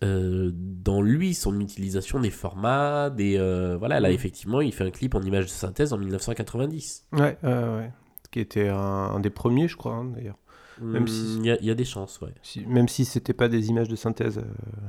dans 0.02 1.02
lui 1.02 1.34
son 1.34 1.60
utilisation 1.60 2.20
des 2.20 2.30
formats 2.30 3.10
des 3.10 3.38
voilà 3.80 4.00
là 4.00 4.10
Mm. 4.10 4.14
effectivement 4.14 4.62
il 4.62 4.74
fait 4.74 4.84
un 4.86 4.92
clip 4.92 5.16
en 5.16 5.22
image 5.22 5.46
de 5.46 5.50
synthèse 5.50 5.94
en 5.94 5.98
1990 5.98 7.06
Ouais, 7.14 7.38
ouais, 7.44 7.92
qui 8.32 8.40
était 8.40 8.68
un, 8.70 8.76
un 8.78 9.20
des 9.20 9.30
premiers, 9.30 9.68
je 9.68 9.78
crois, 9.78 9.94
hein, 9.96 10.06
d'ailleurs. 10.14 10.38
Même 10.80 11.08
si- 11.08 11.38
il 11.40 11.46
y, 11.46 11.50
a- 11.52 11.58
il 11.60 11.66
y 11.66 11.72
a 11.72 11.76
des 11.76 11.86
chances 11.86 12.22
ouais 12.22 12.34
Si- 12.44 12.64
même 12.68 12.88
si 12.88 13.04
c'était 13.06 13.34
pas 13.34 13.48
des 13.48 13.70
images 13.70 13.88
de 13.88 13.96
synthèse 13.96 14.38
euh, 14.38 14.44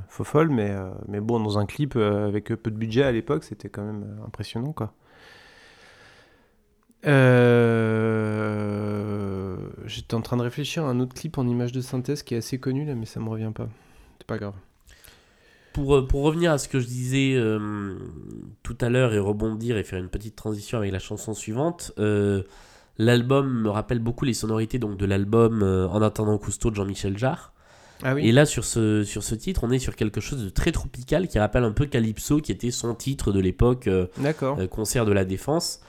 faux 0.07 0.23
folles, 0.23 0.49
mais, 0.49 0.69
euh, 0.69 0.91
mais 1.07 1.19
bon, 1.19 1.39
dans 1.39 1.57
un 1.57 1.65
clip 1.65 1.95
euh, 1.95 2.27
avec 2.27 2.45
peu 2.49 2.69
de 2.69 2.75
budget 2.77 3.01
à 3.03 3.11
l'époque, 3.11 3.43
c'était 3.43 3.69
quand 3.69 3.83
même 3.83 4.19
impressionnant, 4.27 4.71
quoi. 4.73 4.93
Euh, 7.05 8.49
J'étais 9.85 10.13
en 10.15 10.21
train 10.21 10.37
de 10.37 10.43
réfléchir 10.43 10.85
à 10.85 10.89
un 10.89 10.99
autre 10.99 11.13
clip 11.13 11.37
en 11.37 11.47
image 11.47 11.71
de 11.71 11.81
synthèse 11.81 12.23
qui 12.23 12.35
est 12.35 12.37
assez 12.37 12.59
connu 12.59 12.85
là, 12.85 12.95
mais 12.95 13.05
ça 13.05 13.19
me 13.19 13.29
revient 13.29 13.51
pas. 13.53 13.67
C'est 14.19 14.27
pas 14.27 14.37
grave. 14.37 14.53
Pour, 15.73 15.95
euh, 15.95 16.07
pour 16.07 16.23
revenir 16.23 16.51
à 16.51 16.57
ce 16.57 16.67
que 16.67 16.79
je 16.79 16.87
disais 16.87 17.33
euh, 17.35 17.95
tout 18.63 18.77
à 18.81 18.89
l'heure 18.89 19.13
et 19.13 19.19
rebondir 19.19 19.77
et 19.77 19.83
faire 19.83 19.99
une 19.99 20.09
petite 20.09 20.35
transition 20.35 20.77
avec 20.77 20.91
la 20.91 20.99
chanson 20.99 21.33
suivante, 21.33 21.91
euh, 21.99 22.43
l'album 22.97 23.61
me 23.61 23.69
rappelle 23.69 23.99
beaucoup 23.99 24.25
les 24.25 24.33
sonorités 24.33 24.79
donc, 24.79 24.97
de 24.97 25.05
l'album 25.05 25.63
En 25.63 26.01
attendant 26.01 26.37
Cousteau 26.37 26.69
de 26.69 26.75
Jean-Michel 26.75 27.17
Jarre. 27.17 27.53
Ah 28.01 28.17
Et 28.17 28.31
là, 28.31 28.45
sur 28.45 28.63
ce, 28.63 29.03
sur 29.03 29.23
ce 29.23 29.35
titre, 29.35 29.63
on 29.63 29.71
est 29.71 29.79
sur 29.79 29.95
quelque 29.95 30.21
chose 30.21 30.43
de 30.43 30.49
très 30.49 30.71
tropical 30.71 31.27
qui 31.27 31.37
rappelle 31.37 31.65
un 31.65 31.71
peu 31.71 31.85
Calypso, 31.85 32.39
qui 32.39 32.51
était 32.51 32.71
son 32.71 32.95
titre 32.95 33.33
de 33.33 33.39
l'époque, 33.39 33.87
euh, 33.87 34.07
concert 34.69 35.05
de 35.05 35.11
la 35.11 35.25
Défense. 35.25 35.81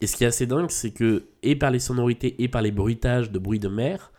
Et 0.00 0.06
ce 0.06 0.16
qui 0.16 0.24
est 0.24 0.26
assez 0.26 0.46
dingue, 0.46 0.70
c'est 0.70 0.90
que, 0.90 1.24
et 1.42 1.56
par 1.56 1.70
les 1.70 1.78
sonorités 1.78 2.42
et 2.42 2.48
par 2.48 2.62
les 2.62 2.72
bruitages 2.72 3.30
de 3.30 3.38
bruit 3.38 3.58
de 3.58 3.68
mer, 3.68 4.12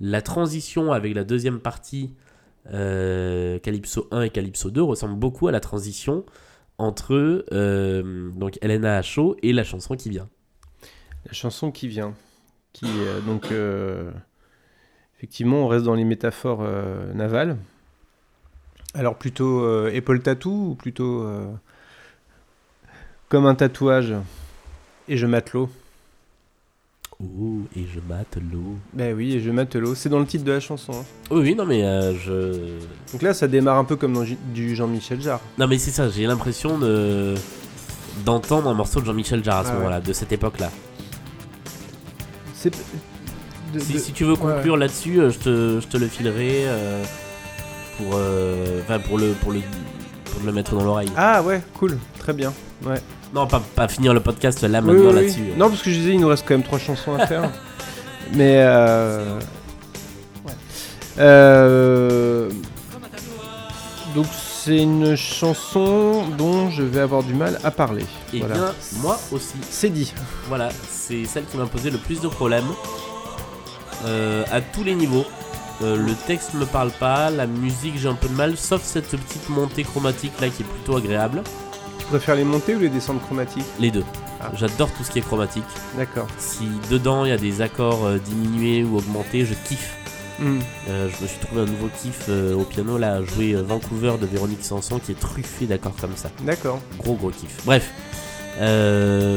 la 0.00 0.22
transition 0.22 0.92
avec 0.92 1.14
la 1.14 1.24
deuxième 1.24 1.60
partie, 1.60 2.14
euh, 2.72 3.58
Calypso 3.58 4.08
1 4.10 4.22
et 4.22 4.30
Calypso 4.30 4.70
2, 4.70 4.82
ressemble 4.82 5.16
beaucoup 5.16 5.48
à 5.48 5.52
la 5.52 5.60
transition 5.60 6.24
entre 6.78 7.44
euh, 7.52 8.30
donc 8.30 8.58
Elena 8.62 8.98
Hacho 8.98 9.36
et 9.42 9.52
la 9.52 9.64
chanson 9.64 9.96
qui 9.96 10.10
vient. 10.10 10.28
La 11.26 11.32
chanson 11.32 11.70
qui 11.70 11.88
vient. 11.88 12.14
Qui, 12.72 12.86
euh, 12.86 13.20
donc, 13.20 13.52
effectivement, 15.16 15.64
on 15.64 15.68
reste 15.68 15.84
dans 15.84 15.94
les 15.94 16.04
métaphores 16.04 16.62
navales. 17.14 17.56
Alors, 18.94 19.16
plutôt 19.16 19.86
épaule 19.88 20.22
tatou 20.22 20.70
ou 20.70 20.74
plutôt 20.74 21.26
comme 23.28 23.46
un 23.46 23.54
tatouage? 23.54 24.14
Et 25.08 25.16
je 25.16 25.26
mate 25.26 25.52
l'eau 25.52 25.68
Oh, 27.20 27.62
et 27.74 27.84
je 27.92 27.98
mate 28.08 28.36
l'eau. 28.52 28.76
Ben 28.92 29.12
oui, 29.16 29.32
et 29.34 29.40
je 29.40 29.50
mate 29.50 29.74
l'eau. 29.74 29.96
C'est 29.96 30.08
dans 30.08 30.20
le 30.20 30.26
titre 30.26 30.44
de 30.44 30.52
la 30.52 30.60
chanson. 30.60 30.92
hein. 30.92 31.04
Oui, 31.32 31.40
oui, 31.40 31.54
non, 31.56 31.66
mais 31.66 31.82
euh, 31.82 32.14
je. 32.16 33.12
Donc 33.12 33.22
là, 33.22 33.34
ça 33.34 33.48
démarre 33.48 33.76
un 33.78 33.84
peu 33.84 33.96
comme 33.96 34.12
dans 34.12 34.24
du 34.54 34.76
Jean-Michel 34.76 35.20
Jarre. 35.20 35.40
Non, 35.58 35.66
mais 35.66 35.78
c'est 35.78 35.90
ça, 35.90 36.08
j'ai 36.08 36.26
l'impression 36.26 36.78
de 36.78 37.34
d'entendre 38.24 38.68
un 38.68 38.74
morceau 38.74 39.00
de 39.00 39.06
Jean-Michel 39.06 39.42
Jarre 39.42 39.58
à 39.58 39.64
ce 39.64 39.68
Ah 39.68 39.72
ouais. 39.72 39.78
moment-là, 39.78 40.00
de 40.00 40.12
cette 40.12 40.30
époque-là. 40.30 40.70
C'est. 42.54 42.70
de- 42.70 43.80
Si, 43.80 43.92
de- 43.94 43.98
si 43.98 44.12
tu 44.12 44.24
veux 44.24 44.32
ouais, 44.34 44.38
conclure 44.38 44.76
là-dessus, 44.76 45.20
euh, 45.20 45.30
je, 45.30 45.38
te, 45.40 45.80
je 45.82 45.86
te 45.88 45.96
le 45.96 46.06
filerai 46.06 46.64
euh, 46.68 47.02
pour, 47.96 48.12
euh, 48.14 48.80
enfin, 48.82 48.98
pour, 49.00 49.18
le, 49.18 49.32
pour, 49.32 49.50
le, 49.52 49.60
pour 50.24 50.40
le 50.44 50.52
mettre 50.52 50.74
dans 50.76 50.84
l'oreille. 50.84 51.10
Ah 51.16 51.42
ouais, 51.42 51.60
cool, 51.78 51.98
très 52.20 52.32
bien. 52.32 52.52
Ouais. 52.84 53.00
Non, 53.34 53.46
pas, 53.46 53.60
pas 53.74 53.88
finir 53.88 54.14
le 54.14 54.20
podcast 54.20 54.62
là 54.62 54.80
maintenant 54.80 55.00
oui, 55.00 55.06
oui. 55.08 55.14
là-dessus. 55.14 55.52
Non, 55.56 55.68
parce 55.68 55.82
que 55.82 55.90
je 55.90 55.96
disais, 55.96 56.12
il 56.14 56.20
nous 56.20 56.28
reste 56.28 56.44
quand 56.46 56.54
même 56.54 56.62
trois 56.62 56.78
chansons 56.78 57.14
à 57.14 57.26
faire. 57.26 57.50
Mais. 58.34 58.58
Euh... 58.60 59.38
ouais. 60.46 60.52
Euh, 61.18 62.50
Donc, 64.14 64.26
c'est 64.32 64.78
une 64.78 65.16
chanson 65.16 66.24
dont 66.36 66.70
je 66.70 66.82
vais 66.82 67.00
avoir 67.00 67.22
du 67.22 67.34
mal 67.34 67.58
à 67.64 67.70
parler. 67.70 68.04
Et 68.34 68.40
Voilà. 68.40 68.54
bien, 68.54 68.74
moi 69.02 69.18
aussi. 69.32 69.54
C'est 69.70 69.90
dit. 69.90 70.12
Voilà, 70.48 70.68
c'est 70.90 71.24
celle 71.24 71.44
qui 71.44 71.56
m'a 71.56 71.66
posé 71.66 71.90
le 71.90 71.98
plus 71.98 72.20
de 72.20 72.28
problèmes. 72.28 72.68
Euh, 74.04 74.44
à 74.50 74.60
tous 74.60 74.84
les 74.84 74.94
niveaux. 74.94 75.24
Euh, 75.82 75.96
le 75.96 76.12
texte 76.26 76.54
me 76.54 76.66
parle 76.66 76.90
pas, 76.90 77.30
la 77.30 77.46
musique 77.46 77.94
j'ai 77.98 78.08
un 78.08 78.14
peu 78.14 78.28
de 78.28 78.34
mal, 78.34 78.56
sauf 78.56 78.82
cette 78.82 79.08
petite 79.10 79.48
montée 79.48 79.84
chromatique 79.84 80.32
là 80.40 80.48
qui 80.48 80.62
est 80.62 80.66
plutôt 80.66 80.96
agréable. 80.96 81.42
Tu 82.08 82.12
préfères 82.12 82.36
les 82.36 82.44
montées 82.44 82.74
ou 82.74 82.78
les 82.78 82.88
descentes 82.88 83.20
chromatiques 83.20 83.66
Les 83.78 83.90
deux. 83.90 84.04
Ah. 84.40 84.50
J'adore 84.54 84.90
tout 84.92 85.04
ce 85.04 85.10
qui 85.10 85.18
est 85.18 85.22
chromatique. 85.22 85.62
D'accord. 85.94 86.26
Si 86.38 86.66
dedans 86.90 87.26
il 87.26 87.28
y 87.28 87.32
a 87.32 87.36
des 87.36 87.60
accords 87.60 88.06
euh, 88.06 88.16
diminués 88.16 88.82
ou 88.82 88.96
augmentés, 88.96 89.44
je 89.44 89.52
kiffe. 89.52 89.94
Hmm. 90.38 90.58
Euh, 90.88 91.10
je 91.10 91.22
me 91.22 91.28
suis 91.28 91.38
trouvé 91.38 91.60
un 91.60 91.66
nouveau 91.66 91.90
kiff 92.00 92.24
euh, 92.30 92.54
au 92.54 92.62
piano 92.62 92.96
là, 92.96 93.16
à 93.16 93.22
jouer 93.22 93.52
euh, 93.52 93.62
Vancouver 93.62 94.14
de 94.18 94.24
Véronique 94.24 94.64
Sanson 94.64 94.98
qui 94.98 95.12
est 95.12 95.20
truffé 95.20 95.66
d'accords 95.66 95.96
comme 96.00 96.16
ça. 96.16 96.30
D'accord. 96.44 96.80
Gros 96.98 97.12
gros 97.12 97.28
kiff. 97.28 97.62
Bref. 97.66 97.90
Euh, 98.58 99.36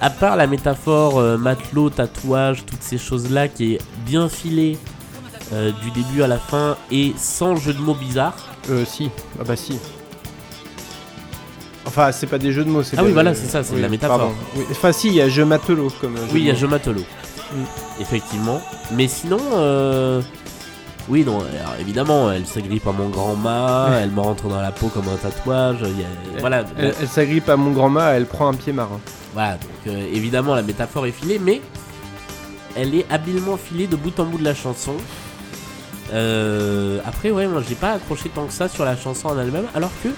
à 0.00 0.10
part 0.10 0.34
la 0.34 0.48
métaphore 0.48 1.22
matelot, 1.38 1.90
tatouage, 1.90 2.64
toutes 2.66 2.82
ces 2.82 2.98
choses-là 2.98 3.46
qui 3.46 3.74
est 3.74 3.82
bien 4.04 4.28
filée 4.28 4.78
du 5.52 5.90
début 5.92 6.22
à 6.22 6.26
la 6.26 6.38
fin 6.38 6.76
et 6.90 7.12
sans 7.16 7.54
jeu 7.54 7.72
de 7.72 7.80
mots 7.80 7.94
bizarre. 7.94 8.34
Euh, 8.68 8.84
si. 8.84 9.10
Ah 9.38 9.44
bah 9.44 9.54
si. 9.54 9.78
Enfin, 11.90 12.12
c'est 12.12 12.26
pas 12.28 12.38
des 12.38 12.52
jeux 12.52 12.64
de 12.64 12.70
mots, 12.70 12.82
c'est 12.84 12.96
Ah 12.98 13.02
oui, 13.04 13.10
voilà, 13.12 13.34
c'est 13.34 13.46
ça, 13.48 13.64
c'est 13.64 13.74
de 13.74 13.80
la 13.80 13.88
métaphore. 13.88 14.32
Oui. 14.56 14.64
Enfin, 14.70 14.92
si, 14.92 15.08
il 15.08 15.14
y 15.14 15.20
a 15.20 15.28
jeu 15.28 15.44
matelot 15.44 15.88
comme. 16.00 16.16
euh, 16.16 16.20
jeu 16.26 16.32
Oui, 16.34 16.40
il 16.42 16.46
y 16.46 16.50
a 16.50 16.52
de 16.52 16.56
mots. 16.56 16.60
jeu 16.60 16.66
matelot. 16.68 17.00
Mm. 17.52 17.62
Effectivement. 18.00 18.60
Mais 18.92 19.08
sinon, 19.08 19.38
euh, 19.54 20.22
oui, 21.08 21.24
non, 21.24 21.38
alors, 21.40 21.74
évidemment, 21.80 22.30
elle 22.30 22.46
s'agrippe 22.46 22.86
à 22.86 22.92
mon 22.92 23.08
grand 23.08 23.34
mât, 23.34 23.90
elle 24.02 24.10
me 24.12 24.20
rentre 24.20 24.46
dans 24.48 24.60
la 24.60 24.70
peau 24.70 24.86
comme 24.86 25.08
un 25.08 25.16
tatouage. 25.16 25.78
il 25.82 26.00
y 26.00 26.04
a- 26.04 26.40
voilà, 26.40 26.64
Elle, 26.78 26.94
elle 27.00 27.08
s'agrippe 27.08 27.48
à 27.48 27.56
mon 27.56 27.72
grand-mât, 27.72 28.12
elle 28.12 28.26
prend 28.26 28.48
un 28.48 28.54
pied 28.54 28.72
marin. 28.72 29.00
Voilà, 29.34 29.54
donc 29.54 29.60
euh, 29.88 30.06
évidemment 30.12 30.54
la 30.54 30.62
métaphore 30.62 31.06
est 31.06 31.12
filée, 31.12 31.40
mais 31.40 31.60
elle 32.76 32.94
est 32.94 33.06
habilement 33.10 33.56
filée 33.56 33.86
de 33.88 33.96
bout 33.96 34.18
en 34.20 34.24
bout 34.24 34.38
de 34.38 34.44
la 34.44 34.54
chanson. 34.54 34.94
Euh, 36.12 36.98
après, 37.06 37.30
ouais, 37.30 37.46
moi 37.46 37.62
j'ai 37.68 37.74
pas 37.74 37.92
accroché 37.92 38.28
tant 38.28 38.46
que 38.46 38.52
ça 38.52 38.68
sur 38.68 38.84
la 38.84 38.96
chanson 38.96 39.28
en 39.28 39.38
elle-même, 39.38 39.66
alors 39.74 39.90
que 40.02 40.08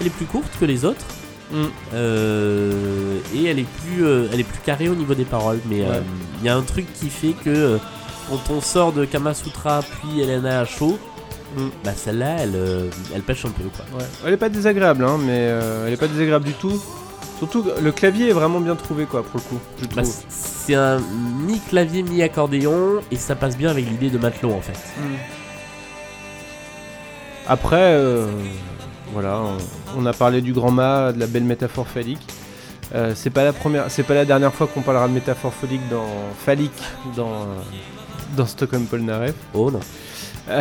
elle 0.00 0.06
est 0.08 0.10
plus 0.10 0.26
courte 0.26 0.52
que 0.58 0.64
les 0.64 0.84
autres 0.84 1.04
Mm. 1.52 1.64
euh, 1.94 3.18
et 3.34 3.44
elle 3.44 3.58
est 3.58 3.66
plus, 3.82 4.06
euh, 4.06 4.26
elle 4.32 4.40
est 4.40 4.44
plus 4.44 4.60
carrée 4.64 4.88
au 4.88 4.94
niveau 4.94 5.14
des 5.14 5.26
paroles. 5.26 5.58
Mais 5.68 5.82
euh, 5.82 5.90
Ouais. 5.90 6.02
il 6.40 6.46
y 6.46 6.48
a 6.48 6.56
un 6.56 6.62
truc 6.62 6.86
qui 6.94 7.10
fait 7.10 7.34
que 7.44 7.78
quand 8.30 8.40
on 8.50 8.60
sort 8.62 8.92
de 8.92 9.04
Kamasutra 9.04 9.80
puis 9.82 10.20
Elena 10.20 10.60
à 10.60 10.64
chaud, 10.64 10.98
Mm. 11.56 11.68
bah 11.84 11.92
celle-là, 11.94 12.36
elle, 12.40 12.56
elle 13.14 13.20
pêche 13.20 13.44
un 13.44 13.50
peu 13.50 13.64
quoi. 13.64 13.84
Ouais. 13.98 14.06
Elle 14.26 14.32
est 14.32 14.36
pas 14.38 14.48
désagréable, 14.48 15.04
hein, 15.04 15.18
mais 15.20 15.36
euh, 15.50 15.86
elle 15.86 15.92
est 15.92 15.98
pas 15.98 16.08
désagréable 16.08 16.46
du 16.46 16.54
tout. 16.54 16.80
Surtout, 17.36 17.64
que 17.64 17.78
le 17.80 17.92
clavier 17.92 18.30
est 18.30 18.32
vraiment 18.32 18.60
bien 18.60 18.76
trouvé, 18.76 19.04
quoi, 19.04 19.22
pour 19.22 19.40
le 19.40 19.42
coup. 19.42 19.60
Je 19.82 19.94
Bah, 19.94 20.02
c'est 20.28 20.74
un 20.74 21.00
mi-clavier, 21.46 22.02
mi-accordéon, 22.04 23.00
et 23.10 23.16
ça 23.16 23.34
passe 23.34 23.58
bien 23.58 23.68
avec 23.68 23.84
l'idée 23.90 24.08
de 24.08 24.16
matelot 24.16 24.52
en 24.52 24.60
fait. 24.62 24.78
Mm. 24.98 25.16
Après, 27.48 27.76
euh, 27.96 28.26
voilà, 29.12 29.40
on, 29.40 30.00
on 30.00 30.06
a 30.06 30.12
parlé 30.12 30.40
du 30.40 30.52
grand 30.52 30.70
mât, 30.70 31.12
de 31.12 31.20
la 31.20 31.26
belle 31.26 31.44
métaphore 31.44 31.86
phallique. 31.86 32.26
Euh, 32.94 33.12
c'est 33.14 33.30
pas 33.30 33.44
la 33.44 33.52
première, 33.52 33.90
c'est 33.90 34.02
pas 34.02 34.14
la 34.14 34.24
dernière 34.24 34.52
fois 34.52 34.66
qu'on 34.66 34.82
parlera 34.82 35.08
de 35.08 35.14
métaphore 35.14 35.52
phallique 35.54 35.88
dans 35.88 36.06
phallique 36.44 36.70
dans 37.16 37.42
euh, 37.42 37.46
dans 38.36 38.46
Stockholm 38.46 38.84
Polnareff. 38.84 39.34
Oh 39.54 39.70
non. 39.70 39.80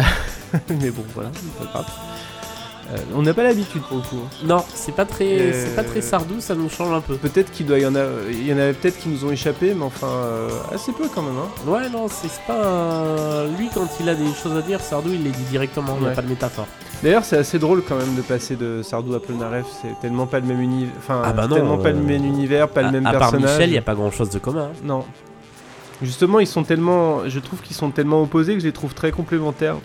Mais 0.69 0.91
bon, 0.91 1.03
voilà, 1.13 1.29
pas 1.59 1.65
grave. 1.65 1.85
Euh, 2.91 2.97
on 3.15 3.21
n'a 3.21 3.33
pas 3.33 3.43
l'habitude 3.43 3.81
pour 3.83 3.97
le 3.97 4.03
coup. 4.03 4.19
Non, 4.43 4.63
c'est 4.73 4.93
pas 4.93 5.05
très, 5.05 5.39
Euh, 5.39 5.51
c'est 5.53 5.75
pas 5.75 5.83
très 5.83 6.01
sardou, 6.01 6.39
ça 6.41 6.55
nous 6.55 6.67
change 6.69 6.91
un 6.93 6.99
peu. 6.99 7.15
Peut-être 7.15 7.49
qu'il 7.51 7.65
doit 7.65 7.79
y 7.79 7.85
en 7.85 7.95
a, 7.95 8.01
il 8.29 8.45
y 8.45 8.53
en 8.53 8.57
avait 8.57 8.73
peut-être 8.73 8.97
qui 8.99 9.07
nous 9.07 9.23
ont 9.23 9.31
échappé, 9.31 9.73
mais 9.73 9.85
enfin 9.85 10.07
euh, 10.07 10.49
assez 10.73 10.91
peu 10.91 11.05
quand 11.13 11.21
même. 11.21 11.37
Hein. 11.37 11.69
Ouais, 11.71 11.89
non, 11.89 12.07
c'est 12.09 12.29
pas 12.45 12.61
un- 12.65 13.47
lui 13.57 13.69
quand 13.73 13.87
il 14.01 14.09
a 14.09 14.15
des 14.15 14.25
choses 14.33 14.57
à 14.57 14.61
dire, 14.61 14.81
Sardou 14.81 15.09
il 15.13 15.23
les 15.23 15.29
dit 15.29 15.43
directement, 15.49 15.95
il 15.99 16.03
n'y 16.05 16.09
a 16.11 16.15
pas 16.15 16.21
de 16.21 16.27
métaphore. 16.27 16.67
D'ailleurs, 17.01 17.23
c'est 17.23 17.37
assez 17.37 17.57
drôle 17.59 17.81
quand 17.87 17.95
même 17.95 18.13
de 18.15 18.21
passer 18.21 18.55
de 18.55 18.81
Sardou 18.83 19.15
à 19.15 19.21
Polnareff. 19.21 19.65
C'est 19.81 19.99
tellement 20.01 20.27
pas 20.27 20.39
le 20.39 20.45
même 20.47 20.61
univers, 20.61 20.93
enfin 20.97 21.21
Ah 21.23 21.31
bah 21.33 21.47
non, 21.47 21.55
tellement 21.55 21.77
pas 21.77 21.89
euh, 21.89 21.93
le 21.93 21.99
même 22.01 22.25
univers, 22.25 22.67
pas 22.67 22.81
à, 22.81 22.83
le 22.83 22.91
même 22.91 23.05
à 23.07 23.11
part 23.11 23.19
personnage. 23.31 23.51
Michel, 23.53 23.69
il 23.69 23.73
n'y 23.73 23.77
a 23.77 23.81
pas 23.83 23.95
grand 23.95 24.11
chose 24.11 24.29
de 24.29 24.37
commun. 24.39 24.69
hein. 24.73 24.77
Non. 24.83 25.05
Justement, 26.01 26.39
ils 26.39 26.47
sont 26.47 26.63
tellement. 26.63 27.27
Je 27.27 27.39
trouve 27.39 27.61
qu'ils 27.61 27.75
sont 27.75 27.91
tellement 27.91 28.21
opposés 28.23 28.53
que 28.55 28.59
je 28.59 28.65
les 28.65 28.71
trouve 28.71 28.93
très 28.93 29.11
complémentaires. 29.11 29.75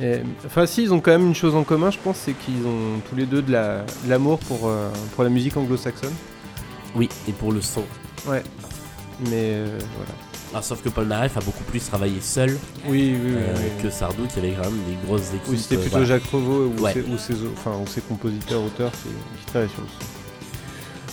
Et- 0.00 0.20
enfin, 0.46 0.64
si, 0.66 0.82
ils 0.84 0.92
ont 0.94 1.00
quand 1.00 1.10
même 1.10 1.26
une 1.26 1.34
chose 1.34 1.54
en 1.54 1.64
commun, 1.64 1.90
je 1.90 1.98
pense, 1.98 2.16
c'est 2.16 2.32
qu'ils 2.32 2.66
ont 2.66 3.00
tous 3.08 3.16
les 3.16 3.26
deux 3.26 3.42
de 3.42 3.52
la- 3.52 3.80
de 4.04 4.08
l'amour 4.08 4.38
pour, 4.38 4.68
euh, 4.68 4.88
pour 5.14 5.24
la 5.24 5.30
musique 5.30 5.56
anglo-saxonne. 5.56 6.14
Oui, 6.94 7.08
et 7.28 7.32
pour 7.32 7.52
le 7.52 7.60
son. 7.60 7.82
Ouais. 8.26 8.42
Mais 9.30 9.52
euh, 9.54 9.78
voilà. 9.96 10.12
Ah, 10.54 10.60
sauf 10.62 10.82
que 10.82 10.88
Paul 10.90 11.06
Naref 11.06 11.36
a 11.36 11.40
beaucoup 11.40 11.64
plus 11.64 11.80
travaillé 11.80 12.20
seul 12.20 12.50
Oui, 12.86 13.14
oui, 13.14 13.20
oui. 13.24 13.32
euh, 13.36 13.54
oui. 13.56 13.82
que 13.82 13.88
Sardou 13.90 14.26
qui 14.26 14.38
avait 14.38 14.52
quand 14.52 14.64
même 14.70 14.80
des 14.86 14.96
grosses 15.06 15.28
équipes. 15.30 15.42
Oui, 15.48 15.58
c'était 15.58 15.76
euh, 15.76 15.78
plutôt 15.80 15.90
voilà. 15.92 16.06
Jacques 16.06 16.24
Revaux 16.30 16.72
ou, 16.78 16.82
Ouais. 16.82 16.92
ses, 16.92 17.00
ou, 17.00 17.16
ses, 17.18 17.34
enfin, 17.54 17.72
ou 17.82 17.86
ses 17.86 18.02
compositeurs, 18.02 18.62
auteurs 18.62 18.90
qui, 18.92 19.08
qui 19.08 19.46
travaillaient 19.46 19.72
sur 19.72 19.80
le 19.82 19.88
son. 19.88 20.06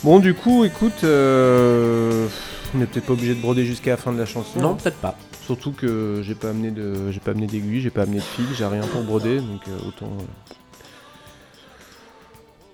Bon, 0.03 0.19
du 0.19 0.34
coup, 0.34 0.63
écoute, 0.65 1.03
on 1.03 2.77
n'est 2.77 2.86
peut-être 2.86 3.05
pas 3.05 3.13
obligé 3.13 3.34
de 3.36 3.41
broder 3.41 3.65
jusqu'à 3.65 3.91
la 3.91 3.97
fin 3.97 4.11
de 4.11 4.17
la 4.19 4.25
chanson. 4.25 4.59
Non, 4.59 4.75
peut-être 4.75 4.97
pas. 4.97 5.17
Surtout 5.50 5.72
que 5.72 6.22
j'ai 6.24 6.36
pas 6.36 6.52
amené 6.52 6.70
de, 6.70 7.10
j'ai 7.10 7.20
pas 7.20 7.32
amené 7.32 7.47
d'aiguille, 7.47 7.82
j'ai 7.82 7.89
pas 7.89 8.04
amené 8.04 8.18
de 8.18 8.22
fil, 8.22 8.45
j'ai 8.56 8.66
rien 8.68 8.82
pour 8.86 9.02
broder, 9.02 9.38
donc 9.39 9.68
euh, 9.68 9.80
autant, 9.88 10.06
euh, 10.06 10.54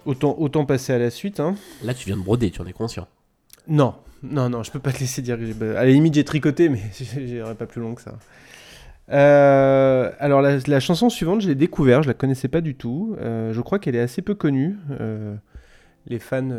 autant, 0.05 0.36
autant 0.38 0.65
passer 0.65 0.91
à 0.91 0.97
la 0.97 1.09
suite. 1.09 1.39
Hein. 1.39 1.55
Là, 1.86 1.93
tu 1.93 2.05
viens 2.07 2.17
de 2.17 2.21
broder, 2.21 2.51
tu 2.51 2.61
en 2.61 2.65
es 2.65 2.73
conscient. 2.73 3.07
Non, 3.69 3.95
non, 4.23 4.49
non, 4.49 4.61
je 4.63 4.71
peux 4.71 4.80
pas 4.80 4.91
te 4.91 4.99
laisser 4.99 5.21
dire. 5.21 5.38
que 5.39 5.45
j'ai- 5.45 5.53
À 5.78 5.86
la 5.86 5.89
limite, 5.89 6.15
j'ai 6.15 6.26
tricoté, 6.26 6.67
mais 6.67 6.82
j'irai 6.93 7.55
pas 7.55 7.65
plus 7.65 7.80
loin 7.80 7.95
que 7.95 8.01
ça. 8.01 8.17
Euh, 9.09 10.11
alors 10.19 10.41
la, 10.41 10.57
la 10.67 10.80
chanson 10.82 11.09
suivante, 11.09 11.39
je 11.39 11.47
l'ai 11.47 11.55
découvert, 11.55 12.03
je 12.03 12.09
la 12.09 12.13
connaissais 12.13 12.49
pas 12.49 12.59
du 12.59 12.76
tout. 12.76 13.15
Euh, 13.21 13.53
je 13.53 13.61
crois 13.61 13.80
qu'elle 13.80 13.95
est 13.95 14.01
assez 14.01 14.21
peu 14.21 14.36
connue. 14.36 14.76
Euh, 14.99 15.34
les 16.07 16.19
fans, 16.19 16.49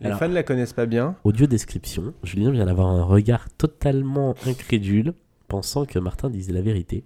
les 0.00 0.06
Alors. 0.06 0.18
fans 0.18 0.28
la 0.28 0.42
connaissent 0.42 0.72
pas 0.72 0.86
bien. 0.86 1.16
Audio 1.24 1.46
description, 1.46 2.14
Julien 2.22 2.50
vient 2.50 2.66
d'avoir 2.66 2.88
un 2.88 3.02
regard 3.02 3.48
totalement 3.56 4.34
incrédule, 4.46 5.14
pensant 5.48 5.84
que 5.86 5.98
Martin 5.98 6.30
disait 6.30 6.52
la 6.52 6.60
vérité. 6.62 7.04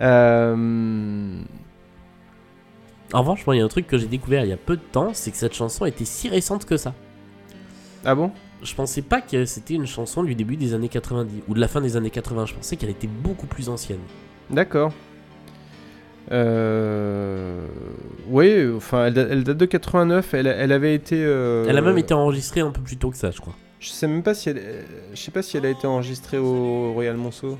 Euh, 0.00 1.42
En 3.12 3.20
revanche, 3.20 3.46
moi, 3.46 3.54
il 3.54 3.60
y 3.60 3.62
a 3.62 3.64
un 3.64 3.68
truc 3.68 3.86
que 3.86 3.96
j'ai 3.96 4.08
découvert 4.08 4.44
il 4.44 4.48
y 4.48 4.52
a 4.52 4.56
peu 4.56 4.76
de 4.76 4.82
temps, 4.82 5.10
c'est 5.14 5.30
que 5.30 5.36
cette 5.36 5.54
chanson 5.54 5.84
était 5.86 6.04
si 6.04 6.28
récente 6.28 6.64
que 6.64 6.76
ça. 6.76 6.94
Ah 8.04 8.14
bon? 8.14 8.32
Je 8.62 8.74
pensais 8.74 9.02
pas 9.02 9.20
que 9.20 9.44
c'était 9.44 9.74
une 9.74 9.86
chanson 9.86 10.22
du 10.24 10.34
début 10.34 10.56
des 10.56 10.74
années 10.74 10.88
90 10.88 11.42
ou 11.48 11.54
de 11.54 11.60
la 11.60 11.68
fin 11.68 11.80
des 11.80 11.96
années 11.96 12.10
80. 12.10 12.46
Je 12.46 12.54
pensais 12.54 12.76
qu'elle 12.76 12.90
était 12.90 13.06
beaucoup 13.06 13.46
plus 13.46 13.68
ancienne. 13.68 14.00
D'accord. 14.50 14.92
Euh... 16.32 17.66
Oui, 18.28 18.70
enfin, 18.76 19.06
elle, 19.06 19.14
da- 19.14 19.26
elle 19.30 19.44
date 19.44 19.56
de 19.58 19.64
89. 19.66 20.34
Elle, 20.34 20.46
elle 20.46 20.72
avait 20.72 20.94
été. 20.94 21.16
euh, 21.24 21.66
Elle 21.68 21.76
a 21.76 21.82
même 21.82 21.98
été 21.98 22.14
enregistrée 22.14 22.60
un 22.60 22.70
peu 22.70 22.80
plus 22.80 22.96
tôt 22.96 23.10
que 23.10 23.16
ça, 23.16 23.30
je 23.30 23.40
crois. 23.40 23.54
Je 23.80 23.90
sais 23.90 24.06
même 24.06 24.22
pas 24.22 24.34
si 24.34 24.48
elle. 24.48 24.62
Je 25.12 25.20
sais 25.20 25.30
pas 25.30 25.42
si 25.42 25.56
elle 25.56 25.66
a 25.66 25.70
été 25.70 25.86
enregistrée 25.86 26.38
au 26.38 26.92
Royal 26.94 27.16
Monceau. 27.16 27.58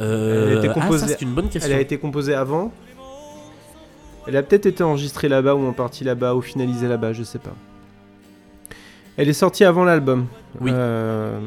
Euh, 0.00 0.46
Elle 0.50 0.56
a 0.56 0.58
été 0.58 0.68
ah, 0.68 0.74
ça, 0.74 0.80
composée- 0.80 1.06
c'est 1.08 1.22
une 1.22 1.32
bonne 1.34 1.48
question. 1.48 1.70
Elle 1.72 1.78
a 1.78 1.80
été 1.80 1.96
composée 1.98 2.34
avant. 2.34 2.72
Elle 4.26 4.36
a 4.36 4.42
peut-être 4.42 4.66
été 4.66 4.82
enregistrée 4.84 5.28
là-bas 5.28 5.54
ou 5.54 5.66
en 5.66 5.72
partie 5.72 6.04
là-bas 6.04 6.34
ou 6.34 6.42
finalisée 6.42 6.86
là-bas, 6.86 7.14
je 7.14 7.22
sais 7.22 7.38
pas. 7.38 7.54
Elle 9.16 9.28
est 9.30 9.32
sortie 9.32 9.64
avant 9.64 9.84
l'album. 9.84 10.26
Oui. 10.60 10.70
Euh, 10.74 11.40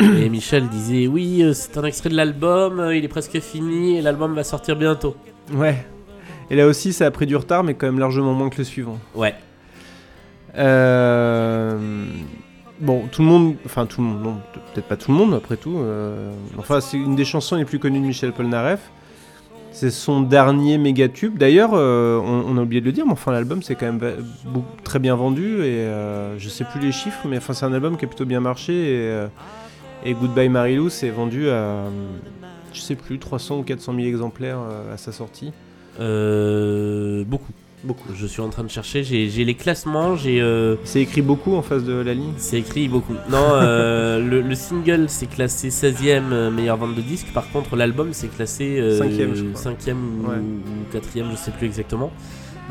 Et 0.00 0.28
Michel 0.28 0.68
disait 0.68 1.06
oui, 1.06 1.42
euh, 1.42 1.52
c'est 1.52 1.76
un 1.76 1.84
extrait 1.84 2.08
de 2.08 2.16
l'album, 2.16 2.80
euh, 2.80 2.96
il 2.96 3.04
est 3.04 3.08
presque 3.08 3.38
fini 3.40 3.98
et 3.98 4.02
l'album 4.02 4.34
va 4.34 4.44
sortir 4.44 4.76
bientôt. 4.76 5.14
Ouais. 5.52 5.84
Et 6.50 6.56
là 6.56 6.66
aussi, 6.66 6.92
ça 6.92 7.06
a 7.06 7.10
pris 7.10 7.26
du 7.26 7.36
retard, 7.36 7.62
mais 7.64 7.74
quand 7.74 7.86
même 7.86 7.98
largement 7.98 8.32
moins 8.34 8.48
que 8.48 8.58
le 8.58 8.64
suivant. 8.64 8.98
Ouais. 9.14 9.34
Euh, 10.56 12.04
Bon, 12.80 13.02
tout 13.12 13.20
le 13.20 13.28
monde, 13.28 13.56
enfin 13.66 13.84
tout 13.84 14.00
le 14.00 14.06
monde, 14.06 14.22
non, 14.22 14.36
peut-être 14.72 14.86
pas 14.88 14.96
tout 14.96 15.12
le 15.12 15.18
monde 15.18 15.34
après 15.34 15.58
tout. 15.58 15.76
euh, 15.76 16.32
Enfin, 16.56 16.80
c'est 16.80 16.96
une 16.96 17.14
des 17.14 17.26
chansons 17.26 17.56
les 17.56 17.66
plus 17.66 17.78
connues 17.78 18.00
de 18.00 18.06
Michel 18.06 18.32
Polnareff. 18.32 18.80
C'est 19.70 19.90
son 19.90 20.22
dernier 20.22 20.78
méga 20.78 21.08
tube. 21.08 21.36
D'ailleurs, 21.36 21.72
euh, 21.74 22.18
on, 22.18 22.42
on 22.48 22.56
a 22.56 22.62
oublié 22.62 22.80
de 22.80 22.86
le 22.86 22.92
dire, 22.92 23.04
mais 23.04 23.12
enfin 23.12 23.32
l'album 23.32 23.62
c'est 23.62 23.74
quand 23.74 23.84
même 23.84 24.00
très 24.82 24.98
bien 24.98 25.14
vendu 25.14 25.58
et 25.58 25.64
euh, 25.84 26.38
je 26.38 26.48
sais 26.48 26.64
plus 26.64 26.80
les 26.80 26.90
chiffres, 26.90 27.20
mais 27.28 27.36
enfin 27.36 27.52
c'est 27.52 27.66
un 27.66 27.72
album 27.74 27.98
qui 27.98 28.06
a 28.06 28.08
plutôt 28.08 28.24
bien 28.24 28.40
marché 28.40 28.72
et, 28.72 28.96
euh, 29.10 29.26
et 30.04 30.14
Goodbye 30.14 30.48
Marilou 30.48 30.88
s'est 30.88 31.10
vendu 31.10 31.48
à, 31.50 31.84
je 32.72 32.80
sais 32.80 32.94
plus, 32.94 33.18
300 33.18 33.58
ou 33.58 33.62
400 33.62 33.94
000 33.94 34.06
exemplaires 34.06 34.58
euh, 34.60 34.94
à 34.94 34.96
sa 34.96 35.12
sortie. 35.12 35.52
Euh, 36.00 37.24
beaucoup. 37.26 37.52
Beaucoup. 37.82 38.08
Je 38.14 38.26
suis 38.26 38.42
en 38.42 38.50
train 38.50 38.62
de 38.62 38.68
chercher, 38.68 39.04
j'ai 39.04 39.26
les 39.44 39.54
classements, 39.54 40.14
j'ai. 40.14 40.38
euh, 40.42 40.76
C'est 40.84 41.00
écrit 41.00 41.22
beaucoup 41.22 41.54
en 41.54 41.62
face 41.62 41.82
de 41.82 41.94
la 41.94 42.12
ligne? 42.12 42.34
c'est 42.36 42.58
écrit 42.58 42.88
beaucoup. 42.88 43.14
Non, 43.30 43.38
euh, 43.54 44.18
le, 44.30 44.42
le 44.42 44.54
single 44.54 45.06
c'est 45.08 45.26
classé 45.26 45.70
16ème 45.70 46.30
euh, 46.30 46.50
meilleure 46.50 46.76
vente 46.76 46.94
de 46.94 47.00
disques. 47.00 47.32
Par 47.32 47.50
contre, 47.50 47.76
l'album 47.76 48.10
c'est 48.12 48.28
classé 48.28 48.78
euh, 48.78 48.98
Cinquième, 48.98 49.34
je 49.34 49.44
crois. 49.44 49.72
5ème 49.72 49.94
ou, 49.96 50.28
Ouais. 50.28 50.36
ou 50.36 50.94
4ème, 50.94 51.30
je 51.30 51.36
sais 51.36 51.52
plus 51.52 51.66
exactement. 51.66 52.10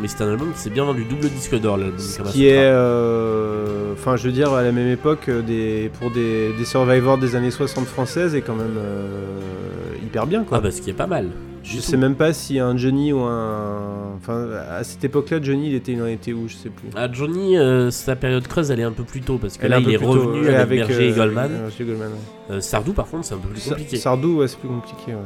Mais 0.01 0.07
c'est 0.07 0.21
un 0.23 0.29
album 0.29 0.53
qui 0.53 0.59
s'est 0.59 0.69
bien 0.69 0.85
vendu, 0.85 1.03
double 1.03 1.27
disque 1.29 1.59
d'or 1.59 1.77
l'album. 1.77 1.99
Ce 1.99 2.21
qui 2.31 2.47
est, 2.47 2.55
euh, 2.57 3.93
enfin, 3.93 4.15
je 4.15 4.23
veux 4.27 4.31
dire, 4.31 4.53
à 4.53 4.63
la 4.63 4.71
même 4.71 4.87
époque, 4.89 5.27
euh, 5.27 5.41
des, 5.41 5.91
pour 5.99 6.09
des, 6.11 6.53
des 6.57 6.65
survivors 6.65 7.17
des 7.17 7.35
années 7.35 7.51
60 7.51 7.85
françaises, 7.85 8.33
est 8.35 8.41
quand 8.41 8.55
même 8.55 8.77
euh, 8.77 9.95
hyper 10.03 10.25
bien, 10.25 10.43
quoi. 10.43 10.59
Ah 10.59 10.61
bah 10.61 10.71
ce 10.71 10.81
qui 10.81 10.89
est 10.89 10.93
pas 10.93 11.07
mal. 11.07 11.27
je 11.63 11.79
sais 11.79 11.97
même 11.97 12.15
pas 12.15 12.31
si 12.31 12.59
un 12.59 12.77
Johnny 12.77 13.11
ou 13.11 13.19
un, 13.23 14.13
enfin, 14.17 14.47
à 14.71 14.83
cette 14.85 15.03
époque-là, 15.03 15.39
Johnny, 15.41 15.67
il 15.67 15.75
était, 15.75 15.91
il 15.91 16.01
en 16.01 16.07
était 16.07 16.31
où, 16.31 16.47
je 16.47 16.55
sais 16.55 16.69
plus. 16.69 16.87
Ah, 16.95 17.09
Johnny, 17.11 17.57
euh, 17.57 17.91
sa 17.91 18.15
période 18.15 18.47
creuse, 18.47 18.71
elle 18.71 18.79
est 18.79 18.83
un 18.83 18.93
peu 18.93 19.03
plus 19.03 19.19
tôt 19.21 19.37
parce 19.37 19.57
que 19.57 19.65
Elle 19.65 19.71
là, 19.71 19.79
il 19.79 19.93
est 19.93 19.97
tôt, 19.97 20.11
revenu 20.11 20.47
avec, 20.47 20.79
Berger 20.87 21.09
et 21.09 21.11
Goldman. 21.11 21.51
euh, 21.51 21.69
et 21.77 21.83
Goldman, 21.83 22.11
ouais. 22.51 22.61
Sardou, 22.61 22.93
par 22.93 23.07
contre, 23.07 23.25
c'est 23.25 23.33
un 23.33 23.37
peu 23.39 23.49
plus 23.49 23.67
compliqué. 23.67 23.97
Sardou, 23.97 24.37
ouais, 24.37 24.47
c'est 24.47 24.57
plus 24.59 24.69
compliqué. 24.69 25.11
ouais. 25.11 25.17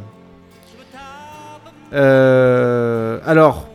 Euh, 1.94 3.20
alors, 3.26 3.68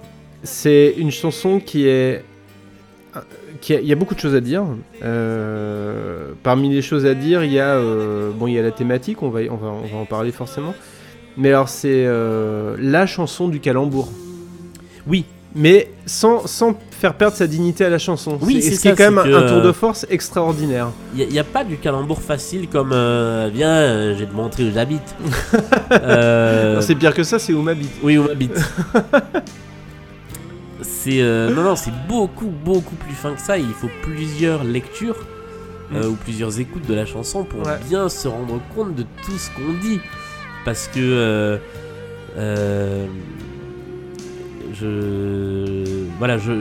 c'est 0.43 0.95
une 0.97 1.11
chanson 1.11 1.61
qui 1.61 1.87
est. 1.87 2.25
qui 3.61 3.75
a- 3.75 3.81
Il 3.81 3.87
y 3.87 3.93
a 3.93 3.97
beaucoup 3.97 4.15
de 4.15 4.21
choses 4.21 4.35
à 4.35 4.41
dire. 4.41 4.65
Euh, 5.03 6.33
parmi 6.43 6.73
les 6.73 6.83
choses 6.83 7.07
à 7.07 7.15
dire, 7.15 7.45
il 7.45 7.53
y 7.53 7.61
a 7.61 7.75
euh, 7.75 8.31
bon, 8.33 8.47
il 8.47 8.55
y 8.55 8.59
a 8.59 8.63
la 8.63 8.71
thématique. 8.71 9.23
On 9.23 9.31
va, 9.31 9.41
on 9.51 9.57
va, 9.57 9.69
on 9.69 9.87
va 9.87 9.99
en 9.99 10.05
parler 10.05 10.33
forcément. 10.33 10.75
Mais 11.37 11.51
alors, 11.51 11.69
c'est 11.69 12.05
euh, 12.07 12.77
la 12.81 13.07
chanson 13.07 13.49
du 13.49 13.61
calembour. 13.61 14.11
Oui, 15.07 15.25
Mais 15.55 15.91
sans, 16.05 16.47
sans 16.47 16.77
faire 16.91 17.15
perdre 17.15 17.37
sa 17.37 17.47
dignité 17.47 17.85
à 17.85 17.89
la 17.89 17.99
chanson. 17.99 18.39
Oui, 18.43 18.61
c'est 18.61 18.73
ce 18.75 18.81
qui 18.83 18.89
est 18.89 18.97
ça, 18.97 18.97
quand 18.97 19.11
même 19.11 19.35
un, 19.35 19.49
tour 19.49 19.63
de 19.63 19.73
force 19.73 20.05
extraordinaire. 20.11 20.89
il 21.17 21.29
n'y 21.29 21.39
a, 21.39 21.45
pas 21.45 21.65
du 21.65 21.77
calembour 21.79 22.21
facile 22.21 22.69
comme 22.69 22.91
euh, 22.93 23.49
Viens, 23.55 23.71
euh, 23.71 24.15
je 24.15 24.21
vais 24.21 24.27
te 24.27 24.35
montrer 24.35 24.65
où 24.69 24.73
j'habite. 24.73 25.15
Euh, 25.91 26.83
C'est 26.83 26.95
pire 26.95 27.15
que 27.15 27.23
ça, 27.23 27.39
c'est 27.39 27.55
où 27.55 27.63
m'habite. 27.63 27.91
Oui, 28.03 28.19
où 28.19 28.25
m'habite. 28.25 28.53
c'est 31.09 31.23
euh, 31.23 31.55
non 31.55 31.63
non 31.63 31.77
c'est 31.77 31.93
beaucoup 32.07 32.49
beaucoup 32.49 32.95
plus 32.97 33.15
fin 33.15 33.35
que 33.35 33.41
ça. 33.41 33.57
Il 33.59 33.73
faut 33.73 33.89
plusieurs 34.03 34.63
lectures 34.65 35.17
euh, 35.95 36.09
ou 36.09 36.15
plusieurs 36.17 36.61
écoutes 36.61 36.87
de 36.87 36.95
la 36.95 37.07
chanson 37.07 37.45
pour 37.45 37.67
Ouais. 37.67 37.79
bien 37.89 38.09
se 38.09 38.29
rendre 38.29 38.61
compte 38.75 38.95
de 38.95 39.05
tout 39.25 39.39
ce 39.39 39.51
qu'on 39.51 39.73
dit. 39.81 40.01
Parce 40.65 40.89
que 40.89 40.99
euh, 41.01 41.57
euh, 42.37 43.07
je 44.75 46.05
voilà 46.19 46.37
je 46.39 46.53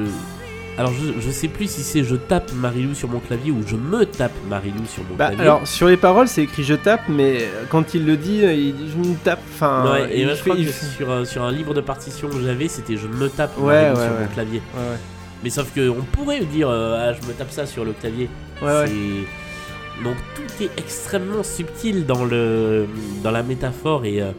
alors 0.77 0.93
je, 0.93 1.19
je 1.19 1.31
sais 1.31 1.47
plus 1.47 1.69
si 1.69 1.81
c'est 1.81 2.03
je 2.03 2.15
tape 2.15 2.51
Marilou 2.53 2.93
sur 2.93 3.09
mon 3.09 3.19
clavier 3.19 3.51
ou 3.51 3.63
je 3.65 3.75
me 3.75 4.05
tape 4.05 4.31
Marilou 4.49 4.85
sur 4.85 5.03
mon 5.09 5.15
Bah, 5.15 5.27
clavier 5.27 5.43
alors 5.43 5.67
sur 5.67 5.87
les 5.87 5.97
paroles 5.97 6.27
c'est 6.27 6.43
écrit 6.43 6.63
je 6.63 6.75
tape 6.75 7.01
mais 7.09 7.37
euh, 7.41 7.63
quand 7.69 7.93
il 7.95 8.05
le 8.05 8.15
dit 8.17 8.43
euh, 8.45 8.53
il 8.53 8.75
dit 8.75 8.89
je 8.91 8.97
me 9.09 9.15
tape 9.15 9.39
enfin 9.53 9.91
Ouais, 9.91 10.13
et 10.15 10.19
il 10.21 10.25
moi, 10.27 10.35
je 10.35 10.41
crois 10.43 10.55
il 10.55 10.67
que 10.67 10.71
sur, 10.71 11.11
un- 11.11 11.25
sur 11.25 11.43
un 11.43 11.51
livre 11.51 11.73
de 11.73 11.81
partition 11.81 12.29
que 12.29 12.39
j'avais, 12.41 12.67
c'était 12.67 12.95
je 12.97 13.07
me 13.07 13.27
tape 13.29 13.57
Marilou 13.57 13.97
ouais, 13.97 14.03
sur 14.05 14.19
mon 14.19 14.27
clavier. 14.27 14.61
ouais, 14.75 14.81
ouais. 14.91 14.97
Mais 15.43 15.49
sauf 15.49 15.71
que 15.73 15.87
on 15.89 16.01
pourrait 16.11 16.41
dire 16.45 16.67
euh, 16.69 17.09
ah, 17.09 17.13
je 17.13 17.27
me 17.27 17.33
tape 17.33 17.51
ça 17.51 17.65
sur 17.65 17.83
le 17.85 17.93
clavier. 17.93 18.29
Ouais, 18.61 18.67
ouais. 18.67 18.85
C'est- 18.87 20.03
Donc 20.03 20.15
tout 20.35 20.63
est 20.63 20.69
extrêmement 20.77 21.43
subtil 21.43 22.05
dans, 22.05 22.23
le, 22.25 22.85
dans 23.23 23.31
la 23.31 23.41
métaphore 23.43 24.05
et, 24.05 24.21
euh, 24.21 24.31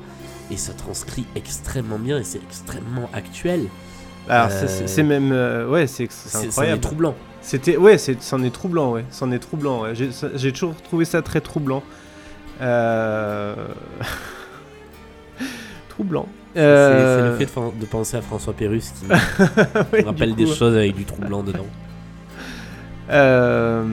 et 0.52 0.56
ça 0.56 0.72
transcrit 0.72 1.24
extrêmement 1.36 1.98
bien 1.98 2.18
et 2.18 2.24
c'est 2.24 2.40
extrêmement 2.42 3.08
actuel. 3.12 3.66
Alors, 4.28 4.48
Euh, 4.50 4.66
c'est- 4.66 4.86
c'est 4.88 5.02
même 5.02 5.30
euh, 5.32 5.66
ouais 5.68 5.86
c'est 5.86 6.06
c'est 6.10 6.28
C'est 6.28 6.46
incroyable 6.48 6.80
troublant. 6.80 7.14
c'était 7.40 7.76
ouais 7.76 7.96
c'est 7.98 8.20
c'en 8.22 8.42
est 8.42 8.50
troublant 8.50 8.92
ouais 8.92 9.04
c'en 9.10 9.30
est 9.32 9.38
troublant 9.38 9.82
ouais. 9.82 9.92
j'ai 9.94 10.52
toujours 10.52 10.74
trouvé 10.82 11.04
ça 11.04 11.22
très 11.22 11.40
troublant 11.40 11.82
euh... 12.60 13.54
troublant 15.88 16.26
C'est 16.54 16.60
Euh, 16.60 17.36
c'est 17.38 17.44
le 17.46 17.46
fait 17.46 17.78
de, 17.78 17.86
penser 17.86 18.16
à 18.16 18.22
François 18.22 18.52
Pérus 18.52 18.90
qui 18.90 19.06
rappelle 20.04 20.34
des 20.34 20.46
choses 20.46 20.74
avec 20.76 20.94
du 20.96 21.04
troublant 21.04 21.42
dedans. 21.42 21.66
Euh, 23.10 23.84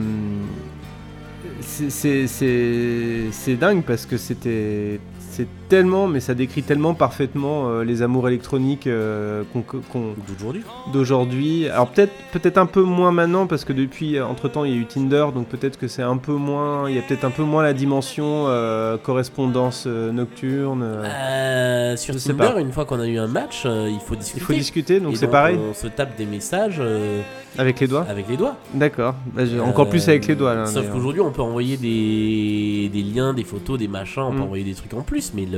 c'est- 1.60 1.90
c'est- 1.90 2.26
C'est 2.26 3.28
c'est 3.32 3.54
dingue 3.56 3.82
parce 3.84 4.04
que 4.06 4.16
c'était 4.18 5.00
c'est 5.30 5.46
tellement, 5.68 6.06
mais 6.06 6.20
ça 6.20 6.34
décrit 6.34 6.62
tellement 6.62 6.94
parfaitement 6.94 7.68
euh, 7.68 7.84
les 7.84 8.02
amours 8.02 8.28
électroniques 8.28 8.86
euh, 8.86 9.42
qu'on- 9.52 9.62
qu'on- 9.62 10.14
D'aujourd'hui. 10.28 10.62
d'aujourd'hui. 10.92 11.68
Alors 11.68 11.88
peut-être 11.88 12.12
peut-être 12.32 12.58
un 12.58 12.66
peu 12.66 12.82
moins 12.82 13.12
maintenant 13.12 13.46
parce 13.46 13.64
que 13.64 13.72
depuis 13.72 14.20
entre 14.20 14.48
temps 14.48 14.64
il 14.64 14.72
y 14.72 14.74
a 14.74 14.78
eu 14.80 14.86
Tinder 14.86 15.26
donc 15.34 15.46
peut-être 15.48 15.78
que 15.78 15.88
c'est 15.88 16.02
un 16.02 16.16
peu 16.16 16.32
moins 16.32 16.88
il 16.88 16.96
y 16.96 16.98
a 16.98 17.02
peut-être 17.02 17.24
un 17.24 17.30
peu 17.30 17.42
moins 17.42 17.62
la 17.62 17.72
dimension 17.72 18.44
euh, 18.48 18.96
correspondance 18.96 19.84
euh, 19.86 20.12
nocturne. 20.12 20.82
euh. 20.82 21.04
Euh, 21.04 21.96
sur 21.96 22.14
Je 22.14 22.18
sais 22.18 22.32
Tinder, 22.34 22.54
pas. 22.54 22.60
une 22.60 22.72
fois 22.72 22.84
qu'on 22.84 23.00
a 23.00 23.06
eu 23.06 23.18
un 23.18 23.26
match, 23.26 23.62
euh, 23.66 23.88
il 23.92 24.00
faut 24.00 24.14
discuter. 24.16 24.40
Il 24.40 24.44
faut 24.44 24.52
discuter 24.52 25.00
donc 25.00 25.12
Et 25.14 25.16
c'est 25.16 25.26
pareil 25.28 25.58
On 25.70 25.74
se 25.74 25.86
tape 25.88 26.16
des 26.16 26.26
messages 26.26 26.76
euh, 26.80 27.20
avec 27.58 27.80
les 27.80 27.86
doigts. 27.88 28.06
avec 28.08 28.28
les 28.28 28.36
doigts. 28.36 28.56
D'accord. 28.74 29.14
Bah, 29.34 29.42
encore 29.64 29.86
Euh, 29.86 29.90
plus 29.90 30.08
avec 30.08 30.26
les 30.26 30.34
doigts 30.34 30.54
là. 30.54 30.66
Sauf 30.66 30.74
d'ailleurs. 30.76 30.92
qu'aujourd'hui, 30.94 31.20
on 31.22 31.30
peut 31.30 31.42
envoyer 31.42 31.76
des, 31.76 32.88
des 32.92 33.02
liens, 33.02 33.32
des 33.34 33.44
photos, 33.44 33.78
des 33.78 33.88
machins, 33.88 34.22
on 34.22 34.32
peut 34.32 34.38
Mm. 34.38 34.42
envoyer 34.42 34.64
des 34.64 34.74
trucs 34.74 34.92
en 34.94 35.02
plus, 35.02 35.32
mais 35.34 35.46
le- 35.46 35.55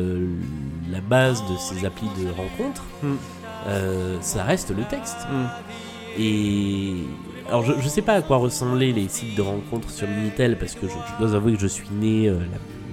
la 0.91 1.01
base 1.01 1.43
de 1.51 1.57
ces 1.57 1.85
applis 1.87 2.09
de 2.23 2.29
rencontres, 2.31 2.85
Mm. 3.03 3.07
euh, 3.69 4.17
ça 4.21 4.43
reste 4.45 4.71
le 4.77 4.83
texte. 4.85 5.19
Hmm. 5.31 5.47
Et 6.21 6.95
alors, 7.49 7.63
je, 7.65 7.73
je 7.81 7.89
sais 7.89 8.03
pas 8.03 8.15
à 8.15 8.23
quoi 8.23 8.39
ressemblaient 8.39 8.93
les 8.93 9.09
sites 9.09 9.37
de 9.37 9.43
rencontres 9.43 9.91
sur 9.91 10.09
Minitel, 10.09 10.59
parce 10.59 10.75
que 10.75 10.87
je, 10.87 10.93
je 10.93 11.25
dois 11.25 11.35
avouer 11.37 11.53
que 11.55 11.61
je 11.61 11.67
suis 11.67 11.89
né 12.01 12.29
euh, 12.29 12.39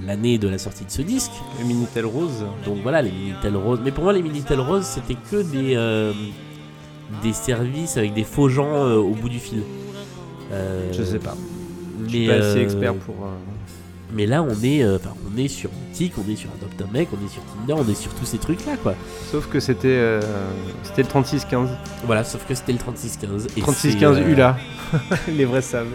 la- 0.02 0.08
l'année 0.08 0.38
de 0.38 0.48
la 0.48 0.58
sortie 0.60 0.86
de 0.86 0.92
ce 0.92 1.02
disque. 1.02 1.32
Le 1.60 1.66
Minitel 1.66 2.06
rose. 2.06 2.46
Donc 2.66 2.78
voilà, 2.84 3.02
les 3.02 3.12
Minitel 3.12 3.56
Rose. 3.56 3.80
Mais 3.84 3.92
pour 3.92 4.04
moi, 4.04 4.14
les 4.14 4.22
Minitel 4.22 4.60
Rose, 4.60 4.84
c'était 4.86 5.16
que 5.32 5.42
des, 5.42 5.76
euh, 5.76 6.14
des 7.24 7.34
services 7.34 7.98
avec 7.98 8.14
des 8.14 8.24
faux 8.24 8.50
gens 8.50 8.92
au 8.94 9.16
bout 9.16 9.30
du 9.30 9.40
fil. 9.40 9.64
Je 10.92 11.04
sais 11.04 11.20
pas. 11.20 11.36
Je 12.06 12.10
suis 12.10 12.28
pas 12.28 12.34
assez 12.36 12.60
expert 12.60 12.94
pour. 12.96 13.16
Mais 14.16 14.26
là, 14.26 14.42
on 14.42 14.56
est, 14.64 14.82
euh, 14.84 14.96
enfin, 14.96 15.14
on 15.32 15.38
est 15.38 15.48
sur 15.48 15.70
Mythique, 15.90 16.14
on 16.18 16.32
est 16.32 16.36
sur 16.36 16.50
Adopt 16.60 16.82
un 16.82 16.92
mec, 16.92 17.10
on 17.12 17.24
est 17.26 17.30
sur 17.30 17.44
Tinder, 17.44 17.74
on 17.86 17.92
est 17.92 17.96
sur 17.96 18.12
tous 18.16 18.26
ces 18.26 18.38
trucs-là, 18.40 18.78
quoi. 18.82 18.96
Sauf 19.32 19.48
que 19.48 19.60
c'était 19.60 19.88
euh, 19.90 20.22
c'était 20.84 21.04
le 21.04 21.08
3615. 21.10 21.70
Voilà, 22.06 22.24
sauf 22.24 22.44
que 22.48 22.56
c'était 22.56 22.72
le 22.74 22.80
3615. 22.80 23.48
et 23.58 23.62
3615 23.62 24.16
c'est, 24.18 24.24
euh, 24.24 24.28
ULA. 24.32 24.58
Les 25.28 25.46
vrais 25.46 25.62
savent. 25.62 25.88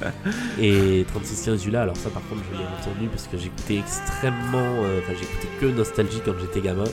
Et 0.58 1.04
3615 1.08 1.66
ULA, 1.66 1.82
alors 1.82 1.96
ça, 1.96 2.08
par 2.10 2.22
contre, 2.28 2.40
je 2.50 2.56
l'ai 2.58 2.64
entendu 2.64 3.08
parce 3.08 3.26
que 3.26 3.36
j'écoutais 3.36 3.76
extrêmement. 3.78 4.58
euh, 4.82 5.00
Enfin, 5.04 5.12
j'écoutais 5.18 5.48
que 5.60 5.66
Nostalgie 5.66 6.22
quand 6.24 6.32
j'étais 6.40 6.60
gamin. 6.66 6.84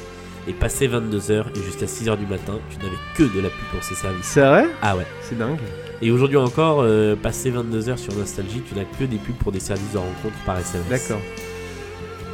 Et 0.46 0.54
passé 0.54 0.88
22h 0.88 1.46
et 1.58 1.64
jusqu'à 1.64 1.86
6h 1.88 2.18
du 2.18 2.26
matin, 2.26 2.60
tu 2.70 2.78
n'avais 2.78 2.98
que 3.16 3.24
de 3.24 3.42
la 3.42 3.50
pub 3.50 3.66
pour 3.72 3.84
ces 3.84 3.96
services. 3.96 4.26
C'est 4.26 4.42
vrai? 4.46 4.66
Ah 4.82 4.96
ouais. 4.98 5.06
C'est 5.22 5.38
dingue. 5.38 5.58
Et 6.02 6.12
aujourd'hui 6.12 6.38
encore, 6.38 6.82
euh, 6.82 7.16
passé 7.16 7.52
22h 7.52 7.98
sur 7.98 8.14
Nostalgie, 8.14 8.62
tu 8.68 8.76
n'as 8.76 8.84
que 8.84 9.04
des 9.04 9.18
pubs 9.18 9.36
pour 9.36 9.52
des 9.52 9.60
services 9.60 9.94
de 9.94 9.98
rencontre 9.98 10.36
par 10.46 10.60
SMS. 10.60 10.88
D'accord. 10.90 11.22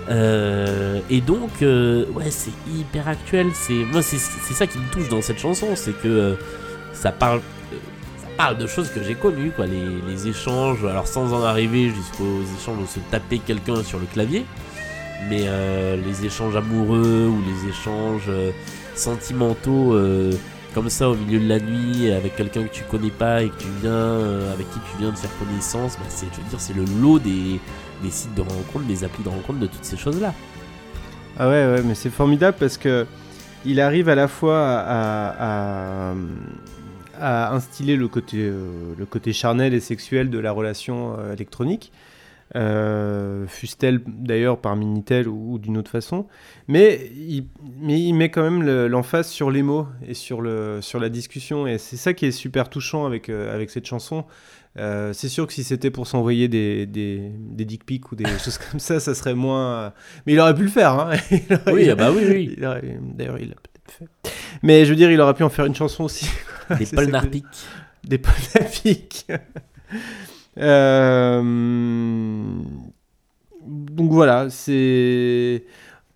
Euh, 0.10 1.00
et 1.10 1.22
donc, 1.22 1.50
euh, 1.62 2.06
ouais, 2.14 2.30
c'est 2.30 2.52
hyper 2.68 3.08
actuel. 3.08 3.48
C'est 3.54 3.74
moi, 3.74 4.02
c'est 4.02 4.18
ça 4.18 4.68
qui 4.68 4.78
me 4.78 4.90
touche 4.92 5.10
dans 5.10 5.22
cette 5.22 5.40
chanson, 5.40 5.68
c'est 5.76 5.94
que 5.94 6.08
euh, 6.08 6.36
ça 6.94 7.12
parle, 7.12 7.40
ça 8.18 8.28
parle 8.38 8.58
de 8.58 8.68
choses 8.68 8.90
que 8.90 9.02
j'ai 9.02 9.16
connues, 9.16 9.52
quoi. 9.52 9.66
Les, 9.66 9.86
les 10.08 10.28
échanges, 10.28 10.84
alors 10.86 11.08
sans 11.08 11.34
en 11.34 11.44
arriver 11.44 11.90
jusqu'aux 11.90 12.42
échanges 12.60 12.80
où 12.84 12.88
se 12.88 13.00
taper 13.12 13.40
quelqu'un 13.40 13.82
sur 13.84 14.00
le 14.00 14.06
clavier, 14.06 14.46
mais 15.30 15.44
euh, 15.46 15.96
les 15.96 16.26
échanges 16.26 16.56
amoureux 16.56 17.28
ou 17.28 17.42
les 17.48 17.70
échanges 17.70 18.30
sentimentaux. 18.96 19.98
Comme 20.74 20.90
ça 20.90 21.10
au 21.10 21.16
milieu 21.16 21.40
de 21.40 21.48
la 21.48 21.60
nuit 21.60 22.12
avec 22.12 22.36
quelqu'un 22.36 22.64
que 22.64 22.74
tu 22.74 22.84
connais 22.84 23.12
pas 23.12 23.44
et 23.44 23.50
que 23.50 23.58
tu 23.58 23.68
viens 23.82 23.92
euh, 23.92 24.54
avec 24.54 24.70
qui 24.72 24.80
tu 24.80 24.98
viens 25.00 25.12
de 25.12 25.18
faire 25.18 25.30
connaissance 25.38 25.98
bah, 25.98 26.06
c'est 26.10 26.26
je 26.34 26.50
dire 26.50 26.60
c'est 26.60 26.76
le 26.76 26.84
lot 27.02 27.20
des, 27.20 27.60
sites 28.10 28.34
de 28.36 28.42
rencontres 28.42 28.86
des 28.86 29.04
applis 29.04 29.24
de 29.24 29.30
rencontres 29.30 29.60
de 29.60 29.68
toutes 29.68 29.86
ces 29.86 29.98
choses 29.98 30.20
là 30.20 30.34
Ah 31.38 31.48
ouais, 31.48 31.66
ouais, 31.66 31.84
mais 31.84 31.96
c'est 31.96 32.10
formidable 32.10 32.58
parce 32.60 32.78
que 32.78 33.06
il 33.66 33.80
arrive 33.80 34.10
à 34.10 34.16
la 34.16 34.28
fois 34.28 34.62
à, 34.78 36.14
instiller 37.22 37.96
le 37.96 38.10
côté, 38.10 38.38
euh, 38.40 38.94
le 38.98 39.06
côté 39.06 39.32
charnel 39.32 39.74
et 39.74 39.80
sexuel 39.80 40.30
de 40.30 40.40
la 40.40 40.52
relation 40.52 41.16
euh, 41.18 41.34
électronique, 41.34 41.94
euh, 42.56 43.48
fût-elle 43.48 44.02
d'ailleurs 44.08 44.60
par 44.60 44.76
Minitel 44.76 45.28
ou, 45.28 45.54
ou 45.54 45.60
d'une 45.60 45.78
autre 45.78 45.90
façon, 45.92 46.28
mais 46.68 47.10
il, 47.16 47.46
mais 47.80 48.00
il 48.00 48.14
met 48.14 48.30
quand 48.30 48.44
même 48.44 48.62
le- 48.64 48.88
l'emphase 48.88 49.28
sur 49.28 49.50
les 49.52 49.64
mots 49.64 49.88
et 50.08 50.14
sur, 50.14 50.42
le, 50.42 50.80
sur 50.82 51.00
la 51.00 51.10
discussion, 51.10 51.66
et 51.68 51.78
c'est 51.78 51.98
ça 51.98 52.14
qui 52.14 52.26
est 52.26 52.32
super 52.32 52.70
touchant 52.70 53.06
avec, 53.06 53.30
euh, 53.30 53.54
avec 53.54 53.70
cette 53.70 53.86
chanson. 53.88 54.26
Euh, 54.80 55.14
c'est 55.14 55.30
sûr 55.30 55.46
que 55.46 55.54
si 55.54 55.64
c'était 55.64 55.92
pour 55.92 56.08
s'envoyer 56.08 56.48
des, 56.48 56.88
des, 56.88 57.30
des 57.40 57.64
dick 57.66 57.86
pics 57.86 58.12
ou 58.12 58.16
des 58.16 58.26
choses 58.44 58.58
comme 58.58 58.80
ça, 58.80 59.00
ça 59.00 59.14
serait 59.14 59.36
moins. 59.36 59.94
Mais 60.26 60.34
il 60.34 60.40
aurait 60.40 60.56
pu 60.56 60.64
le 60.64 60.70
faire. 60.70 60.94
Hein. 60.94 61.12
Aurait- 61.68 61.74
oui 61.74 61.84
il- 61.86 61.92
ah 61.92 61.96
bah 61.96 62.12
oui 62.12 62.56
D'ailleurs, 62.58 63.38
il 63.40 63.50
l'a 63.50 63.56
peut-être 63.56 63.92
fait. 63.92 64.08
Mais 64.64 64.86
je 64.86 64.90
veux 64.90 64.96
dire, 64.96 65.12
il 65.12 65.22
aurait 65.22 65.36
pu 65.36 65.44
en 65.44 65.50
faire 65.50 65.66
une 65.66 65.76
chanson 65.76 66.04
aussi. 66.06 66.28
Des 66.80 67.06
Narpic. 67.08 67.46
Des 68.04 68.18
Polnafiques. 68.18 69.28
Euh... 70.58 71.42
Donc 73.66 74.12
voilà, 74.12 74.50
c'est. 74.50 75.66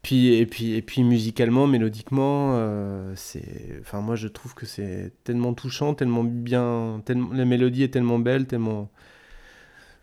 Puis, 0.02 0.36
et, 0.36 0.46
puis, 0.46 0.76
et 0.76 0.82
puis 0.82 1.04
musicalement, 1.04 1.68
mélodiquement, 1.68 2.54
euh, 2.56 3.14
c'est. 3.16 3.80
Enfin, 3.82 4.02
moi 4.02 4.16
je 4.16 4.28
trouve 4.28 4.54
que 4.54 4.66
c'est 4.66 5.14
tellement 5.24 5.54
touchant, 5.54 5.94
tellement 5.94 6.24
bien. 6.24 7.02
Tellement... 7.06 7.34
La 7.34 7.46
mélodie 7.46 7.84
est 7.84 7.90
tellement 7.90 8.20
belle, 8.20 8.48
tellement. 8.48 8.90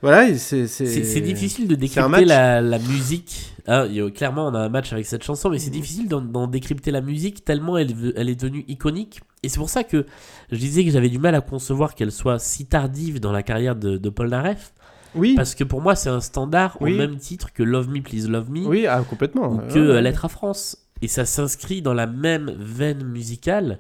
Voilà, 0.05 0.35
c'est. 0.37 1.21
Difficile 1.23 1.67
de 1.67 1.75
décrypter 1.75 2.25
la, 2.25 2.61
la 2.61 2.79
musique. 2.79 3.53
Ah, 3.67 3.83
a- 3.85 4.11
clairement, 4.11 4.47
on 4.49 4.55
a 4.55 4.59
un 4.59 4.69
match 4.69 4.93
avec 4.93 5.07
cette 5.07 5.25
chanson, 5.25 5.49
mais 5.49 5.59
c'est 5.59 5.69
Mhm. 5.71 5.73
difficile 5.81 6.09
d'en- 6.09 6.47
décrypter 6.47 6.91
la 6.91 7.01
musique 7.01 7.45
tellement 7.45 7.79
elle, 7.79 7.95
elle 8.15 8.29
est 8.29 8.35
devenue 8.39 8.65
iconique. 8.69 9.23
Et 9.43 9.49
c'est 9.49 9.59
pour 9.59 9.71
ça 9.71 9.83
que 9.83 10.05
je 10.53 10.57
disais 10.59 10.85
que 10.85 10.91
j'avais 10.91 11.09
du 11.09 11.19
mal 11.19 11.35
à 11.35 11.41
concevoir 11.41 11.95
qu'elle 11.95 12.13
soit 12.13 12.39
si 12.39 12.67
tardive 12.67 13.19
dans 13.21 13.33
la 13.33 13.43
carrière 13.43 13.75
de, 13.77 13.97
de 13.97 14.09
Paul 14.11 14.29
Naref. 14.29 14.73
Oui, 15.15 15.35
Parce 15.37 15.55
que 15.55 15.65
pour 15.65 15.81
moi, 15.81 15.95
c'est 15.95 16.11
un 16.11 16.21
standard 16.21 16.77
Oui. 16.81 16.93
au 16.93 16.97
même 16.99 17.17
titre 17.17 17.53
que 17.55 17.63
Love 17.63 17.89
Me, 17.89 18.01
Please 18.03 18.29
Love 18.29 18.51
Me 18.51 18.67
oui, 18.67 18.87
ah, 18.87 19.03
complètement. 19.09 19.53
ou 19.53 19.59
que 19.73 19.93
ouais. 19.93 20.03
Lettre 20.03 20.25
à 20.27 20.29
France. 20.29 20.77
Et 21.03 21.09
ça 21.09 21.25
s'inscrit 21.25 21.81
dans 21.83 21.95
la 21.95 22.07
même 22.07 22.53
veine 22.59 23.05
musicale. 23.05 23.79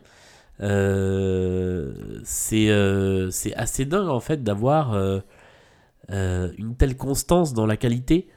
Euh, 0.62 1.92
c'est 2.24 2.68
euh, 2.70 3.28
assez 3.56 3.84
dingue 3.84 4.08
en 4.08 4.20
fait 4.20 4.42
d'avoir 4.44 4.94
euh, 4.94 5.18
euh, 6.10 6.52
une 6.58 6.76
telle 6.76 6.96
constance 6.96 7.54
dans 7.54 7.66
la 7.66 7.76
qualité 7.76 8.28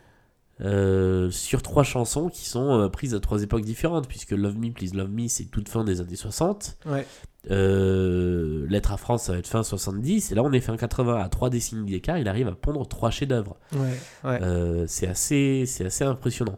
euh, 0.61 1.29
sur 1.29 1.61
trois 1.61 1.83
chansons 1.83 2.29
qui 2.29 2.45
sont 2.45 2.79
euh, 2.79 2.89
prises 2.89 3.13
à 3.13 3.19
trois 3.19 3.43
époques 3.43 3.61
différentes, 3.63 4.07
puisque 4.07 4.31
Love 4.31 4.57
Me, 4.57 4.71
Please 4.71 4.93
Love 4.95 5.11
Me, 5.11 5.27
c'est 5.27 5.45
toute 5.45 5.69
fin 5.69 5.83
des 5.83 6.01
années 6.01 6.15
60. 6.15 6.77
Ouais. 6.87 7.05
Lettre 8.69 8.91
à 8.93 8.97
France, 8.97 9.23
ça 9.25 9.33
va 9.33 9.37
être 9.39 9.47
fin 9.47 9.63
70. 9.63 10.31
Et 10.31 10.35
là, 10.35 10.43
on 10.43 10.51
est 10.51 10.59
fin 10.59 10.75
80. 10.77 11.19
À 11.21 11.29
trois 11.29 11.49
décennies 11.49 11.89
d'écart, 11.91 12.17
il 12.17 12.27
arrive 12.27 12.47
à 12.47 12.51
pondre 12.53 12.87
trois 12.87 13.09
chefs-d'œuvre. 13.11 13.57
Ouais, 13.73 13.97
ouais. 14.29 14.39
C'est 14.87 15.07
assez, 15.07 15.65
impressionnant. 16.01 16.57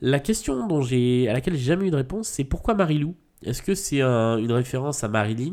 La 0.00 0.18
question 0.20 0.66
dont 0.66 0.80
j'ai, 0.82 1.28
à 1.28 1.32
laquelle 1.34 1.54
j'ai 1.54 1.64
jamais 1.64 1.86
eu 1.88 1.90
de 1.90 1.96
réponse, 1.96 2.28
c'est 2.28 2.44
pourquoi 2.44 2.74
Marilou 2.74 3.14
Est-ce 3.44 3.62
que 3.62 3.74
c'est 3.74 4.00
un- 4.02 4.38
une 4.38 4.52
référence 4.52 5.02
à 5.04 5.08
Marilyn? 5.08 5.52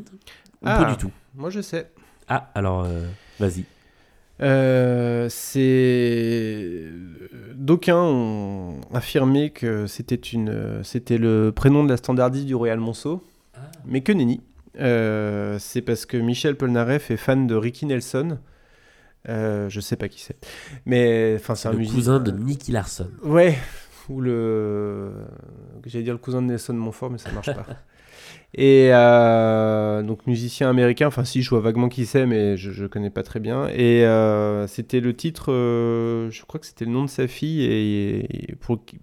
Ou 0.61 0.65
Ah. 0.65 0.84
pas 0.84 0.91
du 0.91 0.98
tout? 0.98 1.11
Moi 1.36 1.49
je 1.49 1.61
sais. 1.61 1.91
Ah, 2.28 2.49
alors, 2.56 2.86
vas-y. 3.40 3.65
Euh, 4.41 5.27
c'est 5.30 6.85
d'aucuns 7.55 8.03
ont 8.03 8.80
affirmé 8.93 9.49
que 9.49 9.88
c'était 9.88 10.15
une 10.15 10.81
c'était 10.84 11.18
le 11.18 11.51
prénom 11.51 11.84
de 11.84 11.89
la 11.89 11.97
standardiste 11.97 12.45
du 12.45 12.55
Royal 12.55 12.80
Monceau, 12.80 13.23
mais 13.85 14.01
que 14.01 14.11
nenni. 14.11 14.41
Euh, 14.80 15.57
c'est 15.59 15.81
parce 15.81 16.05
que 16.05 16.18
Michel 16.18 16.55
Polnareff 16.55 17.09
est 17.09 17.18
fan 17.18 17.47
de 17.47 17.55
Ricky 17.55 17.85
Nelson. 17.85 18.38
Euh, 19.27 19.68
je 19.69 19.80
sais 19.80 19.95
pas 19.95 20.07
qui 20.07 20.22
c'est, 20.22 20.38
mais 20.85 21.35
enfin 21.38 21.55
c'est 21.55 21.68
un 21.68 21.73
Le 21.73 21.85
cousin 21.85 22.19
de 22.19 22.31
Nicky 22.31 22.72
Larson. 22.72 23.09
Ouais, 23.23 23.57
ou 24.07 24.22
le. 24.22 25.11
J'allais 25.85 26.03
dire 26.03 26.14
le 26.14 26.19
cousin 26.19 26.41
de 26.41 26.47
Nelson 26.47 26.73
Montfort, 26.73 27.09
mais 27.09 27.18
ça 27.18 27.31
marche 27.31 27.53
pas. 27.53 27.65
Et 28.53 28.90
euh, 28.94 30.02
donc 30.03 30.26
musicien 30.26 30.69
américain, 30.69 31.07
enfin 31.07 31.26
si 31.26 31.41
je 31.41 31.49
vois 31.49 31.60
vaguement 31.60 31.90
qui 31.90 32.06
c'est, 32.06 32.26
mais 32.26 32.56
je, 32.57 32.72
je 32.72 32.86
connais 32.86 33.10
pas 33.10 33.22
très 33.24 33.40
bien. 33.40 33.68
Et 33.68 34.06
euh, 34.06 34.65
c'était 34.68 34.99
le 35.02 35.14
titre, 35.15 35.52
euh, 35.52 36.30
je 36.32 36.44
crois 36.44 36.60
que 36.60 36.65
c'était 36.65 36.86
le 36.86 36.91
nom 36.91 37.03
de 37.03 37.10
sa 37.10 37.28
fille 37.28 37.61
et, 37.64 38.52
et 38.52 38.56
pour, 38.56 38.84
qui- 38.84 38.99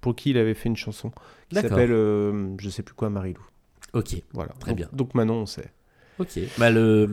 pour 0.00 0.14
qui 0.16 0.30
il 0.30 0.38
avait 0.38 0.54
fait 0.54 0.68
une 0.68 0.76
chanson 0.76 1.12
qui 1.48 1.56
s'appelle, 1.56 1.90
je 1.90 2.68
sais 2.70 2.82
plus 2.82 2.94
quoi, 2.94 3.08
Marilou. 3.08 3.40
Ok, 3.94 4.16
Voilà. 4.34 4.52
Très 4.60 4.72
Donc- 4.72 4.76
bien. 4.76 4.88
Donc 4.92 5.14
maintenant 5.14 5.36
on 5.36 5.46
sait. 5.46 5.70
ok. 6.18 6.38
Bah 6.58 6.70
le, 6.70 7.08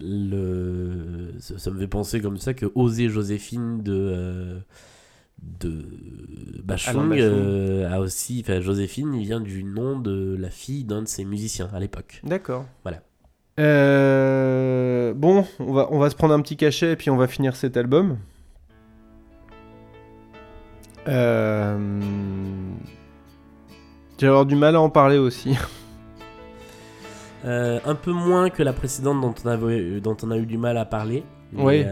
le, 0.00 1.32
ça, 1.38 1.70
me 1.70 1.80
fait 1.80 1.88
penser 1.88 2.20
comme 2.20 2.36
ça 2.38 2.54
que 2.54 2.66
Oser 2.74 3.08
Joséphine 3.08 3.82
de 3.82 4.60
de 5.60 5.84
Bachung, 6.64 7.12
euh, 7.12 7.90
a 7.90 8.00
aussi, 8.00 8.42
enfin 8.44 8.60
Joséphine 8.60 9.18
vient 9.18 9.40
du 9.40 9.64
nom 9.64 9.98
de 9.98 10.36
la 10.38 10.50
fille 10.50 10.84
d'un 10.84 11.02
de 11.02 11.08
ses 11.08 11.24
musiciens 11.24 11.68
à 11.74 11.80
l'époque. 11.80 12.20
D'accord. 12.24 12.64
Voilà. 12.82 13.00
Euh, 13.60 15.14
bon, 15.14 15.46
on 15.60 15.72
va, 15.72 15.88
on 15.90 15.98
va 15.98 16.10
se 16.10 16.16
prendre 16.16 16.34
un 16.34 16.40
petit 16.40 16.56
cachet 16.56 16.92
et 16.92 16.96
puis 16.96 17.10
on 17.10 17.16
va 17.16 17.26
finir 17.26 17.54
cet 17.56 17.76
album. 17.76 18.18
Euh, 21.06 22.00
J'ai 24.18 24.26
avoir 24.26 24.46
du 24.46 24.56
mal 24.56 24.74
à 24.74 24.80
en 24.80 24.88
parler 24.88 25.18
aussi. 25.18 25.56
Un 27.46 27.94
peu 27.94 28.12
moins 28.12 28.48
que 28.48 28.62
la 28.62 28.72
précédente 28.72 29.20
dont 29.20 29.34
on, 29.44 29.48
avait, 29.48 30.00
dont 30.00 30.16
on 30.22 30.30
a 30.30 30.38
eu 30.38 30.46
du 30.46 30.56
mal 30.56 30.78
à 30.78 30.86
parler. 30.86 31.24
Oui. 31.52 31.84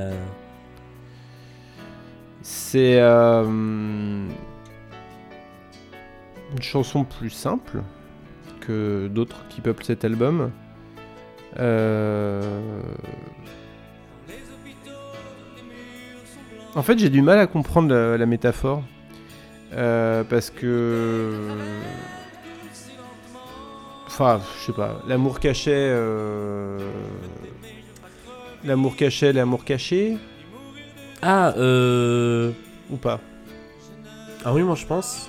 C'est 2.43 2.99
euh, 3.01 3.45
une 3.45 4.33
chanson 6.61 7.05
plus 7.05 7.31
simple 7.31 7.83
que 8.61 9.09
d'autres 9.09 9.45
qui 9.49 9.61
peuplent 9.61 9.85
cet 9.85 10.05
album. 10.05 10.51
Euh, 11.59 12.61
En 16.75 16.83
fait, 16.83 16.99
j'ai 16.99 17.11
du 17.11 17.21
mal 17.21 17.39
à 17.39 17.47
comprendre 17.47 17.93
la, 17.95 18.17
la 18.17 18.27
métaphore. 18.27 18.83
Euh, 19.75 20.25
parce 20.25 20.51
que. 20.51 21.49
Enfin, 24.07 24.41
je 24.59 24.67
sais 24.67 24.73
pas. 24.73 25.03
L'amour 25.07 25.39
caché. 25.39 25.73
euh, 25.75 26.79
L'amour 28.65 28.97
caché, 28.97 29.33
l'amour 29.33 29.65
caché 29.65 30.17
Ah, 31.23 31.55
euh... 31.57 32.51
Ou 32.91 32.97
pas 32.97 33.21
ah 34.45 34.53
oui, 34.53 34.63
moi 34.63 34.75
je 34.75 34.85
pense. 34.87 35.29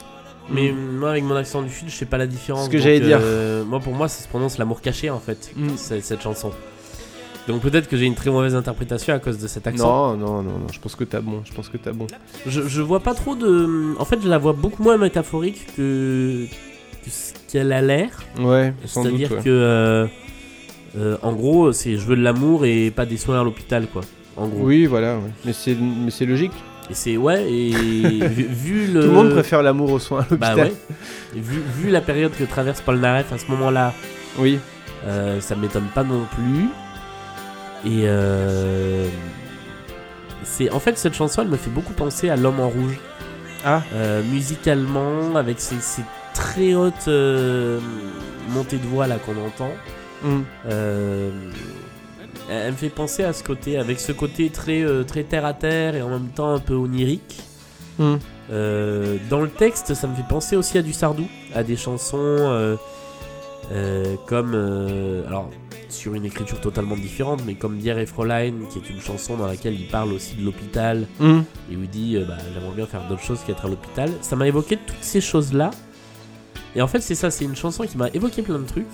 Mais 0.49 0.71
moi, 0.71 1.11
avec 1.11 1.23
mon 1.23 1.35
accent 1.35 1.61
du 1.61 1.69
sud, 1.69 1.87
je 1.87 1.93
sais 1.95 2.05
pas 2.07 2.17
la 2.17 2.25
différence. 2.25 2.65
Ce 2.65 2.69
que 2.71 2.79
j'allais 2.79 2.99
dire. 2.99 3.19
euh, 3.21 3.63
moi, 3.63 3.79
pour 3.79 3.93
moi, 3.93 4.07
ça 4.07 4.23
se 4.23 4.27
prononce 4.27 4.57
l'amour 4.57 4.81
caché 4.81 5.11
en 5.11 5.19
fait, 5.19 5.51
Mm. 5.55 5.69
cette 5.77 6.21
chanson. 6.23 6.51
Donc 7.47 7.61
peut-être 7.61 7.87
que 7.87 7.95
j'ai 7.95 8.05
une 8.05 8.15
très 8.15 8.31
mauvaise 8.31 8.55
interprétation 8.55 9.13
à 9.13 9.19
cause 9.19 9.37
de 9.37 9.47
cet 9.47 9.67
accent. 9.67 10.15
Non, 10.15 10.17
non, 10.17 10.41
non, 10.41 10.51
non, 10.59 10.67
je 10.73 10.79
pense 10.79 10.95
que 10.95 11.03
t'as 11.03 11.21
bon, 11.21 11.41
je 11.45 11.53
pense 11.53 11.69
que 11.69 11.77
t'as 11.77 11.91
bon. 11.91 12.07
Je, 12.47 12.61
je 12.67 12.81
vois 12.81 13.01
pas 13.01 13.13
trop 13.13 13.35
de. 13.35 13.93
En 13.99 14.05
fait, 14.05 14.19
je 14.23 14.27
la 14.29 14.39
vois 14.39 14.53
beaucoup 14.53 14.81
moins 14.81 14.97
métaphorique 14.97 15.67
que, 15.77 16.45
que 17.03 17.09
ce 17.11 17.33
qu'elle 17.51 17.71
a 17.71 17.81
l'air. 17.83 18.09
Ouais. 18.39 18.73
C'est-à-dire 18.85 19.31
ouais. 19.31 19.43
que, 19.43 19.49
euh, 19.49 20.07
euh, 20.97 21.17
en 21.21 21.33
gros, 21.33 21.71
c'est 21.71 21.97
je 21.97 22.05
veux 22.05 22.15
de 22.15 22.23
l'amour 22.23 22.65
et 22.65 22.89
pas 22.89 23.05
des 23.05 23.17
soins 23.17 23.39
à 23.39 23.43
l'hôpital, 23.43 23.85
quoi. 23.93 24.01
En 24.37 24.47
gros. 24.47 24.65
Oui, 24.65 24.85
voilà, 24.85 25.15
ouais. 25.17 25.29
mais 25.45 25.53
c'est 25.53 25.75
mais 25.75 26.11
c'est 26.11 26.25
logique. 26.25 26.53
Et 26.89 26.93
c'est 26.95 27.15
ouais, 27.17 27.49
et 27.51 27.69
vu, 28.27 28.43
vu 28.43 28.87
le. 28.93 29.01
Tout 29.01 29.07
le 29.07 29.13
monde 29.13 29.29
préfère 29.31 29.61
l'amour 29.63 29.91
aux 29.91 29.99
soins 29.99 30.25
à 30.29 30.35
Bah 30.35 30.49
l'hôpital. 30.55 30.67
ouais. 30.67 31.39
Vu, 31.41 31.61
vu 31.77 31.89
la 31.89 32.01
période 32.01 32.31
que 32.37 32.43
traverse 32.43 32.81
Paul 32.81 32.99
Naref 32.99 33.31
à 33.31 33.37
ce 33.37 33.45
moment-là, 33.51 33.93
Oui. 34.39 34.59
euh, 35.07 35.39
ça 35.39 35.55
m'étonne 35.55 35.87
pas 35.93 36.03
non 36.03 36.25
plus. 36.35 36.65
Et 37.85 38.03
euh, 38.05 39.07
c'est 40.43 40.69
en 40.71 40.79
fait 40.79 40.97
cette 40.97 41.13
chanson, 41.13 41.41
elle 41.41 41.47
me 41.49 41.57
fait 41.57 41.69
beaucoup 41.69 41.93
penser 41.93 42.29
à 42.29 42.35
L'homme 42.35 42.59
en 42.59 42.69
rouge. 42.69 42.99
Ah, 43.65 43.81
Euh, 43.93 44.21
musicalement, 44.29 45.35
avec 45.35 45.59
ces, 45.61 45.79
ces 45.79 46.01
très 46.33 46.73
hautes 46.73 47.07
euh, 47.07 47.79
montées 48.49 48.77
de 48.77 48.85
voix 48.87 49.07
là 49.07 49.15
qu'on 49.17 49.37
entend. 49.45 49.71
hum, 50.25 50.43
Euh, 50.69 51.29
elle 52.49 52.71
me 52.71 52.77
fait 52.77 52.89
penser 52.89 53.23
à 53.23 53.33
ce 53.33 53.43
côté, 53.43 53.77
avec 53.77 53.99
ce 53.99 54.11
côté 54.11 54.49
très, 54.49 54.83
euh, 54.83 55.03
très 55.03 55.23
terre 55.23 55.45
à 55.45 55.53
terre 55.53 55.95
et 55.95 56.01
en 56.01 56.09
même 56.09 56.29
temps 56.29 56.53
un 56.53 56.59
peu 56.59 56.73
onirique. 56.73 57.41
hum. 57.99 58.19
Euh, 58.51 59.17
dans 59.29 59.41
le 59.41 59.49
texte, 59.49 59.93
ça 59.93 60.07
me 60.07 60.15
fait 60.15 60.27
penser 60.27 60.55
aussi 60.55 60.77
à 60.77 60.81
du 60.81 60.93
Sardou, 60.93 61.27
à 61.55 61.63
des 61.63 61.75
chansons 61.75 62.17
euh, 62.19 62.75
euh, 63.71 64.15
comme. 64.27 64.53
alors, 65.27 65.49
sur 65.89 66.15
une 66.15 66.25
écriture 66.25 66.59
totalement 66.59 66.97
différente, 66.97 67.41
mais 67.45 67.53
comme 67.53 67.77
Bière 67.77 67.99
et 67.99 68.07
Fräulein, 68.07 68.53
qui 68.71 68.79
est 68.79 68.89
une 68.89 68.99
chanson 68.99 69.37
dans 69.37 69.45
laquelle 69.45 69.79
il 69.79 69.87
parle 69.87 70.11
aussi 70.11 70.35
de 70.35 70.43
l'hôpital 70.43 71.07
hum. 71.19 71.43
et 71.71 71.75
où 71.75 71.83
il 71.83 71.89
dit 71.89 72.17
bah, 72.27 72.37
J'aimerais 72.53 72.75
bien 72.75 72.87
faire 72.87 73.07
d'autres 73.07 73.21
choses 73.21 73.41
qu'être 73.45 73.65
à 73.65 73.69
l'hôpital. 73.69 74.09
Ça 74.21 74.35
m'a 74.35 74.47
évoqué 74.47 74.77
toutes 74.77 75.01
ces 75.03 75.21
choses-là. 75.21 75.69
Et 76.75 76.81
en 76.81 76.87
fait, 76.87 76.99
c'est 77.01 77.15
ça, 77.15 77.29
c'est 77.29 77.45
une 77.45 77.55
chanson 77.55 77.85
qui 77.85 77.97
m'a 77.97 78.09
évoqué 78.09 78.41
plein 78.41 78.57
de 78.57 78.65
trucs, 78.65 78.87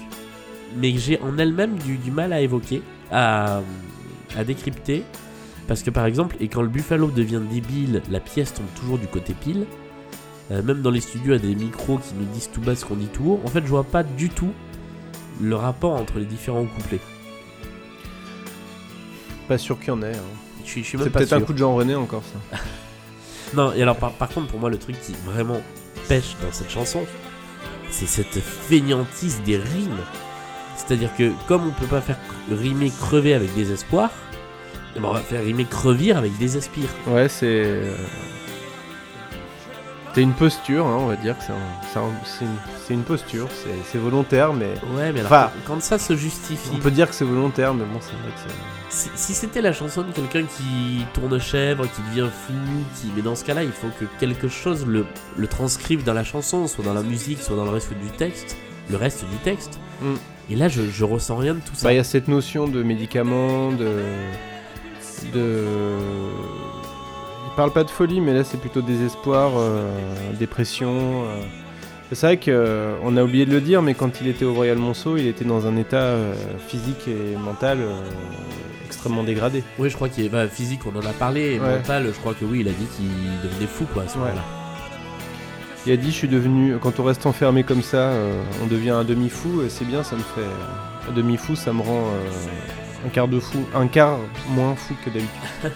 mais 0.76 0.92
que 0.92 1.00
j'ai 1.00 1.20
en 1.22 1.38
elle-même 1.38 1.78
du, 1.78 1.98
du 1.98 2.12
mal 2.12 2.34
à 2.34 2.42
évoquer, 2.42 2.82
à, 3.12 3.62
à 4.38 4.44
décrypter. 4.44 5.04
Parce 5.68 5.84
que 5.84 5.92
par 5.92 6.06
exemple, 6.06 6.36
et 6.40 6.48
quand 6.48 6.62
le 6.62 6.68
buffalo 6.68 7.08
devient 7.12 7.42
débile, 7.52 8.02
la 8.10 8.20
pièce 8.20 8.54
tombe 8.54 8.66
toujours 8.76 8.98
du 8.98 9.08
côté 9.08 9.34
pile. 9.34 9.66
Euh, 10.52 10.64
même 10.64 10.82
dans 10.82 10.90
les 10.90 11.02
studios, 11.02 11.36
il 11.36 11.46
y 11.46 11.52
a 11.52 11.56
des 11.56 11.56
micros 11.56 12.00
qui 12.00 12.16
nous 12.16 12.26
disent 12.34 12.50
tout 12.52 12.62
bas 12.62 12.76
ce 12.76 12.84
qu'on 12.86 12.96
dit 12.96 13.08
tout 13.08 13.24
haut. 13.34 13.42
En 13.46 13.50
fait, 13.50 13.62
je 13.62 13.68
vois 13.70 13.84
pas 13.84 14.02
du 14.04 14.30
tout 14.30 14.52
le 15.40 15.56
rapport 15.56 15.94
entre 15.94 16.18
les 16.20 16.26
différents 16.26 16.66
couplets. 16.66 17.00
Pas 19.48 19.58
sûr 19.58 19.78
qu'il 19.80 19.90
y 19.90 19.92
en 19.92 20.02
ait. 20.02 20.16
hein. 20.16 20.22
Je 20.66 20.70
suis, 20.72 20.84
je 20.84 20.88
suis 20.90 20.98
C'est 20.98 21.10
peut-être 21.10 21.34
un 21.34 21.42
coup 21.42 21.54
de 21.54 21.58
Jean 21.58 21.74
René 21.76 21.96
encore 21.96 22.24
ça. 22.52 22.58
Non, 23.56 23.74
et 23.74 23.82
alors 23.82 23.96
par, 23.96 24.12
par 24.12 24.30
contre, 24.30 24.46
pour 24.48 24.60
moi, 24.60 24.70
le 24.70 24.78
truc 24.78 24.96
qui 25.02 25.14
vraiment 25.26 25.60
pêche 26.08 26.36
dans 26.44 26.52
cette 26.52 26.70
chanson, 26.70 27.04
c'est 27.90 28.06
cette 28.06 28.40
feignantise 28.40 29.42
des 29.44 29.58
rimes. 29.58 29.98
C'est-à-dire 30.88 31.16
que 31.16 31.32
comme 31.48 31.68
on 31.68 31.72
peut 31.72 31.86
pas 31.88 32.02
faire 32.02 32.18
rimer 32.52 32.92
crever 33.00 33.34
avec 33.34 33.54
désespoir, 33.54 34.10
eh 34.96 35.00
ben, 35.00 35.08
on 35.10 35.14
va 35.14 35.20
faire 35.20 35.44
rimer 35.44 35.66
crevir 35.66 36.18
avec 36.18 36.36
désespire. 36.38 36.90
Ouais, 37.08 37.30
c'est. 37.30 37.46
euh, 37.66 37.96
C'est 40.16 40.24
une 40.24 40.34
posture, 40.34 40.86
hein, 40.88 40.98
on 41.00 41.06
va 41.06 41.16
dire 41.16 41.38
que 41.38 41.44
c'est 41.44 41.52
un- 42.00 42.94
une, 42.94 43.04
posture, 43.04 43.48
c'est 43.52 43.70
c'est 43.92 44.00
volontaire, 44.00 44.54
mais. 44.54 44.74
Ouais, 44.96 45.12
mais 45.14 45.20
alors 45.20 45.32
Enfin, 45.32 45.52
quand 45.68 45.82
ça 45.82 46.00
se 46.00 46.16
justifie, 46.16 46.72
On 46.74 46.78
peut 46.80 46.90
dire 46.92 47.08
que 47.08 47.14
c'est 47.16 47.24
volontaire, 47.26 47.74
mais 47.76 47.86
bon, 47.86 48.00
c'est 48.02 48.14
vrai 48.14 48.32
que 48.36 48.40
c'est. 48.90 48.90
si, 48.90 49.10
si 49.16 49.34
c'était 49.36 49.62
la 49.62 49.72
chanson 49.72 50.02
de 50.02 50.12
quelqu'un 50.12 50.44
qui 50.46 51.06
tourne 51.14 51.40
chèvre, 51.40 51.86
qui 51.86 52.02
devient 52.10 52.30
fou, 52.48 52.54
qui... 53.00 53.12
mais 53.16 53.22
dans 53.22 53.36
ce 53.36 53.46
cas-là, 53.46 53.64
il 53.64 53.72
faut 53.72 53.88
que 54.00 54.06
quelque 54.20 54.48
chose 54.50 54.86
le, 54.88 55.06
le 55.38 55.48
transcrive 55.48 56.04
dans 56.04 56.16
la 56.16 56.24
chanson, 56.24 56.68
soit 56.68 56.84
dans 56.84 56.96
la 56.96 57.04
musique, 57.04 57.40
soit 57.40 57.56
dans 57.56 57.66
le 57.66 57.70
reste 57.72 57.94
du 57.94 58.10
texte, 58.10 58.58
le 58.90 58.98
reste 58.98 59.24
du 59.30 59.38
texte. 59.38 59.80
Mm. 60.02 60.16
Et 60.50 60.56
là, 60.56 60.68
je, 60.68 60.82
je 60.92 61.04
ressens 61.06 61.38
rien 61.38 61.54
de 61.54 61.60
tout 61.60 61.76
ça. 61.76 61.88
Bah, 61.88 61.94
il 61.94 61.98
y 61.98 62.00
a 62.00 62.04
cette 62.04 62.28
notion 62.28 62.68
de 62.68 62.82
médicaments, 62.84 63.72
de. 63.72 63.90
de. 65.34 65.64
Il 67.48 67.56
parle 67.56 67.72
pas 67.72 67.84
de 67.84 67.90
folie, 67.90 68.22
mais 68.22 68.34
là 68.34 68.44
c'est 68.44 68.60
plutôt 68.60 68.82
désespoir, 68.82 69.52
euh, 69.58 69.90
dépression. 70.40 71.24
euh. 71.26 71.42
C'est 72.12 72.26
vrai 72.26 72.38
qu'on 72.38 73.18
a 73.18 73.24
oublié 73.24 73.46
de 73.46 73.52
le 73.52 73.62
dire, 73.62 73.82
mais 73.84 73.94
quand 73.94 74.20
il 74.22 74.28
était 74.28 74.46
au 74.46 74.54
Royal 74.54 74.78
Monceau, 74.78 75.18
il 75.18 75.28
était 75.28 75.46
dans 75.46 75.68
un 75.68 75.76
état 75.78 75.98
euh, 75.98 76.34
physique 76.68 77.08
et 77.08 77.36
mental 77.38 77.78
euh, 77.82 78.00
extrêmement 78.86 79.24
dégradé. 79.24 79.64
Oui, 79.78 79.90
je 79.92 79.96
crois 79.96 80.10
qu'il 80.10 80.26
est 80.26 80.30
bah, 80.30 80.48
physique, 80.48 80.80
on 80.88 80.98
en 80.98 81.06
a 81.06 81.14
parlé, 81.14 81.56
et 81.56 81.60
Ouais. 81.60 81.76
mental, 81.78 82.06
je 82.12 82.20
crois 82.20 82.34
que 82.34 82.46
oui, 82.46 82.62
il 82.62 82.68
a 82.68 82.72
dit 82.72 82.88
qu'il 82.98 83.06
devenait 83.48 83.68
fou 83.68 83.86
quoi 83.94 84.04
à 84.04 84.08
ce 84.08 84.16
Ouais. 84.18 84.22
moment-là. 84.24 84.42
Il 85.90 85.94
a 85.94 85.98
dit, 85.98 86.12
je 86.12 86.16
suis 86.18 86.28
devenu, 86.28 86.76
quand 86.80 87.00
on 87.00 87.04
reste 87.04 87.26
enfermé 87.26 87.64
comme 87.64 87.82
ça, 87.82 87.98
euh, 87.98 88.44
on 88.62 88.68
devient 88.68 88.92
un 88.92 89.04
demi-fou, 89.04 89.64
et 89.64 89.70
c'est 89.70 89.86
bien, 89.86 90.04
ça 90.04 90.16
me 90.16 90.22
fait... 90.22 90.48
Un 91.10 91.14
demi-fou, 91.14 91.56
ça 91.56 91.74
me 91.74 91.82
rend 91.82 92.04
euh, 92.04 93.08
un 93.08 93.10
quart 93.10 93.28
de 93.28 93.40
fou, 93.40 93.58
un 93.74 93.88
quart 93.88 94.20
moins 94.50 94.76
fou 94.76 94.94
que 95.04 95.10
d'habitude. 95.10 95.32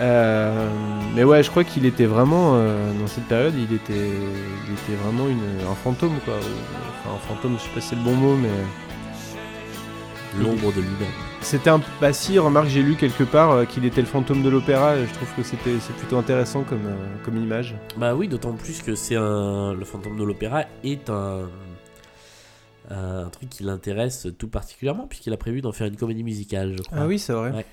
Euh, 0.00 0.68
mais 1.16 1.24
ouais, 1.24 1.42
je 1.42 1.50
crois 1.50 1.64
qu'il 1.64 1.84
était 1.84 2.06
vraiment, 2.06 2.52
euh, 2.54 2.92
dans 3.00 3.08
cette 3.08 3.24
période, 3.24 3.52
il 3.56 3.74
était, 3.74 4.12
il 4.68 4.74
était 4.74 5.02
vraiment 5.02 5.28
une, 5.28 5.68
un 5.68 5.74
fantôme, 5.74 6.20
quoi. 6.24 6.34
Enfin, 6.36 7.16
un 7.16 7.34
fantôme, 7.34 7.56
je 7.58 7.64
sais 7.64 7.70
pas 7.74 7.80
si 7.80 7.88
c'est 7.88 7.96
le 7.96 8.02
bon 8.02 8.14
mot, 8.14 8.36
mais... 8.36 8.48
L'ombre 10.40 10.72
de 10.72 10.80
lui-même. 10.80 11.12
C'était 11.40 11.70
un... 11.70 11.80
Bah 12.00 12.12
si, 12.12 12.38
remarque, 12.38 12.68
j'ai 12.68 12.82
lu 12.82 12.96
quelque 12.96 13.24
part 13.24 13.50
euh, 13.50 13.64
qu'il 13.64 13.84
était 13.84 14.00
le 14.00 14.06
fantôme 14.06 14.42
de 14.42 14.48
l'opéra, 14.48 14.96
et 14.96 15.06
je 15.06 15.14
trouve 15.14 15.28
que 15.36 15.42
c'était, 15.42 15.78
c'est 15.80 15.94
plutôt 15.94 16.16
intéressant 16.16 16.62
comme, 16.62 16.86
euh, 16.86 17.16
comme 17.24 17.36
image. 17.36 17.74
Bah 17.96 18.14
oui, 18.14 18.28
d'autant 18.28 18.52
plus 18.52 18.82
que 18.82 18.94
c'est 18.94 19.16
un. 19.16 19.74
Le 19.74 19.84
fantôme 19.84 20.16
de 20.16 20.24
l'opéra 20.24 20.64
est 20.84 21.10
un. 21.10 21.48
Un 22.90 23.28
truc 23.28 23.50
qui 23.50 23.64
l'intéresse 23.64 24.28
tout 24.38 24.48
particulièrement, 24.48 25.06
puisqu'il 25.06 25.32
a 25.34 25.36
prévu 25.36 25.60
d'en 25.60 25.72
faire 25.72 25.86
une 25.86 25.96
comédie 25.96 26.22
musicale, 26.22 26.74
je 26.78 26.82
crois. 26.82 26.98
Ah 27.02 27.06
oui, 27.06 27.18
c'est 27.18 27.34
vrai. 27.34 27.50
Ouais. 27.50 27.66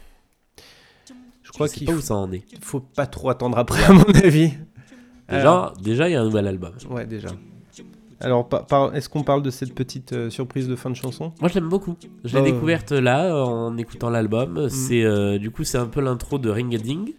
Je 1.41 1.51
crois 1.51 1.69
qu'il 1.69 1.89
faut... 1.89 1.97
où 1.97 2.01
ça 2.01 2.15
en 2.15 2.29
est. 2.33 2.43
faut 2.61 2.81
pas 2.81 3.05
trop 3.05 3.29
attendre 3.29 3.57
après, 3.57 3.83
à 3.83 3.93
mon 3.93 4.03
avis. 4.03 4.51
Déjà, 5.29 5.73
déjà, 5.81 6.09
il 6.09 6.11
y 6.11 6.15
a 6.15 6.21
un 6.21 6.25
nouvel 6.25 6.47
album. 6.47 6.73
Ouais, 6.89 7.05
déjà. 7.05 7.29
Alors, 8.25 8.49
par- 8.49 8.65
par- 8.65 8.95
est-ce 8.95 9.07
qu'on 9.07 9.23
parle 9.23 9.43
de 9.43 9.51
cette 9.51 9.73
petite 9.75 10.13
euh, 10.13 10.29
surprise 10.31 10.67
de 10.67 10.75
fin 10.75 10.89
de 10.89 10.95
chanson? 10.95 11.31
Moi, 11.39 11.47
je 11.49 11.53
l'aime 11.53 11.69
beaucoup. 11.69 11.95
Je 12.23 12.35
l'ai 12.35 12.43
Bah, 12.43 12.51
découverte 12.51 12.91
là, 12.91 13.35
en 13.45 13.77
écoutant 13.77 14.09
l'album. 14.09 14.67
C'est 14.69 15.03
euh, 15.03 15.37
du 15.37 15.51
coup, 15.51 15.63
c'est 15.63 15.77
un 15.77 15.85
peu 15.85 16.01
l'intro 16.01 16.39
de 16.39 16.49
Ring 16.49 16.73
a 16.73 16.77
Ding, 16.79 17.13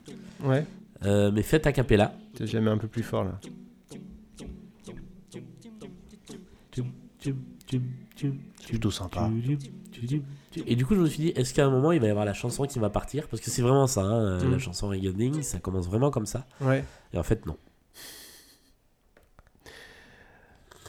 Ouais. 0.45 0.67
euh, 1.05 1.31
mais 1.33 1.43
faite 1.43 1.67
a 1.67 1.73
cappella. 1.73 2.13
Jamais 2.41 2.71
un 2.71 2.79
peu 2.79 2.89
plus 2.89 3.05
fort 3.05 3.25
là. 3.25 3.39
Plutôt 8.67 8.91
sympa. 8.91 9.31
Et 10.67 10.75
du 10.77 10.85
coup, 10.87 10.95
je 10.95 11.01
me 11.01 11.07
suis 11.07 11.23
dit, 11.23 11.29
est-ce 11.37 11.53
qu'à 11.55 11.67
un 11.67 11.71
moment, 11.71 11.93
il 11.93 12.01
va 12.01 12.07
y 12.07 12.11
avoir 12.11 12.25
la 12.25 12.33
chanson 12.35 12.65
qui 12.65 12.79
va 12.79 12.91
partir? 12.91 13.29
Parce 13.29 13.43
que 13.43 13.51
c'est 13.51 13.63
vraiment 13.63 13.87
ça, 13.87 14.03
hein, 14.03 14.39
Mm. 14.39 14.51
la 14.51 14.59
chanson 14.59 14.89
Ring 14.89 15.09
Ding, 15.15 15.43
ça 15.43 15.59
commence 15.59 15.87
vraiment 15.87 16.11
comme 16.11 16.27
ça. 16.27 16.47
Ouais. 16.61 16.85
Et 17.13 17.19
en 17.19 17.23
fait, 17.23 17.47
non. 17.47 17.57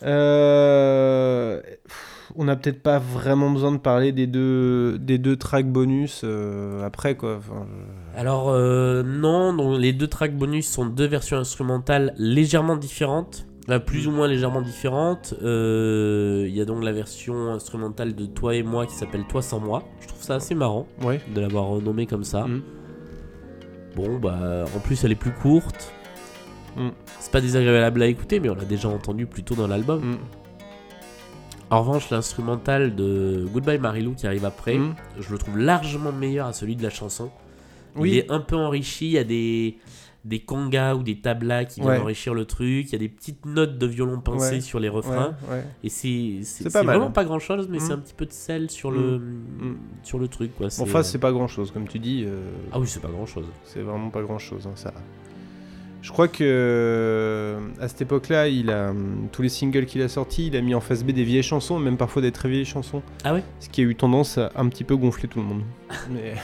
Euh, 0.03 1.61
On 2.35 2.43
n'a 2.43 2.55
peut-être 2.55 2.83
pas 2.83 2.99
vraiment 2.99 3.49
besoin 3.49 3.71
de 3.71 3.77
parler 3.77 4.11
des 4.11 4.27
deux, 4.27 4.99
des 4.99 5.17
deux 5.17 5.37
tracks 5.37 5.65
bonus 5.71 6.21
euh, 6.23 6.85
après 6.85 7.15
quoi. 7.15 7.37
Enfin, 7.37 7.65
je- 8.15 8.19
Alors 8.19 8.49
euh, 8.49 9.01
non, 9.01 9.53
donc 9.55 9.79
les 9.79 9.91
deux 9.93 10.07
tracks 10.07 10.35
bonus 10.37 10.67
sont 10.69 10.85
deux 10.85 11.07
versions 11.07 11.37
instrumentales 11.37 12.13
légèrement 12.17 12.75
différentes, 12.75 13.47
plus 13.87 14.07
ou 14.07 14.11
moins 14.11 14.27
légèrement 14.27 14.61
différentes. 14.61 15.33
Il 15.41 16.49
y 16.53 16.61
a 16.61 16.65
donc 16.65 16.83
la 16.83 16.91
version 16.91 17.49
instrumentale 17.53 18.13
de 18.13 18.25
Toi 18.27 18.53
et 18.55 18.61
moi 18.63 18.85
qui 18.85 18.93
s'appelle 18.93 19.23
Toi 19.27 19.41
sans 19.41 19.59
moi. 19.59 19.81
Je 20.01 20.07
trouve 20.07 20.21
ça 20.21 20.35
assez 20.35 20.53
marrant 20.53 20.85
Ouais. 21.03 21.19
de 21.33 21.41
l'avoir 21.41 21.65
renommée 21.65 22.05
comme 22.05 22.23
ça. 22.23 22.45
Mm. 22.45 22.61
Bon 23.95 24.19
bah 24.19 24.65
en 24.75 24.79
plus 24.79 25.03
elle 25.03 25.11
est 25.11 25.15
plus 25.15 25.31
courte. 25.33 25.91
Mm. 26.77 26.89
C'est 27.19 27.31
pas 27.31 27.41
désagréable 27.41 28.01
à 28.01 28.07
écouter, 28.07 28.39
mais 28.39 28.49
on 28.49 28.55
l'a 28.55 28.65
déjà 28.65 28.87
entendu 28.89 29.25
plus 29.25 29.43
tôt 29.43 29.55
dans 29.55 29.67
l'album. 29.67 30.13
Mm. 30.13 30.17
En 31.69 31.81
revanche, 31.81 32.09
l'instrumental 32.11 32.95
de 32.95 33.45
Goodbye 33.51 33.77
Marilou 33.79 34.13
qui 34.13 34.25
arrive 34.25 34.45
après, 34.45 34.77
Mm. 34.77 34.95
je 35.19 35.31
le 35.31 35.37
trouve 35.37 35.57
largement 35.57 36.11
meilleur 36.13 36.47
à 36.47 36.53
celui 36.53 36.75
de 36.77 36.83
la 36.83 36.89
chanson. 36.89 37.29
Oui. 37.95 38.11
Il 38.11 38.17
est 38.19 38.31
un 38.31 38.39
peu 38.39 38.55
enrichi, 38.55 39.07
il 39.07 39.11
y 39.13 39.17
a 39.17 39.23
des, 39.25 39.77
des 40.23 40.39
congas 40.39 40.95
ou 40.95 41.03
des 41.03 41.19
tablas 41.19 41.65
qui 41.65 41.81
viennent 41.81 41.93
Ouais. 41.93 41.99
enrichir 41.99 42.33
le 42.33 42.45
truc, 42.45 42.85
il 42.87 42.91
y 42.93 42.95
a 42.95 42.99
des 42.99 43.09
petites 43.09 43.45
notes 43.45 43.77
de 43.77 43.85
violon 43.87 44.21
pincé 44.21 44.55
Ouais. 44.55 44.61
sur 44.61 44.79
les 44.79 44.87
refrains. 44.87 45.35
ouais. 45.49 45.63
Et 45.83 45.89
c'est 45.89 46.39
c'est- 46.43 46.63
C'est 46.65 46.71
pas 46.71 46.83
vraiment 46.83 47.09
grand 47.09 47.39
chose, 47.39 47.67
mais 47.69 47.77
Mm. 47.77 47.81
c'est 47.81 47.93
un 47.93 47.97
petit 47.97 48.13
peu 48.13 48.25
de 48.25 48.31
sel 48.33 48.69
sur, 48.69 48.91
le, 48.91 49.19
sur 50.03 50.19
le 50.19 50.27
truc. 50.29 50.55
Quoi. 50.55 50.69
C'est, 50.69 50.83
enfin, 50.83 50.99
euh, 50.99 51.03
c'est 51.03 51.17
pas 51.19 51.31
grand 51.33 51.47
chose, 51.47 51.71
comme 51.71 51.87
tu 51.87 51.99
dis. 51.99 52.23
euh, 52.25 52.39
Ah 52.71 52.79
oui, 52.79 52.87
c'est 52.87 53.01
pas 53.01 53.09
grand 53.09 53.25
chose. 53.25 53.45
C'est 53.65 53.81
vraiment 53.81 54.09
pas 54.09 54.21
grand 54.21 54.37
chose, 54.39 54.69
ça. 54.75 54.93
Je 56.01 56.11
crois 56.11 56.27
que 56.27 56.37
euh, 56.43 57.59
à 57.81 57.87
cette 57.87 58.01
époque-là, 58.01 58.47
il 58.47 58.69
a 58.69 58.91
hum, 58.91 59.27
tous 59.31 59.41
les 59.41 59.49
singles 59.49 59.85
qu'il 59.85 60.01
a 60.01 60.07
sortis, 60.07 60.47
il 60.47 60.55
a 60.55 60.61
mis 60.61 60.73
en 60.73 60.79
face 60.79 61.03
B 61.03 61.11
des 61.11 61.23
vieilles 61.23 61.43
chansons, 61.43 61.79
même 61.79 61.97
parfois 61.97 62.21
des 62.21 62.31
très 62.31 62.47
vieilles 62.49 62.65
chansons. 62.65 63.01
Ah 63.23 63.33
ouais? 63.33 63.43
Ce 63.59 63.67
qui 63.69 63.81
a 63.81 63.83
eu 63.83 63.95
tendance 63.95 64.37
à 64.37 64.51
un 64.55 64.67
petit 64.69 64.83
peu 64.83 64.95
gonfler 64.95 65.27
tout 65.27 65.39
le 65.39 65.45
monde. 65.45 65.63
Mais- 66.11 66.35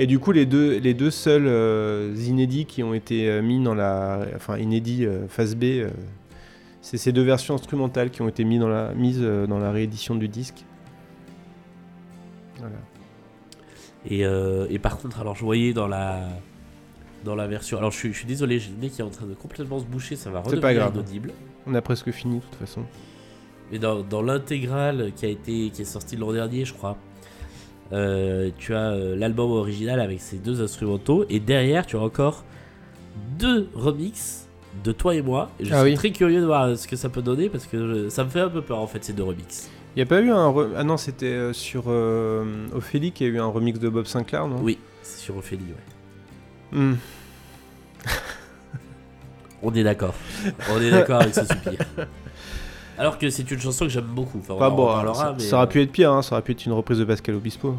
Et 0.00 0.06
du 0.06 0.20
coup, 0.20 0.30
les 0.30 0.46
deux, 0.46 0.78
les 0.78 0.94
deux 0.94 1.10
seuls 1.10 1.46
euh, 1.48 2.14
inédits 2.26 2.66
qui 2.66 2.84
ont 2.84 2.94
été 2.94 3.28
euh, 3.28 3.42
mis 3.42 3.60
dans 3.60 3.74
la, 3.74 4.20
enfin 4.36 4.56
inédits 4.56 5.04
euh, 5.04 5.26
face 5.28 5.56
B, 5.56 5.64
c'est 6.82 6.98
ces 6.98 7.10
deux 7.10 7.22
versions 7.24 7.54
instrumentales 7.54 8.10
qui 8.10 8.22
ont 8.22 8.28
été 8.28 8.44
mis 8.44 8.58
dans 8.60 8.68
la, 8.68 8.92
mises 8.94 9.20
dans 9.20 9.58
la 9.58 9.72
réédition 9.72 10.14
du 10.14 10.28
disque. 10.28 10.64
Voilà. 12.58 12.76
Et, 14.08 14.20
et 14.72 14.78
par 14.78 14.96
contre, 14.98 15.20
alors 15.20 15.34
je 15.34 15.44
voyais 15.44 15.72
dans 15.72 15.88
la, 15.88 16.20
dans 17.24 17.34
la 17.34 17.46
version. 17.46 17.78
Alors 17.78 17.90
je 17.90 17.96
suis, 17.96 18.12
je 18.12 18.18
suis 18.18 18.26
désolé, 18.26 18.58
j'ai 18.58 18.70
le 18.70 18.76
nez 18.80 18.90
qui 18.90 19.00
est 19.00 19.04
en 19.04 19.10
train 19.10 19.26
de 19.26 19.34
complètement 19.34 19.78
se 19.80 19.84
boucher, 19.84 20.16
ça 20.16 20.30
va 20.30 20.40
C'est 20.44 20.50
redevenir 20.50 20.62
pas 20.62 20.74
grave. 20.74 20.94
inaudible. 20.94 21.32
On 21.66 21.74
a 21.74 21.82
presque 21.82 22.10
fini 22.10 22.36
de 22.38 22.42
toute 22.42 22.54
façon. 22.54 22.82
Mais 23.70 23.78
dans, 23.78 24.00
dans 24.02 24.22
l'intégrale 24.22 25.12
qui 25.14 25.26
a 25.26 25.28
été 25.28 25.70
qui 25.70 25.82
est 25.82 25.84
sortie 25.84 26.16
l'an 26.16 26.32
dernier, 26.32 26.64
je 26.64 26.72
crois, 26.72 26.96
euh, 27.92 28.50
tu 28.58 28.74
as 28.74 28.90
euh, 28.92 29.16
l'album 29.16 29.50
original 29.50 30.00
avec 30.00 30.20
ces 30.20 30.36
deux 30.36 30.62
instrumentaux 30.62 31.24
et 31.30 31.40
derrière 31.40 31.86
tu 31.86 31.96
as 31.96 32.00
encore 32.00 32.44
deux 33.38 33.68
remixes 33.74 34.46
de 34.84 34.92
toi 34.92 35.14
et 35.14 35.22
moi. 35.22 35.50
Et 35.58 35.64
je 35.64 35.74
Ah 35.74 35.80
suis 35.82 35.90
oui. 35.90 35.96
très 35.96 36.10
curieux 36.12 36.40
de 36.40 36.46
voir 36.46 36.76
ce 36.78 36.86
que 36.86 36.96
ça 36.96 37.08
peut 37.08 37.22
donner 37.22 37.48
parce 37.48 37.66
que 37.66 38.04
je- 38.04 38.08
ça 38.10 38.24
me 38.24 38.30
fait 38.30 38.40
un 38.40 38.48
peu 38.48 38.62
peur 38.62 38.78
en 38.78 38.86
fait 38.86 39.02
ces 39.04 39.12
deux 39.12 39.22
remixes. 39.24 39.70
Il 39.96 39.98
n'y 39.98 40.02
a 40.02 40.06
pas 40.06 40.20
eu 40.20 40.30
un. 40.30 40.50
re- 40.52 40.68
Ah 40.76 40.84
non, 40.84 40.96
c'était 40.96 41.26
euh, 41.26 41.52
sur 41.52 41.84
euh, 41.88 42.44
Ophélie 42.74 43.10
qu'il 43.12 43.26
y 43.26 43.30
a 43.30 43.32
eu 43.32 43.38
un 43.40 43.46
remix 43.46 43.78
de 43.80 43.88
Bob 43.88 44.04
Sinclair, 44.06 44.46
non? 44.46 44.60
Oui, 44.62 44.78
c'est 45.02 45.18
sur 45.20 45.36
Ophélie, 45.36 45.64
ouais. 45.64 45.97
Hmm. 46.72 46.94
On 49.62 49.74
est 49.74 49.82
d'accord. 49.82 50.14
On 50.72 50.80
est 50.80 50.90
d'accord 50.90 51.20
avec 51.22 51.34
ce 51.34 51.44
soupir. 51.44 51.78
Alors 52.96 53.18
que 53.18 53.28
c'est 53.30 53.48
une 53.50 53.60
chanson 53.60 53.84
que 53.84 53.90
j'aime 53.90 54.04
beaucoup. 54.04 54.38
Enfin, 54.40 54.54
on 54.54 54.58
Pas 54.58 54.70
en 54.70 54.74
bon, 54.76 54.86
reparlera, 54.86 55.14
ça, 55.14 55.34
mais, 55.36 55.42
ça 55.44 55.56
aurait 55.56 55.66
euh, 55.66 55.68
pu 55.68 55.82
être 55.82 55.92
pire, 55.92 56.12
hein, 56.12 56.22
ça 56.22 56.34
aurait 56.34 56.42
pu 56.42 56.52
être 56.52 56.64
une 56.66 56.72
reprise 56.72 56.98
de 56.98 57.04
Pascal 57.04 57.34
Obispo. 57.36 57.76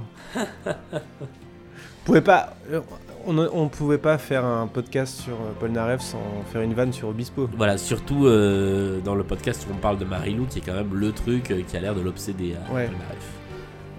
Pas. 2.25 2.53
euh, 2.71 2.81
On, 3.27 3.37
on 3.37 3.67
pouvait 3.67 3.97
pas 3.97 4.17
faire 4.17 4.45
un 4.45 4.65
podcast 4.67 5.19
sur 5.21 5.33
euh, 5.33 5.51
Paul 5.59 5.71
Narev 5.71 5.99
sans 6.01 6.21
faire 6.51 6.61
une 6.61 6.73
vanne 6.73 6.91
sur 6.93 7.09
Obispo. 7.09 7.49
Voilà, 7.57 7.77
surtout 7.77 8.25
euh, 8.27 8.99
dans 9.01 9.13
le 9.15 9.23
podcast 9.23 9.67
où 9.69 9.73
on 9.73 9.77
parle 9.77 9.97
de 9.99 10.05
Marilou, 10.05 10.45
qui 10.45 10.59
est 10.59 10.61
quand 10.61 10.73
même 10.73 10.93
le 10.95 11.11
truc 11.11 11.51
euh, 11.51 11.61
qui 11.67 11.75
a 11.77 11.81
l'air 11.81 11.93
de 11.95 12.01
l'obséder 12.01 12.55
à 12.55 12.73
Ouais. 12.73 12.85
Polnareff. 12.87 13.38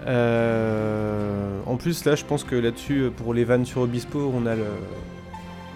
Euh, 0.07 1.59
en 1.65 1.77
plus, 1.77 2.05
là, 2.05 2.15
je 2.15 2.25
pense 2.25 2.43
que 2.43 2.55
là-dessus, 2.55 2.99
euh, 3.01 3.09
pour 3.09 3.33
les 3.33 3.43
vannes 3.43 3.65
sur 3.65 3.81
Obispo, 3.81 4.31
on 4.35 4.45
a 4.45 4.55
le. 4.55 4.65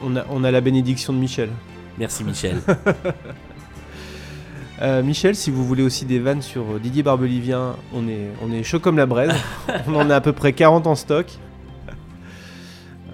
On 0.04 0.16
a, 0.16 0.26
on 0.30 0.44
a 0.44 0.52
la 0.52 0.62
bénédiction 0.62 1.14
de 1.14 1.18
Michel. 1.20 1.50
Merci 1.98 2.24
Michel. 2.24 2.58
Euh, 4.82 5.02
Michel, 5.04 5.38
si 5.38 5.52
vous 5.52 5.66
voulez 5.66 5.84
aussi 5.84 6.04
des 6.04 6.20
vannes 6.20 6.42
sur 6.42 6.82
Didier 6.82 7.02
Barbelivien, 7.02 7.78
on 7.94 8.10
est, 8.10 8.28
on 8.44 8.52
est 8.52 8.62
chaud 8.62 8.82
comme 8.82 8.98
la 8.98 9.06
braise. 9.06 9.32
on 9.88 9.96
en 9.96 10.10
a 10.10 10.18
à 10.18 10.20
peu 10.20 10.34
près 10.34 10.52
40 10.52 10.86
en 10.86 10.96
stock. 10.96 11.28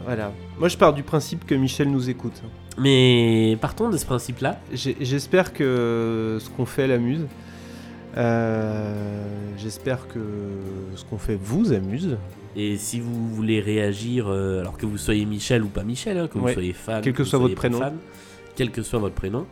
Voilà. 0.04 0.32
Moi, 0.58 0.70
je 0.70 0.78
pars 0.78 0.92
du 0.92 1.04
principe 1.04 1.46
que 1.46 1.54
Michel 1.54 1.92
nous 1.92 2.10
écoute. 2.10 2.42
Mais 2.80 3.60
partons 3.62 3.92
de 3.92 3.98
ce 3.98 4.08
principe-là. 4.08 4.60
J'espère 4.74 5.54
que 5.54 6.40
ce 6.42 6.50
qu'on 6.50 6.66
fait 6.66 6.88
l'amuse. 6.88 7.28
Euh, 8.18 9.28
J'espère 9.58 10.08
que 10.08 10.20
ce 10.96 11.06
qu'on 11.06 11.18
fait 11.20 11.38
vous 11.42 11.72
amuse. 11.72 12.18
Et 12.56 12.78
si 12.78 13.00
vous 13.00 13.28
voulez 13.34 13.60
réagir, 13.60 14.26
euh, 14.28 14.60
alors 14.62 14.76
que 14.78 14.86
vous 14.86 14.98
soyez 14.98 15.24
Michel 15.26 15.64
ou 15.64 15.68
pas 15.68 15.84
Michel, 15.84 16.18
hein, 16.18 16.28
que 16.28 16.38
Ouais. 16.40 16.48
vous 16.50 16.54
soyez 16.54 16.74
fan, 16.74 17.02
Quel 17.04 17.14
que 17.14 17.24
soit 17.24 17.40
votre 17.40 17.56
prénom. 17.56 17.78
fan, 17.80 17.94
quel 18.56 18.72
que 18.72 18.82
soit 18.82 19.00
votre 19.00 19.16
prénom, 19.16 19.46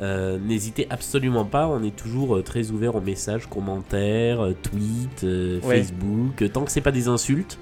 euh, 0.00 0.38
n'hésitez 0.38 0.86
absolument 0.90 1.44
pas. 1.44 1.68
On 1.68 1.82
est 1.84 1.94
toujours 1.94 2.36
euh, 2.36 2.42
très 2.42 2.70
ouvert 2.70 2.96
aux 2.96 3.00
messages, 3.00 3.46
commentaires, 3.46 4.48
tweets, 4.62 5.22
Ouais. 5.22 5.60
Facebook. 5.62 6.50
Tant 6.52 6.64
que 6.64 6.70
c'est 6.72 6.80
pas 6.80 6.90
des 6.92 7.08
insultes, 7.08 7.58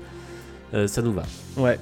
ça 0.86 1.02
nous 1.02 1.12
va. 1.12 1.24
Ouais. 1.58 1.78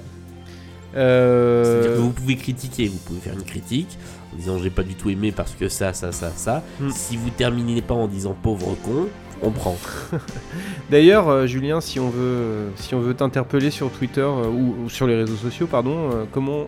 C'est-à-dire 0.91 1.91
que 1.93 1.99
vous 1.99 2.09
pouvez 2.11 2.35
critiquer, 2.35 2.87
vous 2.87 2.97
pouvez 2.97 3.19
faire 3.19 3.33
une 3.35 3.43
critique 3.43 3.97
en 4.33 4.37
disant 4.37 4.57
j'ai 4.59 4.69
pas 4.69 4.83
du 4.83 4.95
tout 4.95 5.09
aimé 5.09 5.31
parce 5.31 5.53
que 5.53 5.69
ça, 5.69 5.93
ça, 5.93 6.11
ça, 6.11 6.31
ça. 6.35 6.63
Hmm. 6.79 6.89
Si 6.91 7.17
vous 7.17 7.29
terminez 7.29 7.81
pas 7.81 7.95
en 7.95 8.07
disant 8.07 8.35
pauvre 8.41 8.75
con, 8.83 9.07
on 9.41 9.51
prend. 9.51 9.77
D'ailleurs, 10.89 11.29
euh, 11.29 11.47
Julien, 11.47 11.81
si 11.81 11.99
on 11.99 12.09
veut, 12.09 12.69
si 12.75 12.95
on 12.95 12.99
veut 12.99 13.13
t'interpeller 13.13 13.71
sur 13.71 13.89
Twitter 13.91 14.21
euh, 14.21 14.47
ou, 14.47 14.85
ou 14.85 14.89
sur 14.89 15.07
les 15.07 15.15
réseaux 15.15 15.37
sociaux, 15.37 15.67
pardon, 15.67 16.11
euh, 16.11 16.25
comment 16.31 16.67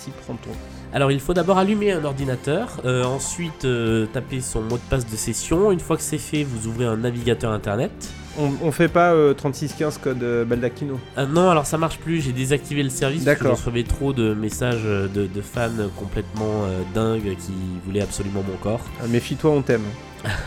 s'y 0.00 0.10
prend-on? 0.10 0.52
Alors 0.94 1.10
il 1.10 1.18
faut 1.18 1.34
d'abord 1.34 1.58
allumer 1.58 1.90
un 1.90 2.04
ordinateur, 2.04 2.80
euh, 2.84 3.02
ensuite 3.02 3.64
euh, 3.64 4.06
taper 4.06 4.40
son 4.40 4.62
mot 4.62 4.76
de 4.76 4.82
passe 4.88 5.04
de 5.04 5.16
session. 5.16 5.72
Une 5.72 5.80
fois 5.80 5.96
que 5.96 6.04
c'est 6.04 6.18
fait, 6.18 6.44
vous 6.44 6.68
ouvrez 6.68 6.84
un 6.84 6.96
navigateur 6.96 7.50
internet. 7.50 7.90
On, 8.38 8.52
on 8.62 8.72
fait 8.72 8.88
pas 8.88 9.12
euh, 9.12 9.34
3615 9.34 9.98
code 9.98 10.22
euh, 10.22 10.44
Baldacchino. 10.44 10.98
Ah 11.16 11.26
non, 11.26 11.50
alors 11.50 11.66
ça 11.66 11.78
marche 11.78 11.98
plus, 11.98 12.20
j'ai 12.20 12.32
désactivé 12.32 12.82
le 12.82 12.90
service 12.90 13.24
parce 13.24 13.38
que 13.38 13.44
je 13.44 13.50
recevais 13.50 13.82
trop 13.84 14.12
de 14.12 14.34
messages 14.34 14.82
euh, 14.84 15.08
de, 15.08 15.26
de 15.26 15.40
fans 15.40 15.70
complètement 15.96 16.64
euh, 16.64 16.82
dingues 16.94 17.36
qui 17.36 17.52
voulaient 17.84 18.02
absolument 18.02 18.42
mon 18.42 18.56
corps. 18.56 18.84
Ah, 19.02 19.06
Méfie-toi, 19.08 19.50
on 19.50 19.62
t'aime. 19.62 19.84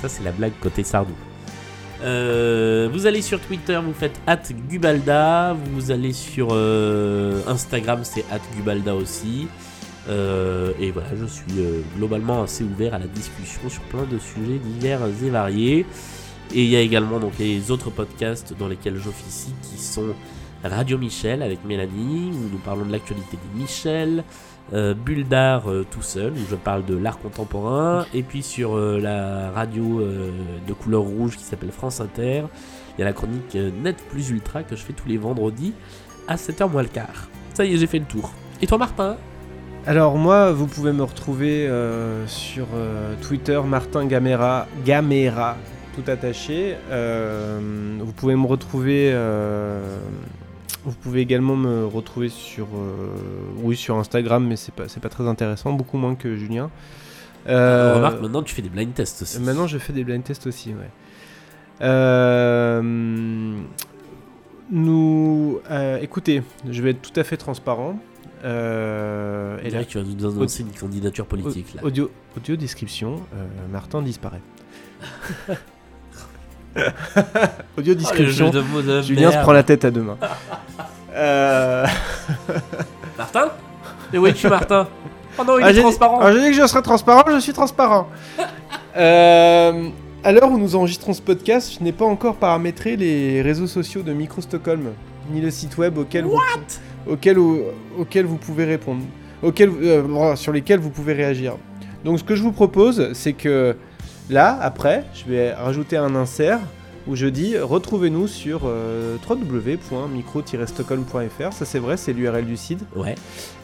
Ça, 0.00 0.08
c'est 0.08 0.24
la 0.24 0.32
blague 0.32 0.52
côté 0.60 0.82
Sardou. 0.82 1.14
Euh, 2.02 2.88
vous 2.92 3.06
allez 3.06 3.20
sur 3.20 3.40
Twitter, 3.40 3.78
vous 3.84 3.92
faites 3.92 4.18
Gubalda. 4.70 5.54
Vous 5.74 5.90
allez 5.90 6.14
sur 6.14 6.48
euh, 6.52 7.40
Instagram, 7.46 8.00
c'est 8.04 8.24
Gubalda 8.56 8.94
aussi. 8.94 9.48
Euh, 10.08 10.72
et 10.80 10.90
voilà, 10.90 11.08
je 11.14 11.26
suis 11.26 11.44
euh, 11.58 11.82
globalement 11.96 12.42
assez 12.42 12.64
ouvert 12.64 12.94
à 12.94 12.98
la 12.98 13.06
discussion 13.06 13.68
sur 13.68 13.82
plein 13.82 14.04
de 14.04 14.18
sujets 14.18 14.58
divers 14.58 15.00
et 15.22 15.28
variés. 15.30 15.86
Et 16.52 16.64
il 16.64 16.70
y 16.70 16.76
a 16.76 16.80
également 16.80 17.20
donc 17.20 17.32
les 17.38 17.70
autres 17.70 17.90
podcasts 17.90 18.54
dans 18.58 18.66
lesquels 18.66 18.96
j'officie 18.96 19.54
qui 19.62 19.80
sont 19.80 20.14
Radio 20.64 20.98
Michel 20.98 21.42
avec 21.42 21.64
Mélanie, 21.64 22.32
où 22.32 22.52
nous 22.52 22.58
parlons 22.58 22.84
de 22.84 22.92
l'actualité 22.92 23.36
des 23.36 23.60
Michel, 23.60 24.24
euh, 24.72 24.94
Bulle 24.94 25.26
d'art 25.26 25.70
euh, 25.70 25.86
tout 25.90 26.02
seul, 26.02 26.32
où 26.32 26.50
je 26.50 26.56
parle 26.56 26.84
de 26.84 26.96
l'art 26.96 27.18
contemporain, 27.18 28.04
et 28.12 28.22
puis 28.22 28.42
sur 28.42 28.76
euh, 28.76 28.98
la 29.00 29.50
radio 29.52 30.00
euh, 30.00 30.30
de 30.66 30.72
couleur 30.72 31.02
rouge 31.02 31.36
qui 31.36 31.44
s'appelle 31.44 31.70
France 31.70 32.00
Inter, 32.00 32.44
il 32.96 33.00
y 33.00 33.02
a 33.02 33.04
la 33.04 33.12
chronique 33.12 33.54
Net 33.54 33.96
plus 34.10 34.30
Ultra 34.30 34.62
que 34.62 34.76
je 34.76 34.82
fais 34.82 34.92
tous 34.92 35.08
les 35.08 35.16
vendredis 35.16 35.72
à 36.28 36.36
7h 36.36 36.70
moins 36.70 36.82
le 36.82 36.88
quart. 36.88 37.28
Ça 37.54 37.64
y 37.64 37.74
est, 37.74 37.78
j'ai 37.78 37.86
fait 37.86 37.98
le 37.98 38.04
tour. 38.04 38.32
Et 38.60 38.66
toi 38.66 38.76
Martin? 38.76 39.16
Alors 39.86 40.16
moi, 40.16 40.52
vous 40.52 40.66
pouvez 40.66 40.92
me 40.92 41.02
retrouver 41.02 41.66
sur 42.26 42.66
Twitter, 43.22 43.58
Martin 43.66 44.04
Gamera, 44.04 44.66
tout 45.94 46.08
attaché. 46.10 46.76
Euh, 46.90 47.98
vous 48.00 48.12
pouvez 48.12 48.36
me 48.36 48.46
retrouver. 48.46 49.10
euh, 49.12 49.98
vous 50.84 50.92
pouvez 50.94 51.20
également 51.20 51.56
me 51.56 51.84
retrouver 51.84 52.30
sur, 52.30 52.66
euh, 52.74 53.10
oui, 53.58 53.76
sur 53.76 53.96
Instagram, 53.98 54.46
mais 54.46 54.56
c'est 54.56 54.72
pas, 54.74 54.88
c'est 54.88 55.00
pas 55.00 55.10
très 55.10 55.26
intéressant, 55.28 55.72
beaucoup 55.74 55.98
moins 55.98 56.14
que 56.14 56.36
Julien. 56.36 56.70
Euh, 57.48 57.94
Remarque, 57.96 58.20
maintenant 58.20 58.42
tu 58.42 58.54
fais 58.54 58.62
des 58.62 58.68
blind 58.70 58.92
tests 58.94 59.22
aussi. 59.22 59.40
Maintenant, 59.40 59.66
je 59.66 59.78
fais 59.78 59.92
des 59.92 60.04
blind 60.04 60.22
tests 60.24 60.46
aussi, 60.46 60.70
ouais. 60.70 60.90
Euh, 61.82 62.82
nous, 64.70 65.60
euh, 65.70 65.98
écoutez, 66.00 66.42
je 66.68 66.82
vais 66.82 66.90
être 66.90 67.02
tout 67.02 67.18
à 67.18 67.24
fait 67.24 67.36
transparent. 67.36 67.98
Euh, 68.44 69.58
Et 69.62 69.70
là, 69.70 69.84
tu 69.84 69.98
vas 69.98 70.04
nous 70.04 70.24
annoncer 70.26 70.62
une 70.62 70.72
candidature 70.72 71.26
politique 71.26 71.74
là. 71.74 71.84
audio, 71.84 72.10
audio 72.36 72.56
description, 72.56 73.20
Martin 73.70 74.00
disparaît. 74.02 74.40
audio 77.78 77.92
le 77.92 77.98
description, 77.98 78.50
de 78.50 79.02
Julien 79.02 79.32
se 79.32 79.38
prend 79.38 79.52
la 79.52 79.62
tête 79.62 79.84
à 79.84 79.90
deux 79.90 80.02
mains. 80.02 80.18
Euh, 81.12 81.84
Martin? 83.18 83.46
Mais 84.12 84.18
où 84.18 84.26
es-tu 84.28 84.48
Martin. 84.48 84.86
Oh 85.36 85.42
non, 85.44 85.58
il 85.58 85.64
Ah, 85.64 85.72
est 85.72 85.80
transparent. 85.80 86.20
Ah, 86.22 86.32
j'ai 86.32 86.40
dit 86.40 86.46
que 86.56 86.62
je 86.62 86.66
serais 86.68 86.82
transparent, 86.82 87.24
je 87.34 87.40
suis 87.40 87.52
transparent. 87.52 88.08
Euh, 88.96 89.88
à 90.22 90.32
l'heure 90.32 90.50
où 90.50 90.56
nous 90.58 90.76
enregistrons 90.76 91.12
ce 91.12 91.20
podcast, 91.20 91.72
je 91.78 91.84
n'ai 91.84 91.92
pas 91.92 92.04
encore 92.04 92.36
paramétré 92.36 92.96
les 92.96 93.42
réseaux 93.42 93.66
sociaux 93.66 94.02
de 94.02 94.12
Micro 94.12 94.40
Stockholm, 94.40 94.90
ni 95.32 95.40
le 95.40 95.50
site 95.50 95.76
web 95.78 95.98
auquel, 95.98 96.24
vous, 96.24 96.40
auquel, 97.08 97.36
vous- 97.38 97.62
auquel 97.98 98.26
vous 98.26 98.36
pouvez 98.36 98.64
répondre, 98.64 99.02
auquel, 99.42 99.70
euh, 99.82 100.36
sur 100.36 100.52
lesquels 100.52 100.78
vous 100.78 100.90
pouvez 100.90 101.12
réagir. 101.14 101.54
Donc 102.04 102.18
ce 102.20 102.24
que 102.24 102.36
je 102.36 102.42
vous 102.42 102.52
propose, 102.52 103.12
c'est 103.14 103.32
que 103.32 103.76
là, 104.30 104.58
après, 104.60 105.04
je 105.14 105.24
vais 105.30 105.52
rajouter 105.52 105.96
un 105.96 106.14
insert 106.14 106.60
où 107.06 107.16
je 107.16 107.26
dis 107.26 107.58
retrouvez-nous 107.58 108.28
sur 108.28 108.62
euh, 108.64 109.16
www.micro-stockholm.fr. 109.28 111.52
Ça 111.52 111.64
c'est 111.64 111.78
vrai, 111.78 111.96
c'est 111.96 112.12
l'URL 112.12 112.44
du 112.44 112.56
site 112.56 112.80
Ouais. 112.94 113.14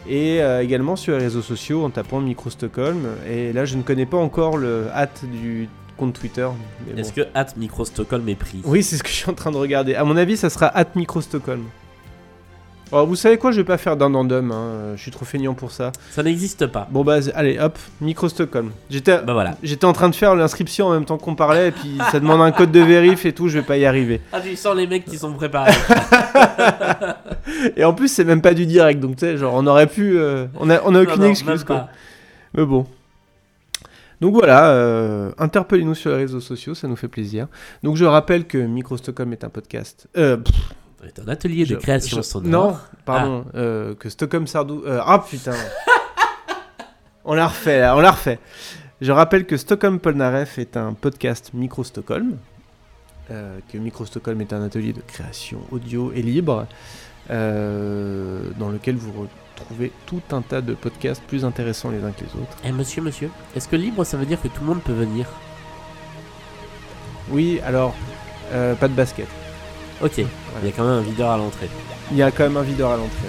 et 0.08 0.42
euh, 0.42 0.62
également 0.62 0.96
sur 0.96 1.16
les 1.16 1.24
réseaux 1.24 1.42
sociaux 1.42 1.84
en 1.84 1.90
tapant 1.90 2.20
Micro 2.20 2.50
Stockholm. 2.50 3.06
Et 3.28 3.52
là, 3.52 3.64
je 3.64 3.76
ne 3.76 3.82
connais 3.82 4.06
pas 4.06 4.16
encore 4.18 4.56
le 4.56 4.86
hâte 4.94 5.24
du 5.24 5.68
compte 5.96 6.14
Twitter. 6.14 6.46
bon. 6.86 6.96
Est-ce 6.98 7.12
que 7.12 7.22
at 7.34 7.46
Micro 7.56 7.84
Stockholm 7.84 8.28
est 8.28 8.34
pris? 8.34 8.60
Oui, 8.64 8.82
c'est 8.82 8.96
ce 8.96 9.02
que 9.02 9.08
je 9.08 9.14
suis 9.14 9.30
en 9.30 9.34
train 9.34 9.50
de 9.50 9.56
regarder. 9.56 9.94
À 9.94 10.04
mon 10.04 10.16
avis, 10.16 10.36
ça 10.36 10.50
sera 10.50 10.66
at 10.68 10.86
Micro 10.94 11.20
Stockholm. 11.20 11.64
Alors, 12.92 13.04
vous 13.06 13.16
savez 13.16 13.36
quoi, 13.36 13.50
je 13.50 13.56
vais 13.56 13.64
pas 13.64 13.78
faire 13.78 13.96
d'un 13.96 14.10
dandum, 14.10 14.52
hein. 14.52 14.92
je 14.94 15.02
suis 15.02 15.10
trop 15.10 15.24
feignant 15.24 15.54
pour 15.54 15.72
ça. 15.72 15.90
Ça 16.12 16.22
n'existe 16.22 16.68
pas. 16.68 16.86
Bon 16.90 17.02
bah 17.02 17.16
allez, 17.34 17.58
hop, 17.58 17.76
Micro 18.00 18.28
Stockholm. 18.28 18.70
J'étais 18.88 19.20
Bah 19.22 19.32
voilà. 19.32 19.56
j'étais 19.64 19.86
en 19.86 19.92
train 19.92 20.08
de 20.08 20.14
faire 20.14 20.36
l'inscription 20.36 20.86
en 20.86 20.92
même 20.92 21.04
temps 21.04 21.18
qu'on 21.18 21.34
parlait, 21.34 21.68
et 21.68 21.72
puis 21.72 21.98
ça 22.12 22.20
demande 22.20 22.42
un 22.42 22.52
code 22.52 22.70
de 22.70 22.80
vérif 22.80 23.26
et 23.26 23.32
tout, 23.32 23.48
je 23.48 23.58
vais 23.58 23.64
pas 23.64 23.76
y 23.76 23.86
arriver. 23.86 24.20
Ah, 24.32 24.40
tu 24.40 24.54
sens 24.54 24.76
les 24.76 24.86
mecs 24.86 25.04
qui 25.04 25.18
sont 25.18 25.32
préparés. 25.32 25.72
Et 27.76 27.84
en 27.84 27.94
plus, 27.94 28.08
c'est 28.08 28.24
même 28.24 28.42
pas 28.42 28.54
du 28.54 28.66
direct, 28.66 29.00
donc 29.00 29.16
tu 29.16 29.20
sais, 29.20 29.36
genre 29.36 29.54
on 29.54 29.66
aurait 29.66 29.86
pu... 29.86 30.18
euh, 30.18 30.46
on, 30.58 30.68
a, 30.70 30.80
on 30.84 30.94
a 30.94 31.02
aucune 31.02 31.16
Non, 31.16 31.24
non, 31.26 31.30
excuse 31.30 31.64
quoi. 31.64 31.88
Mais 32.54 32.64
bon. 32.64 32.86
Donc 34.20 34.34
voilà, 34.34 34.70
euh, 34.70 35.30
interpellez-nous 35.38 35.94
sur 35.94 36.10
les 36.10 36.16
réseaux 36.18 36.40
sociaux, 36.40 36.74
ça 36.74 36.88
nous 36.88 36.96
fait 36.96 37.08
plaisir. 37.08 37.48
Donc 37.82 37.96
je 37.96 38.04
rappelle 38.04 38.46
que 38.46 38.58
Micro 38.58 38.96
Stockholm 38.96 39.32
est 39.32 39.44
un 39.44 39.48
podcast. 39.48 40.08
Euh, 40.16 40.38
pff, 40.38 40.54
C'est 41.04 41.18
un 41.20 41.28
atelier 41.28 41.64
de 41.66 41.76
création 41.76 42.16
je- 42.18 42.22
sonore. 42.22 42.50
Non, 42.72 42.78
pardon, 43.04 43.44
euh, 43.54 43.94
que 43.94 44.08
Stockholm 44.08 44.46
Sardou. 44.46 44.82
euh, 44.86 45.00
ah 45.04 45.24
putain. 45.28 45.52
on 47.24 47.34
l'a 47.34 47.48
refait, 47.48 47.80
là, 47.80 47.96
on 47.96 48.00
l'a 48.00 48.10
refait. 48.12 48.38
Je 49.00 49.12
rappelle 49.12 49.44
que 49.46 49.56
Stockholm 49.56 49.98
Polnareff 50.00 50.58
est 50.58 50.76
un 50.76 50.94
podcast 50.94 51.50
Micro 51.54 51.84
Stockholm. 51.84 52.36
euh, 53.30 53.58
que 53.72 53.76
Micro 53.78 54.06
Stockholm 54.06 54.40
est 54.40 54.52
un 54.52 54.62
atelier 54.62 54.92
de 54.92 55.00
création 55.02 55.58
audio 55.70 56.12
et 56.12 56.22
libre. 56.22 56.66
dans 57.28 58.68
lequel 58.70 58.94
vous 58.96 59.12
retrouvez 59.56 59.90
tout 60.06 60.22
un 60.30 60.42
tas 60.42 60.60
de 60.60 60.74
podcasts 60.74 61.22
plus 61.24 61.44
intéressants 61.44 61.90
les 61.90 62.02
uns 62.04 62.12
que 62.12 62.20
les 62.20 62.40
autres. 62.40 62.56
Eh 62.64 62.70
monsieur, 62.72 63.02
monsieur, 63.02 63.30
est-ce 63.56 63.66
que 63.68 63.74
libre 63.76 64.04
ça 64.04 64.16
veut 64.16 64.26
dire 64.26 64.40
que 64.40 64.46
tout 64.48 64.60
le 64.60 64.66
monde 64.66 64.80
peut 64.82 64.92
venir? 64.92 65.26
Oui, 67.30 67.60
alors, 67.66 67.94
pas 68.80 68.86
de 68.88 68.94
basket. 68.94 69.26
Ok, 70.02 70.20
il 70.62 70.66
y 70.66 70.68
a 70.68 70.72
quand 70.72 70.84
même 70.84 70.98
un 70.98 71.02
videur 71.02 71.30
à 71.30 71.36
l'entrée. 71.36 71.68
Il 72.10 72.16
y 72.16 72.22
a 72.22 72.30
quand 72.30 72.44
même 72.44 72.56
un 72.56 72.62
videur 72.62 72.90
à 72.90 72.96
l'entrée. 72.96 73.28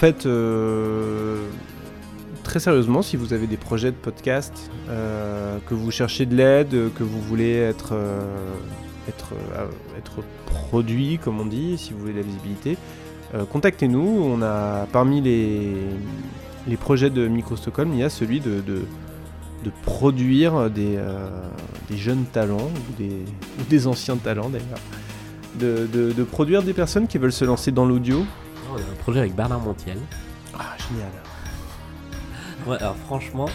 Fait, 0.00 0.24
euh, 0.24 1.36
très 2.42 2.58
sérieusement, 2.58 3.02
si 3.02 3.18
vous 3.18 3.34
avez 3.34 3.46
des 3.46 3.58
projets 3.58 3.90
de 3.90 3.96
podcast, 3.96 4.70
euh, 4.88 5.58
que 5.66 5.74
vous 5.74 5.90
cherchez 5.90 6.24
de 6.24 6.34
l'aide, 6.34 6.90
que 6.94 7.02
vous 7.04 7.20
voulez 7.20 7.54
être, 7.54 7.90
euh, 7.92 8.24
être, 9.08 9.34
produit, 10.46 11.18
comme 11.22 11.38
on 11.38 11.44
dit, 11.44 11.76
si 11.76 11.92
vous 11.92 11.98
voulez 11.98 12.14
de 12.14 12.18
la 12.18 12.24
visibilité, 12.24 12.78
contactez-nous. 13.50 14.22
On 14.24 14.40
a 14.40 14.86
parmi 14.90 15.20
les, 15.20 16.76
projets 16.78 17.10
de 17.10 17.28
Micro 17.28 17.56
Stockholm, 17.56 17.92
il 17.92 17.98
y 17.98 18.02
a 18.02 18.08
celui 18.08 18.40
de, 18.40 18.62
produire 19.82 20.70
des, 20.70 20.98
jeunes 21.94 22.24
talents 22.32 22.70
ou 22.88 23.02
des, 23.68 23.86
anciens 23.86 24.16
talents 24.16 24.48
d'ailleurs. 24.48 24.80
De 25.58 26.24
produire 26.24 26.62
des 26.62 26.72
personnes 26.72 27.06
qui 27.06 27.18
veulent 27.18 27.32
se 27.32 27.44
lancer 27.44 27.70
dans 27.70 27.84
l'audio. 27.84 28.24
Projet 29.00 29.20
avec 29.20 29.34
Bernard 29.34 29.60
Montiel. 29.60 29.98
Ah, 30.58 30.76
génial. 30.88 31.08
Ouais, 32.66 32.76
alors 32.80 32.96
franchement, 33.06 33.48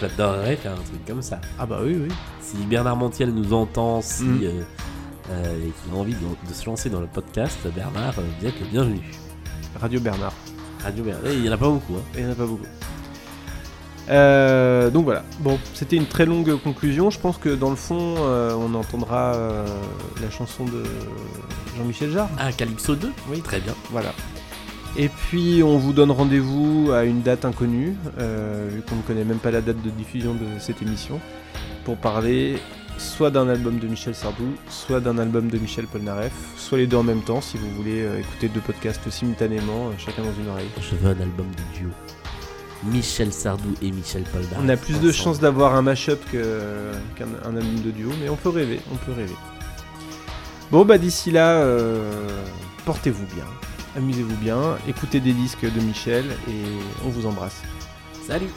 j'adorerais 0.00 0.56
faire 0.56 0.72
un 0.72 0.76
truc 0.76 1.04
comme 1.06 1.22
ça. 1.22 1.40
Ah 1.58 1.66
bah 1.66 1.80
oui, 1.82 1.96
oui. 2.00 2.14
Si 2.40 2.56
Bernard 2.64 2.96
Montiel 2.96 3.30
nous 3.34 3.52
entend, 3.52 4.00
si 4.00 4.24
Mm. 4.24 4.40
euh, 4.44 4.62
euh, 5.30 5.56
et 5.66 5.70
qu'il 5.82 5.92
a 5.92 5.96
envie 5.96 6.14
de, 6.14 6.48
de 6.48 6.54
se 6.54 6.64
lancer 6.66 6.88
dans 6.88 7.00
le 7.00 7.06
podcast, 7.06 7.58
Bernard, 7.74 8.14
euh, 8.18 8.22
vous 8.40 8.46
êtes 8.46 8.58
le 8.60 8.66
bienvenu. 8.66 9.00
Radio 9.80 10.00
Bernard. 10.00 10.32
Radio 10.82 11.04
Bernard, 11.04 11.32
il 11.32 11.44
y 11.44 11.48
en 11.48 11.52
a 11.52 11.56
pas 11.58 11.68
beaucoup. 11.68 11.94
Hein. 11.96 12.02
Il 12.14 12.20
n'y 12.24 12.28
en 12.28 12.32
a 12.32 12.36
pas 12.36 12.46
beaucoup. 12.46 12.64
Euh, 14.08 14.88
donc 14.90 15.04
voilà. 15.04 15.24
Bon, 15.40 15.58
c'était 15.74 15.96
une 15.96 16.06
très 16.06 16.24
longue 16.24 16.56
conclusion. 16.62 17.10
Je 17.10 17.18
pense 17.18 17.36
que 17.38 17.48
dans 17.54 17.70
le 17.70 17.76
fond, 17.76 18.14
on 18.18 18.72
entendra 18.74 19.32
la 20.22 20.30
chanson 20.30 20.64
de 20.64 20.84
Jean-Michel 21.76 22.12
Jarre. 22.12 22.28
Ah, 22.38 22.52
Calypso 22.52 22.94
2 22.94 23.10
Oui. 23.30 23.40
Très 23.40 23.58
bien. 23.60 23.74
Voilà. 23.90 24.12
Et 24.98 25.10
puis 25.10 25.62
on 25.62 25.76
vous 25.76 25.92
donne 25.92 26.10
rendez-vous 26.10 26.90
à 26.92 27.04
une 27.04 27.20
date 27.20 27.44
inconnue, 27.44 27.94
euh, 28.18 28.70
vu 28.72 28.80
qu'on 28.80 28.96
ne 28.96 29.02
connaît 29.02 29.24
même 29.24 29.38
pas 29.38 29.50
la 29.50 29.60
date 29.60 29.82
de 29.82 29.90
diffusion 29.90 30.32
de 30.32 30.58
cette 30.58 30.80
émission, 30.80 31.20
pour 31.84 31.98
parler 31.98 32.56
soit 32.96 33.30
d'un 33.30 33.46
album 33.50 33.78
de 33.78 33.88
Michel 33.88 34.14
Sardou, 34.14 34.54
soit 34.70 35.00
d'un 35.00 35.18
album 35.18 35.50
de 35.50 35.58
Michel 35.58 35.86
Polnareff, 35.86 36.32
soit 36.56 36.78
les 36.78 36.86
deux 36.86 36.96
en 36.96 37.02
même 37.02 37.20
temps 37.20 37.42
si 37.42 37.58
vous 37.58 37.70
voulez 37.72 38.04
euh, 38.04 38.20
écouter 38.20 38.48
deux 38.48 38.60
podcasts 38.60 39.10
simultanément, 39.10 39.88
euh, 39.88 39.92
chacun 39.98 40.22
dans 40.22 40.32
une 40.32 40.48
oreille. 40.48 40.70
Je 40.80 40.96
veux 40.96 41.08
un 41.08 41.20
album 41.20 41.46
de 41.50 41.78
duo. 41.78 41.90
Michel 42.84 43.34
Sardou 43.34 43.74
et 43.82 43.90
Michel 43.90 44.22
Polnareff. 44.22 44.58
On 44.62 44.68
a 44.70 44.78
plus 44.78 44.98
de 44.98 45.12
chances 45.12 45.40
d'avoir 45.40 45.74
un 45.74 45.82
mashup 45.82 46.20
qu'un 46.30 47.26
un 47.44 47.54
album 47.54 47.80
de 47.84 47.90
duo, 47.90 48.10
mais 48.22 48.30
on 48.30 48.36
peut 48.36 48.48
rêver, 48.48 48.80
on 48.90 48.96
peut 48.96 49.12
rêver. 49.12 49.34
Bon 50.70 50.86
bah 50.86 50.96
d'ici 50.96 51.30
là, 51.30 51.64
portez-vous 52.84 53.26
bien, 53.34 53.44
amusez-vous 53.96 54.36
bien, 54.36 54.76
écoutez 54.86 55.20
des 55.20 55.32
disques 55.32 55.64
de 55.64 55.80
Michel 55.80 56.24
et 56.48 56.64
on 57.04 57.08
vous 57.08 57.26
embrasse. 57.26 57.62
Salut 58.26 58.50